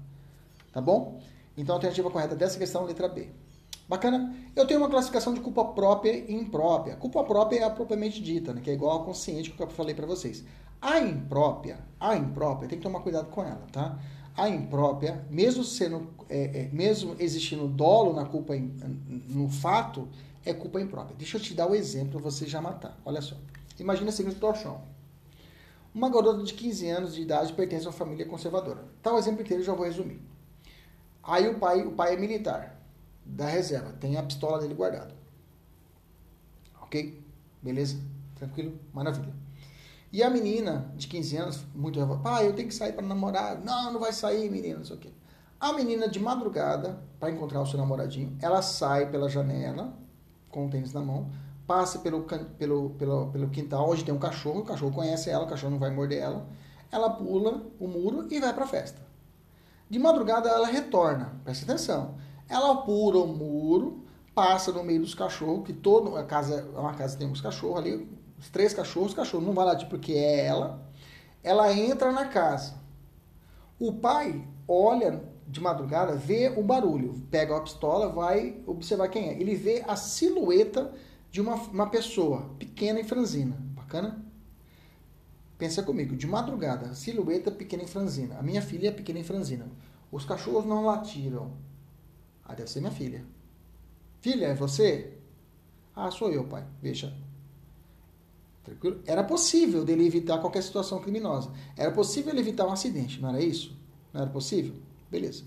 Tá 0.71 0.83
bom? 0.83 1.19
Então, 1.57 1.75
a 1.75 1.77
alternativa 1.79 2.11
correta 2.11 2.37
dessa 2.37 2.59
questão, 2.59 2.85
letra 2.85 3.09
B. 3.09 3.31
Bacana? 3.89 4.35
Eu 4.55 4.67
tenho 4.67 4.81
uma 4.81 4.91
classificação 4.91 5.33
de 5.33 5.41
culpa 5.41 5.65
própria 5.65 6.13
e 6.13 6.35
imprópria. 6.35 6.97
Culpa 6.97 7.23
própria 7.23 7.61
é 7.61 7.63
a 7.63 7.71
propriamente 7.71 8.21
dita, 8.21 8.53
né? 8.53 8.61
que 8.61 8.71
é 8.71 8.75
igual 8.75 9.01
a 9.01 9.05
consciente 9.05 9.51
que 9.51 9.63
eu 9.63 9.69
falei 9.69 9.95
para 9.95 10.07
vocês. 10.07 10.45
A 10.83 10.99
imprópria, 10.99 11.79
a 11.99 12.17
imprópria, 12.17 12.69
tem 12.69 12.79
que 12.79 12.83
tomar 12.83 13.01
cuidado 13.01 13.31
com 13.31 13.43
ela, 13.43 13.65
tá? 13.73 13.99
A 14.37 14.49
imprópria, 14.49 15.25
mesmo 15.31 15.65
sendo, 15.65 16.11
é, 16.29 16.65
é, 16.65 16.69
mesmo 16.73 17.17
existindo 17.19 17.67
dolo 17.67 18.13
na 18.13 18.27
culpa, 18.27 18.55
no 18.55 19.49
fato, 19.49 20.09
é 20.45 20.53
culpa 20.53 20.81
imprópria. 20.81 21.17
Deixa 21.17 21.39
eu 21.39 21.41
te 21.41 21.55
dar 21.55 21.67
o 21.67 21.71
um 21.71 21.75
exemplo 21.75 22.21
para 22.21 22.31
você 22.31 22.47
já 22.47 22.61
matar. 22.61 23.01
Olha 23.05 23.23
só. 23.23 23.37
Imagina 23.79 24.11
a 24.11 24.13
seguinte 24.13 24.35
situação. 24.35 24.83
Uma 25.95 26.11
garota 26.11 26.43
de 26.43 26.53
15 26.53 26.89
anos 26.89 27.15
de 27.15 27.23
idade 27.23 27.53
pertence 27.55 27.87
a 27.87 27.89
uma 27.89 27.97
família 27.97 28.27
conservadora. 28.27 28.85
Tal 29.03 29.15
tá 29.15 29.19
exemplo 29.19 29.41
inteiro 29.41 29.63
eu 29.63 29.67
já 29.67 29.73
vou 29.73 29.87
resumir. 29.87 30.21
Aí 31.23 31.49
o 31.49 31.59
pai, 31.59 31.87
o 31.87 31.93
pai 31.93 32.15
é 32.15 32.17
militar 32.19 32.76
da 33.27 33.47
reserva, 33.47 33.93
tem 33.93 34.17
a 34.17 34.23
pistola 34.23 34.59
dele 34.59 34.75
guardada. 34.75 35.15
Ok? 36.83 37.23
Beleza? 37.61 37.99
Tranquilo? 38.37 38.79
Maravilha. 38.93 39.35
E 40.13 40.23
a 40.23 40.31
menina 40.31 40.91
de 40.97 41.09
15 41.09 41.37
anos, 41.37 41.65
muito 41.75 42.01
pai, 42.23 42.47
eu 42.47 42.55
tenho 42.55 42.69
que 42.69 42.75
sair 42.75 42.93
para 42.93 43.05
namorar. 43.05 43.59
Não, 43.59 43.93
não 43.93 44.01
vai 44.01 44.13
sair, 44.13 44.51
menina, 44.51 44.79
não 44.79 44.85
sei 44.85 44.97
o 44.97 44.99
quê. 44.99 45.11
A 45.59 45.73
menina 45.73 46.09
de 46.09 46.21
madrugada, 46.21 47.03
para 47.19 47.31
encontrar 47.31 47.61
o 47.61 47.67
seu 47.67 47.79
namoradinho, 47.79 48.37
ela 48.41 48.63
sai 48.63 49.11
pela 49.11 49.29
janela, 49.29 49.93
com 50.49 50.67
o 50.67 50.71
tênis 50.71 50.93
na 50.93 51.01
mão, 51.01 51.31
passa 51.67 51.99
pelo, 51.99 52.23
pelo, 52.59 52.91
pelo, 52.91 53.27
pelo 53.31 53.51
quintal 53.51 53.91
onde 53.91 54.05
tem 54.05 54.15
um 54.15 54.19
cachorro, 54.19 54.61
o 54.61 54.65
cachorro 54.65 54.93
conhece 54.93 55.29
ela, 55.29 55.45
o 55.45 55.49
cachorro 55.49 55.73
não 55.73 55.79
vai 55.79 55.91
morder 55.91 56.23
ela. 56.23 56.47
Ela 56.93 57.11
pula 57.11 57.63
o 57.81 57.89
muro 57.89 58.29
e 58.31 58.39
vai 58.39 58.55
para 58.55 58.65
a 58.65 58.69
festa. 58.69 59.01
De 59.91 59.99
madrugada 59.99 60.49
ela 60.49 60.67
retorna, 60.67 61.37
presta 61.45 61.65
atenção. 61.65 62.15
Ela 62.49 62.77
pula 62.83 63.19
o 63.19 63.27
muro, 63.27 64.05
passa 64.35 64.73
no 64.73 64.85
meio 64.85 65.01
dos 65.01 65.15
cachorros, 65.15 65.65
que 65.65 65.73
toda 65.73 66.19
a 66.19 66.25
casa, 66.25 66.69
uma 66.77 66.95
casa 66.95 67.17
tem 67.17 67.27
uns 67.27 67.41
cachorros 67.41 67.79
ali, 67.79 68.09
os 68.39 68.49
três 68.51 68.75
cachorros, 68.75 69.13
o 69.13 69.17
cachorro 69.17 69.45
não 69.45 69.55
vai 69.55 69.65
latir 69.65 69.89
porque 69.89 70.13
é 70.13 70.47
ela. 70.47 70.87
Ela 71.43 71.73
entra 71.73 72.13
na 72.13 72.27
casa. 72.27 72.75
O 73.79 73.93
pai 73.93 74.47
olha 74.69 75.23
de 75.47 75.61
madrugada, 75.61 76.17
vê 76.17 76.53
o 76.57 76.63
barulho, 76.63 77.23
pega 77.31 77.57
a 77.57 77.61
pistola, 77.61 78.09
vai 78.09 78.61
observar 78.67 79.09
quem 79.09 79.29
é. 79.29 79.41
Ele 79.41 79.55
vê 79.55 79.85
a 79.87 79.95
silhueta 79.95 80.93
de 81.31 81.41
uma, 81.41 81.55
uma 81.55 81.89
pessoa 81.89 82.51
pequena 82.59 83.01
e 83.01 83.05
franzina. 83.05 83.57
Bacana? 83.75 84.25
Pensa 85.57 85.83
comigo, 85.83 86.17
de 86.17 86.27
madrugada, 86.27 86.95
silhueta 86.95 87.51
pequena 87.51 87.85
e 87.85 87.87
franzina. 87.87 88.39
A 88.39 88.43
minha 88.43 88.61
filha 88.61 88.89
é 88.89 88.93
pequena 88.93 89.21
e 89.21 89.25
franzina. 89.25 89.67
Os 90.11 90.25
cachorros 90.25 90.67
não 90.67 90.85
latiram. 90.85 91.53
Ah, 92.47 92.55
deve 92.55 92.71
ser 92.71 92.81
minha 92.81 92.93
filha. 92.93 93.25
Filha, 94.21 94.47
é 94.47 94.55
você? 94.55 95.13
Ah, 95.95 96.11
sou 96.11 96.31
eu, 96.31 96.45
pai. 96.45 96.65
Veja. 96.81 97.13
Tranquilo? 98.65 99.01
Era 99.07 99.23
possível 99.23 99.85
dele 99.85 100.07
evitar 100.07 100.39
qualquer 100.39 100.63
situação 100.63 101.01
criminosa. 101.01 101.53
Era 101.77 101.91
possível 101.91 102.33
ele 102.33 102.41
evitar 102.41 102.67
um 102.67 102.73
acidente, 102.73 103.21
não 103.21 103.29
era 103.29 103.41
isso? 103.41 103.77
Não 104.13 104.23
era 104.23 104.31
possível? 104.31 104.75
Beleza. 105.11 105.45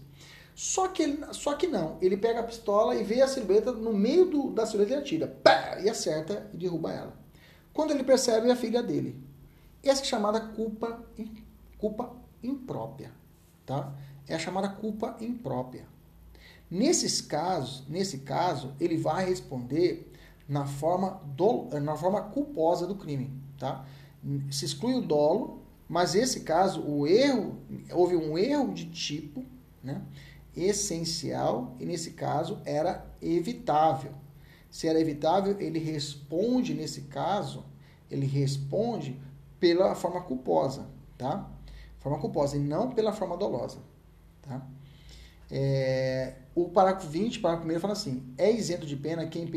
Só 0.56 0.90
que, 0.90 1.04
ele, 1.04 1.26
só 1.34 1.54
que 1.54 1.68
não. 1.68 1.98
Ele 2.02 2.18
pega 2.18 2.42
a 2.42 2.44
pistola 2.44 2.96
e 2.96 3.04
vê 3.04 3.22
a 3.22 3.28
silhueta 3.28 3.72
no 3.72 3.94
meio 3.94 4.26
do, 4.26 4.52
da 4.52 4.66
silhueta 4.66 4.94
e 4.94 4.96
atira. 4.96 5.28
Pá, 5.28 5.80
e 5.82 5.90
acerta 5.90 6.50
e 6.54 6.58
derruba 6.58 6.92
ela. 6.92 7.14
Quando 7.74 7.92
ele 7.92 8.04
percebe, 8.04 8.50
é 8.50 8.52
a 8.52 8.56
filha 8.56 8.84
dele. 8.84 9.22
Essa 9.82 10.02
é 10.02 10.06
chamada 10.06 10.40
culpa, 10.42 11.06
culpa 11.78 12.14
imprópria, 12.44 13.12
tá? 13.66 13.94
É 14.28 14.36
a 14.36 14.40
chamada 14.40 14.68
culpa 14.68 15.16
imprópria. 15.22 15.88
Nesses 16.70 17.20
casos, 17.20 17.84
nesse 17.88 18.20
caso, 18.20 18.74
ele 18.80 18.98
vai 18.98 19.28
responder 19.28 20.12
na 20.48 20.66
forma, 20.66 21.22
do, 21.36 21.68
na 21.80 21.96
forma 21.96 22.22
culposa 22.22 22.86
do 22.86 22.96
crime, 22.96 23.32
tá? 23.58 23.86
Se 24.52 24.66
exclui 24.66 24.96
o 24.96 25.02
dolo, 25.02 25.64
mas 25.88 26.14
esse 26.14 26.42
caso, 26.42 26.82
o 26.82 27.08
erro, 27.08 27.58
houve 27.92 28.16
um 28.16 28.38
erro 28.38 28.74
de 28.74 28.86
tipo, 28.86 29.44
né? 29.84 30.04
Essencial, 30.56 31.76
e 31.80 31.86
nesse 31.86 32.12
caso 32.12 32.60
era 32.66 33.06
evitável. 33.22 34.12
Se 34.70 34.88
era 34.88 35.00
evitável, 35.00 35.60
ele 35.60 35.80
responde, 35.80 36.74
nesse 36.74 37.02
caso, 37.02 37.66
ele 38.10 38.26
responde 38.26 39.20
pela 39.60 39.96
forma 39.96 40.22
culposa, 40.22 40.88
tá? 41.18 41.50
Forma 42.00 42.20
culposa 42.20 42.58
e 42.58 42.60
não 42.60 42.92
pela 42.92 43.12
forma 43.12 43.36
dolosa, 43.36 43.80
tá? 44.42 44.66
É, 45.52 46.36
o 46.64 46.70
parágrafo 46.70 47.08
20, 47.08 47.40
parágrafo 47.40 47.72
1 47.72 47.80
fala 47.80 47.94
assim: 47.94 48.24
é 48.38 48.52
isento 48.52 48.86
de 48.86 48.96
pena 48.96 49.26
quem, 49.28 49.48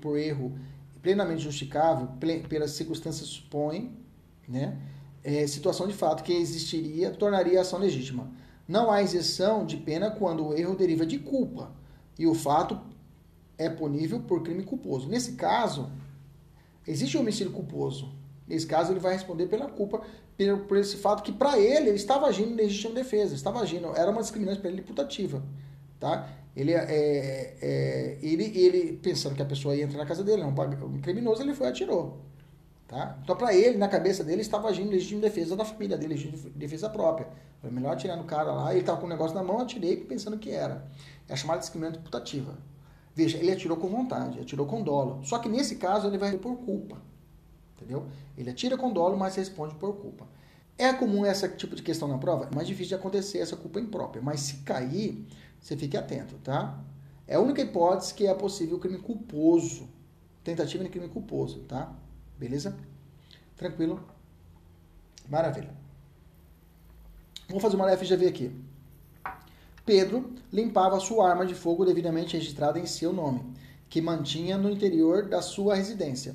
por 0.00 0.16
erro 0.16 0.58
plenamente 1.02 1.42
justificável, 1.42 2.08
pelas 2.48 2.70
circunstâncias 2.72 3.28
supõe, 3.28 3.96
né, 4.48 4.78
é, 5.24 5.46
situação 5.46 5.88
de 5.88 5.94
fato 5.94 6.22
que 6.22 6.32
existiria, 6.32 7.10
tornaria 7.10 7.58
a 7.58 7.62
ação 7.62 7.78
legítima. 7.78 8.30
Não 8.68 8.90
há 8.90 9.02
isenção 9.02 9.66
de 9.66 9.76
pena 9.76 10.10
quando 10.10 10.46
o 10.46 10.54
erro 10.54 10.76
deriva 10.76 11.04
de 11.04 11.18
culpa 11.18 11.72
e 12.18 12.26
o 12.26 12.34
fato 12.34 12.80
é 13.58 13.68
punível 13.68 14.20
por 14.20 14.42
crime 14.42 14.62
culposo. 14.62 15.08
Nesse 15.08 15.32
caso, 15.32 15.90
existe 16.86 17.18
homicídio 17.18 17.52
culposo. 17.52 18.12
Nesse 18.46 18.66
caso, 18.66 18.92
ele 18.92 19.00
vai 19.00 19.14
responder 19.14 19.46
pela 19.46 19.68
culpa, 19.68 20.02
por 20.68 20.76
esse 20.76 20.96
fato 20.96 21.22
que, 21.22 21.32
para 21.32 21.58
ele, 21.58 21.88
ele 21.88 21.96
estava 21.96 22.26
agindo 22.26 22.50
em 22.50 22.56
legítima 22.56 22.94
defesa, 22.94 23.34
estava 23.34 23.60
agindo, 23.60 23.94
era 23.96 24.10
uma 24.10 24.20
discriminante 24.20 24.60
para 24.60 24.70
ele 24.70 24.82
putativa. 24.82 25.42
Tá? 26.00 26.28
Ele, 26.54 26.72
é, 26.72 26.76
é, 26.76 27.56
é, 27.62 28.18
ele, 28.22 28.44
ele, 28.58 28.98
pensando 28.98 29.34
que 29.34 29.42
a 29.42 29.46
pessoa 29.46 29.74
ia 29.74 29.84
entrar 29.84 29.98
na 29.98 30.06
casa 30.06 30.22
dele, 30.22 30.42
um, 30.42 31.00
criminoso, 31.00 31.42
ele 31.42 31.54
foi 31.54 31.66
e 31.66 31.70
atirou. 31.70 32.20
Tá? 32.86 33.18
Então, 33.22 33.34
para 33.34 33.54
ele, 33.54 33.78
na 33.78 33.88
cabeça 33.88 34.22
dele, 34.22 34.42
estava 34.42 34.68
agindo 34.68 34.90
legítima 34.90 35.22
defesa 35.22 35.56
da 35.56 35.64
família 35.64 35.96
dele, 35.96 36.12
legítima 36.12 36.50
defesa 36.54 36.90
própria. 36.90 37.26
Foi 37.62 37.70
melhor 37.70 37.94
atirar 37.94 38.18
no 38.18 38.24
cara 38.24 38.52
lá, 38.52 38.70
ele 38.70 38.80
estava 38.80 39.00
com 39.00 39.06
o 39.06 39.08
negócio 39.08 39.34
na 39.34 39.42
mão, 39.42 39.60
atirei 39.60 39.96
pensando 39.96 40.36
que 40.36 40.50
era. 40.50 40.86
É 41.26 41.34
chamada 41.34 41.60
de 41.60 41.64
discriminante 41.64 42.00
putativa. 42.00 42.58
Veja, 43.14 43.38
ele 43.38 43.50
atirou 43.50 43.78
com 43.78 43.88
vontade, 43.88 44.38
atirou 44.38 44.66
com 44.66 44.82
dolo. 44.82 45.24
Só 45.24 45.38
que 45.38 45.48
nesse 45.48 45.76
caso, 45.76 46.06
ele 46.06 46.18
vai 46.18 46.36
por 46.36 46.56
culpa. 46.58 47.00
entendeu? 47.76 48.06
Ele 48.36 48.50
atira 48.50 48.76
com 48.76 48.92
dolo, 48.92 49.16
mas 49.16 49.36
responde 49.36 49.74
por 49.76 49.94
culpa. 49.96 50.26
É 50.76 50.92
comum 50.92 51.24
esse 51.24 51.48
tipo 51.50 51.76
de 51.76 51.82
questão 51.82 52.08
na 52.08 52.18
prova? 52.18 52.48
É 52.50 52.54
mais 52.54 52.66
difícil 52.66 52.88
de 52.88 52.94
acontecer 52.96 53.38
essa 53.38 53.56
culpa 53.56 53.78
imprópria, 53.78 54.22
mas 54.22 54.40
se 54.40 54.56
cair, 54.58 55.26
você 55.62 55.76
fique 55.76 55.96
atento, 55.96 56.34
tá? 56.42 56.78
É 57.26 57.36
a 57.36 57.40
única 57.40 57.62
hipótese 57.62 58.12
que 58.12 58.26
é 58.26 58.34
possível 58.34 58.80
crime 58.80 58.98
culposo, 58.98 59.88
tentativa 60.42 60.82
de 60.82 60.90
crime 60.90 61.08
culposo, 61.08 61.60
tá? 61.60 61.94
Beleza? 62.36 62.76
Tranquilo? 63.56 64.02
Maravilha. 65.28 65.70
Vamos 67.46 67.62
fazer 67.62 67.76
uma 67.76 67.96
FGV 67.96 68.26
aqui. 68.26 68.52
Pedro 69.86 70.32
limpava 70.52 70.98
sua 70.98 71.28
arma 71.28 71.46
de 71.46 71.54
fogo 71.54 71.84
devidamente 71.84 72.36
registrada 72.36 72.78
em 72.78 72.86
seu 72.86 73.12
nome, 73.12 73.42
que 73.88 74.00
mantinha 74.00 74.58
no 74.58 74.70
interior 74.70 75.28
da 75.28 75.40
sua 75.40 75.76
residência. 75.76 76.34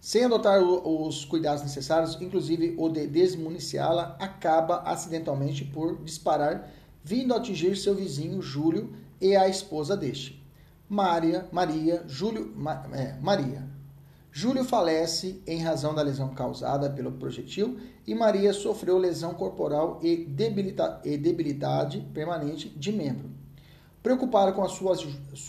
Sem 0.00 0.24
adotar 0.24 0.60
os 0.62 1.24
cuidados 1.24 1.62
necessários, 1.62 2.20
inclusive 2.20 2.74
o 2.78 2.88
de 2.88 3.06
desmuniciá-la, 3.06 4.16
acaba 4.20 4.82
acidentalmente 4.82 5.64
por 5.64 6.02
disparar, 6.04 6.70
vindo 7.06 7.32
atingir 7.32 7.76
seu 7.76 7.94
vizinho 7.94 8.42
Júlio 8.42 8.92
e 9.20 9.36
a 9.36 9.48
esposa 9.48 9.96
deste. 9.96 10.44
Maria, 10.88 11.46
Maria, 11.52 12.02
Júlio, 12.08 12.52
Ma, 12.56 12.84
é, 12.92 13.16
Maria. 13.20 13.64
Júlio 14.32 14.64
falece 14.64 15.40
em 15.46 15.62
razão 15.62 15.94
da 15.94 16.02
lesão 16.02 16.34
causada 16.34 16.90
pelo 16.90 17.12
projetil 17.12 17.78
e 18.04 18.12
Maria 18.12 18.52
sofreu 18.52 18.98
lesão 18.98 19.34
corporal 19.34 20.00
e, 20.02 20.16
debilita, 20.16 21.00
e 21.04 21.16
debilidade 21.16 22.00
permanente 22.12 22.68
de 22.70 22.90
membro. 22.90 23.30
Preocupado 24.02 24.52
com 24.52 24.64
a, 24.64 24.68
sua, 24.68 24.96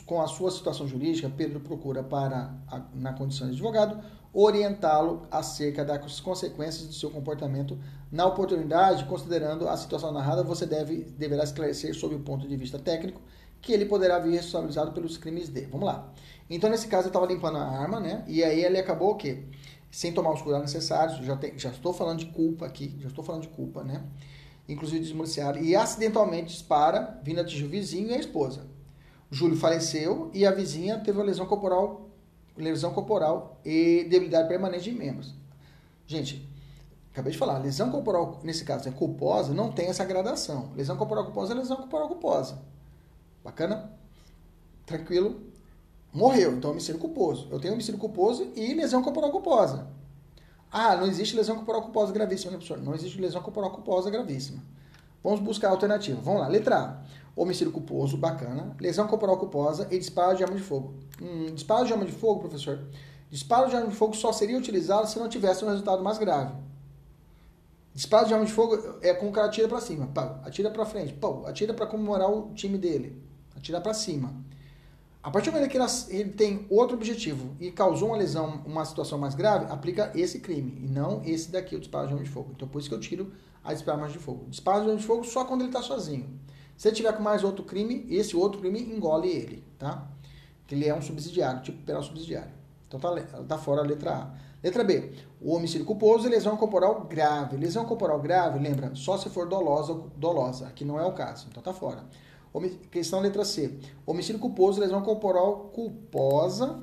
com 0.05 0.21
a 0.21 0.27
sua 0.27 0.51
situação 0.51 0.87
jurídica, 0.87 1.31
Pedro 1.35 1.59
procura, 1.59 2.03
para, 2.03 2.53
na 2.93 3.13
condição 3.13 3.47
de 3.47 3.53
advogado, 3.53 3.99
orientá-lo 4.33 5.27
acerca 5.31 5.83
das 5.83 6.19
consequências 6.19 6.87
do 6.87 6.93
seu 6.93 7.09
comportamento. 7.09 7.77
Na 8.11 8.25
oportunidade, 8.25 9.05
considerando 9.05 9.67
a 9.67 9.75
situação 9.75 10.11
narrada, 10.11 10.43
você 10.43 10.65
deve, 10.65 11.05
deverá 11.17 11.43
esclarecer 11.43 11.93
sob 11.95 12.15
o 12.15 12.19
ponto 12.19 12.47
de 12.47 12.55
vista 12.55 12.79
técnico 12.79 13.21
que 13.61 13.73
ele 13.73 13.85
poderá 13.85 14.19
vir 14.19 14.31
responsabilizado 14.31 14.91
pelos 14.91 15.17
crimes 15.17 15.49
de. 15.49 15.61
Vamos 15.65 15.87
lá. 15.87 16.11
Então, 16.49 16.69
nesse 16.69 16.87
caso, 16.87 17.07
eu 17.07 17.09
estava 17.09 17.25
limpando 17.25 17.57
a 17.57 17.65
arma, 17.65 17.99
né? 17.99 18.23
E 18.27 18.43
aí 18.43 18.63
ele 18.63 18.77
acabou 18.77 19.11
o 19.11 19.15
quê? 19.15 19.43
Sem 19.91 20.13
tomar 20.13 20.33
os 20.33 20.41
cuidados 20.41 20.71
necessários, 20.71 21.25
já, 21.25 21.35
tem, 21.35 21.57
já 21.57 21.69
estou 21.69 21.93
falando 21.93 22.19
de 22.19 22.27
culpa 22.27 22.65
aqui, 22.65 22.95
já 22.99 23.07
estou 23.07 23.23
falando 23.23 23.41
de 23.41 23.49
culpa, 23.49 23.83
né? 23.83 24.03
Inclusive 24.69 24.99
desmuniciado, 24.99 25.59
e 25.59 25.75
acidentalmente 25.75 26.47
dispara, 26.47 27.19
vindo 27.23 27.41
atingir 27.41 27.65
o 27.65 27.69
vizinho 27.69 28.09
e 28.09 28.13
a 28.13 28.19
esposa. 28.19 28.67
Júlio 29.29 29.57
faleceu 29.57 30.29
e 30.33 30.45
a 30.45 30.51
vizinha 30.51 30.99
teve 30.99 31.17
uma 31.17 31.25
lesão 31.25 31.45
corporal, 31.45 32.06
lesão 32.57 32.93
corporal 32.93 33.59
e 33.63 34.05
debilidade 34.09 34.47
permanente 34.47 34.83
de 34.83 34.91
membros. 34.91 35.33
Gente, 36.05 36.47
acabei 37.11 37.31
de 37.31 37.37
falar, 37.37 37.59
lesão 37.59 37.91
corporal, 37.91 38.39
nesse 38.43 38.65
caso, 38.65 38.89
é 38.89 38.91
culposa, 38.91 39.53
não 39.53 39.71
tem 39.71 39.87
essa 39.87 40.03
gradação. 40.03 40.71
Lesão 40.75 40.97
corporal 40.97 41.25
culposa 41.25 41.53
é 41.53 41.55
lesão 41.55 41.77
corporal 41.77 42.07
culposa. 42.07 42.61
Bacana? 43.43 43.91
Tranquilo? 44.85 45.41
Morreu, 46.13 46.53
então 46.53 46.71
homicídio 46.71 46.99
culposo. 46.99 47.47
Eu 47.51 47.59
tenho 47.59 47.73
homicídio 47.73 47.99
culposo 47.99 48.51
e 48.55 48.73
lesão 48.73 49.03
corporal 49.03 49.31
culposa. 49.31 49.87
Ah, 50.71 50.95
não 50.95 51.05
existe 51.05 51.35
lesão 51.35 51.55
corporal 51.55 51.83
culposa 51.83 52.11
gravíssima, 52.11 52.51
né, 52.51 52.57
professor? 52.57 52.81
Não 52.81 52.95
existe 52.95 53.19
lesão 53.19 53.41
corporal 53.41 53.71
culposa 53.71 54.09
gravíssima. 54.09 54.63
Vamos 55.27 55.41
buscar 55.41 55.67
a 55.67 55.71
alternativa. 55.71 56.21
Vamos 56.21 56.39
lá, 56.39 56.47
letra 56.47 56.77
A. 56.77 57.01
Homicídio 57.35 57.73
culposo, 57.73 58.15
bacana. 58.15 58.73
Lesão 58.79 59.05
corporal 59.07 59.35
culposa 59.35 59.85
e 59.91 59.99
disparo 59.99 60.37
de 60.37 60.41
arma 60.41 60.55
de 60.55 60.63
fogo. 60.63 60.93
Hum, 61.21 61.47
disparo 61.53 61.85
de 61.85 61.91
arma 61.91 62.05
de 62.05 62.13
fogo, 62.13 62.39
professor? 62.39 62.79
Disparo 63.29 63.69
de 63.69 63.75
arma 63.75 63.89
de 63.89 63.95
fogo 63.95 64.15
só 64.15 64.31
seria 64.31 64.57
utilizado 64.57 65.05
se 65.05 65.19
não 65.19 65.27
tivesse 65.27 65.65
um 65.65 65.67
resultado 65.67 66.01
mais 66.01 66.17
grave. 66.17 66.55
Disparo 67.93 68.25
de 68.25 68.33
arma 68.33 68.45
de 68.45 68.53
fogo 68.53 68.77
é 69.01 69.13
com 69.13 69.27
o 69.27 69.31
cara 69.33 69.47
atira 69.47 69.67
para 69.67 69.81
cima, 69.81 70.07
pau, 70.07 70.39
atira 70.45 70.71
para 70.71 70.85
frente, 70.85 71.11
pau, 71.11 71.45
atira 71.45 71.73
para 71.73 71.85
comemorar 71.87 72.31
o 72.31 72.53
time 72.53 72.77
dele 72.77 73.21
atirar 73.53 73.81
para 73.81 73.93
cima. 73.93 74.33
A 75.21 75.29
partir 75.29 75.49
do 75.49 75.55
momento 75.55 75.69
que 75.69 76.13
ele 76.15 76.29
tem 76.29 76.65
outro 76.69 76.95
objetivo 76.95 77.53
e 77.59 77.69
causou 77.69 78.09
uma 78.09 78.17
lesão, 78.17 78.61
uma 78.65 78.85
situação 78.85 79.17
mais 79.17 79.35
grave, 79.35 79.69
aplica 79.69 80.09
esse 80.15 80.39
crime 80.39 80.79
e 80.81 80.87
não 80.87 81.21
esse 81.25 81.51
daqui, 81.51 81.75
o 81.75 81.79
disparo 81.79 82.07
de 82.07 82.13
arma 82.13 82.23
de 82.23 82.29
fogo. 82.29 82.51
Então, 82.55 82.65
por 82.65 82.79
isso 82.79 82.87
que 82.87 82.95
eu 82.95 82.99
tiro 82.99 83.33
a 83.67 83.73
disparo 83.73 83.97
de 83.97 84.03
arma 84.03 84.13
de 84.13 84.19
fogo. 84.19 84.45
Disparo 84.49 84.95
de 84.95 85.03
fogo 85.03 85.25
só 85.25 85.43
quando 85.43 85.61
ele 85.61 85.69
está 85.69 85.81
sozinho. 85.81 86.39
Se 86.77 86.87
ele 86.87 86.95
tiver 86.95 87.11
com 87.11 87.21
mais 87.21 87.43
outro 87.43 87.65
crime, 87.65 88.05
esse 88.09 88.35
outro 88.35 88.61
crime 88.61 88.79
engole 88.81 89.27
ele, 89.27 89.63
tá? 89.77 90.07
Que 90.65 90.73
ele 90.73 90.87
é 90.87 90.95
um 90.95 91.01
subsidiário, 91.01 91.61
tipo 91.61 91.83
penal 91.83 92.01
subsidiário. 92.01 92.51
Então, 92.87 92.97
tá, 92.97 93.13
tá 93.45 93.57
fora 93.57 93.81
a 93.81 93.83
letra 93.83 94.15
A. 94.15 94.47
Letra 94.63 94.83
B. 94.83 95.11
O 95.41 95.53
homicídio 95.53 95.85
culposo 95.85 96.27
e 96.27 96.29
lesão 96.29 96.55
corporal 96.55 97.01
grave. 97.01 97.57
Lesão 97.57 97.83
corporal 97.83 98.19
grave, 98.21 98.57
lembra, 98.57 98.95
só 98.95 99.17
se 99.17 99.29
for 99.29 99.47
dolosa, 99.47 99.93
dolosa. 100.15 100.67
Aqui 100.67 100.85
não 100.85 100.97
é 100.97 101.05
o 101.05 101.11
caso, 101.11 101.47
então 101.49 101.61
tá 101.61 101.73
fora. 101.73 102.05
Questão 102.89 103.19
letra 103.19 103.43
C. 103.43 103.77
Homicídio 104.05 104.39
culposo, 104.39 104.79
lesão 104.79 105.01
corporal 105.01 105.71
culposa 105.73 106.79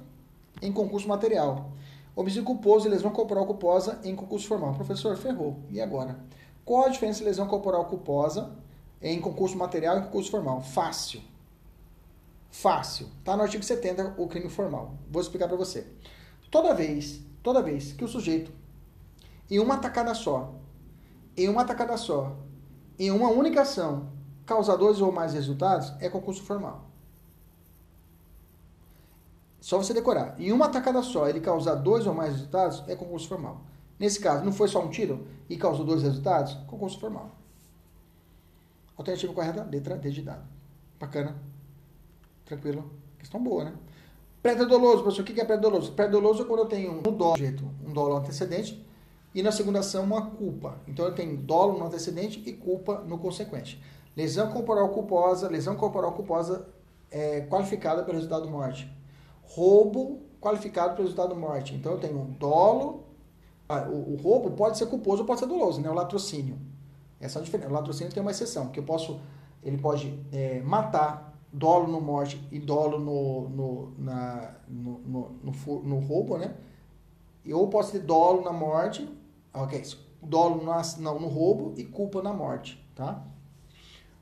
em 0.61 0.70
concurso 0.70 1.09
material. 1.09 1.73
Homicídio 2.15 2.44
culposo 2.44 2.86
e 2.86 2.90
lesão 2.90 3.11
corporal 3.11 3.47
culposa 3.47 3.98
em 4.05 4.15
concurso 4.15 4.47
formal. 4.47 4.74
Professor, 4.74 5.16
ferrou. 5.16 5.59
E 5.70 5.81
agora? 5.81 6.16
Qual 6.65 6.85
a 6.85 6.89
diferença 6.89 7.19
de 7.19 7.24
lesão 7.24 7.47
corporal 7.47 7.85
culposa 7.86 8.53
em 9.01 9.20
concurso 9.20 9.57
material 9.57 9.99
e 9.99 10.03
concurso 10.03 10.31
formal? 10.31 10.62
Fácil. 10.62 11.20
Fácil. 12.51 13.09
Está 13.19 13.36
no 13.36 13.43
artigo 13.43 13.62
70 13.62 14.15
o 14.16 14.27
crime 14.27 14.49
formal. 14.49 14.95
Vou 15.11 15.20
explicar 15.20 15.47
para 15.47 15.57
você. 15.57 15.86
Toda 16.51 16.74
vez, 16.74 17.20
toda 17.43 17.62
vez 17.62 17.93
que 17.93 18.05
o 18.05 18.09
sujeito, 18.09 18.53
em 19.51 19.59
uma 19.59 19.77
tacada 19.77 20.15
só, 20.15 20.55
em 21.36 21.49
uma 21.49 21.65
tacada 21.65 21.97
só, 21.97 22.36
em 22.99 23.11
uma 23.11 23.28
única 23.28 23.62
ação, 23.62 24.09
causar 24.47 24.77
dois 24.77 25.01
ou 25.01 25.12
mais 25.12 25.35
resultados 25.35 25.93
é 26.01 26.09
concurso 26.09 26.43
formal. 26.45 26.85
Só 29.61 29.78
você 29.78 29.93
decorar. 29.93 30.39
Em 30.39 30.53
uma 30.53 30.69
tacada 30.69 31.03
só, 31.03 31.28
ele 31.28 31.41
causar 31.41 31.74
dois 31.74 32.07
ou 32.07 32.15
mais 32.15 32.32
resultados 32.32 32.85
é 32.86 32.95
concurso 32.95 33.28
formal. 33.28 33.62
Nesse 33.99 34.21
caso, 34.21 34.45
não 34.45 34.53
foi 34.53 34.69
só 34.69 34.83
um 34.85 34.91
tiro 34.91 35.27
e 35.49 35.57
causou 35.57 35.85
dois 35.85 36.03
resultados? 36.03 36.55
Concurso 36.66 36.99
formal. 36.99 37.31
Alternativa 38.97 39.33
correta, 39.33 39.65
letra 39.71 39.97
D 39.97 40.11
de 40.11 40.23
dado. 40.23 40.45
Bacana. 40.99 41.37
Tranquilo. 42.45 42.91
Questão 43.19 43.43
boa, 43.43 43.65
né? 43.65 43.75
Pré-doloso, 44.43 45.03
professor, 45.03 45.23
o 45.23 45.25
que 45.25 45.41
é 45.41 45.45
pré-doloso? 45.45 45.93
Pré-doloso 45.93 46.43
é 46.43 46.45
quando 46.45 46.61
eu 46.61 46.66
tenho 46.66 46.93
um 46.93 47.01
dolo, 47.01 47.35
um 47.83 47.93
dolo 47.93 48.16
antecedente 48.16 48.85
e 49.35 49.43
na 49.43 49.51
segunda 49.51 49.79
ação 49.79 50.05
uma 50.05 50.31
culpa. 50.31 50.79
Então 50.87 51.07
eu 51.07 51.15
tenho 51.15 51.37
dolo 51.37 51.79
no 51.79 51.87
antecedente 51.87 52.43
e 52.47 52.53
culpa 52.53 53.01
no 53.01 53.19
consequente. 53.19 53.83
Lesão 54.15 54.51
corporal 54.53 54.91
culposa, 54.91 55.49
lesão 55.49 55.75
corporal 55.77 56.12
culposa 56.12 56.69
é 57.11 57.41
qualificada 57.43 58.03
pelo 58.03 58.16
resultado 58.16 58.49
morte. 58.49 58.87
Roubo 59.43 60.21
qualificado 60.41 60.95
pelo 60.95 61.05
resultado 61.09 61.35
morte. 61.35 61.75
Então 61.75 61.93
eu 61.93 61.99
tenho 61.99 62.19
um 62.19 62.31
dolo. 62.33 63.03
Ah, 63.69 63.89
o, 63.89 64.12
o, 64.12 64.16
roubo 64.16 64.51
pode 64.51 64.77
ser 64.77 64.86
culposo 64.86 65.23
ou 65.23 65.27
pode 65.27 65.41
ser 65.41 65.47
doloso, 65.47 65.81
né? 65.81 65.89
O 65.89 65.95
latrocínio. 65.95 66.59
Essa 67.19 67.39
é 67.39 67.43
a 67.43 67.45
diferença. 67.45 67.70
O 67.70 67.73
latrocínio 67.73 68.12
tem 68.12 68.20
uma 68.20 68.31
exceção, 68.31 68.69
que 68.69 68.78
eu 68.78 68.85
posso. 68.85 69.19
Ele 69.62 69.78
pode 69.78 70.19
é, 70.31 70.61
matar 70.61 71.35
dolo 71.51 71.86
no 71.86 72.01
morte 72.01 72.47
e 72.51 72.59
dolo 72.59 72.99
no, 72.99 73.49
no, 73.49 73.95
na, 73.97 74.55
no, 74.69 74.99
no, 74.99 75.31
no, 75.43 75.82
no 75.82 75.99
roubo, 76.01 76.36
né? 76.36 76.55
Ou 77.51 77.69
posso 77.69 77.93
ter 77.93 78.01
dolo 78.01 78.43
na 78.43 78.53
morte, 78.53 79.09
ok, 79.53 79.82
dolo 80.23 80.62
não, 80.99 81.20
no 81.20 81.28
roubo 81.28 81.74
e 81.77 81.85
culpa 81.85 82.23
na 82.23 82.32
morte, 82.32 82.82
tá? 82.95 83.23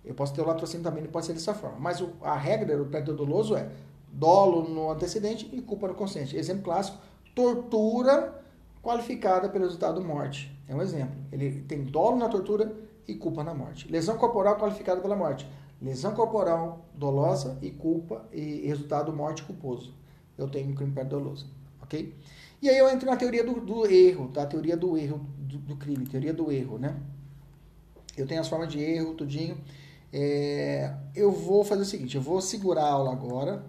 Eu 0.04 0.14
posso 0.14 0.34
ter 0.34 0.42
o 0.42 0.46
latrocínio 0.46 0.84
também, 0.84 1.04
pode 1.04 1.26
ser 1.26 1.32
dessa 1.32 1.54
forma. 1.54 1.78
Mas 1.78 2.00
o, 2.00 2.10
a 2.20 2.36
regra 2.36 2.76
do 2.76 2.86
prédio 2.86 3.14
doloso 3.14 3.56
é 3.56 3.70
dolo 4.12 4.68
no 4.68 4.90
antecedente 4.90 5.48
e 5.52 5.62
culpa 5.62 5.88
no 5.88 5.94
consciente. 5.94 6.36
Exemplo 6.36 6.64
clássico, 6.64 6.98
tortura 7.34 8.41
qualificada 8.82 9.48
pelo 9.48 9.64
resultado 9.64 10.02
morte. 10.02 10.52
É 10.68 10.74
um 10.74 10.82
exemplo. 10.82 11.14
Ele 11.30 11.62
tem 11.62 11.84
dolo 11.84 12.16
na 12.16 12.28
tortura 12.28 12.74
e 13.06 13.14
culpa 13.14 13.44
na 13.44 13.54
morte. 13.54 13.90
Lesão 13.90 14.18
corporal 14.18 14.56
qualificada 14.56 15.00
pela 15.00 15.16
morte. 15.16 15.48
Lesão 15.80 16.14
corporal 16.14 16.84
dolosa 16.94 17.58
e 17.62 17.70
culpa 17.70 18.26
e 18.32 18.66
resultado 18.66 19.12
morte 19.12 19.42
culposo. 19.42 19.94
Eu 20.36 20.48
tenho 20.48 20.70
um 20.70 20.74
crime 20.74 20.92
doloso, 21.04 21.46
ok? 21.82 22.14
E 22.60 22.68
aí 22.68 22.78
eu 22.78 22.88
entro 22.88 23.06
na 23.06 23.16
teoria 23.16 23.44
do, 23.44 23.60
do 23.60 23.86
erro, 23.86 24.28
tá? 24.28 24.42
A 24.42 24.46
teoria 24.46 24.76
do 24.76 24.96
erro 24.96 25.20
do, 25.38 25.58
do 25.58 25.76
crime, 25.76 26.06
teoria 26.06 26.32
do 26.32 26.50
erro, 26.50 26.78
né? 26.78 26.96
Eu 28.16 28.26
tenho 28.26 28.40
as 28.40 28.48
formas 28.48 28.68
de 28.68 28.80
erro, 28.80 29.14
tudinho. 29.14 29.56
É, 30.12 30.94
eu 31.14 31.32
vou 31.32 31.64
fazer 31.64 31.82
o 31.82 31.86
seguinte, 31.86 32.16
eu 32.16 32.22
vou 32.22 32.40
segurar 32.40 32.84
a 32.84 32.90
aula 32.92 33.12
agora 33.12 33.64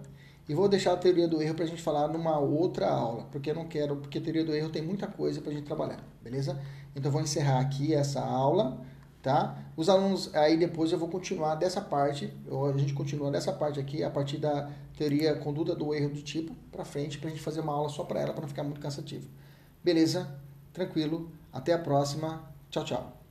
e 0.48 0.54
vou 0.54 0.68
deixar 0.68 0.92
a 0.92 0.96
teoria 0.96 1.26
do 1.26 1.40
erro 1.42 1.54
para 1.54 1.64
a 1.64 1.68
gente 1.68 1.82
falar 1.82 2.08
numa 2.08 2.38
outra 2.38 2.88
aula, 2.88 3.24
porque 3.32 3.50
eu 3.50 3.54
não 3.54 3.66
quero, 3.66 3.96
porque 3.96 4.18
a 4.18 4.20
teoria 4.20 4.44
do 4.44 4.54
erro 4.54 4.70
tem 4.70 4.82
muita 4.82 5.06
coisa 5.06 5.40
para 5.40 5.50
a 5.50 5.54
gente 5.54 5.64
trabalhar, 5.64 6.04
beleza? 6.22 6.60
Então 6.94 7.10
vou 7.10 7.20
encerrar 7.20 7.60
aqui 7.60 7.94
essa 7.94 8.20
aula, 8.20 8.80
tá? 9.22 9.58
Os 9.76 9.88
alunos, 9.88 10.34
aí 10.34 10.56
depois 10.56 10.92
eu 10.92 10.98
vou 10.98 11.08
continuar 11.08 11.54
dessa 11.54 11.80
parte, 11.80 12.32
a 12.74 12.78
gente 12.78 12.92
continua 12.92 13.30
dessa 13.30 13.52
parte 13.52 13.80
aqui, 13.80 14.04
a 14.04 14.10
partir 14.10 14.38
da 14.38 14.70
teoria 14.96 15.34
conduta 15.36 15.74
do 15.74 15.94
erro 15.94 16.10
do 16.10 16.22
tipo, 16.22 16.54
para 16.70 16.84
frente, 16.84 17.18
para 17.18 17.28
a 17.28 17.30
gente 17.30 17.42
fazer 17.42 17.60
uma 17.60 17.72
aula 17.72 17.88
só 17.88 18.04
para 18.04 18.20
ela, 18.20 18.32
para 18.32 18.42
não 18.42 18.48
ficar 18.48 18.62
muito 18.62 18.80
cansativo. 18.80 19.28
Beleza? 19.82 20.42
tranquilo. 20.74 21.30
Até 21.50 21.72
a 21.72 21.78
próxima. 21.78 22.44
Tchau, 22.68 22.84
tchau. 22.84 23.23